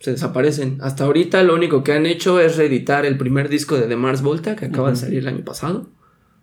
se 0.00 0.12
desaparecen. 0.12 0.78
Hasta 0.80 1.04
ahorita 1.04 1.42
lo 1.42 1.54
único 1.54 1.84
que 1.84 1.92
han 1.92 2.06
hecho 2.06 2.40
es 2.40 2.56
reeditar 2.56 3.06
el 3.06 3.18
primer 3.18 3.48
disco 3.48 3.76
de 3.76 3.86
The 3.86 3.96
Mars 3.96 4.22
Volta 4.22 4.56
que 4.56 4.66
acaba 4.66 4.90
de 4.90 4.96
salir 4.96 5.18
el 5.20 5.28
año 5.28 5.44
pasado. 5.44 5.88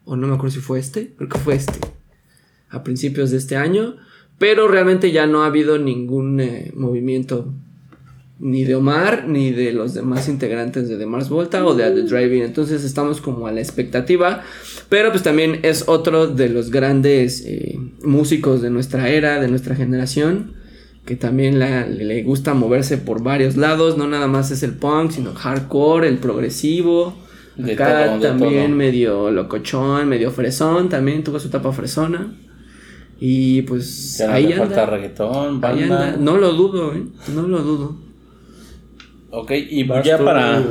O 0.06 0.16
no 0.16 0.28
me 0.28 0.36
acuerdo 0.36 0.56
si 0.56 0.62
fue 0.62 0.80
este, 0.80 1.14
creo 1.18 1.28
que 1.28 1.40
fue 1.40 1.56
este. 1.56 1.80
A 2.70 2.84
principios 2.84 3.32
de 3.32 3.38
este 3.38 3.58
año. 3.58 3.96
Pero 4.38 4.68
realmente 4.68 5.12
ya 5.12 5.26
no 5.26 5.44
ha 5.44 5.48
habido 5.48 5.80
ningún 5.80 6.40
eh, 6.40 6.72
movimiento 6.76 7.52
ni 8.40 8.64
de 8.64 8.76
Omar 8.76 9.28
ni 9.28 9.50
de 9.50 9.74
los 9.74 9.96
demás 9.96 10.30
integrantes 10.30 10.88
de 10.88 10.98
The 10.98 11.08
Mars 11.08 11.28
Volta 11.28 11.66
o 11.66 11.74
de 11.74 11.90
The 11.90 12.04
Driving. 12.04 12.44
Entonces 12.44 12.84
estamos 12.84 13.22
como 13.22 13.48
a 13.48 13.52
la 13.52 13.60
expectativa. 13.60 14.44
Pero 14.90 15.10
pues 15.10 15.24
también 15.24 15.62
es 15.64 15.86
otro 15.88 16.28
de 16.28 16.50
los 16.50 16.70
grandes 16.70 17.44
eh, 17.48 17.80
músicos 18.04 18.62
de 18.62 18.70
nuestra 18.70 19.10
era, 19.10 19.42
de 19.42 19.48
nuestra 19.48 19.76
generación. 19.76 20.57
Que 21.08 21.16
también 21.16 21.58
la- 21.58 21.88
le 21.88 22.22
gusta 22.22 22.54
moverse 22.54 22.98
por 22.98 23.24
varios 23.24 23.58
lados. 23.58 23.98
No 23.98 24.08
nada 24.08 24.28
más 24.28 24.52
es 24.52 24.62
el 24.62 24.74
punk, 24.74 25.10
sino 25.12 25.34
hardcore, 25.34 26.08
el 26.08 26.20
progresivo. 26.20 27.16
De 27.56 27.74
Acá 27.74 28.06
todo, 28.06 28.20
de 28.20 28.28
también 28.28 28.68
todo. 28.68 28.76
medio 28.78 29.32
locochón, 29.32 30.08
medio 30.08 30.30
fresón. 30.30 30.90
También 30.90 31.24
tuvo 31.24 31.40
su 31.40 31.48
etapa 31.48 31.72
fresona. 31.72 32.36
Y 33.20 33.64
pues 33.64 34.18
ya 34.20 34.28
no 34.28 34.34
ahí 34.34 34.46
le 34.48 34.54
anda. 34.54 34.66
falta 34.68 34.86
reggaetón, 34.86 35.56
Ahí 35.56 35.80
banda. 35.80 36.08
anda. 36.10 36.18
No 36.20 36.38
lo 36.38 36.52
dudo, 36.54 36.94
¿eh? 36.94 37.02
No 37.34 37.42
lo 37.48 37.64
dudo. 37.64 37.96
Ok, 39.32 39.52
y 39.52 39.88
ya 40.04 40.18
para, 40.20 40.64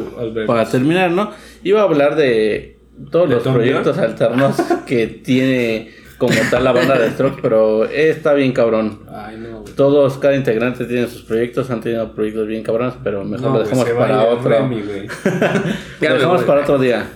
para 0.47 0.69
terminar, 0.69 1.11
¿no? 1.11 1.31
Iba 1.65 1.81
a 1.81 1.85
hablar 1.85 2.15
de 2.17 2.79
todos 3.11 3.29
¿De 3.29 3.35
los 3.37 3.43
proyectos 3.45 3.99
alternos 3.99 4.57
que 4.87 5.07
tiene 5.09 5.91
como 6.19 6.35
tal 6.51 6.65
la 6.65 6.73
banda 6.73 6.99
de 6.99 7.11
Stroke, 7.11 7.41
pero 7.43 7.85
está 7.85 8.33
bien 8.35 8.53
cabrón. 8.53 9.01
Ay, 9.13 9.37
no, 9.39 9.61
güey. 9.61 9.75
Todos, 9.75 10.17
cada 10.19 10.35
integrante 10.35 10.85
tiene 10.87 11.07
sus 11.09 11.23
proyectos, 11.23 11.71
han 11.71 11.81
tenido 11.81 12.13
proyectos 12.13 12.47
bien 12.47 12.63
cabrones, 12.63 12.95
pero 13.05 13.25
mejor 13.25 13.47
No, 13.49 13.59
lo 13.59 13.65
dejamos 13.65 13.89
para 13.91 14.25
otro. 14.25 14.49
Remy, 14.49 14.83
güey. 14.83 15.07
Lo 16.01 16.15
dejamos 16.15 16.45
para 16.45 16.61
otro 16.63 16.79
día. 16.79 17.07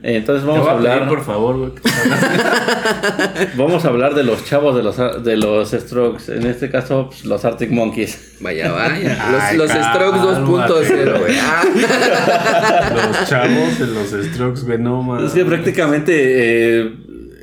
Eh, 0.00 0.16
Entonces 0.16 0.46
vamos 0.46 0.66
a 0.66 0.72
a 0.72 0.76
pedir, 0.76 0.90
hablar, 0.90 1.08
por 1.08 1.24
favor, 1.24 1.56
güey. 1.56 1.72
vamos 3.56 3.84
a 3.84 3.88
hablar 3.88 4.14
de 4.14 4.22
los 4.22 4.44
chavos 4.44 4.76
de 4.76 4.84
los 4.84 5.24
de 5.24 5.36
los 5.36 5.70
Strokes, 5.72 6.32
en 6.32 6.46
este 6.46 6.70
caso 6.70 7.06
pues, 7.08 7.24
los 7.24 7.44
Arctic 7.44 7.70
Monkeys. 7.72 8.36
Vaya, 8.40 8.70
vaya. 8.70 9.18
Ay, 9.48 9.56
Los, 9.56 9.68
los 9.74 9.84
Strokes 9.86 10.20
cálmate, 10.20 10.84
2.0, 10.84 11.18
güey. 11.18 11.36
Ah. 11.40 11.62
Los 12.94 13.28
chavos 13.28 13.78
de 13.78 13.86
los 13.88 14.26
Strokes, 14.26 14.60
güey, 14.66 14.78
no 14.78 15.02
mames. 15.02 15.26
Es 15.26 15.32
que 15.32 15.44
prácticamente 15.44 16.12
eh, 16.82 16.92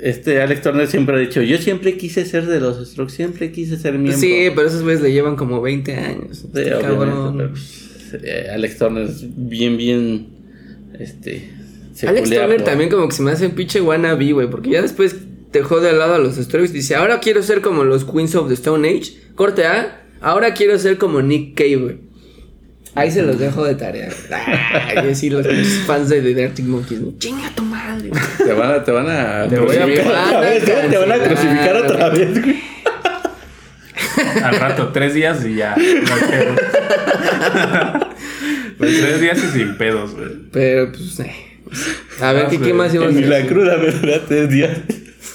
este 0.01 0.41
Alex 0.41 0.61
Turner 0.61 0.87
siempre 0.87 1.15
ha 1.15 1.19
dicho, 1.19 1.41
yo 1.41 1.57
siempre 1.57 1.97
quise 1.97 2.25
ser 2.25 2.45
de 2.45 2.59
los 2.59 2.85
Strokes, 2.87 3.13
siempre 3.13 3.51
quise 3.51 3.77
ser 3.77 3.93
miembro. 3.93 4.19
Sí, 4.19 4.47
pero 4.55 4.67
esos 4.67 4.83
güeyes 4.83 5.01
le 5.01 5.11
llevan 5.11 5.35
como 5.35 5.61
20 5.61 5.95
años. 5.95 6.39
Sí, 6.39 6.47
Este 6.53 6.69
cabrón. 6.81 7.37
pero, 7.37 7.51
pues, 7.51 8.49
Alex 8.51 8.77
Turner 8.77 9.03
es 9.03 9.25
bien, 9.35 9.77
bien, 9.77 10.27
este... 10.99 11.49
Alex 12.05 12.29
Turner 12.29 12.61
también 12.63 12.89
como 12.89 13.07
que 13.07 13.15
se 13.15 13.21
me 13.21 13.31
hace 13.31 13.45
un 13.45 13.53
pinche 13.53 13.79
wannabe, 13.79 14.33
güey. 14.33 14.49
Porque 14.49 14.71
ya 14.71 14.81
después 14.81 15.15
dejó 15.53 15.79
de 15.79 15.93
lado 15.93 16.15
a 16.15 16.19
los 16.19 16.35
Strokes. 16.35 16.73
Dice, 16.73 16.95
ahora 16.95 17.21
quiero 17.21 17.41
ser 17.41 17.61
como 17.61 17.85
los 17.85 18.03
Queens 18.03 18.35
of 18.35 18.49
the 18.49 18.53
Stone 18.53 18.87
Age. 18.87 19.13
Corte 19.35 19.65
A. 19.65 20.03
Ahora 20.19 20.53
quiero 20.53 20.77
ser 20.77 20.97
como 20.97 21.21
Nick 21.21 21.55
Cave, 21.55 21.75
güey. 21.77 21.97
Ahí 22.95 23.11
se 23.11 23.21
los 23.21 23.37
dejo 23.37 23.65
de 23.65 23.75
tarea. 23.75 24.09
Ay, 24.31 25.05
decir 25.05 25.33
los 25.33 25.45
fans 25.85 26.07
de 26.09 26.21
The 26.21 26.45
Arctic 26.45 26.65
Monkeys. 26.65 27.01
¿no? 27.01 27.13
Chinga 27.19 27.49
tu 27.53 27.63
madre. 27.63 28.09
Te 28.37 28.53
van 28.53 28.71
a, 28.71 28.83
te 28.83 28.91
van 28.91 29.09
a 29.09 29.47
Te 29.49 29.59
voy 29.59 29.75
a 29.75 29.85
otra 29.85 30.39
vez, 30.39 30.67
¿eh? 30.67 30.87
Te 30.89 30.97
van 30.97 31.11
a 31.11 31.17
crucificar 31.17 31.75
otra 31.75 32.09
vez, 32.09 32.41
güey. 32.41 32.63
Al 34.43 34.55
rato, 34.55 34.89
tres 34.93 35.13
días 35.13 35.45
y 35.45 35.55
ya. 35.55 35.75
no. 35.75 35.83
Pues 38.77 38.99
tres 39.01 39.21
días 39.21 39.37
y 39.43 39.57
sin 39.57 39.77
pedos, 39.77 40.15
güey. 40.15 40.29
Pero 40.51 40.91
pues, 40.91 41.19
eh, 41.19 41.33
A 42.21 42.31
ver, 42.33 42.47
¿qué, 42.47 42.59
qué 42.59 42.73
más 42.73 42.93
íbamos 42.93 43.15
a 43.15 43.19
Ni 43.19 43.25
la 43.25 43.45
cruda 43.45 43.77
me 43.77 43.91
dura 43.91 44.21
tres 44.25 44.49
días. 44.49 44.77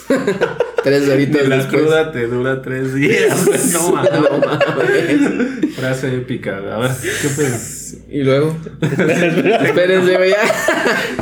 Tres 0.82 1.06
doritos 1.06 1.42
Ni 1.42 1.48
la 1.48 1.56
después. 1.56 1.82
cruda 1.82 2.12
te 2.12 2.26
dura 2.26 2.62
tres 2.62 2.94
días. 2.94 3.46
No 3.72 3.92
mames. 3.92 4.12
No 4.12 4.38
mames. 4.38 5.74
Frase 5.76 6.14
épica. 6.14 6.56
A 6.58 6.78
ver, 6.78 6.90
¿qué 7.22 7.28
pedo? 7.36 7.56
Y 8.10 8.22
luego. 8.22 8.56
Espérense, 8.80 10.16
güey. 10.16 10.30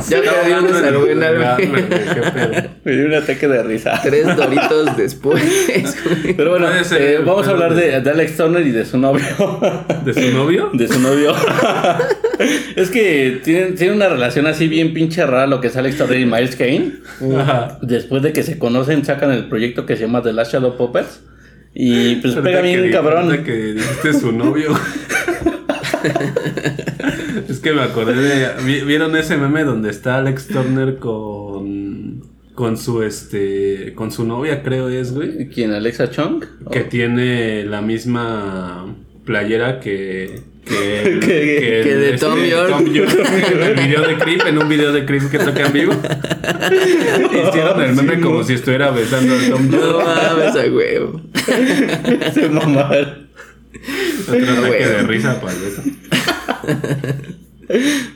Ya, 0.09 0.23
ya 0.23 0.59
una 0.59 0.79
cerveza, 0.79 1.55
güey. 1.57 1.89
¿Qué 1.89 2.21
pedo? 2.33 2.69
Me 2.83 2.91
dio 2.93 3.05
un 3.05 3.13
ataque 3.15 3.47
de 3.47 3.63
risa. 3.63 3.99
Tres 4.03 4.35
doritos 4.35 4.97
después. 4.97 5.43
Pero 6.35 6.51
bueno, 6.51 6.67
ser, 6.83 7.01
eh, 7.01 7.17
vamos 7.19 7.47
a 7.47 7.51
hablar 7.51 7.73
de, 7.75 8.01
de 8.01 8.09
Alex 8.09 8.37
Turner 8.37 8.65
y 8.65 8.71
de 8.71 8.85
su 8.85 8.97
novio. 8.97 9.25
¿De 10.05 10.13
su 10.13 10.35
novio? 10.35 10.69
De 10.73 10.87
su 10.87 10.99
novio. 10.99 11.33
es 12.75 12.89
que 12.89 13.41
tienen, 13.43 13.75
tienen 13.75 13.95
una 13.97 14.09
relación 14.09 14.47
así 14.47 14.67
bien 14.67 14.93
pinche 14.93 15.25
rara 15.25 15.47
lo 15.47 15.61
que 15.61 15.67
es 15.67 15.77
Alex 15.77 15.97
Turner 15.97 16.19
y 16.19 16.25
Miles 16.25 16.55
Kane. 16.55 16.93
Ajá. 17.37 17.77
Después 17.81 18.23
de 18.23 18.33
que 18.33 18.43
se 18.43 18.57
conocen, 18.57 19.05
sacan 19.05 19.31
el 19.31 19.47
proyecto 19.49 19.85
que 19.85 19.95
se 19.95 20.03
llama 20.03 20.21
The 20.23 20.33
Last 20.33 20.53
Shadow 20.53 20.77
Puppets. 20.77 21.21
Y 21.73 22.15
pues 22.15 22.35
pega 22.35 22.61
bien 22.61 22.91
cabrón. 22.91 23.43
que 23.43 23.73
dijiste 23.73 24.13
su 24.13 24.31
novio. 24.31 24.73
es 27.47 27.59
que 27.59 27.73
me 27.73 27.81
acordé 27.81 28.15
de. 28.15 28.47
vi- 28.65 28.81
¿Vieron 28.81 29.15
ese 29.15 29.37
meme 29.37 29.63
donde 29.63 29.89
está 29.89 30.17
Alex 30.17 30.47
Turner 30.47 30.97
con. 30.97 32.23
con 32.55 32.77
su 32.77 33.03
este. 33.03 33.93
con 33.95 34.11
su 34.11 34.25
novia, 34.25 34.63
creo 34.63 34.89
es, 34.89 35.13
güey? 35.13 35.47
¿Quién? 35.49 35.71
¿Alexa 35.71 36.09
Chung? 36.09 36.43
Que 36.71 36.81
tiene 36.81 37.63
la 37.65 37.81
misma 37.81 38.95
playera 39.25 39.79
que. 39.79 40.41
Que, 41.19 41.19
Que- 41.19 41.79
el- 41.79 41.83
que 41.83 41.95
de 41.95 42.13
este, 42.13 42.25
Tom 42.25 42.39
York. 42.43 42.73
en 42.79 43.63
el 43.63 43.73
video 43.75 44.07
de 44.07 44.17
Creep, 44.17 44.45
en 44.47 44.57
un 44.59 44.69
video 44.69 44.91
de 44.93 45.05
Creep 45.05 45.29
que 45.31 45.39
toca 45.39 45.65
en 45.67 45.73
vivo. 45.73 45.93
Hicieron 47.49 47.81
el 47.81 47.95
meme 47.95 48.19
como 48.19 48.39
no. 48.39 48.43
si 48.43 48.53
estuviera 48.53 48.91
besando 48.91 49.33
a 49.35 49.49
Tom 49.49 49.69
No 49.69 49.77
York. 49.79 50.05
mames, 50.05 50.55
a 50.55 50.71
huevo. 50.71 51.21
Se 52.33 52.49
mamaron. 52.49 53.29
Otro 54.27 54.51
ataque 54.51 54.85
de 54.85 55.03
risa 55.03 55.41
para 55.41 55.53
eso. 55.53 55.81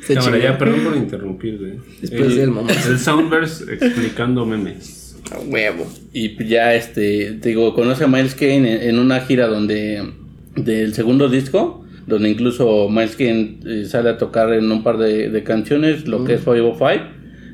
Se 0.06 0.18
chingó. 0.18 0.38
ya, 0.38 0.58
perdón 0.58 0.80
por 0.84 0.96
interrumpir, 0.96 1.58
güey. 1.60 1.74
Después 2.02 2.22
el, 2.24 2.36
del 2.38 2.52
momento. 2.52 2.90
El 2.90 3.00
Soundverse 3.00 3.74
explicando 3.74 4.46
memes. 4.46 5.16
A 5.32 5.40
huevo. 5.40 5.92
Y 6.12 6.30
pues 6.30 6.50
ya, 6.50 6.74
este, 6.76 7.34
te 7.42 7.50
digo, 7.50 7.74
conoce 7.74 8.04
a 8.04 8.08
Miles 8.08 8.36
Kane 8.36 8.58
en, 8.84 8.90
en 8.90 9.00
una 9.00 9.22
gira 9.22 9.48
donde, 9.48 10.12
del 10.56 10.94
segundo 10.94 11.30
disco, 11.30 11.83
donde 12.06 12.30
incluso 12.30 12.90
Miles 12.90 13.16
Kane 13.16 13.60
eh, 13.66 13.86
sale 13.86 14.10
a 14.10 14.18
tocar 14.18 14.54
en 14.54 14.72
un 14.72 14.84
par 14.84 14.98
de, 14.98 15.30
de 15.30 15.44
canciones, 15.44 16.08
lo 16.08 16.24
que 16.26 16.36
es 16.36 16.42
505, 16.42 17.04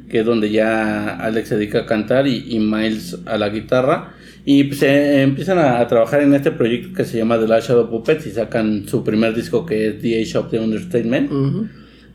que 0.10 0.20
es 0.20 0.26
donde 0.26 0.50
ya 0.50 1.18
Alex 1.18 1.50
se 1.50 1.58
dedica 1.58 1.80
a 1.80 1.86
cantar 1.86 2.28
y, 2.28 2.46
y 2.50 2.60
Miles 2.60 3.20
a 3.26 3.38
la 3.38 3.50
guitarra. 3.50 4.14
Y 4.46 4.64
pues 4.64 4.82
eh, 4.84 5.22
empiezan 5.22 5.60
a, 5.60 5.80
a 5.80 5.88
trabajar 5.88 6.22
en 6.22 6.34
este 6.34 6.52
proyecto 6.52 6.94
que 6.96 7.06
se 7.06 7.18
llama 7.18 7.38
The 7.40 7.48
Last 7.48 7.70
Shadow 7.70 7.90
Puppets 7.90 8.26
y 8.26 8.32
sacan 8.32 8.88
su 8.88 9.04
primer 9.04 9.36
disco 9.36 9.66
que 9.66 9.88
es 9.88 10.02
The 10.02 10.22
Age 10.22 10.38
of 10.38 10.50
the 10.50 10.60
Understatement. 10.60 11.30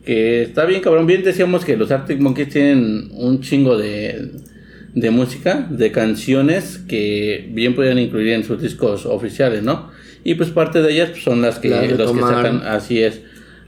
Que 0.05 0.43
está 0.43 0.65
bien, 0.65 0.81
cabrón. 0.81 1.07
Bien 1.07 1.23
decíamos 1.23 1.65
que 1.65 1.77
los 1.77 1.91
Arctic 1.91 2.19
Monkeys 2.21 2.49
tienen 2.49 3.11
un 3.13 3.41
chingo 3.41 3.79
de, 3.79 4.33
de 4.95 5.11
música, 5.11 5.67
de 5.71 5.93
canciones 5.93 6.79
que 6.79 7.49
bien 7.53 7.75
podían 7.75 7.99
incluir 7.99 8.31
en 8.31 8.45
sus 8.45 8.61
discos 8.61 9.07
oficiales, 9.07 9.63
¿no? 9.63 9.91
Y 10.25 10.35
pues 10.35 10.51
parte 10.51 10.81
de 10.83 10.91
ellas 10.93 11.11
pues, 11.11 11.23
son 11.23 11.43
las 11.43 11.59
que, 11.59 11.69
Las 11.69 11.91
los 11.99 12.13
que 12.13 12.21
sacan, 12.21 12.63
así 12.67 13.01
es. 13.03 13.21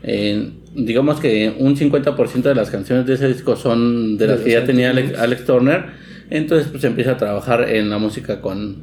Eh, 0.03 0.51
digamos 0.75 1.21
que 1.21 1.55
un 1.59 1.77
50% 1.77 2.43
de 2.43 2.55
las 2.55 2.71
canciones 2.71 3.07
de 3.07 3.15
ese 3.15 3.29
disco 3.29 3.57
son 3.57 4.17
de 4.19 4.27
De 4.27 4.33
las 4.33 4.41
que 4.43 4.53
los 4.55 4.61
ya 4.61 4.67
tenía 4.67 4.91
Alex. 4.91 5.19
Alex 5.19 5.45
Turner. 5.45 5.85
Entonces 6.31 6.69
pues 6.71 6.83
empieza 6.85 7.13
a 7.13 7.17
trabajar 7.17 7.69
en 7.69 7.89
la 7.91 7.99
música 7.99 8.41
con, 8.41 8.77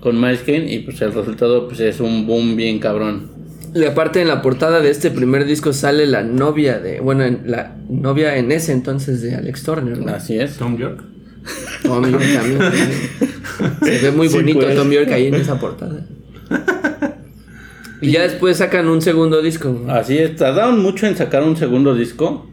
con 0.00 0.20
Miles 0.20 0.40
Kane 0.40 0.72
y 0.72 0.78
pues 0.80 1.00
el 1.02 1.12
resultado 1.12 1.68
pues 1.68 1.80
es 1.80 2.00
un 2.00 2.26
boom 2.26 2.56
bien 2.56 2.78
cabrón. 2.78 3.36
Y 3.74 3.84
aparte 3.84 4.22
en 4.22 4.28
la 4.28 4.40
portada 4.40 4.80
de 4.80 4.90
este 4.90 5.10
primer 5.10 5.44
disco 5.44 5.72
sale 5.74 6.06
la 6.06 6.22
novia 6.22 6.78
de, 6.78 7.00
bueno, 7.00 7.24
en- 7.24 7.42
la 7.46 7.76
novia 7.90 8.36
en 8.36 8.50
ese 8.50 8.72
entonces 8.72 9.20
de 9.20 9.34
Alex 9.34 9.62
Turner, 9.64 9.98
¿no? 9.98 10.10
Así 10.12 10.38
es. 10.38 10.56
Tom 10.56 10.78
York. 10.78 11.02
Tom 11.82 12.10
York 12.10 12.24
también. 12.34 12.60
Se 13.82 13.98
ve 13.98 14.10
muy 14.12 14.28
Sí, 14.28 14.36
bonito 14.36 14.60
pues. 14.60 14.74
Tom 14.76 14.90
York 14.90 15.10
ahí 15.12 15.26
en 15.26 15.34
esa 15.34 15.58
portada. 15.60 16.00
Y 18.00 18.12
ya 18.12 18.22
después 18.22 18.56
sacan 18.58 18.88
un 18.88 19.02
segundo 19.02 19.42
disco. 19.42 19.84
Así 19.88 20.18
es, 20.18 20.36
tardaron 20.36 20.80
mucho 20.82 21.06
en 21.06 21.16
sacar 21.16 21.42
un 21.42 21.56
segundo 21.56 21.94
disco 21.94 22.46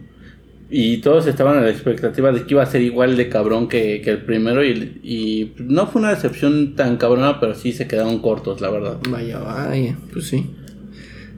y 0.70 0.98
todos 0.98 1.28
estaban 1.28 1.58
a 1.58 1.62
la 1.62 1.70
expectativa 1.70 2.32
de 2.32 2.44
que 2.44 2.54
iba 2.56 2.64
a 2.64 2.66
ser 2.66 2.82
igual 2.82 3.16
de 3.16 3.30
cabrón 3.30 3.68
que, 3.70 4.02
que 4.02 4.10
el 4.12 4.24
primero 4.26 4.66
y, 4.66 5.00
y 5.04 5.54
no 5.60 5.86
fue 5.88 6.02
una 6.02 6.10
decepción 6.10 6.76
tan 6.76 6.98
cabrona, 6.98 7.40
pero 7.40 7.54
sí 7.54 7.72
se 7.72 7.88
quedaron 7.88 8.20
cortos, 8.20 8.62
la 8.62 8.72
verdad. 8.72 8.98
Vaya, 9.10 9.38
vaya, 9.40 9.98
pues 10.12 10.26
sí. 10.28 10.50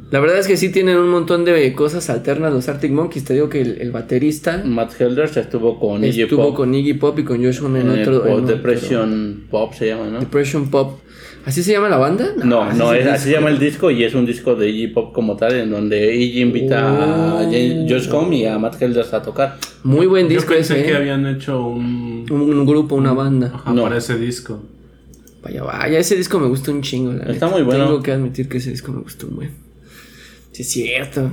La 0.10 0.22
verdad 0.22 0.40
es 0.40 0.48
que 0.48 0.56
sí 0.56 0.70
tienen 0.70 0.96
un 0.98 1.10
montón 1.10 1.44
de 1.44 1.74
cosas 1.74 2.10
alternas 2.10 2.54
los 2.54 2.70
Arctic 2.70 2.92
Monkeys. 2.94 3.26
Te 3.26 3.34
digo 3.34 3.50
que 3.50 3.60
el, 3.60 3.82
el 3.82 3.92
baterista 3.92 4.62
Matt 4.64 4.94
Helders 5.02 5.36
estuvo 5.36 5.78
con 5.78 6.02
Iggy 6.06 6.22
estuvo 6.22 6.44
Pop 6.46 6.56
con 6.56 6.74
Iggy 6.74 6.94
Pop 6.94 7.20
y 7.20 7.24
con 7.26 7.44
Josh 7.44 7.60
en 7.66 7.76
en 7.76 7.90
el 7.92 8.02
otro... 8.04 8.20
Pop 8.22 8.28
en 8.28 8.34
otro- 8.46 8.56
Depression 8.56 9.44
Pop 9.52 9.74
se 9.74 9.88
llama, 9.88 10.06
¿no? 10.10 10.20
Depression 10.22 10.70
Pop. 10.72 11.02
¿Así 11.48 11.64
se 11.64 11.72
llama 11.72 11.88
la 11.88 11.98
banda? 11.98 12.34
No, 12.44 12.72
no, 12.74 12.94
es, 12.94 13.08
así 13.08 13.30
se 13.30 13.32
llama 13.32 13.50
el 13.50 13.58
disco 13.58 13.90
y 13.90 14.04
es 14.04 14.14
un 14.14 14.26
disco 14.26 14.56
de 14.56 14.70
Iggy 14.70 14.88
Pop 14.88 15.14
como 15.14 15.38
tal, 15.38 15.54
en 15.56 15.72
donde 15.72 16.14
Iggy 16.14 16.42
invita 16.42 16.80
a 16.88 17.36
Oh. 17.36 17.40
James- 17.44 17.90
Josh 17.90 18.10
Homme 18.12 18.36
y 18.36 18.46
a 18.46 18.60
Matt 18.60 18.82
Helders 18.82 19.14
a 19.14 19.22
tocar. 19.22 19.58
Muy 19.84 20.08
buen 20.08 20.28
Yo 20.28 20.36
disco 20.36 20.54
pensé 20.54 20.76
ese, 20.80 20.86
que 20.86 20.92
¿eh? 20.92 20.96
habían 20.98 21.26
hecho 21.26 21.66
un. 21.66 22.26
un, 22.30 22.42
un 22.42 22.66
grupo, 22.66 22.96
una 22.96 23.14
banda. 23.14 23.52
Ajá, 23.56 23.72
No. 23.72 23.84
para 23.84 23.98
ese 23.98 24.18
disco. 24.18 24.62
Vaya, 25.42 25.64
vaya, 25.64 25.98
ese 26.00 26.18
disco 26.18 26.38
me 26.40 26.48
gustó 26.48 26.72
un 26.72 26.82
chingo. 26.82 27.14
La 27.14 27.20
Está 27.32 27.32
neta. 27.46 27.48
muy 27.48 27.62
bueno. 27.62 27.86
Tengo 27.86 28.04
que 28.04 28.12
admitir 28.12 28.50
que 28.50 28.58
ese 28.58 28.72
disco 28.72 28.92
me 28.92 29.00
gustó 29.02 29.28
un 29.28 29.38
buen. 29.38 29.52
Sí, 30.52 30.64
es 30.64 30.70
cierto. 30.72 31.32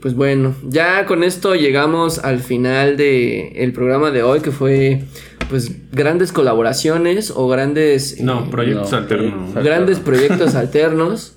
Pues 0.00 0.14
bueno, 0.14 0.54
ya 0.68 1.04
con 1.06 1.22
esto 1.24 1.54
llegamos 1.54 2.18
al 2.18 2.40
final 2.40 2.96
de 2.96 3.48
el 3.62 3.72
programa 3.72 4.10
de 4.10 4.22
hoy, 4.22 4.40
que 4.40 4.50
fue 4.52 5.02
pues 5.48 5.72
grandes 5.92 6.32
colaboraciones 6.32 7.32
o 7.34 7.48
grandes 7.48 8.20
No, 8.20 8.44
eh, 8.44 8.48
proyectos 8.50 8.90
no, 8.92 8.98
alternos. 8.98 9.32
proyectos 9.32 9.64
grandes 9.64 9.98
proyectos 10.00 10.54
alternos. 10.54 11.32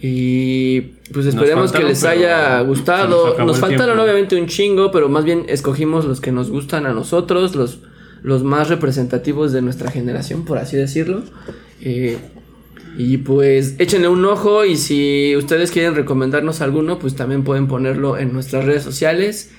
Y 0.00 0.80
pues 1.12 1.24
esperemos 1.26 1.72
que 1.72 1.82
les 1.82 2.04
haya 2.04 2.58
nos 2.58 2.66
gustado. 2.66 3.38
Nos 3.38 3.58
faltaron 3.58 3.86
tiempo. 3.86 4.02
obviamente 4.02 4.40
un 4.40 4.46
chingo, 4.48 4.90
pero 4.90 5.08
más 5.08 5.24
bien 5.24 5.46
escogimos 5.48 6.04
los 6.04 6.20
que 6.20 6.30
nos 6.30 6.50
gustan 6.50 6.84
a 6.84 6.92
nosotros, 6.92 7.54
los, 7.54 7.78
los 8.22 8.42
más 8.44 8.68
representativos 8.68 9.52
de 9.52 9.62
nuestra 9.62 9.90
generación, 9.90 10.44
por 10.44 10.58
así 10.58 10.76
decirlo. 10.76 11.22
Eh, 11.80 12.18
y 12.98 13.18
pues 13.18 13.76
échenle 13.78 14.08
un 14.08 14.24
ojo 14.24 14.64
y 14.64 14.76
si 14.76 15.34
ustedes 15.36 15.70
quieren 15.70 15.94
recomendarnos 15.94 16.60
alguno, 16.60 16.98
pues 16.98 17.16
también 17.16 17.42
pueden 17.42 17.66
ponerlo 17.66 18.18
en 18.18 18.32
nuestras 18.32 18.64
redes 18.66 18.82
sociales. 18.82 19.52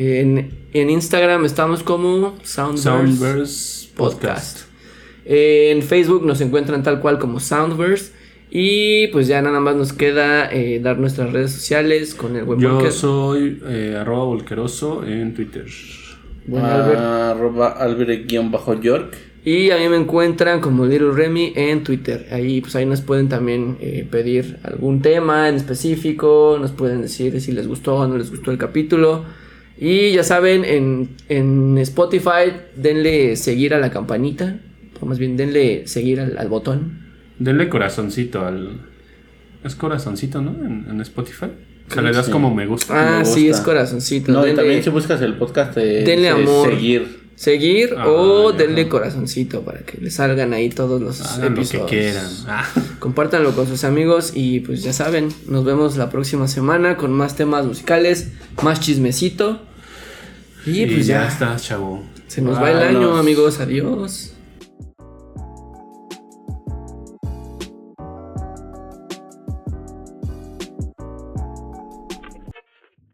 En, 0.00 0.52
en 0.74 0.90
Instagram 0.90 1.44
estamos 1.44 1.82
como 1.82 2.36
Soundverse, 2.44 2.82
Soundverse 2.84 3.88
Podcast. 3.96 4.60
En 5.24 5.82
Facebook 5.82 6.24
nos 6.24 6.40
encuentran 6.40 6.84
tal 6.84 7.00
cual 7.00 7.18
como 7.18 7.40
Soundverse. 7.40 8.12
Y 8.48 9.08
pues 9.08 9.26
ya 9.26 9.42
nada 9.42 9.58
más 9.58 9.74
nos 9.74 9.92
queda 9.92 10.52
eh, 10.52 10.78
dar 10.80 10.98
nuestras 10.98 11.32
redes 11.32 11.50
sociales 11.50 12.14
con 12.14 12.36
el 12.36 12.44
buen 12.44 12.60
Yo 12.60 12.74
Volker. 12.74 12.92
soy 12.92 13.60
eh, 13.66 13.96
arroba 14.00 14.24
volqueroso 14.26 15.04
en 15.04 15.34
Twitter. 15.34 15.66
Buen 16.46 16.64
Albert. 16.64 16.98
Arroba 17.00 17.68
Albert-York. 17.70 19.16
Y 19.44 19.70
a 19.72 19.78
mí 19.78 19.88
me 19.88 19.96
encuentran 19.96 20.60
como 20.60 20.86
Little 20.86 21.10
Remy 21.10 21.54
en 21.56 21.82
Twitter. 21.82 22.28
Ahí 22.30 22.60
pues 22.60 22.76
ahí 22.76 22.86
nos 22.86 23.00
pueden 23.00 23.28
también 23.28 23.78
eh, 23.80 24.06
pedir 24.08 24.58
algún 24.62 25.02
tema 25.02 25.48
en 25.48 25.56
específico. 25.56 26.56
Nos 26.60 26.70
pueden 26.70 27.02
decir 27.02 27.40
si 27.40 27.50
les 27.50 27.66
gustó 27.66 27.96
o 27.96 28.06
no 28.06 28.16
les 28.16 28.30
gustó 28.30 28.52
el 28.52 28.58
capítulo. 28.58 29.24
Y 29.80 30.12
ya 30.12 30.24
saben, 30.24 30.64
en, 30.64 31.10
en 31.28 31.78
Spotify 31.78 32.52
denle 32.76 33.36
seguir 33.36 33.74
a 33.74 33.78
la 33.78 33.90
campanita. 33.90 34.58
O 35.00 35.06
más 35.06 35.18
bien 35.18 35.36
denle 35.36 35.86
seguir 35.86 36.20
al, 36.20 36.36
al 36.38 36.48
botón. 36.48 37.06
Denle 37.38 37.68
corazoncito 37.68 38.44
al. 38.44 38.80
Es 39.64 39.74
corazoncito, 39.76 40.40
¿no? 40.42 40.50
En, 40.64 40.86
en 40.90 41.00
Spotify. 41.02 41.46
O 41.88 41.92
sea, 41.94 42.02
le 42.02 42.12
das 42.12 42.26
Sí. 42.26 42.32
como 42.32 42.52
me 42.54 42.66
gusta. 42.66 43.18
Ah, 43.18 43.18
me 43.20 43.24
sí, 43.24 43.48
es 43.48 43.60
corazoncito. 43.60 44.32
No, 44.32 44.46
y 44.46 44.54
también 44.54 44.82
si 44.82 44.90
buscas 44.90 45.22
el 45.22 45.34
podcast 45.34 45.76
de 45.76 46.02
denle 46.02 46.28
amor. 46.30 46.68
seguir. 46.70 47.27
Seguir 47.38 47.94
Ah, 47.96 48.08
o 48.08 48.50
ya. 48.50 48.58
denle 48.58 48.88
corazoncito 48.88 49.62
para 49.62 49.78
que 49.80 49.96
le 50.00 50.10
salgan 50.10 50.52
ahí 50.52 50.70
todos 50.70 51.00
los 51.00 51.20
Hagan 51.20 51.50
lo 51.50 51.54
que 51.54 51.60
episodios. 51.60 51.88
quieran. 51.90 52.26
Ah. 52.48 52.64
Compártanlo 52.98 53.54
con 53.54 53.68
sus 53.68 53.84
amigos 53.84 54.32
y 54.34 54.58
pues 54.60 54.82
ya 54.82 54.92
saben, 54.92 55.28
nos 55.46 55.64
vemos 55.64 55.96
la 55.96 56.10
próxima 56.10 56.48
semana 56.48 56.96
con 56.96 57.12
más 57.12 57.36
temas 57.36 57.64
musicales, 57.64 58.32
más 58.62 58.80
chismecito. 58.80 59.60
Y, 60.66 60.82
Y, 60.82 60.86
pues 60.86 61.06
ya 61.06 61.22
ya, 61.22 61.28
está, 61.28 61.56
chavo. 61.56 62.02
se 62.26 62.42
nos 62.42 62.60
va 62.60 62.72
el 62.72 62.78
año, 62.78 63.16
amigos. 63.16 63.60
Adiós. 63.60 64.32